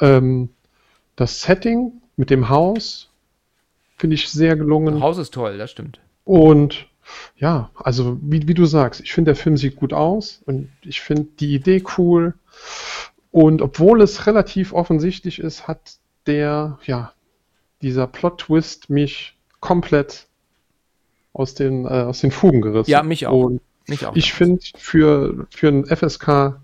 Ähm, 0.00 0.48
das 1.16 1.42
Setting 1.42 1.92
mit 2.16 2.30
dem 2.30 2.48
Haus 2.48 3.10
finde 3.96 4.14
ich 4.14 4.28
sehr 4.28 4.56
gelungen. 4.56 5.00
Haus 5.00 5.18
ist 5.18 5.34
toll, 5.34 5.56
das 5.58 5.70
stimmt. 5.70 6.00
Und 6.24 6.88
ja, 7.36 7.70
also 7.76 8.18
wie, 8.22 8.48
wie 8.48 8.54
du 8.54 8.64
sagst, 8.64 9.00
ich 9.00 9.12
finde, 9.12 9.30
der 9.30 9.36
Film 9.36 9.56
sieht 9.56 9.76
gut 9.76 9.92
aus 9.92 10.42
und 10.46 10.70
ich 10.82 11.00
finde 11.00 11.28
die 11.38 11.54
Idee 11.54 11.84
cool. 11.98 12.34
Und 13.30 13.62
obwohl 13.62 14.00
es 14.00 14.26
relativ 14.26 14.72
offensichtlich 14.72 15.38
ist, 15.38 15.68
hat 15.68 15.98
der, 16.26 16.78
ja, 16.86 17.12
dieser 17.82 18.06
Plot-Twist 18.06 18.90
mich 18.90 19.36
komplett 19.60 20.26
aus 21.32 21.54
den, 21.54 21.84
äh, 21.84 21.88
aus 21.88 22.20
den 22.20 22.30
Fugen 22.30 22.62
gerissen. 22.62 22.90
Ja, 22.90 23.02
mich 23.02 23.26
auch. 23.26 23.44
Und 23.44 23.60
Mich 23.86 24.06
auch. 24.06 24.16
ich 24.16 24.32
finde, 24.32 24.62
für, 24.76 25.46
für 25.50 25.68
einen 25.68 25.84
FSK 25.84 26.60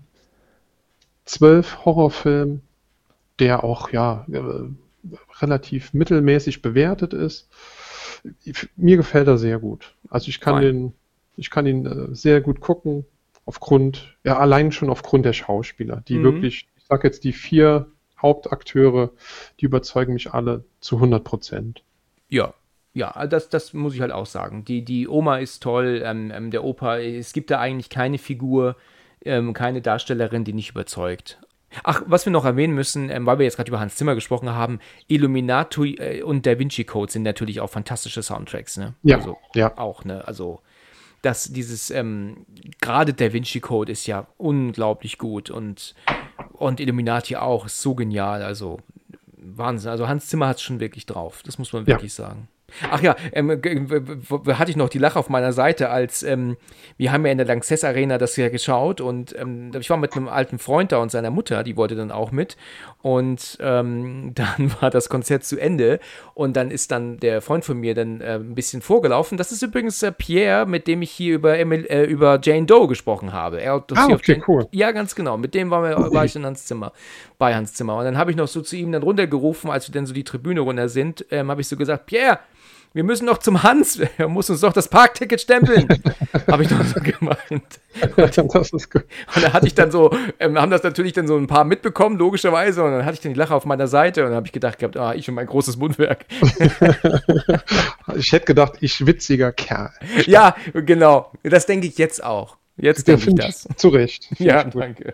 12 1.25 1.85
Horrorfilm, 1.85 2.61
der 3.39 3.63
auch, 3.63 3.91
ja, 3.91 4.25
äh, 4.31 4.69
relativ 5.41 5.93
mittelmäßig 5.93 6.61
bewertet 6.61 7.13
ist, 7.13 7.49
mir 8.75 8.97
gefällt 8.97 9.27
er 9.27 9.37
sehr 9.37 9.59
gut. 9.59 9.95
Also 10.09 10.29
ich 10.29 10.39
kann 10.39 10.55
Fein. 10.55 10.63
den, 10.63 10.93
ich 11.37 11.49
kann 11.49 11.65
ihn 11.65 11.85
äh, 11.85 12.15
sehr 12.15 12.41
gut 12.41 12.59
gucken, 12.59 13.05
aufgrund, 13.45 14.15
ja, 14.23 14.37
allein 14.37 14.71
schon 14.71 14.89
aufgrund 14.89 15.25
der 15.25 15.33
Schauspieler, 15.33 16.03
die 16.07 16.19
Mhm. 16.19 16.23
wirklich, 16.23 16.67
ich 16.77 16.85
sag 16.87 17.03
jetzt 17.03 17.23
die 17.23 17.33
vier 17.33 17.87
Hauptakteure, 18.21 19.11
die 19.59 19.65
überzeugen 19.65 20.13
mich 20.13 20.33
alle 20.33 20.63
zu 20.79 20.99
100 20.99 21.23
Prozent. 21.23 21.83
Ja, 22.29 22.53
ja, 22.93 23.25
das, 23.27 23.49
das 23.49 23.73
muss 23.73 23.95
ich 23.95 24.01
halt 24.01 24.11
auch 24.11 24.25
sagen. 24.25 24.65
Die, 24.65 24.83
die 24.83 25.07
Oma 25.07 25.37
ist 25.37 25.63
toll, 25.63 26.01
ähm, 26.05 26.31
ähm, 26.31 26.51
der 26.51 26.63
Opa, 26.63 26.97
es 26.99 27.33
gibt 27.33 27.49
da 27.51 27.59
eigentlich 27.59 27.89
keine 27.89 28.17
Figur, 28.17 28.75
ähm, 29.23 29.53
keine 29.53 29.81
Darstellerin, 29.81 30.43
die 30.43 30.53
nicht 30.53 30.71
überzeugt. 30.71 31.39
Ach, 31.83 32.01
was 32.05 32.25
wir 32.25 32.33
noch 32.33 32.43
erwähnen 32.43 32.73
müssen, 32.73 33.09
ähm, 33.09 33.25
weil 33.25 33.37
wir 33.39 33.45
jetzt 33.45 33.55
gerade 33.55 33.69
über 33.69 33.79
Hans 33.79 33.95
Zimmer 33.95 34.13
gesprochen 34.13 34.49
haben, 34.49 34.79
Illuminati 35.07 35.95
äh, 35.95 36.21
und 36.21 36.45
Da 36.45 36.59
Vinci 36.59 36.83
Code 36.83 37.11
sind 37.11 37.23
natürlich 37.23 37.61
auch 37.61 37.69
fantastische 37.69 38.21
Soundtracks, 38.23 38.75
ne? 38.77 38.93
Ja, 39.03 39.17
also, 39.17 39.37
ja. 39.55 39.77
Auch, 39.77 40.03
ne? 40.03 40.27
Also, 40.27 40.59
dass 41.21 41.53
dieses, 41.53 41.89
ähm, 41.91 42.45
gerade 42.81 43.13
Da 43.13 43.31
Vinci 43.31 43.61
Code 43.61 43.91
ist 43.91 44.05
ja 44.05 44.27
unglaublich 44.37 45.17
gut 45.17 45.49
und, 45.49 45.95
und 46.51 46.81
Illuminati 46.81 47.37
auch, 47.37 47.67
ist 47.67 47.81
so 47.81 47.95
genial, 47.95 48.41
also 48.43 48.79
Wahnsinn. 49.37 49.91
Also 49.91 50.07
Hans 50.09 50.27
Zimmer 50.27 50.47
hat 50.49 50.57
es 50.57 50.63
schon 50.63 50.79
wirklich 50.81 51.05
drauf, 51.05 51.41
das 51.45 51.57
muss 51.57 51.71
man 51.71 51.83
Ja. 51.83 51.87
wirklich 51.95 52.13
sagen. 52.13 52.49
Ach 52.89 53.01
ja, 53.01 53.15
ähm, 53.33 53.49
hatte 53.49 54.71
ich 54.71 54.77
noch 54.77 54.89
die 54.89 54.99
Lache 54.99 55.19
auf 55.19 55.29
meiner 55.29 55.53
Seite, 55.53 55.89
als 55.89 56.23
ähm, 56.23 56.57
wir 56.97 57.11
haben 57.11 57.25
ja 57.25 57.31
in 57.31 57.37
der 57.37 57.47
Lanxess 57.47 57.83
Arena 57.83 58.17
das 58.17 58.35
ja 58.37 58.49
geschaut 58.49 59.01
und 59.01 59.35
ähm, 59.37 59.71
ich 59.79 59.89
war 59.89 59.97
mit 59.97 60.15
einem 60.15 60.27
alten 60.27 60.59
Freund 60.59 60.91
da 60.91 60.97
und 60.97 61.11
seiner 61.11 61.31
Mutter, 61.31 61.63
die 61.63 61.77
wollte 61.77 61.95
dann 61.95 62.11
auch 62.11 62.31
mit 62.31 62.57
und 63.01 63.57
ähm, 63.61 64.31
dann 64.35 64.73
war 64.79 64.89
das 64.89 65.09
Konzert 65.09 65.43
zu 65.43 65.59
Ende 65.59 65.99
und 66.33 66.55
dann 66.55 66.71
ist 66.71 66.91
dann 66.91 67.17
der 67.17 67.41
Freund 67.41 67.65
von 67.65 67.77
mir 67.77 67.93
dann 67.95 68.21
äh, 68.21 68.35
ein 68.35 68.55
bisschen 68.55 68.81
vorgelaufen. 68.81 69.37
Das 69.37 69.51
ist 69.51 69.61
übrigens 69.61 70.01
äh, 70.03 70.11
Pierre, 70.11 70.65
mit 70.65 70.87
dem 70.87 71.01
ich 71.01 71.11
hier 71.11 71.35
über, 71.35 71.57
Emil, 71.57 71.85
äh, 71.87 72.03
über 72.03 72.39
Jane 72.41 72.65
Doe 72.65 72.87
gesprochen 72.87 73.33
habe. 73.33 73.61
Er 73.61 73.83
Ah, 73.95 74.05
okay, 74.05 74.33
Jane, 74.33 74.43
cool. 74.47 74.67
ja, 74.71 74.91
ganz 74.91 75.15
genau. 75.15 75.37
Mit 75.37 75.53
dem 75.53 75.69
war, 75.69 75.83
wir, 75.83 76.13
war 76.13 76.25
ich 76.25 76.35
in 76.35 76.45
Hans 76.45 76.65
Zimmer, 76.65 76.91
bei 77.37 77.55
Hans 77.55 77.73
Zimmer. 77.73 77.97
Und 77.97 78.05
dann 78.05 78.17
habe 78.17 78.31
ich 78.31 78.37
noch 78.37 78.47
so 78.47 78.61
zu 78.61 78.75
ihm 78.75 78.91
dann 78.91 79.03
runtergerufen, 79.03 79.69
als 79.69 79.87
wir 79.87 79.93
dann 79.93 80.05
so 80.05 80.13
die 80.13 80.23
Tribüne 80.23 80.61
runter 80.61 80.89
sind, 80.89 81.25
ähm, 81.31 81.49
habe 81.49 81.61
ich 81.61 81.67
so 81.67 81.75
gesagt, 81.75 82.05
Pierre, 82.05 82.39
wir 82.93 83.03
müssen 83.03 83.25
noch 83.25 83.37
zum 83.37 83.63
Hans, 83.63 83.99
er 84.17 84.27
muss 84.27 84.49
uns 84.49 84.61
doch 84.61 84.73
das 84.73 84.87
Parkticket 84.87 85.41
stempeln. 85.41 85.87
habe 86.47 86.63
ich 86.63 86.69
noch 86.69 86.83
so 86.83 86.99
gemeint. 86.99 87.79
das 88.17 88.73
ist 88.73 88.91
gut. 88.91 89.05
Und 89.35 89.43
da 89.43 89.53
hatte 89.53 89.67
ich 89.67 89.75
dann 89.75 89.91
so, 89.91 90.15
ähm, 90.39 90.59
haben 90.59 90.71
das 90.71 90.83
natürlich 90.83 91.13
dann 91.13 91.27
so 91.27 91.37
ein 91.37 91.47
paar 91.47 91.63
mitbekommen, 91.63 92.17
logischerweise. 92.17 92.83
Und 92.83 92.91
dann 92.91 93.05
hatte 93.05 93.13
ich 93.13 93.19
dann 93.21 93.33
die 93.33 93.39
Lache 93.39 93.55
auf 93.55 93.65
meiner 93.65 93.87
Seite 93.87 94.21
und 94.23 94.29
dann 94.29 94.35
habe 94.35 94.47
ich 94.47 94.51
gedacht 94.51 94.79
gehabt, 94.79 94.97
ah, 94.97 95.13
ich 95.13 95.27
und 95.29 95.35
mein 95.35 95.47
großes 95.47 95.77
Mundwerk. 95.77 96.25
Ich 98.15 98.31
hätte 98.33 98.45
gedacht, 98.45 98.73
ich 98.81 99.05
witziger 99.05 99.51
Kerl. 99.53 99.91
ja, 100.25 100.55
genau. 100.73 101.31
Das 101.43 101.65
denke 101.65 101.87
ich 101.87 101.97
jetzt 101.97 102.23
auch. 102.23 102.57
Jetzt 102.75 103.07
denke 103.07 103.29
ich 103.29 103.35
das. 103.35 103.67
Zu 103.77 103.89
Recht. 103.89 104.27
Ja, 104.37 104.63
danke. 104.63 105.13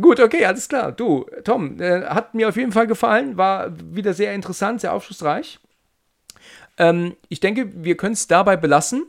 Gut, 0.00 0.20
okay, 0.20 0.44
alles 0.46 0.68
klar. 0.68 0.92
Du, 0.92 1.26
Tom, 1.44 1.80
äh, 1.80 2.02
hat 2.06 2.34
mir 2.34 2.48
auf 2.48 2.56
jeden 2.56 2.72
Fall 2.72 2.86
gefallen, 2.86 3.36
war 3.36 3.72
wieder 3.94 4.14
sehr 4.14 4.32
interessant, 4.34 4.80
sehr 4.80 4.92
aufschlussreich. 4.94 5.58
Ähm, 6.78 7.16
ich 7.28 7.40
denke, 7.40 7.70
wir 7.84 7.96
können 7.96 8.14
es 8.14 8.26
dabei 8.26 8.56
belassen. 8.56 9.04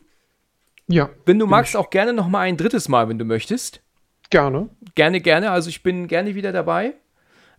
Ja, 0.87 1.09
Wenn 1.25 1.39
du 1.39 1.47
magst, 1.47 1.77
auch 1.77 1.89
gerne 1.89 2.11
noch 2.11 2.27
mal 2.27 2.41
ein 2.41 2.57
drittes 2.57 2.89
Mal, 2.89 3.07
wenn 3.07 3.17
du 3.17 3.23
möchtest. 3.25 3.81
gerne. 4.29 4.69
Gerne, 4.95 5.21
gerne. 5.21 5.51
Also 5.51 5.69
ich 5.69 5.81
bin 5.81 6.07
gerne 6.07 6.35
wieder 6.35 6.51
dabei. 6.51 6.93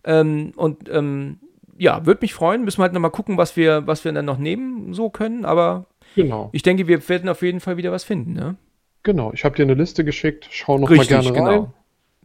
Ähm, 0.03 0.51
und 0.55 0.87
ähm, 0.89 1.39
ja, 1.77 2.05
würde 2.05 2.19
mich 2.21 2.35
freuen. 2.35 2.63
Müssen 2.63 2.77
wir 2.79 2.83
halt 2.83 2.93
noch 2.93 3.01
mal 3.01 3.09
gucken, 3.09 3.37
was 3.37 3.57
wir, 3.57 3.87
was 3.87 4.05
wir 4.05 4.13
dann 4.13 4.25
noch 4.25 4.37
nehmen 4.37 4.93
so 4.93 5.09
können. 5.09 5.43
Aber 5.43 5.87
Genau. 6.15 6.49
ich 6.53 6.61
denke, 6.61 6.87
wir 6.87 7.09
werden 7.09 7.27
auf 7.27 7.41
jeden 7.41 7.59
Fall 7.59 7.77
wieder 7.77 7.91
was 7.91 8.03
finden. 8.03 8.33
Ne? 8.33 8.55
Genau. 9.01 9.31
Ich 9.33 9.43
habe 9.43 9.55
dir 9.55 9.63
eine 9.63 9.73
Liste 9.73 10.05
geschickt. 10.05 10.47
Schau 10.51 10.77
noch 10.77 10.89
mal 10.89 11.05
gerne 11.05 11.33
rein. 11.33 11.73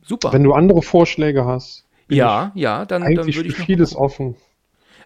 Super. 0.02 0.32
Wenn 0.32 0.44
du 0.44 0.52
andere 0.52 0.82
Vorschläge 0.82 1.44
hast, 1.44 1.86
ja, 2.09 2.52
ja, 2.55 2.85
dann, 2.85 3.02
dann 3.02 3.27
würde 3.27 3.48
ich 3.48 3.56
vieles 3.56 3.94
offen. 3.94 4.36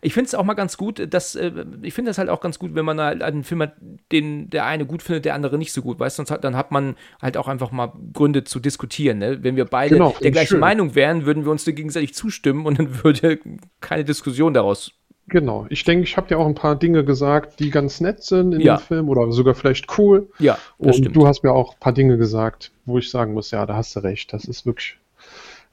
Ich 0.04 0.12
finde 0.12 0.28
es 0.28 0.34
auch 0.34 0.44
mal 0.44 0.52
ganz 0.52 0.76
gut, 0.76 1.14
dass 1.14 1.34
äh, 1.34 1.50
ich 1.80 1.94
finde 1.94 2.10
das 2.10 2.18
halt 2.18 2.28
auch 2.28 2.42
ganz 2.42 2.58
gut, 2.58 2.74
wenn 2.74 2.84
man 2.84 3.00
halt 3.00 3.22
einen 3.22 3.42
Film 3.42 3.62
hat, 3.62 3.72
den 4.12 4.50
der 4.50 4.66
eine 4.66 4.84
gut 4.84 5.02
findet, 5.02 5.24
der 5.24 5.34
andere 5.34 5.56
nicht 5.56 5.72
so 5.72 5.80
gut, 5.80 5.98
weißt 5.98 6.18
du, 6.18 6.20
sonst 6.20 6.30
hat, 6.30 6.44
dann 6.44 6.56
hat 6.56 6.70
man 6.70 6.96
halt 7.22 7.38
auch 7.38 7.48
einfach 7.48 7.70
mal 7.70 7.90
Gründe 8.12 8.44
zu 8.44 8.60
diskutieren. 8.60 9.18
Ne? 9.18 9.42
Wenn 9.42 9.56
wir 9.56 9.64
beide 9.64 9.94
Genau, 9.94 10.14
der 10.20 10.26
ich 10.26 10.32
gleichen 10.32 10.48
schön. 10.48 10.60
Meinung 10.60 10.94
wären, 10.94 11.24
würden 11.24 11.46
wir 11.46 11.50
uns 11.50 11.64
gegenseitig 11.64 12.14
zustimmen 12.14 12.66
und 12.66 12.78
dann 12.78 13.02
würde 13.02 13.38
keine 13.80 14.04
Diskussion 14.04 14.52
daraus. 14.52 14.92
Genau. 15.28 15.66
Ich 15.70 15.84
denke, 15.84 16.04
ich 16.04 16.16
habe 16.16 16.28
dir 16.28 16.38
auch 16.38 16.46
ein 16.46 16.54
paar 16.54 16.76
Dinge 16.76 17.04
gesagt, 17.04 17.58
die 17.60 17.70
ganz 17.70 18.00
nett 18.00 18.22
sind 18.22 18.52
in 18.52 18.60
Ja. 18.60 18.76
dem 18.76 18.82
Film 18.82 19.08
oder 19.08 19.30
sogar 19.32 19.54
vielleicht 19.54 19.98
cool. 19.98 20.28
Ja, 20.38 20.58
Und 20.78 20.94
stimmt. 20.96 21.16
du 21.16 21.26
hast 21.26 21.42
mir 21.42 21.52
auch 21.52 21.74
ein 21.74 21.80
paar 21.80 21.92
Dinge 21.94 22.18
gesagt, 22.18 22.72
wo 22.84 22.98
ich 22.98 23.10
sagen 23.10 23.32
muss, 23.32 23.50
ja, 23.50 23.64
da 23.64 23.74
hast 23.76 23.96
du 23.96 24.00
recht. 24.00 24.32
Das 24.34 24.44
ist 24.44 24.66
wirklich, 24.66 24.98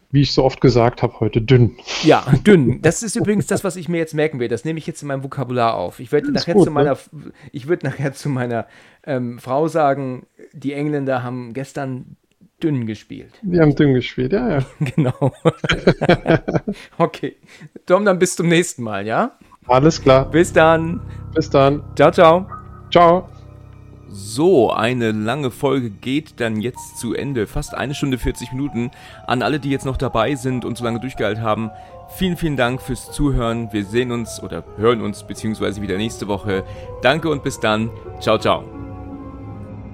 wie 0.10 0.22
ich 0.22 0.32
so 0.32 0.44
oft 0.46 0.62
gesagt 0.62 1.04
habe, 1.04 1.20
heute 1.20 1.42
dünn. 1.42 1.76
Ja, 2.04 2.24
dünn. 2.46 2.82
Das 2.82 3.04
ist 3.04 3.16
übrigens 3.18 3.48
das, 3.48 3.64
was 3.66 3.76
ich 3.76 3.90
mir 3.90 3.98
jetzt 3.98 4.14
merken 4.14 4.40
will. 4.40 4.48
Das 4.48 4.64
nehme 4.64 4.80
ich 4.80 4.88
jetzt 4.88 5.02
in 5.02 5.10
meinem 5.10 5.24
Vokabular 5.24 5.74
auf. 5.76 6.00
Ich 6.00 6.12
werde 6.14 6.32
nachher 6.32 6.54
gut, 6.54 6.64
zu 6.64 6.70
ne? 6.70 6.74
meiner, 6.74 6.98
ich 7.52 7.68
würde 7.68 7.86
nachher 7.86 8.14
zu 8.14 8.30
meiner 8.30 8.68
ähm, 9.06 9.38
Frau 9.38 9.68
sagen, 9.68 10.28
die 10.54 10.72
Engländer 10.74 11.24
haben 11.24 11.54
gestern 11.54 12.16
dünn 12.64 12.86
gespielt. 12.86 13.34
Die 13.42 13.60
haben 13.60 13.76
dünn 13.76 13.94
gespielt, 13.94 14.34
ja, 14.34 14.50
ja. 14.50 14.66
Genau. 14.96 15.34
okay. 16.98 17.36
Tom, 17.86 18.06
dann 18.06 18.20
bis 18.20 18.36
zum 18.36 18.48
nächsten 18.48 18.84
Mal, 18.84 19.06
ja? 19.06 19.38
Alles 19.68 20.02
klar. 20.02 20.30
Bis 20.30 20.54
dann. 20.54 21.02
Bis 21.34 21.50
dann. 21.50 21.84
Ciao, 21.96 22.12
ciao. 22.12 22.48
Ciao. 22.92 23.30
So, 24.14 24.72
eine 24.72 25.14
lange 25.14 25.52
Folge 25.52 25.90
geht 25.90 26.42
dann 26.42 26.60
jetzt 26.60 26.98
zu 26.98 27.14
Ende. 27.14 27.48
Fast 27.48 27.74
eine 27.74 27.96
Stunde 27.96 28.18
40 28.18 28.52
Minuten. 28.52 28.92
An 29.26 29.42
alle, 29.42 29.60
die 29.60 29.70
jetzt 29.70 29.86
noch 29.86 29.96
dabei 29.96 30.36
sind 30.36 30.66
und 30.66 30.78
so 30.78 30.84
lange 30.84 31.00
durchgehalten 31.00 31.42
haben, 31.42 31.72
vielen, 32.18 32.36
vielen 32.36 32.58
Dank 32.58 32.82
fürs 32.82 33.12
Zuhören. 33.12 33.72
Wir 33.72 33.86
sehen 33.86 34.12
uns 34.12 34.44
oder 34.44 34.66
hören 34.76 35.02
uns 35.02 35.24
beziehungsweise 35.24 35.82
wieder 35.82 35.98
nächste 35.98 36.28
Woche. 36.28 36.66
Danke 37.02 37.30
und 37.30 37.44
bis 37.44 37.60
dann. 37.62 37.90
Ciao, 38.20 38.38
ciao. 38.38 38.91